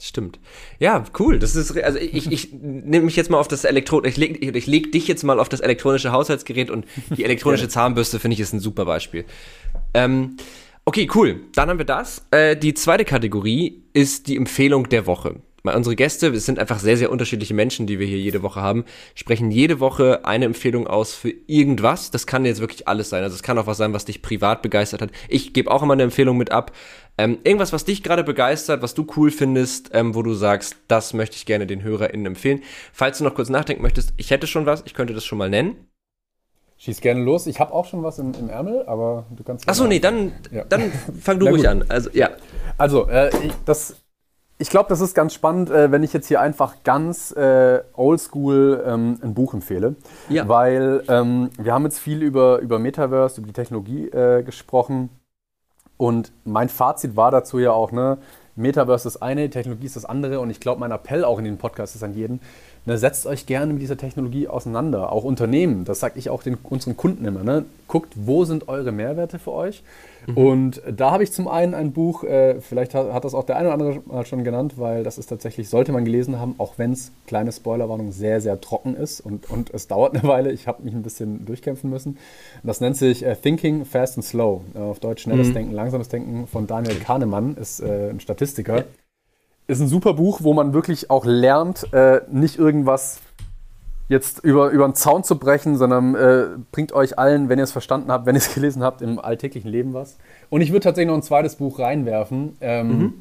Stimmt. 0.00 0.40
Ja, 0.78 1.04
cool. 1.18 1.38
Das 1.38 1.54
ist, 1.54 1.76
also 1.76 1.98
ich, 1.98 2.32
ich 2.32 2.52
nehme 2.62 3.04
mich 3.04 3.16
jetzt 3.16 3.28
mal 3.28 3.38
auf 3.38 3.48
das 3.48 3.64
Elektron, 3.64 4.06
ich 4.06 4.16
leg, 4.16 4.42
ich 4.56 4.66
leg 4.66 4.90
dich 4.90 5.06
jetzt 5.06 5.22
mal 5.22 5.38
auf 5.38 5.50
das 5.50 5.60
elektronische 5.60 6.12
Haushaltsgerät 6.12 6.70
und 6.70 6.86
die 7.14 7.24
elektronische 7.24 7.68
Zahnbürste 7.68 8.18
finde 8.18 8.32
ich 8.32 8.40
ist 8.40 8.54
ein 8.54 8.60
super 8.60 8.86
Beispiel. 8.86 9.26
Ähm, 9.92 10.38
okay, 10.86 11.10
cool. 11.14 11.42
Dann 11.54 11.68
haben 11.68 11.78
wir 11.78 11.84
das. 11.84 12.26
Äh, 12.30 12.56
die 12.56 12.72
zweite 12.72 13.04
Kategorie 13.04 13.82
ist 13.92 14.28
die 14.28 14.36
Empfehlung 14.36 14.88
der 14.88 15.06
Woche 15.06 15.42
unsere 15.74 15.96
Gäste, 15.96 16.28
es 16.28 16.46
sind 16.46 16.58
einfach 16.58 16.78
sehr, 16.78 16.96
sehr 16.96 17.10
unterschiedliche 17.10 17.54
Menschen, 17.54 17.86
die 17.86 17.98
wir 17.98 18.06
hier 18.06 18.18
jede 18.18 18.42
Woche 18.42 18.60
haben, 18.60 18.84
sprechen 19.14 19.50
jede 19.50 19.80
Woche 19.80 20.24
eine 20.24 20.44
Empfehlung 20.44 20.86
aus 20.86 21.14
für 21.14 21.32
irgendwas. 21.46 22.10
Das 22.10 22.26
kann 22.26 22.44
jetzt 22.44 22.60
wirklich 22.60 22.86
alles 22.86 23.10
sein. 23.10 23.22
Also 23.22 23.34
es 23.34 23.42
kann 23.42 23.58
auch 23.58 23.66
was 23.66 23.78
sein, 23.78 23.92
was 23.92 24.04
dich 24.04 24.22
privat 24.22 24.62
begeistert 24.62 25.02
hat. 25.02 25.10
Ich 25.28 25.52
gebe 25.52 25.70
auch 25.70 25.82
immer 25.82 25.94
eine 25.94 26.04
Empfehlung 26.04 26.36
mit 26.36 26.52
ab. 26.52 26.72
Ähm, 27.18 27.38
irgendwas, 27.44 27.72
was 27.72 27.84
dich 27.84 28.02
gerade 28.02 28.24
begeistert, 28.24 28.82
was 28.82 28.94
du 28.94 29.06
cool 29.16 29.30
findest, 29.30 29.90
ähm, 29.94 30.14
wo 30.14 30.22
du 30.22 30.34
sagst, 30.34 30.76
das 30.86 31.14
möchte 31.14 31.36
ich 31.36 31.46
gerne 31.46 31.66
den 31.66 31.82
HörerInnen 31.82 32.26
empfehlen. 32.26 32.62
Falls 32.92 33.18
du 33.18 33.24
noch 33.24 33.34
kurz 33.34 33.48
nachdenken 33.48 33.82
möchtest, 33.82 34.12
ich 34.18 34.30
hätte 34.30 34.46
schon 34.46 34.66
was, 34.66 34.82
ich 34.84 34.92
könnte 34.92 35.14
das 35.14 35.24
schon 35.24 35.38
mal 35.38 35.48
nennen. 35.48 35.76
Schieß 36.78 37.00
gerne 37.00 37.22
los. 37.22 37.46
Ich 37.46 37.58
habe 37.58 37.72
auch 37.72 37.86
schon 37.86 38.02
was 38.02 38.18
im, 38.18 38.34
im, 38.34 38.50
Ärmel, 38.50 38.84
aber 38.86 39.26
du 39.34 39.42
kannst. 39.42 39.66
Achso, 39.66 39.86
nee, 39.86 39.98
dann, 39.98 40.32
ja. 40.50 40.64
dann 40.64 40.92
fang 41.20 41.38
du 41.38 41.46
ruhig 41.50 41.66
an. 41.68 41.84
Also, 41.88 42.10
ja. 42.12 42.30
Also, 42.76 43.08
äh, 43.08 43.30
ich, 43.46 43.52
das 43.64 43.96
ich 44.58 44.70
glaube, 44.70 44.88
das 44.88 45.00
ist 45.00 45.14
ganz 45.14 45.34
spannend, 45.34 45.70
äh, 45.70 45.90
wenn 45.90 46.02
ich 46.02 46.12
jetzt 46.12 46.28
hier 46.28 46.40
einfach 46.40 46.76
ganz 46.82 47.30
äh, 47.32 47.82
oldschool 47.94 48.82
ähm, 48.86 49.18
ein 49.22 49.34
Buch 49.34 49.52
empfehle. 49.52 49.96
Ja. 50.28 50.48
Weil 50.48 51.02
ähm, 51.08 51.50
wir 51.58 51.74
haben 51.74 51.84
jetzt 51.84 51.98
viel 51.98 52.22
über, 52.22 52.58
über 52.60 52.78
Metaverse, 52.78 53.40
über 53.40 53.48
die 53.48 53.52
Technologie 53.52 54.08
äh, 54.08 54.42
gesprochen. 54.42 55.10
Und 55.98 56.32
mein 56.44 56.68
Fazit 56.68 57.16
war 57.16 57.30
dazu 57.30 57.58
ja 57.58 57.72
auch, 57.72 57.92
ne, 57.92 58.18
Metaverse 58.54 59.06
ist 59.06 59.18
eine, 59.18 59.50
Technologie 59.50 59.86
ist 59.86 59.96
das 59.96 60.06
andere. 60.06 60.40
Und 60.40 60.48
ich 60.48 60.60
glaube, 60.60 60.80
mein 60.80 60.90
Appell 60.90 61.24
auch 61.24 61.38
in 61.38 61.44
den 61.44 61.58
Podcast 61.58 61.94
ist 61.94 62.02
an 62.02 62.14
jeden, 62.14 62.40
ne, 62.86 62.98
setzt 62.98 63.26
euch 63.26 63.46
gerne 63.46 63.72
mit 63.72 63.82
dieser 63.82 63.96
Technologie 63.96 64.48
auseinander. 64.48 65.12
Auch 65.12 65.24
Unternehmen, 65.24 65.84
das 65.84 66.00
sage 66.00 66.18
ich 66.18 66.30
auch 66.30 66.42
den, 66.42 66.56
unseren 66.62 66.96
Kunden 66.96 67.24
immer. 67.24 67.42
Ne? 67.42 67.66
Guckt, 67.88 68.14
wo 68.16 68.44
sind 68.44 68.68
eure 68.68 68.92
Mehrwerte 68.92 69.38
für 69.38 69.52
euch? 69.52 69.82
Mhm. 70.26 70.36
Und 70.36 70.82
da 70.90 71.10
habe 71.10 71.22
ich 71.22 71.32
zum 71.32 71.48
einen 71.48 71.74
ein 71.74 71.92
Buch, 71.92 72.24
äh, 72.24 72.60
vielleicht 72.60 72.94
hat, 72.94 73.12
hat, 73.12 73.24
das 73.24 73.34
auch 73.34 73.44
der 73.44 73.56
eine 73.56 73.68
oder 73.68 73.74
andere 73.74 74.02
mal 74.06 74.26
schon 74.26 74.44
genannt, 74.44 74.74
weil 74.76 75.04
das 75.04 75.18
ist 75.18 75.26
tatsächlich, 75.26 75.68
sollte 75.68 75.92
man 75.92 76.04
gelesen 76.04 76.38
haben, 76.40 76.54
auch 76.58 76.74
wenn 76.78 76.92
es, 76.92 77.12
kleine 77.26 77.52
Spoilerwarnung, 77.52 78.12
sehr, 78.12 78.40
sehr 78.40 78.60
trocken 78.60 78.96
ist 78.96 79.20
und, 79.20 79.50
und 79.50 79.72
es 79.72 79.86
dauert 79.88 80.14
eine 80.14 80.22
Weile. 80.28 80.52
Ich 80.52 80.66
habe 80.66 80.82
mich 80.82 80.94
ein 80.94 81.02
bisschen 81.02 81.44
durchkämpfen 81.44 81.90
müssen. 81.90 82.18
Das 82.62 82.80
nennt 82.80 82.96
sich 82.96 83.24
äh, 83.24 83.36
Thinking 83.36 83.84
Fast 83.84 84.16
and 84.16 84.24
Slow. 84.24 84.62
Äh, 84.74 84.78
auf 84.78 85.00
Deutsch 85.00 85.22
schnelles 85.22 85.48
mhm. 85.48 85.54
Denken, 85.54 85.72
langsames 85.72 86.08
Denken 86.08 86.46
von 86.46 86.66
Daniel 86.66 86.96
Kahnemann, 86.96 87.56
ist 87.56 87.80
äh, 87.80 88.10
ein 88.10 88.20
Statistiker. 88.20 88.84
Ist 89.66 89.80
ein 89.80 89.88
super 89.88 90.14
Buch, 90.14 90.40
wo 90.42 90.52
man 90.52 90.72
wirklich 90.72 91.10
auch 91.10 91.24
lernt, 91.24 91.92
äh, 91.92 92.20
nicht 92.30 92.58
irgendwas 92.58 93.20
jetzt 94.08 94.44
über, 94.44 94.70
über 94.70 94.84
einen 94.84 94.94
Zaun 94.94 95.24
zu 95.24 95.38
brechen, 95.38 95.76
sondern 95.76 96.14
äh, 96.14 96.46
bringt 96.70 96.92
euch 96.92 97.18
allen, 97.18 97.48
wenn 97.48 97.58
ihr 97.58 97.64
es 97.64 97.72
verstanden 97.72 98.12
habt, 98.12 98.26
wenn 98.26 98.36
ihr 98.36 98.40
es 98.40 98.54
gelesen 98.54 98.82
habt, 98.82 99.02
im 99.02 99.18
alltäglichen 99.18 99.68
Leben 99.68 99.94
was. 99.94 100.16
Und 100.50 100.60
ich 100.60 100.70
würde 100.70 100.84
tatsächlich 100.84 101.08
noch 101.08 101.16
ein 101.16 101.22
zweites 101.22 101.56
Buch 101.56 101.78
reinwerfen, 101.78 102.56
ähm, 102.60 102.98
mhm. 102.98 103.14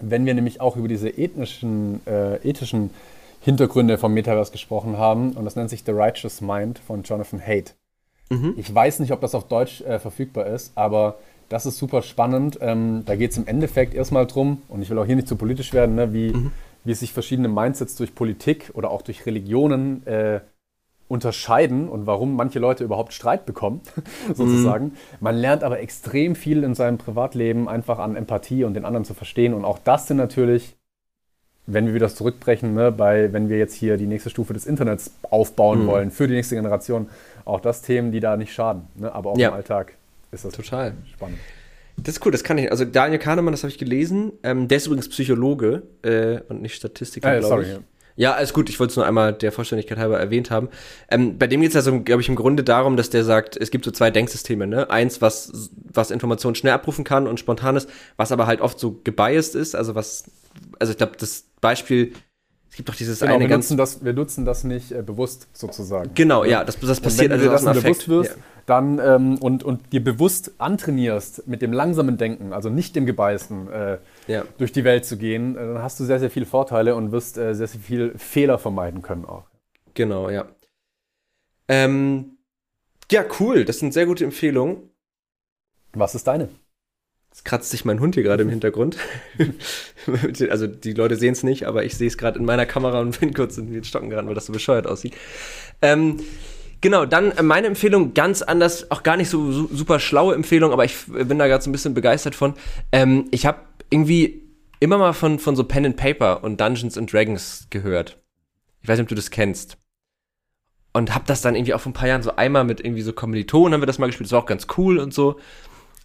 wenn 0.00 0.26
wir 0.26 0.34
nämlich 0.34 0.60
auch 0.60 0.76
über 0.76 0.88
diese 0.88 1.08
ethnischen, 1.08 2.06
äh, 2.06 2.36
ethischen 2.46 2.90
Hintergründe 3.40 3.96
vom 3.98 4.12
Metaverse 4.12 4.52
gesprochen 4.52 4.98
haben. 4.98 5.32
Und 5.32 5.44
das 5.44 5.56
nennt 5.56 5.70
sich 5.70 5.84
The 5.84 5.92
Righteous 5.92 6.40
Mind 6.40 6.78
von 6.78 7.02
Jonathan 7.02 7.40
Haidt. 7.40 7.74
Mhm. 8.30 8.54
Ich 8.56 8.72
weiß 8.74 8.98
nicht, 9.00 9.12
ob 9.12 9.20
das 9.22 9.34
auf 9.34 9.48
Deutsch 9.48 9.80
äh, 9.82 9.98
verfügbar 9.98 10.46
ist, 10.46 10.72
aber 10.74 11.16
das 11.48 11.66
ist 11.66 11.78
super 11.78 12.02
spannend. 12.02 12.58
Ähm, 12.60 13.02
da 13.06 13.16
geht 13.16 13.32
es 13.32 13.38
im 13.38 13.46
Endeffekt 13.46 13.94
erstmal 13.94 14.26
drum, 14.26 14.62
und 14.68 14.82
ich 14.82 14.90
will 14.90 14.98
auch 14.98 15.06
hier 15.06 15.16
nicht 15.16 15.28
zu 15.28 15.36
politisch 15.36 15.72
werden, 15.72 15.94
ne, 15.94 16.12
wie, 16.12 16.32
mhm. 16.32 16.52
wie 16.84 16.94
sich 16.94 17.12
verschiedene 17.12 17.48
Mindsets 17.48 17.96
durch 17.96 18.14
Politik 18.14 18.70
oder 18.74 18.90
auch 18.90 19.02
durch 19.02 19.24
Religionen 19.26 20.06
äh, 20.06 20.40
unterscheiden 21.08 21.88
und 21.88 22.06
warum 22.06 22.36
manche 22.36 22.58
Leute 22.58 22.84
überhaupt 22.84 23.14
Streit 23.14 23.46
bekommen, 23.46 23.80
sozusagen. 24.34 24.86
Mhm. 24.86 24.92
Man 25.20 25.36
lernt 25.36 25.64
aber 25.64 25.80
extrem 25.80 26.34
viel 26.34 26.62
in 26.62 26.74
seinem 26.74 26.98
Privatleben 26.98 27.68
einfach 27.68 27.98
an 27.98 28.14
Empathie 28.14 28.64
und 28.64 28.74
den 28.74 28.84
anderen 28.84 29.04
zu 29.04 29.14
verstehen. 29.14 29.54
Und 29.54 29.64
auch 29.64 29.78
das 29.78 30.06
sind 30.06 30.18
natürlich, 30.18 30.76
wenn 31.66 31.86
wir 31.86 31.94
wieder 31.94 32.08
zurückbrechen, 32.10 32.74
ne, 32.74 32.92
bei, 32.92 33.32
wenn 33.32 33.48
wir 33.48 33.56
jetzt 33.58 33.74
hier 33.74 33.96
die 33.96 34.06
nächste 34.06 34.28
Stufe 34.28 34.52
des 34.52 34.66
Internets 34.66 35.12
aufbauen 35.30 35.84
mhm. 35.84 35.86
wollen 35.86 36.10
für 36.10 36.28
die 36.28 36.34
nächste 36.34 36.56
Generation, 36.56 37.08
auch 37.46 37.60
das 37.60 37.80
Themen, 37.80 38.12
die 38.12 38.20
da 38.20 38.36
nicht 38.36 38.52
schaden. 38.52 38.82
Ne, 38.96 39.14
aber 39.14 39.30
auch 39.30 39.38
ja. 39.38 39.48
im 39.48 39.54
Alltag 39.54 39.94
ist 40.30 40.44
das 40.44 40.54
total 40.54 40.94
spannend. 41.12 41.38
Das 41.96 42.14
ist 42.14 42.24
cool, 42.24 42.32
das 42.32 42.44
kann 42.44 42.58
ich. 42.58 42.70
Also 42.70 42.84
Daniel 42.84 43.18
Kahnemann, 43.18 43.52
das 43.52 43.62
habe 43.64 43.72
ich 43.72 43.78
gelesen. 43.78 44.32
Ähm, 44.42 44.68
der 44.68 44.76
ist 44.76 44.86
übrigens 44.86 45.08
Psychologe 45.08 45.82
äh, 46.02 46.40
und 46.48 46.62
nicht 46.62 46.74
Statistiker, 46.74 47.36
äh, 47.36 47.40
glaube 47.40 47.62
ich. 47.62 47.68
Ja. 47.68 47.78
Ja, 48.18 48.32
alles 48.32 48.52
gut. 48.52 48.68
Ich 48.68 48.80
wollte 48.80 48.90
es 48.90 48.96
nur 48.96 49.06
einmal 49.06 49.32
der 49.32 49.52
Vollständigkeit 49.52 49.96
halber 49.96 50.18
erwähnt 50.18 50.50
haben. 50.50 50.70
Ähm, 51.08 51.38
bei 51.38 51.46
dem 51.46 51.60
geht 51.60 51.70
es 51.70 51.76
also, 51.76 52.00
glaube 52.00 52.20
ich, 52.20 52.28
im 52.28 52.34
Grunde 52.34 52.64
darum, 52.64 52.96
dass 52.96 53.10
der 53.10 53.22
sagt, 53.22 53.56
es 53.56 53.70
gibt 53.70 53.84
so 53.84 53.92
zwei 53.92 54.10
Denksysteme. 54.10 54.66
Ne? 54.66 54.90
Eins, 54.90 55.22
was, 55.22 55.70
was 55.84 56.10
Informationen 56.10 56.56
schnell 56.56 56.72
abrufen 56.72 57.04
kann 57.04 57.28
und 57.28 57.38
spontan 57.38 57.76
ist, 57.76 57.88
was 58.16 58.32
aber 58.32 58.48
halt 58.48 58.60
oft 58.60 58.80
so 58.80 59.00
gebiased 59.04 59.54
ist. 59.54 59.76
Also 59.76 59.94
was, 59.94 60.24
also 60.80 60.90
ich 60.90 60.96
glaube, 60.96 61.12
das 61.16 61.44
Beispiel, 61.60 62.12
gibt 62.78 62.88
doch 62.88 62.94
dieses 62.94 63.20
genau, 63.20 63.34
eine 63.34 63.44
wir 63.44 63.48
ganz... 63.48 63.66
Nutzen 63.66 63.76
das, 63.76 64.04
wir 64.04 64.12
nutzen 64.14 64.44
das 64.46 64.64
nicht 64.64 64.92
äh, 64.92 65.02
bewusst 65.02 65.48
sozusagen. 65.52 66.12
Genau, 66.14 66.44
ja, 66.44 66.64
das, 66.64 66.80
das 66.80 67.00
passiert 67.00 67.32
und 67.32 67.40
wenn 67.40 67.48
also 67.50 67.66
du 67.66 67.72
das 67.72 67.82
bewusst 67.82 68.08
wirst, 68.08 68.30
ja 68.30 68.36
dann 68.68 68.98
ähm, 68.98 69.38
und, 69.38 69.64
und 69.64 69.92
dir 69.92 70.04
bewusst 70.04 70.52
antrainierst, 70.58 71.48
mit 71.48 71.62
dem 71.62 71.72
langsamen 71.72 72.18
Denken, 72.18 72.52
also 72.52 72.68
nicht 72.68 72.94
dem 72.96 73.06
Gebeisten, 73.06 73.68
äh, 73.70 73.98
ja. 74.26 74.44
durch 74.58 74.72
die 74.72 74.84
Welt 74.84 75.06
zu 75.06 75.16
gehen, 75.16 75.56
äh, 75.56 75.60
dann 75.60 75.82
hast 75.82 75.98
du 76.00 76.04
sehr, 76.04 76.20
sehr 76.20 76.30
viele 76.30 76.44
Vorteile 76.44 76.94
und 76.94 77.10
wirst 77.10 77.38
äh, 77.38 77.54
sehr, 77.54 77.66
sehr 77.66 77.80
viel 77.80 78.12
Fehler 78.18 78.58
vermeiden 78.58 79.00
können 79.00 79.24
auch. 79.24 79.44
Genau, 79.94 80.28
ja. 80.28 80.46
Ähm, 81.66 82.36
ja, 83.10 83.24
cool. 83.40 83.64
Das 83.64 83.78
sind 83.78 83.94
sehr 83.94 84.04
gute 84.04 84.24
Empfehlungen. 84.24 84.90
Was 85.94 86.14
ist 86.14 86.26
deine? 86.26 86.50
Jetzt 87.30 87.44
kratzt 87.44 87.70
sich 87.70 87.84
mein 87.84 88.00
Hund 88.00 88.14
hier 88.14 88.24
gerade 88.24 88.42
im 88.42 88.48
Hintergrund. 88.48 88.96
also 90.50 90.66
die 90.66 90.92
Leute 90.92 91.16
sehen 91.16 91.32
es 91.32 91.42
nicht, 91.42 91.66
aber 91.66 91.84
ich 91.84 91.96
sehe 91.96 92.08
es 92.08 92.18
gerade 92.18 92.38
in 92.38 92.44
meiner 92.44 92.66
Kamera 92.66 93.00
und 93.00 93.20
bin 93.20 93.34
kurz 93.34 93.58
in 93.58 93.72
den 93.72 93.84
Stocken 93.84 94.10
gerannt, 94.10 94.28
weil 94.28 94.34
das 94.34 94.46
so 94.46 94.52
bescheuert 94.52 94.86
aussieht. 94.86 95.14
Ähm, 95.82 96.18
Genau, 96.80 97.06
dann 97.06 97.32
äh, 97.32 97.42
meine 97.42 97.66
Empfehlung 97.66 98.14
ganz 98.14 98.42
anders, 98.42 98.90
auch 98.90 99.02
gar 99.02 99.16
nicht 99.16 99.28
so, 99.28 99.50
so 99.50 99.68
super 99.68 99.98
schlaue 99.98 100.34
Empfehlung, 100.34 100.72
aber 100.72 100.84
ich 100.84 101.06
bin 101.06 101.38
da 101.38 101.48
gerade 101.48 101.62
so 101.62 101.70
ein 101.70 101.72
bisschen 101.72 101.94
begeistert 101.94 102.34
von. 102.34 102.54
Ähm, 102.92 103.26
ich 103.30 103.46
habe 103.46 103.58
irgendwie 103.90 104.42
immer 104.80 104.98
mal 104.98 105.12
von, 105.12 105.38
von 105.38 105.56
so 105.56 105.64
Pen 105.64 105.86
and 105.86 105.96
Paper 105.96 106.44
und 106.44 106.60
Dungeons 106.60 106.96
and 106.96 107.12
Dragons 107.12 107.66
gehört. 107.70 108.18
Ich 108.80 108.88
weiß 108.88 108.98
nicht, 108.98 109.06
ob 109.06 109.08
du 109.08 109.14
das 109.16 109.30
kennst. 109.30 109.76
Und 110.92 111.14
hab 111.14 111.26
das 111.26 111.42
dann 111.42 111.54
irgendwie 111.54 111.74
auch 111.74 111.80
vor 111.80 111.90
ein 111.90 111.94
paar 111.94 112.08
Jahren 112.08 112.22
so 112.22 112.36
einmal 112.36 112.64
mit 112.64 112.80
irgendwie 112.80 113.02
so 113.02 113.12
Kommilitonen 113.12 113.74
haben 113.74 113.82
wir 113.82 113.86
das 113.86 113.98
mal 113.98 114.06
gespielt. 114.06 114.26
Das 114.26 114.32
war 114.32 114.42
auch 114.42 114.46
ganz 114.46 114.66
cool 114.76 114.98
und 114.98 115.12
so. 115.12 115.38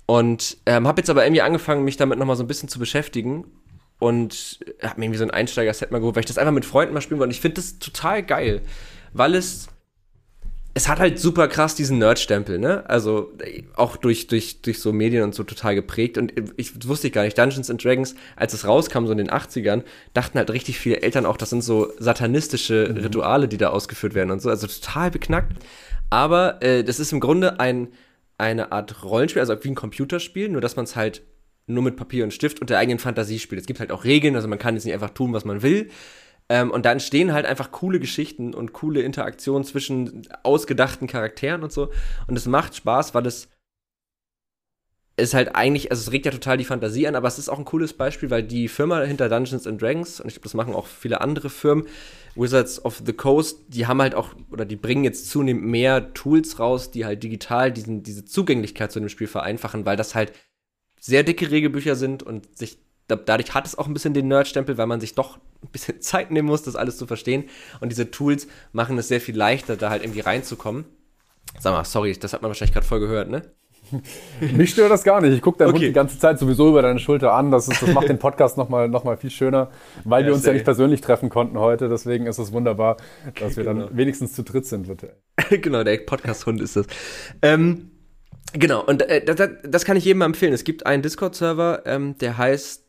Und 0.06 0.58
ähm, 0.66 0.88
habe 0.88 1.02
jetzt 1.02 1.10
aber 1.10 1.26
irgendwie 1.26 1.42
angefangen, 1.42 1.84
mich 1.84 1.98
damit 1.98 2.20
nochmal 2.20 2.36
so 2.36 2.44
ein 2.44 2.48
bisschen 2.48 2.70
zu 2.70 2.80
beschäftigen. 2.80 3.46
Und 4.00 4.60
habe 4.82 5.00
mir 5.00 5.06
irgendwie 5.06 5.20
so 5.20 5.24
ein 5.24 5.32
Einsteiger-Set 5.32 5.92
mal 5.92 6.00
geholt, 6.00 6.16
weil 6.16 6.22
ich 6.22 6.28
das 6.28 6.38
einfach 6.38 6.52
mit 6.52 6.66
Freunden 6.66 6.94
mal 6.94 7.02
spielen 7.02 7.20
wollte. 7.20 7.30
Und 7.30 7.36
ich 7.36 7.42
finde 7.42 7.56
das 7.56 7.80
total 7.80 8.22
geil, 8.24 8.62
weil 9.14 9.36
es 9.36 9.70
es 10.76 10.88
hat 10.88 11.00
halt 11.00 11.20
super 11.20 11.48
krass 11.48 11.76
diesen 11.76 12.00
Nerd-Stempel, 12.00 12.58
ne? 12.58 12.84
Also 12.90 13.32
auch 13.76 13.96
durch, 13.96 14.26
durch, 14.28 14.62
durch 14.62 14.80
so 14.80 14.92
Medien 14.92 15.24
und 15.24 15.36
so 15.36 15.44
total 15.44 15.76
geprägt. 15.76 16.18
Und 16.18 16.34
ich 16.58 16.88
wusste 16.88 17.08
ich 17.08 17.14
gar 17.14 17.24
nicht, 17.24 17.38
Dungeons 17.38 17.70
and 17.70 17.84
Dragons, 17.84 18.16
als 18.36 18.54
es 18.54 18.68
rauskam, 18.68 19.06
so 19.06 19.12
in 19.12 19.20
den 19.20 19.30
80ern, 19.30 19.84
dachten 20.16 20.40
halt 20.40 20.50
richtig 20.50 20.80
viele 20.80 21.02
Eltern 21.02 21.28
auch, 21.28 21.38
das 21.38 21.52
sind 21.52 21.64
so 21.64 21.94
satanistische 22.00 22.90
mhm. 22.90 22.98
Rituale, 22.98 23.48
die 23.48 23.58
da 23.58 23.70
ausgeführt 23.70 24.16
werden 24.16 24.32
und 24.32 24.42
so. 24.42 24.50
Also 24.50 24.66
total 24.66 25.12
beknackt. 25.12 25.54
Aber 26.10 26.62
äh, 26.64 26.84
das 26.84 27.00
ist 27.00 27.12
im 27.12 27.20
Grunde 27.20 27.60
ein, 27.60 27.90
eine 28.44 28.72
Art 28.72 29.04
Rollenspiel, 29.04 29.40
also 29.40 29.56
wie 29.64 29.70
ein 29.70 29.76
Computerspiel, 29.76 30.50
nur 30.50 30.62
dass 30.62 30.76
man 30.76 30.86
es 30.86 30.96
halt 30.96 31.24
nur 31.66 31.84
mit 31.84 31.96
Papier 31.96 32.24
und 32.24 32.34
Stift 32.34 32.60
und 32.60 32.70
der 32.70 32.78
eigenen 32.78 33.00
Fantasie 33.00 33.40
spielt. 33.40 33.62
Es 33.62 33.68
gibt 33.68 33.80
halt 33.80 33.92
auch 33.92 34.04
Regeln, 34.04 34.36
also 34.36 34.48
man 34.48 34.60
kann 34.60 34.76
jetzt 34.76 34.84
nicht 34.86 34.94
einfach 34.94 35.12
tun, 35.12 35.34
was 35.34 35.46
man 35.46 35.62
will. 35.62 35.90
Ähm, 36.50 36.72
und 36.72 36.86
da 36.86 36.92
entstehen 36.92 37.34
halt 37.34 37.46
einfach 37.46 37.72
coole 37.72 38.00
Geschichten 38.00 38.54
und 38.54 38.74
coole 38.74 39.02
Interaktionen 39.02 39.64
zwischen 39.64 40.28
ausgedachten 40.44 41.08
Charakteren 41.08 41.64
und 41.64 41.72
so. 41.72 41.90
Und 42.28 42.38
es 42.38 42.46
macht 42.46 42.76
Spaß, 42.76 43.14
weil 43.14 43.26
es 43.26 43.48
ist 45.16 45.34
halt 45.34 45.56
eigentlich, 45.56 45.92
also 45.92 46.02
es 46.02 46.12
regt 46.12 46.26
ja 46.26 46.32
total 46.32 46.58
die 46.58 46.66
Fantasie 46.66 47.08
an, 47.08 47.16
aber 47.16 47.28
es 47.28 47.38
ist 47.38 47.50
auch 47.50 47.60
ein 47.60 47.66
cooles 47.66 47.94
Beispiel, 47.94 48.32
weil 48.32 48.42
die 48.42 48.68
Firma 48.68 49.02
hinter 49.02 49.30
Dungeons 49.30 49.68
and 49.68 49.82
Dragons, 49.82 50.20
und 50.20 50.28
ich 50.28 50.36
glaube, 50.36 50.46
das 50.46 50.56
machen 50.56 50.74
auch 50.74 50.88
viele 50.88 51.22
andere 51.22 51.50
Firmen, 51.50 51.86
Wizards 52.36 52.84
of 52.84 53.04
the 53.06 53.14
Coast, 53.14 53.60
die 53.68 53.86
haben 53.86 54.02
halt 54.02 54.16
auch, 54.16 54.30
oder 54.50 54.66
die 54.66 54.76
bringen 54.76 55.04
jetzt 55.04 55.30
zunehmend 55.30 55.66
mehr 55.66 56.14
Tools 56.14 56.58
raus, 56.58 56.90
die 56.90 57.06
halt 57.06 57.22
digital 57.22 57.72
diesen, 57.72 58.02
diese 58.02 58.26
Zugänglichkeit 58.26 58.92
zu 58.92 59.00
dem 59.00 59.10
Spiel 59.10 59.28
vereinfachen, 59.28 59.86
weil 59.86 59.98
das 59.98 60.16
halt 60.16 60.34
sehr 61.00 61.24
dicke 61.24 61.52
Regelbücher 61.52 61.96
sind 61.96 62.24
und 62.24 62.58
sich 62.58 62.80
dadurch 63.08 63.54
hat 63.54 63.68
es 63.68 63.78
auch 63.78 63.88
ein 63.88 63.94
bisschen 63.94 64.14
den 64.14 64.28
Nerd-Stempel, 64.28 64.78
weil 64.78 64.88
man 64.88 65.00
sich 65.00 65.14
doch 65.16 65.38
ein 65.62 65.70
bisschen 65.72 66.02
Zeit 66.02 66.32
nehmen 66.32 66.48
muss, 66.48 66.64
das 66.64 66.76
alles 66.76 66.98
zu 66.98 67.06
verstehen. 67.06 67.46
Und 67.82 67.90
diese 67.90 68.12
Tools 68.12 68.48
machen 68.72 68.98
es 68.98 69.08
sehr 69.08 69.22
viel 69.22 69.36
leichter, 69.36 69.76
da 69.76 69.90
halt 69.90 70.04
irgendwie 70.04 70.22
reinzukommen. 70.22 70.86
Sag 71.60 71.74
mal, 71.74 71.84
sorry, 71.84 72.18
das 72.18 72.34
hat 72.34 72.42
man 72.42 72.50
wahrscheinlich 72.50 72.74
gerade 72.74 72.86
voll 72.86 73.00
gehört, 73.00 73.30
ne? 73.30 73.44
Mich 74.54 74.72
stört 74.72 74.92
das 74.92 75.04
gar 75.04 75.22
nicht. 75.22 75.34
Ich 75.34 75.42
gucke 75.42 75.58
deinen 75.58 75.70
okay. 75.70 75.80
Hund 75.80 75.88
die 75.88 75.94
ganze 75.94 76.20
Zeit 76.20 76.40
sowieso 76.40 76.70
über 76.70 76.82
deine 76.82 77.00
Schulter 77.00 77.34
an. 77.34 77.52
Das, 77.52 77.68
ist, 77.68 77.82
das 77.82 77.94
macht 77.94 78.10
den 78.10 78.20
Podcast 78.20 78.58
nochmal 78.58 78.90
noch 78.90 79.04
mal 79.04 79.18
viel 79.18 79.30
schöner, 79.30 79.70
weil 80.04 80.22
ja, 80.22 80.28
wir 80.28 80.34
uns 80.34 80.46
ja 80.46 80.54
nicht 80.54 80.66
persönlich 80.66 81.02
treffen 81.02 81.30
konnten 81.30 81.60
heute. 81.60 81.90
Deswegen 81.90 82.26
ist 82.26 82.38
es 82.38 82.52
wunderbar, 82.52 82.98
dass 83.40 83.58
wir 83.58 83.64
genau. 83.64 83.88
dann 83.88 83.98
wenigstens 83.98 84.34
zu 84.34 84.44
dritt 84.44 84.66
sind, 84.66 84.88
bitte. 84.88 85.16
genau, 85.50 85.84
der 85.84 85.98
Podcast-Hund 85.98 86.62
ist 86.62 86.76
das. 86.76 86.88
Ähm, 87.42 87.92
genau, 88.54 88.84
und 88.84 89.02
äh, 89.02 89.24
das, 89.24 89.50
das, 89.64 89.86
kann 89.86 89.98
ich 89.98 90.06
jedem 90.06 90.22
empfehlen. 90.22 90.54
Es 90.54 90.64
gibt 90.64 90.86
einen 90.86 91.02
Discord-Server, 91.02 91.84
ähm, 91.86 92.18
der 92.18 92.38
heißt 92.38 92.83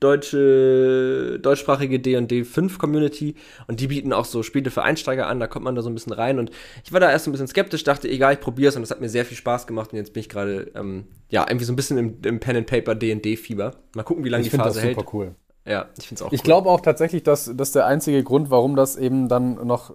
deutsche, 0.00 1.38
deutschsprachige 1.40 2.00
D&D 2.00 2.44
5 2.44 2.78
Community 2.78 3.34
und 3.66 3.80
die 3.80 3.88
bieten 3.88 4.12
auch 4.12 4.24
so 4.24 4.42
Spiele 4.42 4.70
für 4.70 4.82
Einsteiger 4.82 5.26
an, 5.26 5.40
da 5.40 5.46
kommt 5.46 5.64
man 5.64 5.74
da 5.74 5.82
so 5.82 5.90
ein 5.90 5.94
bisschen 5.94 6.12
rein 6.12 6.38
und 6.38 6.50
ich 6.84 6.92
war 6.92 7.00
da 7.00 7.10
erst 7.10 7.26
ein 7.26 7.32
bisschen 7.32 7.48
skeptisch, 7.48 7.84
dachte, 7.84 8.08
egal, 8.08 8.34
ich 8.34 8.40
probiere 8.40 8.70
es 8.70 8.76
und 8.76 8.82
das 8.82 8.90
hat 8.90 9.00
mir 9.00 9.08
sehr 9.08 9.24
viel 9.24 9.36
Spaß 9.36 9.66
gemacht 9.66 9.92
und 9.92 9.98
jetzt 9.98 10.12
bin 10.12 10.20
ich 10.20 10.28
gerade, 10.28 10.72
ähm, 10.74 11.04
ja, 11.28 11.44
irgendwie 11.48 11.64
so 11.64 11.72
ein 11.72 11.76
bisschen 11.76 11.98
im, 11.98 12.18
im 12.24 12.40
Pen 12.40 12.56
and 12.56 12.66
Paper 12.66 12.94
D&D 12.94 13.36
Fieber. 13.36 13.72
Mal 13.94 14.02
gucken, 14.02 14.24
wie 14.24 14.28
lange 14.28 14.44
die 14.44 14.50
Phase 14.50 14.80
hält. 14.80 14.92
Ich 14.92 14.94
finde 14.94 14.94
das 14.94 15.04
super 15.04 15.16
cool. 15.16 15.34
Ja, 15.66 15.88
ich 15.98 16.06
finde 16.06 16.20
es 16.20 16.22
auch 16.22 16.32
Ich 16.32 16.40
cool. 16.40 16.44
glaube 16.44 16.68
auch 16.70 16.80
tatsächlich, 16.80 17.22
dass 17.22 17.50
das 17.54 17.72
der 17.72 17.86
einzige 17.86 18.22
Grund, 18.22 18.50
warum 18.50 18.76
das 18.76 18.96
eben 18.96 19.28
dann 19.28 19.54
noch 19.66 19.94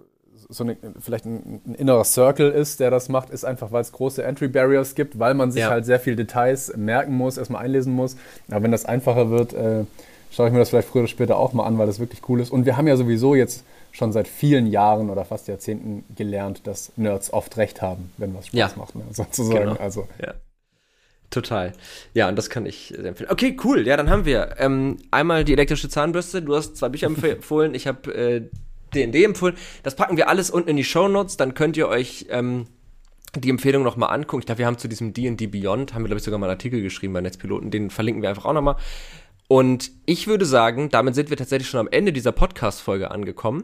so 0.50 0.64
eine, 0.64 0.78
vielleicht 1.00 1.26
ein, 1.26 1.62
ein, 1.66 1.76
innerer 1.76 2.04
Circle 2.04 2.50
ist, 2.50 2.80
der 2.80 2.90
das 2.90 3.08
macht, 3.08 3.30
ist 3.30 3.46
einfach, 3.46 3.72
weil 3.72 3.82
es 3.82 3.92
große 3.92 4.24
Entry 4.24 4.48
Barriers 4.48 4.96
gibt, 4.96 5.20
weil 5.20 5.36
man 5.36 5.52
sich 5.52 5.62
ja. 5.62 5.70
halt 5.70 5.86
sehr 5.86 6.00
viel 6.00 6.16
Details 6.16 6.76
merken 6.76 7.16
muss, 7.16 7.38
erstmal 7.38 7.64
einlesen 7.64 7.94
muss. 7.94 8.18
Aber 8.50 8.64
wenn 8.64 8.72
das 8.72 8.86
einfacher 8.86 9.30
wird, 9.30 9.54
äh, 9.54 9.86
schaue 10.32 10.48
ich 10.48 10.54
mir 10.54 10.60
das 10.60 10.70
vielleicht 10.70 10.88
früher 10.88 11.04
oder 11.04 11.08
später 11.08 11.38
auch 11.38 11.54
mal 11.54 11.66
an, 11.66 11.78
weil 11.78 11.86
das 11.86 12.00
wirklich 12.00 12.28
cool 12.28 12.42
ist. 12.42 12.50
Und 12.50 12.66
wir 12.66 12.78
haben 12.78 12.88
ja 12.88 12.98
sowieso 12.98 13.36
jetzt 13.36 13.64
schon 13.92 14.12
seit 14.12 14.28
vielen 14.28 14.66
Jahren 14.68 15.12
oder 15.12 15.24
fast 15.24 15.48
Jahrzehnten 15.48 16.04
gelernt, 16.16 16.62
dass 16.66 16.92
Nerds 16.96 17.32
oft 17.32 17.56
recht 17.58 17.84
haben, 17.84 18.12
wenn 18.18 18.34
was 18.34 18.48
Spaß 18.48 18.58
ja. 18.58 18.72
macht, 18.76 18.96
ne? 18.96 19.04
sozusagen. 19.12 19.60
Genau. 19.60 19.76
Also. 19.76 20.08
Ja. 20.20 20.34
Total. 21.30 21.74
Ja, 22.16 22.28
und 22.28 22.36
das 22.36 22.50
kann 22.50 22.66
ich 22.66 22.88
sehr 22.96 23.06
empfehlen. 23.06 23.30
Okay, 23.30 23.56
cool. 23.64 23.86
Ja, 23.86 23.98
dann 23.98 24.10
haben 24.10 24.26
wir 24.26 24.56
ähm, 24.58 24.98
einmal 25.12 25.46
die 25.46 25.54
elektrische 25.54 25.88
Zahnbürste. 25.88 26.42
Du 26.42 26.56
hast 26.56 26.76
zwei 26.76 26.90
Bücher 26.90 27.06
empfohlen. 27.24 27.76
Ich 27.76 27.86
habe 27.86 28.12
äh, 28.12 28.50
D&D 28.90 29.24
empfohlen. 29.24 29.56
Das 29.84 29.96
packen 29.96 30.18
wir 30.18 30.30
alles 30.30 30.50
unten 30.50 30.70
in 30.70 30.78
die 30.78 30.84
Show 30.84 31.08
Notes. 31.08 31.38
Dann 31.38 31.54
könnt 31.54 31.78
ihr 31.78 31.88
euch 31.88 32.28
ähm, 32.30 32.68
die 33.36 33.50
Empfehlung 33.50 33.84
nochmal 33.84 34.14
angucken. 34.14 34.42
Ich 34.42 34.46
glaube, 34.46 34.60
wir 34.60 34.66
haben 34.66 34.78
zu 34.78 34.88
diesem 34.88 35.14
D&D 35.14 35.48
Beyond, 35.48 35.94
haben 35.94 36.04
wir, 36.04 36.08
glaube 36.08 36.20
ich, 36.20 36.24
sogar 36.24 36.40
mal 36.40 36.48
einen 36.48 36.58
Artikel 36.58 36.82
geschrieben 36.82 37.14
bei 37.14 37.22
Netzpiloten. 37.22 37.72
Den 37.72 37.90
verlinken 37.90 38.22
wir 38.22 38.30
einfach 38.30 38.46
auch 38.46 38.54
nochmal. 38.54 38.76
Und 39.48 39.92
ich 40.06 40.28
würde 40.28 40.46
sagen, 40.46 40.90
damit 40.90 41.16
sind 41.16 41.30
wir 41.30 41.38
tatsächlich 41.38 41.68
schon 41.68 41.80
am 41.80 41.88
Ende 41.88 42.14
dieser 42.14 42.32
Podcast-Folge 42.32 43.10
angekommen. 43.12 43.64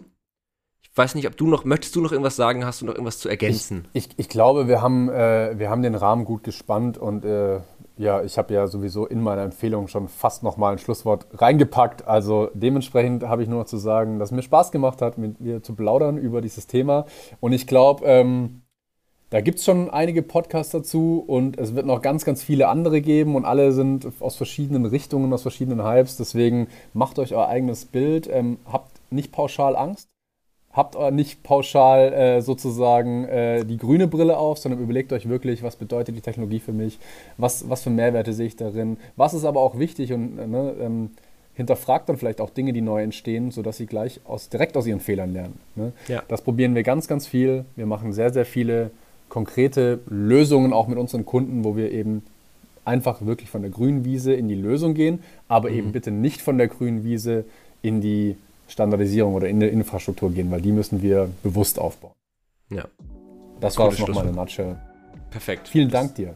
Ich 0.82 0.98
weiß 0.98 1.14
nicht, 1.16 1.28
ob 1.28 1.36
du 1.38 1.48
noch, 1.48 1.66
möchtest 1.66 1.96
du 1.96 2.02
noch 2.02 2.12
irgendwas 2.12 2.36
sagen? 2.36 2.66
Hast 2.66 2.82
du 2.82 2.86
noch 2.86 2.94
irgendwas 2.94 3.20
zu 3.20 3.30
ergänzen? 3.30 3.88
Ich, 3.94 4.06
ich, 4.06 4.14
ich 4.18 4.30
glaube, 4.30 4.68
wir 4.68 4.82
haben, 4.82 5.10
äh, 5.10 5.60
wir 5.60 5.70
haben 5.70 5.82
den 5.82 5.94
Rahmen 5.94 6.26
gut 6.26 6.44
gespannt 6.44 6.98
und 6.98 7.26
äh, 7.26 7.60
ja, 7.98 8.24
ich 8.24 8.38
habe 8.38 8.54
ja 8.54 8.68
sowieso 8.68 9.06
in 9.06 9.22
meiner 9.22 9.44
Empfehlung 9.44 9.88
schon 9.88 10.08
fast 10.08 10.44
nochmal 10.44 10.74
ein 10.74 10.80
Schlusswort 10.80 11.28
reingepackt. 11.34 12.08
Also 12.08 12.50
dementsprechend 12.54 13.24
habe 13.24 13.44
ich 13.44 13.50
nur 13.50 13.60
noch 13.60 13.68
zu 13.68 13.78
sagen, 13.78 14.20
dass 14.20 14.30
es 14.30 14.36
mir 14.36 14.42
Spaß 14.42 14.72
gemacht 14.72 15.02
hat, 15.02 15.18
mit 15.18 15.40
dir 15.40 15.64
zu 15.64 15.76
plaudern 15.76 16.18
über 16.18 16.42
dieses 16.42 16.68
Thema. 16.68 17.06
Und 17.40 17.54
ich 17.54 17.68
glaube, 17.68 18.06
ähm, 18.06 18.62
da 19.30 19.42
gibt 19.42 19.60
es 19.60 19.66
schon 19.66 19.90
einige 19.90 20.22
Podcasts 20.22 20.72
dazu 20.72 21.24
und 21.26 21.58
es 21.58 21.74
wird 21.74 21.86
noch 21.86 22.02
ganz, 22.02 22.26
ganz 22.26 22.44
viele 22.44 22.68
andere 22.68 23.02
geben 23.02 23.36
und 23.36 23.46
alle 23.46 23.72
sind 23.72 24.08
aus 24.20 24.36
verschiedenen 24.36 24.86
Richtungen, 24.86 25.34
aus 25.34 25.42
verschiedenen 25.42 25.84
Hypes. 25.84 26.18
Deswegen 26.18 26.68
macht 26.94 27.18
euch 27.18 27.34
euer 27.34 27.48
eigenes 27.48 27.86
Bild, 27.86 28.30
ähm, 28.32 28.60
habt 28.72 28.92
nicht 29.10 29.32
pauschal 29.32 29.76
Angst 29.76 30.15
habt 30.76 30.98
nicht 31.14 31.42
pauschal 31.44 32.14
äh, 32.14 32.42
sozusagen 32.42 33.26
äh, 33.26 33.64
die 33.66 33.78
grüne 33.78 34.08
Brille 34.08 34.38
auf, 34.38 34.58
sondern 34.58 34.82
überlegt 34.82 35.14
euch 35.14 35.30
wirklich, 35.30 35.64
was 35.64 35.78
bedeutet 35.78 36.16
die 36.16 36.22
Technologie 36.22 36.60
für 36.60 36.74
mich, 36.74 37.00
was, 37.38 37.70
was 37.70 37.84
für 37.84 37.90
Mehrwerte 37.90 38.34
sehe 38.34 38.48
ich 38.48 38.56
darin, 38.56 38.98
was 39.16 39.34
ist 39.34 39.46
aber 39.46 39.62
auch 39.62 39.80
wichtig 39.80 40.12
und 40.12 40.38
äh, 40.38 40.48
ne, 40.48 40.76
ähm, 40.82 41.10
hinterfragt 41.56 42.10
dann 42.10 42.18
vielleicht 42.18 42.42
auch 42.42 42.50
Dinge, 42.50 42.74
die 42.74 42.82
neu 42.82 43.02
entstehen, 43.02 43.52
sodass 43.52 43.78
sie 43.78 43.86
gleich 43.86 44.20
aus, 44.26 44.50
direkt 44.50 44.76
aus 44.76 44.86
ihren 44.86 45.00
Fehlern 45.00 45.32
lernen. 45.32 45.58
Ne? 45.76 45.94
Ja. 46.10 46.22
Das 46.28 46.42
probieren 46.42 46.76
wir 46.76 46.84
ganz, 46.84 47.08
ganz 47.08 47.26
viel. 47.28 47.64
Wir 47.78 47.86
machen 47.86 48.12
sehr, 48.12 48.34
sehr 48.34 48.46
viele 48.46 48.92
konkrete 49.30 50.00
Lösungen 50.08 50.74
auch 50.74 50.88
mit 50.88 50.98
unseren 50.98 51.26
Kunden, 51.26 51.64
wo 51.64 51.78
wir 51.78 51.92
eben 51.92 52.24
einfach 52.84 53.26
wirklich 53.26 53.50
von 53.50 53.62
der 53.62 53.72
grünen 53.72 54.06
Wiese 54.06 54.34
in 54.34 54.48
die 54.48 54.56
Lösung 54.56 54.94
gehen, 54.94 55.20
aber 55.48 55.70
mhm. 55.70 55.78
eben 55.78 55.92
bitte 55.94 56.12
nicht 56.12 56.42
von 56.42 56.58
der 56.58 56.68
grünen 56.68 57.04
Wiese 57.04 57.46
in 57.82 58.02
die 58.02 58.36
Standardisierung 58.68 59.34
oder 59.34 59.48
in 59.48 59.60
die 59.60 59.68
Infrastruktur 59.68 60.32
gehen, 60.32 60.50
weil 60.52 60.62
die 60.62 60.72
müssen 60.72 61.02
wir 61.02 61.30
bewusst 61.44 61.80
aufbauen. 61.80 62.14
Ja. 62.70 62.86
Das 63.60 63.78
war 63.78 63.90
es 63.90 64.00
nochmal 64.00 64.28
in 64.28 64.36
Nutshell. 64.36 64.76
Perfekt. 65.30 65.68
Vielen 65.68 65.90
Dank 65.90 66.16
dir. 66.16 66.36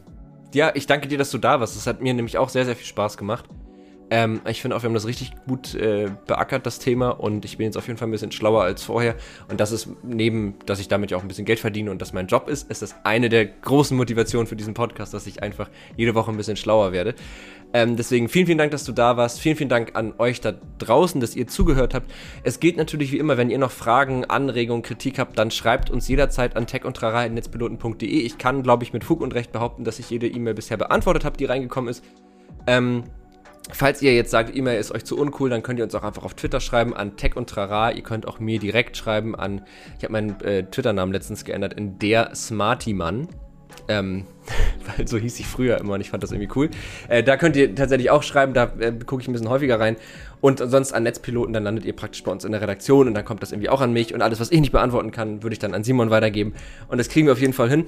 Ja, 0.54 0.72
ich 0.74 0.86
danke 0.86 1.08
dir, 1.08 1.18
dass 1.18 1.30
du 1.30 1.38
da 1.38 1.60
warst. 1.60 1.76
Das 1.76 1.86
hat 1.86 2.00
mir 2.00 2.12
nämlich 2.14 2.38
auch 2.38 2.48
sehr, 2.48 2.64
sehr 2.64 2.76
viel 2.76 2.86
Spaß 2.86 3.16
gemacht. 3.16 3.48
Ähm, 4.10 4.40
ich 4.48 4.60
finde 4.60 4.76
auch, 4.76 4.82
wir 4.82 4.88
haben 4.88 4.94
das 4.94 5.06
richtig 5.06 5.32
gut 5.46 5.74
äh, 5.74 6.10
beackert, 6.26 6.66
das 6.66 6.80
Thema. 6.80 7.10
Und 7.10 7.44
ich 7.44 7.58
bin 7.58 7.66
jetzt 7.66 7.76
auf 7.76 7.86
jeden 7.86 7.98
Fall 7.98 8.08
ein 8.08 8.10
bisschen 8.10 8.32
schlauer 8.32 8.62
als 8.62 8.82
vorher. 8.82 9.14
Und 9.48 9.60
das 9.60 9.70
ist 9.70 9.88
neben, 10.02 10.54
dass 10.66 10.80
ich 10.80 10.88
damit 10.88 11.10
ja 11.12 11.16
auch 11.16 11.22
ein 11.22 11.28
bisschen 11.28 11.44
Geld 11.44 11.60
verdiene 11.60 11.90
und 11.90 12.02
das 12.02 12.12
mein 12.12 12.26
Job 12.26 12.48
ist, 12.48 12.70
ist 12.70 12.82
das 12.82 12.96
eine 13.04 13.28
der 13.28 13.46
großen 13.46 13.96
Motivationen 13.96 14.46
für 14.46 14.56
diesen 14.56 14.74
Podcast, 14.74 15.14
dass 15.14 15.26
ich 15.26 15.42
einfach 15.42 15.70
jede 15.96 16.14
Woche 16.14 16.30
ein 16.30 16.36
bisschen 16.36 16.56
schlauer 16.56 16.92
werde. 16.92 17.14
Ähm, 17.72 17.96
deswegen 17.96 18.28
vielen, 18.28 18.46
vielen 18.46 18.58
Dank, 18.58 18.72
dass 18.72 18.82
du 18.82 18.90
da 18.90 19.16
warst. 19.16 19.38
Vielen, 19.38 19.56
vielen 19.56 19.68
Dank 19.68 19.92
an 19.94 20.14
euch 20.18 20.40
da 20.40 20.54
draußen, 20.78 21.20
dass 21.20 21.36
ihr 21.36 21.46
zugehört 21.46 21.94
habt. 21.94 22.10
Es 22.42 22.58
geht 22.58 22.76
natürlich 22.76 23.12
wie 23.12 23.18
immer, 23.18 23.36
wenn 23.36 23.48
ihr 23.48 23.58
noch 23.58 23.70
Fragen, 23.70 24.24
Anregungen, 24.24 24.82
Kritik 24.82 25.20
habt, 25.20 25.38
dann 25.38 25.52
schreibt 25.52 25.88
uns 25.88 26.08
jederzeit 26.08 26.56
an 26.56 26.66
techundtrara.netzpiloten.de. 26.66 28.08
Ich 28.08 28.38
kann, 28.38 28.64
glaube 28.64 28.82
ich, 28.82 28.92
mit 28.92 29.04
Fug 29.04 29.20
und 29.20 29.34
Recht 29.34 29.52
behaupten, 29.52 29.84
dass 29.84 30.00
ich 30.00 30.10
jede 30.10 30.26
E-Mail 30.26 30.54
bisher 30.54 30.78
beantwortet 30.78 31.24
habe, 31.24 31.36
die 31.36 31.44
reingekommen 31.44 31.88
ist. 31.88 32.02
Ähm, 32.66 33.04
Falls 33.74 34.02
ihr 34.02 34.14
jetzt 34.14 34.30
sagt, 34.30 34.54
E-Mail 34.54 34.78
ist 34.78 34.92
euch 34.92 35.04
zu 35.04 35.18
uncool, 35.18 35.50
dann 35.50 35.62
könnt 35.62 35.78
ihr 35.78 35.84
uns 35.84 35.94
auch 35.94 36.02
einfach 36.02 36.24
auf 36.24 36.34
Twitter 36.34 36.60
schreiben 36.60 36.94
an 36.94 37.16
Tech 37.16 37.36
und 37.36 37.48
Trara. 37.48 37.92
Ihr 37.92 38.02
könnt 38.02 38.26
auch 38.26 38.40
mir 38.40 38.58
direkt 38.58 38.96
schreiben 38.96 39.34
an, 39.34 39.62
ich 39.98 40.04
habe 40.04 40.12
meinen 40.12 40.40
äh, 40.40 40.64
Twitter-Namen 40.64 41.12
letztens 41.12 41.44
geändert 41.44 41.74
in 41.74 41.98
der 41.98 42.34
Smarty-Mann. 42.34 43.28
Ähm, 43.88 44.26
weil 44.96 45.06
so 45.06 45.16
hieß 45.16 45.38
ich 45.40 45.46
früher 45.46 45.78
immer 45.78 45.94
und 45.94 46.00
ich 46.00 46.10
fand 46.10 46.22
das 46.22 46.32
irgendwie 46.32 46.50
cool. 46.56 46.70
Äh, 47.08 47.22
da 47.22 47.36
könnt 47.36 47.56
ihr 47.56 47.74
tatsächlich 47.74 48.10
auch 48.10 48.22
schreiben, 48.22 48.52
da 48.52 48.72
äh, 48.78 48.92
gucke 48.92 49.22
ich 49.22 49.28
ein 49.28 49.32
bisschen 49.32 49.48
häufiger 49.48 49.78
rein. 49.78 49.96
Und 50.40 50.58
sonst 50.58 50.92
an 50.92 51.02
Netzpiloten, 51.02 51.52
dann 51.52 51.64
landet 51.64 51.84
ihr 51.84 51.94
praktisch 51.94 52.24
bei 52.24 52.32
uns 52.32 52.44
in 52.44 52.52
der 52.52 52.62
Redaktion 52.62 53.08
und 53.08 53.14
dann 53.14 53.24
kommt 53.24 53.42
das 53.42 53.52
irgendwie 53.52 53.68
auch 53.68 53.80
an 53.80 53.92
mich 53.92 54.14
und 54.14 54.22
alles, 54.22 54.40
was 54.40 54.50
ich 54.50 54.60
nicht 54.60 54.72
beantworten 54.72 55.10
kann, 55.10 55.42
würde 55.42 55.52
ich 55.52 55.58
dann 55.58 55.74
an 55.74 55.84
Simon 55.84 56.10
weitergeben. 56.10 56.54
Und 56.88 56.98
das 56.98 57.08
kriegen 57.08 57.26
wir 57.26 57.32
auf 57.32 57.40
jeden 57.40 57.52
Fall 57.52 57.68
hin. 57.68 57.86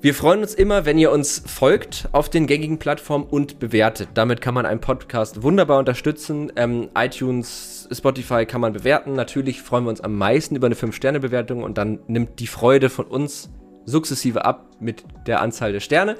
Wir 0.00 0.14
freuen 0.14 0.42
uns 0.42 0.54
immer, 0.54 0.84
wenn 0.86 0.96
ihr 0.96 1.10
uns 1.10 1.42
folgt 1.44 2.08
auf 2.12 2.28
den 2.28 2.46
gängigen 2.46 2.78
Plattformen 2.78 3.24
und 3.24 3.58
bewertet. 3.58 4.10
Damit 4.14 4.40
kann 4.40 4.54
man 4.54 4.64
einen 4.64 4.80
Podcast 4.80 5.42
wunderbar 5.42 5.80
unterstützen. 5.80 6.52
Ähm, 6.54 6.88
iTunes, 6.96 7.88
Spotify 7.90 8.46
kann 8.46 8.60
man 8.60 8.72
bewerten. 8.72 9.14
Natürlich 9.14 9.60
freuen 9.60 9.84
wir 9.84 9.90
uns 9.90 10.00
am 10.00 10.16
meisten 10.16 10.54
über 10.54 10.66
eine 10.66 10.76
5-Sterne-Bewertung 10.76 11.64
und 11.64 11.78
dann 11.78 11.98
nimmt 12.06 12.38
die 12.38 12.46
Freude 12.46 12.90
von 12.90 13.06
uns 13.06 13.50
sukzessive 13.86 14.44
ab 14.44 14.70
mit 14.78 15.02
der 15.26 15.42
Anzahl 15.42 15.72
der 15.72 15.80
Sterne. 15.80 16.14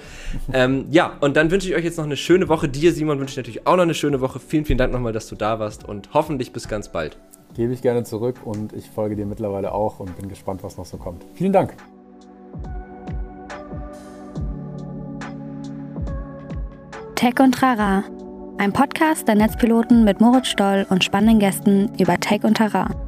ähm, 0.53 0.87
ja, 0.91 1.17
und 1.21 1.37
dann 1.37 1.53
wünsche 1.53 1.69
ich 1.69 1.77
euch 1.77 1.85
jetzt 1.85 1.99
noch 1.99 2.05
eine 2.05 2.17
schöne 2.17 2.49
Woche. 2.49 2.69
Dir, 2.69 2.93
Simon, 2.93 3.21
wünsche 3.21 3.33
ich 3.33 3.37
natürlich 3.37 3.67
auch 3.69 3.77
noch 3.77 3.85
eine 3.85 3.95
schöne 3.95 4.21
Woche. 4.21 4.41
Vielen, 4.41 4.65
vielen 4.65 4.79
Dank 4.79 4.93
nochmal, 4.93 5.13
dass 5.13 5.29
du 5.29 5.37
da 5.37 5.61
warst 5.61 5.85
und 5.85 6.15
hoffentlich 6.15 6.53
bis 6.53 6.67
ganz 6.67 6.89
bald. 6.91 7.17
Gebe 7.55 7.73
ich 7.73 7.83
gerne 7.83 8.03
zurück 8.03 8.41
und 8.45 8.73
ich 8.73 8.91
folge 8.91 9.15
dir 9.15 9.27
mittlerweile 9.27 9.71
auch 9.71 10.01
und 10.01 10.17
bin 10.17 10.29
gespannt, 10.29 10.65
was 10.65 10.77
noch 10.77 10.87
so 10.87 10.97
kommt. 10.97 11.25
Vielen 11.37 11.53
Dank. 11.53 11.75
Tech 17.19 17.41
und 17.41 17.51
Trara, 17.51 18.05
ein 18.59 18.73
Podcast 18.73 19.27
der 19.27 19.35
Netzpiloten 19.35 20.05
mit 20.05 20.21
Moritz 20.21 20.47
Stoll 20.47 20.87
und 20.89 21.03
spannenden 21.03 21.41
Gästen 21.41 21.91
über 21.99 22.17
Tech 22.21 22.45
und 22.45 22.57
Trara. 22.57 23.08